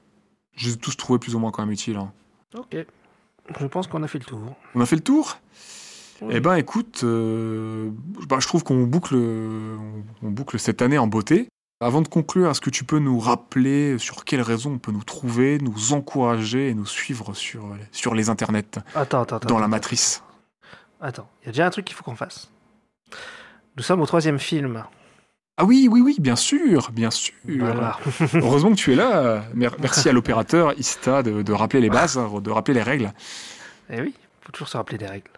j'ai 0.55 0.75
tous 0.77 0.95
trouvé 0.97 1.19
plus 1.19 1.35
ou 1.35 1.39
moins 1.39 1.51
quand 1.51 1.63
même 1.63 1.71
utiles. 1.73 1.97
hein. 1.97 2.11
Ok. 2.57 2.75
Je 3.59 3.65
pense 3.67 3.87
qu'on 3.87 4.01
a 4.03 4.07
fait 4.07 4.19
le 4.19 4.25
tour. 4.25 4.39
On 4.75 4.81
a 4.81 4.85
fait 4.85 4.95
le 4.95 5.01
tour? 5.03 5.37
Eh 6.29 6.39
ben, 6.39 6.55
écoute, 6.55 7.01
euh, 7.03 7.89
bah, 8.27 8.37
je 8.39 8.47
trouve 8.47 8.63
qu'on 8.63 8.83
boucle, 8.83 9.15
on, 9.15 10.29
boucle 10.29 10.59
cette 10.59 10.81
année 10.81 10.97
en 10.97 11.07
beauté. 11.07 11.47
Avant 11.79 12.01
de 12.01 12.07
conclure, 12.07 12.51
est-ce 12.51 12.61
que 12.61 12.69
tu 12.69 12.83
peux 12.83 12.99
nous 12.99 13.17
rappeler 13.19 13.97
sur 13.97 14.23
quelles 14.23 14.41
raisons 14.43 14.73
on 14.73 14.77
peut 14.77 14.91
nous 14.91 15.03
trouver, 15.03 15.57
nous 15.57 15.93
encourager 15.93 16.69
et 16.69 16.73
nous 16.75 16.85
suivre 16.85 17.33
sur, 17.33 17.75
sur 17.91 18.13
les 18.13 18.29
internets, 18.29 18.63
Attends, 18.93 19.21
attends, 19.23 19.37
attends. 19.37 19.47
dans 19.47 19.57
la 19.59 19.67
matrice? 19.67 20.21
Attends, 21.01 21.27
il 21.41 21.45
y 21.47 21.49
a 21.49 21.51
déjà 21.53 21.65
un 21.65 21.71
truc 21.71 21.85
qu'il 21.85 21.95
faut 21.95 22.03
qu'on 22.03 22.15
fasse. 22.15 22.51
Nous 23.77 23.81
sommes 23.83 24.01
au 24.01 24.05
troisième 24.05 24.37
film. 24.37 24.83
Ah 25.57 25.65
oui, 25.65 25.87
oui, 25.91 26.01
oui, 26.01 26.15
bien 26.19 26.35
sûr, 26.35 26.91
bien 26.91 27.09
sûr. 27.09 27.33
Voilà. 27.47 27.97
Heureusement 28.35 28.69
que 28.69 28.75
tu 28.75 28.93
es 28.93 28.95
là. 28.95 29.43
Mer- 29.55 29.75
Merci 29.79 30.07
à 30.07 30.11
l'opérateur 30.11 30.77
Ista 30.77 31.23
de, 31.23 31.41
de 31.41 31.53
rappeler 31.53 31.81
les 31.81 31.89
bases, 31.97 32.19
de 32.43 32.49
rappeler 32.51 32.75
les 32.75 32.83
règles. 32.83 33.11
Eh 33.89 34.01
oui, 34.01 34.13
faut 34.41 34.51
toujours 34.51 34.67
se 34.69 34.77
rappeler 34.77 34.99
des 34.99 35.07
règles. 35.07 35.31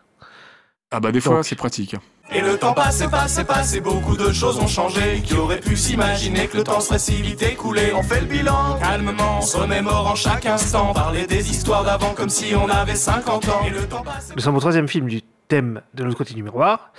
Ah 0.95 0.99
bah 0.99 1.11
des 1.11 1.19
fois, 1.21 1.37
Donc. 1.37 1.45
c'est 1.45 1.55
pratique. 1.55 1.95
Et 2.31 2.39
le 2.41 2.55
temps 2.57 2.73
passe 2.73 3.01
et 3.01 3.07
passe 3.07 3.39
et 3.39 3.43
passe 3.43 3.73
et 3.73 3.81
beaucoup 3.81 4.15
de 4.15 4.31
choses 4.31 4.59
ont 4.59 4.67
changé. 4.67 5.21
Qui 5.23 5.33
aurait 5.33 5.59
pu 5.59 5.75
s'imaginer 5.75 6.47
que 6.47 6.57
le 6.57 6.63
temps 6.63 6.79
serait 6.81 6.99
si 6.99 7.19
vite 7.21 7.41
écoulé? 7.41 7.91
On 7.95 8.03
fait 8.03 8.21
le 8.21 8.27
bilan 8.27 8.77
calmement, 8.79 9.41
se 9.41 9.57
remémorant 9.57 10.13
chaque 10.13 10.45
instant. 10.45 10.93
Parler 10.93 11.25
des 11.25 11.49
histoires 11.49 11.83
d'avant 11.83 12.13
comme 12.13 12.29
si 12.29 12.53
on 12.55 12.69
avait 12.69 12.95
50 12.95 13.49
ans. 13.49 13.61
Et 13.65 13.71
le 13.71 13.87
temps 13.87 14.03
passe. 14.03 14.31
Nous 14.35 14.41
sommes 14.41 14.55
au 14.55 14.59
troisième 14.59 14.87
film 14.87 15.07
du 15.07 15.23
thème 15.47 15.81
de 15.95 16.03
l'autre 16.03 16.17
côté 16.17 16.35
du 16.35 16.43
miroir. 16.43 16.91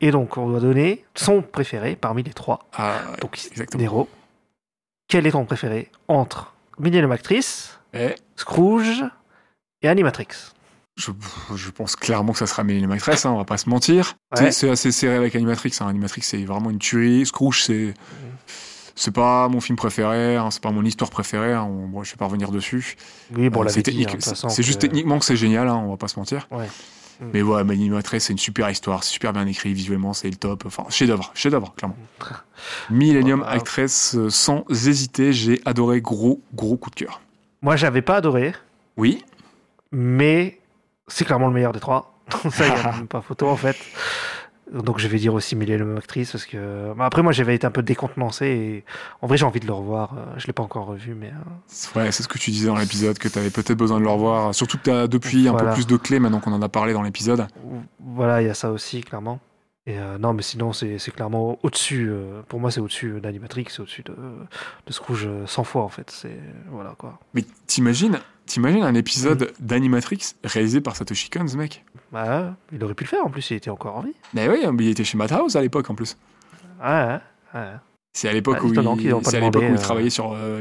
Et 0.00 0.12
donc, 0.12 0.36
on 0.38 0.48
doit 0.48 0.60
donner 0.60 1.04
son 1.16 1.42
préféré 1.42 1.96
parmi 1.96 2.22
les 2.22 2.32
trois. 2.32 2.60
Ah, 2.76 2.94
Donc, 3.20 3.36
exactement. 3.50 3.82
Nero. 3.82 4.08
Quel 5.08 5.26
est 5.26 5.32
ton 5.32 5.44
préféré 5.44 5.90
entre 6.06 6.54
Millennium 6.78 7.10
Actrice, 7.10 7.80
Eh, 7.94 8.14
Scrooge 8.36 9.02
et 9.82 9.88
Animatrix? 9.88 10.28
Je, 11.00 11.10
je 11.56 11.70
pense 11.70 11.96
clairement 11.96 12.32
que 12.32 12.38
ça 12.38 12.46
sera 12.46 12.62
Millennium 12.62 12.92
Actress, 12.92 13.26
hein, 13.26 13.30
on 13.32 13.38
va 13.38 13.44
pas 13.44 13.56
se 13.56 13.68
mentir. 13.68 14.14
Ouais. 14.38 14.52
C'est- 14.52 14.68
assez 14.70 14.92
serré 14.92 15.16
avec 15.16 15.34
Animatrix. 15.34 15.72
Hein. 15.80 15.88
Animatrix, 15.88 16.22
c'est 16.22 16.44
vraiment 16.44 16.70
une 16.70 16.78
tuerie. 16.78 17.26
Scrooge, 17.26 17.62
c'est. 17.64 17.94
C'est 18.96 19.12
pas 19.12 19.48
mon 19.48 19.60
film 19.62 19.76
préféré, 19.76 20.36
hein, 20.36 20.50
c'est 20.50 20.62
pas 20.62 20.70
mon 20.72 20.84
histoire 20.84 21.08
préférée, 21.10 21.54
hein, 21.54 21.62
on- 21.62 21.86
bon, 21.88 22.02
je 22.04 22.10
vais 22.10 22.16
pas 22.18 22.26
revenir 22.26 22.50
dessus. 22.50 22.96
Oui, 23.34 23.48
bon, 23.48 23.60
on 23.60 23.64
Euh, 23.64 23.68
c'est 23.70 23.88
hein, 23.88 24.48
c'est- 24.50 24.62
juste 24.62 24.78
que- 24.82 24.86
techniquement 24.86 25.18
que 25.18 25.24
c'est 25.24 25.36
génial, 25.36 25.68
hein, 25.68 25.76
on 25.76 25.88
va 25.90 25.96
pas 25.96 26.08
se 26.08 26.18
mentir. 26.18 26.46
Ouais. 26.50 26.66
Mm. 27.20 27.24
Mais 27.32 27.40
ouais, 27.40 27.64
Millennium 27.64 27.96
Actress, 27.96 28.24
c'est 28.24 28.34
une 28.34 28.38
super 28.38 28.68
histoire, 28.68 29.02
c'est 29.02 29.12
super 29.12 29.32
bien 29.32 29.46
écrit, 29.46 29.72
visuellement, 29.72 30.12
c'est 30.12 30.28
le 30.28 30.36
top. 30.36 30.64
Enfin, 30.66 30.84
chef-d'œuvre, 30.90 31.30
chef-d'œuvre, 31.34 31.72
clairement. 31.76 31.96
Millennium. 32.90 33.42
Actress, 33.48 34.16
euh, 34.16 34.28
sans 34.28 34.64
hésiter, 34.68 35.32
j'ai 35.32 35.60
adoré, 35.64 36.02
gros, 36.02 36.42
gros 36.54 36.76
coup 36.76 36.90
de 36.90 36.96
cœur. 36.96 37.22
Moi, 37.62 37.76
j'avais 37.76 38.02
pas 38.02 38.16
adoré, 38.16 38.52
Oui, 38.98 39.24
mais 39.92 40.59
c'est 41.10 41.24
clairement 41.24 41.48
le 41.48 41.52
meilleur 41.54 41.72
des 41.72 41.80
trois. 41.80 42.14
Ça, 42.50 42.66
il 42.66 42.72
n'y 42.74 42.80
a 42.80 42.92
même 42.96 43.06
pas 43.08 43.20
photo, 43.20 43.48
en 43.48 43.56
fait. 43.56 43.76
Donc, 44.72 45.00
je 45.00 45.08
vais 45.08 45.18
dire 45.18 45.34
aussi 45.34 45.56
Millennium 45.56 45.96
Actrice, 45.96 46.30
parce 46.30 46.46
que... 46.46 46.92
bah, 46.94 47.04
après, 47.04 47.22
moi, 47.24 47.32
j'avais 47.32 47.56
été 47.56 47.66
un 47.66 47.72
peu 47.72 47.82
décontenancé, 47.82 48.46
et 48.46 48.84
en 49.20 49.26
vrai, 49.26 49.36
j'ai 49.36 49.44
envie 49.44 49.58
de 49.58 49.66
le 49.66 49.72
revoir. 49.72 50.14
Euh, 50.16 50.24
Je 50.36 50.46
l'ai 50.46 50.52
pas 50.52 50.62
encore 50.62 50.86
revu, 50.86 51.14
mais... 51.14 51.26
euh, 51.26 51.50
c'est- 51.66 51.92
ouais, 51.98 52.12
c'est 52.12 52.22
ce 52.22 52.28
que 52.28 52.38
tu 52.38 52.52
disais 52.52 52.68
dans 52.68 52.76
l'épisode, 52.76 53.18
que 53.18 53.26
tu 53.26 53.36
avais 53.36 53.50
peut-être 53.50 53.76
besoin 53.76 53.98
de 53.98 54.04
le 54.04 54.10
revoir. 54.10 54.54
Surtout 54.54 54.78
que 54.78 54.84
tu 54.84 54.90
as 54.92 55.08
depuis 55.08 55.48
un 55.48 55.54
peu 55.54 55.70
plus 55.72 55.88
de 55.88 55.96
clés 55.96 56.20
maintenant 56.20 56.38
qu'on 56.38 56.52
en 56.52 56.62
a 56.62 56.68
parlé 56.68 56.92
dans 56.92 57.02
l'épisode. 57.02 57.48
Voilà, 57.98 58.42
il 58.42 58.46
y 58.46 58.50
a 58.50 58.54
ça 58.54 58.70
aussi, 58.70 59.00
clairement. 59.00 59.40
Et 59.86 59.98
euh, 59.98 60.18
non, 60.18 60.34
mais 60.34 60.42
sinon, 60.42 60.72
c'est 60.72 60.98
clairement 61.10 61.58
au-dessus. 61.64 62.08
euh, 62.08 62.42
pour 62.46 62.60
moi, 62.60 62.70
c'est 62.70 62.80
au-dessus 62.80 63.18
d'Animatrix, 63.20 63.66
c'est 63.70 63.80
au-dessus 63.80 64.02
de, 64.04 64.12
de 64.12 64.92
Scrooge 64.92 65.24
euh, 65.26 65.46
100 65.46 65.64
fois, 65.64 65.82
en 65.82 65.88
fait. 65.88 66.10
C'est. 66.12 66.38
Voilà, 66.70 66.94
quoi. 66.96 67.18
Mais 67.34 67.42
t'imagines, 67.66 68.20
t'imagines 68.50 68.82
un 68.82 68.92
Mm. 68.92 68.96
épisode 68.96 69.52
d'Animatrix 69.60 70.34
réalisé 70.44 70.80
par 70.80 70.96
Satoshi 70.96 71.30
Kon, 71.30 71.46
ce 71.48 71.56
mec? 71.56 71.84
Bah, 72.12 72.56
il 72.72 72.82
aurait 72.84 72.94
pu 72.94 73.04
le 73.04 73.08
faire, 73.08 73.24
en 73.24 73.30
plus, 73.30 73.48
il 73.50 73.56
était 73.56 73.70
encore 73.70 73.96
en 73.96 74.02
vie. 74.02 74.14
Mais 74.34 74.48
oui, 74.48 74.58
il 74.80 74.88
était 74.88 75.04
chez 75.04 75.16
Madhouse 75.16 75.56
à 75.56 75.60
l'époque 75.62 75.88
en 75.90 75.94
plus. 75.94 76.16
Ouais, 76.82 76.88
ouais, 76.88 77.20
ouais. 77.54 77.72
C'est 78.12 78.28
à 78.28 78.32
l'époque 78.32 78.56
Ah, 78.60 78.64
où, 78.64 78.68
il... 78.68 78.74
c'est 78.74 79.36
à 79.36 79.40
l'époque 79.40 79.62
où 79.62 79.66
il 79.66 79.72
euh, 79.72 79.76
travaillait 79.78 80.10
sur 80.10 80.32
euh, 80.32 80.60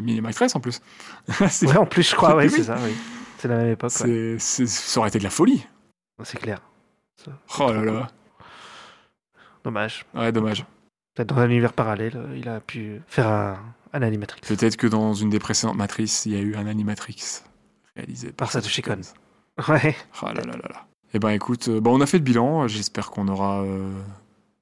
en 0.53 0.59
plus. 0.59 0.81
Ouais, 1.63 1.77
en 1.77 1.85
plus, 1.87 2.07
je 2.09 2.15
crois, 2.15 2.35
ouais, 2.35 2.45
Oui. 2.45 2.51
c'est 2.51 2.63
ça, 2.63 2.77
oui. 2.83 2.93
C'est 3.39 3.47
la 3.47 3.55
même 3.57 3.71
époque, 3.71 3.91
ouais. 4.01 4.37
c'est- 4.37 4.39
c'est- 4.39 4.67
Ça 4.67 4.99
aurait 4.99 5.09
été 5.09 5.17
de 5.17 5.23
la 5.23 5.29
folie. 5.31 5.65
C'est 6.23 6.39
clair. 6.39 6.61
Ça, 7.17 7.31
Oh 7.59 7.71
là 7.71 7.79
cool. 7.79 7.85
là. 7.93 8.07
Dommage. 9.63 10.05
Ouais, 10.13 10.31
dommage. 10.31 10.65
Peut-être 11.15 11.29
dans 11.33 11.39
un 11.41 11.49
univers 11.49 11.73
parallèle, 11.73 12.17
il 12.35 12.47
a 12.47 12.59
pu 12.59 13.01
faire 13.07 13.27
un, 13.27 13.57
un 13.93 14.01
Animatrix. 14.01 14.41
Peut-être 14.47 14.77
que 14.77 14.87
dans 14.87 15.13
une 15.13 15.29
des 15.29 15.39
précédentes 15.39 15.75
matrices, 15.77 16.25
il 16.25 16.33
y 16.33 16.37
a 16.37 16.39
eu 16.41 16.55
un 16.55 16.67
Animatrix 16.67 17.41
réalisé 17.95 18.31
Par 18.31 18.51
Satoshi 18.51 18.81
Kon. 18.81 19.01
Ouais. 19.67 19.95
Oh 20.21 20.25
là 20.27 20.33
là 20.33 20.53
là 20.53 20.67
là. 20.69 20.85
Eh 21.13 21.19
ben 21.19 21.29
écoute, 21.29 21.67
euh, 21.69 21.81
bah, 21.81 21.91
on 21.91 22.01
a 22.01 22.05
fait 22.05 22.17
le 22.17 22.23
bilan. 22.23 22.67
J'espère 22.67 23.09
qu'on 23.11 23.27
aura 23.27 23.61
euh, 23.63 23.91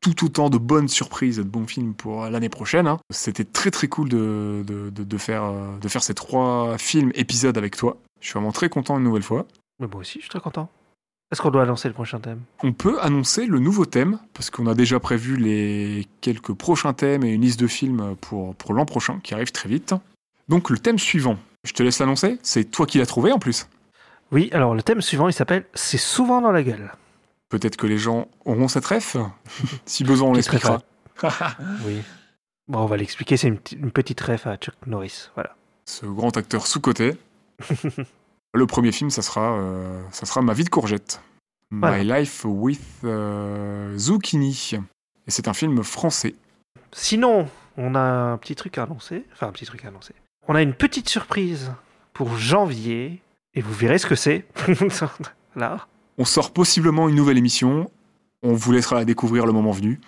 tout 0.01 0.25
autant 0.25 0.49
de 0.49 0.57
bonnes 0.57 0.87
surprises 0.87 1.39
et 1.39 1.43
de 1.43 1.49
bons 1.49 1.67
films 1.67 1.93
pour 1.93 2.23
euh, 2.23 2.29
l'année 2.29 2.49
prochaine. 2.49 2.87
hein. 2.87 2.99
C'était 3.11 3.43
très 3.43 3.69
très 3.71 3.87
cool 3.87 4.09
de, 4.09 4.63
de, 4.65 4.89
de- 4.89 5.03
de 5.03 5.17
faire, 5.17 5.43
euh, 5.43 5.77
de 5.79 5.87
faire 5.87 6.03
ces 6.03 6.13
trois 6.13 6.77
films 6.77 7.11
épisodes 7.15 7.57
avec 7.57 7.75
toi. 7.75 7.97
Je 8.21 8.27
suis 8.27 8.33
vraiment 8.33 8.51
très 8.51 8.69
content 8.69 8.97
une 8.97 9.03
nouvelle 9.03 9.23
fois. 9.23 9.45
Mais 9.79 9.87
moi 9.87 9.99
aussi, 10.01 10.13
je 10.19 10.21
suis 10.21 10.29
très 10.29 10.39
content. 10.39 10.69
Est-ce 11.31 11.41
qu'on 11.41 11.51
doit 11.51 11.63
annoncer 11.63 11.89
le 11.89 11.93
prochain 11.93 12.21
thème? 12.21 12.39
On 12.63 12.71
peut 12.71 12.97
annoncer 13.01 13.45
le 13.47 13.59
nouveau 13.59 13.85
thème, 13.85 14.17
parce 14.33 14.49
qu'on 14.49 14.65
a 14.65 14.73
déjà 14.73 14.97
prévu 15.01 15.35
les 15.35 16.07
quelques 16.21 16.53
prochains 16.53 16.93
thèmes 16.93 17.25
et 17.25 17.33
une 17.33 17.41
liste 17.41 17.59
de 17.59 17.67
films 17.67 18.15
pour, 18.21 18.55
pour 18.55 18.73
l'an 18.73 18.85
prochain, 18.85 19.19
qui 19.21 19.33
arrive 19.33 19.51
très 19.51 19.67
vite. 19.67 19.93
Donc 20.47 20.69
le 20.69 20.77
thème 20.79 20.97
suivant, 20.97 21.37
je 21.67 21.73
te 21.73 21.83
laisse 21.83 21.99
l'annoncer, 21.99 22.39
c'est 22.41 22.65
toi 22.65 22.85
qui 22.85 22.97
l'as 22.97 23.05
trouvé 23.05 23.31
en 23.31 23.39
plus. 23.39 23.67
Oui, 24.31 24.49
alors 24.51 24.73
le 24.75 24.83
thème 24.83 25.01
suivant, 25.01 25.27
il 25.29 25.33
s'appelle 25.33 25.65
C'est 25.73 25.97
souvent 25.97 26.41
dans 26.41 26.51
la 26.51 26.63
gueule. 26.63 26.91
Peut-être 27.49 27.77
que 27.77 27.87
les 27.87 27.97
gens 27.97 28.27
auront 28.45 28.67
cette 28.67 28.85
ref. 28.85 29.15
si 29.85 30.03
besoin, 30.03 30.29
on 30.29 30.33
l'expliquera. 30.33 30.81
Oui. 31.85 32.01
Bon, 32.67 32.79
on 32.79 32.85
va 32.85 32.97
l'expliquer, 32.97 33.37
c'est 33.37 33.47
une, 33.47 33.57
petite- 33.57 33.79
une 33.79 33.91
petite 33.91 34.19
ref 34.21 34.45
à 34.45 34.57
Chuck 34.57 34.75
Norris. 34.85 35.29
Voilà. 35.35 35.55
Ce 35.85 36.05
grand 36.05 36.35
acteur 36.35 36.67
sous-côté. 36.67 37.15
le 38.53 38.67
premier 38.67 38.91
film, 38.91 39.09
ça 39.09 39.21
sera, 39.21 39.57
euh, 39.57 40.03
ça 40.11 40.25
sera 40.25 40.41
Ma 40.41 40.53
vie 40.53 40.65
de 40.65 40.69
courgette. 40.69 41.21
Voilà. 41.71 42.03
My 42.03 42.03
Life 42.19 42.43
with 42.45 42.81
euh, 43.03 43.97
Zucchini. 43.97 44.71
Et 45.27 45.31
c'est 45.31 45.47
un 45.47 45.53
film 45.53 45.81
français. 45.83 46.35
Sinon, 46.91 47.49
on 47.77 47.95
a 47.95 47.99
un 47.99 48.37
petit 48.37 48.55
truc 48.55 48.77
à 48.77 48.83
annoncer. 48.83 49.25
Enfin, 49.33 49.47
un 49.47 49.51
petit 49.51 49.65
truc 49.65 49.83
à 49.85 49.87
annoncer. 49.87 50.13
On 50.49 50.55
a 50.55 50.61
une 50.61 50.73
petite 50.73 51.09
surprise 51.09 51.73
pour 52.13 52.37
janvier. 52.37 53.21
Et 53.53 53.61
vous 53.61 53.73
verrez 53.73 53.97
ce 53.97 54.07
que 54.07 54.15
c'est. 54.15 54.45
Là. 55.55 55.87
On 56.17 56.25
sort 56.25 56.51
possiblement 56.51 57.09
une 57.09 57.15
nouvelle 57.15 57.37
émission. 57.37 57.91
On 58.43 58.53
vous 58.53 58.71
laissera 58.71 58.97
la 58.97 59.05
découvrir 59.05 59.45
le 59.45 59.51
moment 59.51 59.71
venu. 59.71 59.99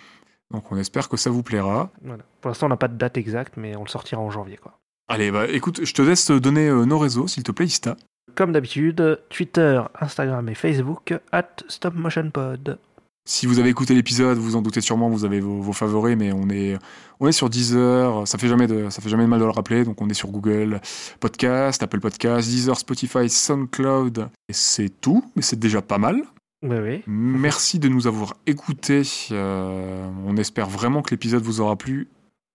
Donc 0.50 0.70
on 0.72 0.76
espère 0.76 1.08
que 1.08 1.16
ça 1.16 1.30
vous 1.30 1.42
plaira. 1.42 1.90
Voilà. 2.02 2.22
Pour 2.40 2.48
l'instant, 2.48 2.66
on 2.66 2.70
n'a 2.70 2.76
pas 2.76 2.88
de 2.88 2.96
date 2.96 3.18
exacte, 3.18 3.56
mais 3.56 3.76
on 3.76 3.82
le 3.82 3.88
sortira 3.88 4.20
en 4.20 4.30
janvier. 4.30 4.56
Quoi. 4.56 4.78
Allez, 5.08 5.30
bah 5.30 5.46
écoute, 5.48 5.84
je 5.84 5.92
te 5.92 6.02
laisse 6.02 6.30
donner 6.30 6.68
euh, 6.68 6.84
nos 6.84 6.98
réseaux, 6.98 7.26
s'il 7.26 7.42
te 7.42 7.52
plaît, 7.52 7.66
Ista. 7.66 7.96
Comme 8.34 8.52
d'habitude, 8.52 9.20
Twitter, 9.28 9.82
Instagram 10.00 10.48
et 10.48 10.54
Facebook, 10.54 11.12
at 11.32 11.48
StopMotionPod. 11.68 12.78
Si 13.26 13.46
vous 13.46 13.58
avez 13.58 13.68
écouté 13.68 13.94
l'épisode, 13.94 14.38
vous 14.38 14.56
en 14.56 14.62
doutez 14.62 14.80
sûrement, 14.80 15.08
vous 15.08 15.24
avez 15.24 15.40
vos, 15.40 15.60
vos 15.60 15.72
favoris, 15.72 16.16
mais 16.16 16.32
on 16.32 16.48
est, 16.48 16.78
on 17.20 17.28
est 17.28 17.32
sur 17.32 17.50
Deezer, 17.50 18.26
ça 18.26 18.38
fait, 18.38 18.48
jamais 18.48 18.66
de, 18.66 18.88
ça 18.90 19.02
fait 19.02 19.08
jamais 19.08 19.24
de 19.24 19.28
mal 19.28 19.40
de 19.40 19.44
le 19.44 19.50
rappeler, 19.50 19.84
donc 19.84 20.00
on 20.00 20.08
est 20.08 20.14
sur 20.14 20.30
Google 20.30 20.80
Podcast, 21.20 21.82
Apple 21.82 22.00
Podcast, 22.00 22.48
Deezer, 22.48 22.76
Spotify, 22.78 23.28
SoundCloud, 23.28 24.30
et 24.48 24.52
c'est 24.52 24.88
tout, 25.00 25.24
mais 25.36 25.42
c'est 25.42 25.58
déjà 25.58 25.82
pas 25.82 25.98
mal. 25.98 26.22
Oui, 26.62 26.76
oui. 26.78 27.02
Merci 27.06 27.78
de 27.78 27.88
nous 27.88 28.06
avoir 28.06 28.36
écoutés, 28.46 29.02
euh, 29.30 30.08
on 30.26 30.36
espère 30.36 30.68
vraiment 30.68 31.02
que 31.02 31.10
l'épisode 31.10 31.42
vous 31.42 31.60
aura 31.60 31.76
plu. 31.76 32.08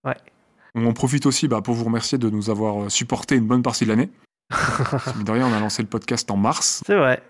Ouais. 0.04 0.16
On 0.74 0.84
en 0.86 0.92
profite 0.92 1.26
aussi 1.26 1.48
bah, 1.48 1.62
pour 1.62 1.74
vous 1.74 1.84
remercier 1.84 2.18
de 2.18 2.28
nous 2.28 2.50
avoir 2.50 2.90
supporté 2.90 3.36
une 3.36 3.46
bonne 3.46 3.62
partie 3.62 3.84
de 3.84 3.90
l'année. 3.90 4.10
De 5.24 5.30
rien, 5.30 5.48
on 5.48 5.52
a 5.52 5.58
lancé 5.58 5.82
le 5.82 5.88
podcast 5.88 6.30
en 6.30 6.36
mars. 6.36 6.82
C'est 6.86 6.96
vrai. 6.96 7.22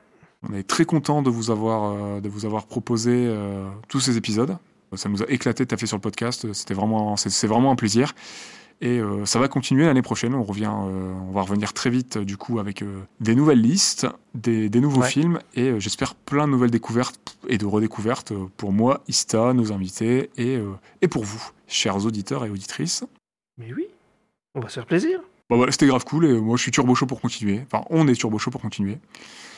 On 0.48 0.54
est 0.54 0.62
très 0.62 0.84
content 0.84 1.22
de 1.22 1.30
vous 1.30 1.50
avoir, 1.50 1.92
euh, 1.94 2.20
de 2.20 2.28
vous 2.28 2.44
avoir 2.46 2.66
proposé 2.66 3.10
euh, 3.12 3.68
tous 3.88 4.00
ces 4.00 4.16
épisodes. 4.16 4.56
Ça 4.94 5.08
nous 5.08 5.22
a 5.22 5.26
éclaté 5.28 5.64
de 5.64 5.68
taffer 5.68 5.86
sur 5.86 5.96
le 5.96 6.00
podcast. 6.00 6.52
C'était 6.52 6.74
vraiment, 6.74 7.16
c'est, 7.16 7.46
vraiment 7.46 7.72
un 7.72 7.76
plaisir. 7.76 8.14
Et 8.80 9.00
euh, 9.00 9.24
ça 9.24 9.38
va 9.40 9.48
continuer 9.48 9.84
l'année 9.86 10.02
prochaine. 10.02 10.34
On 10.34 10.42
revient, 10.44 10.70
euh, 10.72 11.12
on 11.28 11.32
va 11.32 11.42
revenir 11.42 11.72
très 11.72 11.90
vite 11.90 12.18
du 12.18 12.36
coup 12.36 12.58
avec 12.60 12.84
des 13.20 13.34
nouvelles 13.34 13.60
listes, 13.60 14.06
des, 14.34 14.68
des 14.68 14.80
nouveaux 14.80 15.00
Ouais. 15.00 15.08
films 15.08 15.40
et 15.54 15.80
j'espère 15.80 16.14
plein 16.14 16.46
de 16.46 16.52
nouvelles 16.52 16.70
découvertes 16.70 17.36
et 17.48 17.58
de 17.58 17.66
redécouvertes 17.66 18.32
pour 18.56 18.72
moi, 18.72 19.02
Ista, 19.08 19.52
nos 19.54 19.72
invités 19.72 20.30
et, 20.36 20.58
et 21.02 21.08
pour 21.08 21.24
vous, 21.24 21.42
chers 21.66 22.04
auditeurs 22.04 22.44
et 22.44 22.50
auditrices. 22.50 23.04
Mais 23.58 23.72
oui. 23.74 23.86
On 24.54 24.60
va 24.60 24.68
se 24.68 24.74
faire 24.74 24.86
plaisir. 24.86 25.20
Bon, 25.48 25.56
voilà, 25.56 25.70
c'était 25.72 25.86
grave 25.86 26.04
cool 26.04 26.24
et 26.26 26.40
moi 26.40 26.56
je 26.56 26.62
suis 26.62 26.70
turbo 26.72 26.94
chaud 26.94 27.06
pour 27.06 27.20
continuer. 27.20 27.62
Enfin, 27.70 27.84
on 27.90 28.08
est 28.08 28.14
turbo 28.14 28.38
chaud 28.38 28.50
pour 28.50 28.60
continuer. 28.60 28.98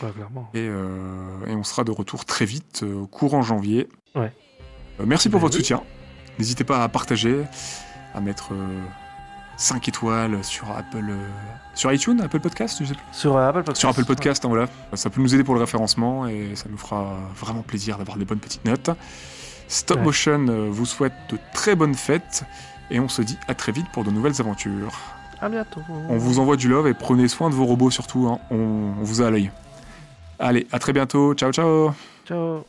Ouais, 0.02 0.10
clairement. 0.12 0.48
Et, 0.54 0.58
euh, 0.68 1.46
et 1.46 1.54
on 1.54 1.64
sera 1.64 1.82
de 1.84 1.90
retour 1.90 2.24
très 2.24 2.44
vite, 2.44 2.80
euh, 2.82 3.06
courant 3.06 3.42
janvier. 3.42 3.88
Ouais. 4.14 4.32
Euh, 5.00 5.04
merci 5.06 5.28
pour 5.30 5.40
Ben 5.40 5.46
votre 5.46 5.54
oui. 5.56 5.60
soutien. 5.62 5.82
N'hésitez 6.38 6.62
pas 6.64 6.84
à 6.84 6.88
partager, 6.88 7.42
à 8.14 8.20
mettre 8.20 8.52
5 9.56 9.88
étoiles 9.88 10.44
sur 10.44 10.70
Apple, 10.70 11.04
euh, 11.08 11.28
sur 11.74 11.90
iTunes, 11.92 12.20
Apple 12.22 12.38
Podcast, 12.38 12.78
je 12.80 12.84
sais 12.84 12.94
plus. 12.94 13.02
Sur 13.10 13.36
euh, 13.36 13.48
Apple 13.48 13.60
Podcast. 13.64 13.80
Sur 13.80 13.88
Apple 13.88 14.04
Podcast, 14.04 14.44
hein, 14.44 14.48
voilà. 14.48 14.68
Ça 14.94 15.10
peut 15.10 15.20
nous 15.20 15.34
aider 15.34 15.42
pour 15.42 15.54
le 15.54 15.60
référencement 15.60 16.28
et 16.28 16.54
ça 16.54 16.66
nous 16.70 16.78
fera 16.78 17.16
vraiment 17.34 17.62
plaisir 17.62 17.98
d'avoir 17.98 18.18
des 18.18 18.24
bonnes 18.24 18.38
petites 18.38 18.64
notes. 18.64 18.90
Stop 19.66 19.98
Ouais. 19.98 20.04
Motion 20.04 20.46
euh, 20.48 20.68
vous 20.70 20.86
souhaite 20.86 21.14
de 21.30 21.38
très 21.54 21.74
bonnes 21.74 21.94
fêtes 21.96 22.44
et 22.90 23.00
on 23.00 23.08
se 23.08 23.20
dit 23.22 23.36
à 23.48 23.54
très 23.54 23.72
vite 23.72 23.86
pour 23.92 24.04
de 24.04 24.10
nouvelles 24.10 24.40
aventures. 24.40 24.96
À 25.40 25.48
bientôt. 25.48 25.80
On 26.08 26.16
vous 26.16 26.38
envoie 26.40 26.56
du 26.56 26.68
love 26.68 26.88
et 26.88 26.94
prenez 26.94 27.28
soin 27.28 27.50
de 27.50 27.54
vos 27.54 27.64
robots 27.64 27.90
surtout, 27.90 28.26
hein. 28.28 28.38
on, 28.50 28.56
on 29.00 29.02
vous 29.04 29.22
a 29.22 29.26
à 29.26 29.30
l'œil. 29.30 29.50
Allez, 30.38 30.66
à 30.72 30.78
très 30.78 30.92
bientôt, 30.92 31.34
ciao 31.34 31.52
ciao 31.52 31.92
Ciao. 32.26 32.64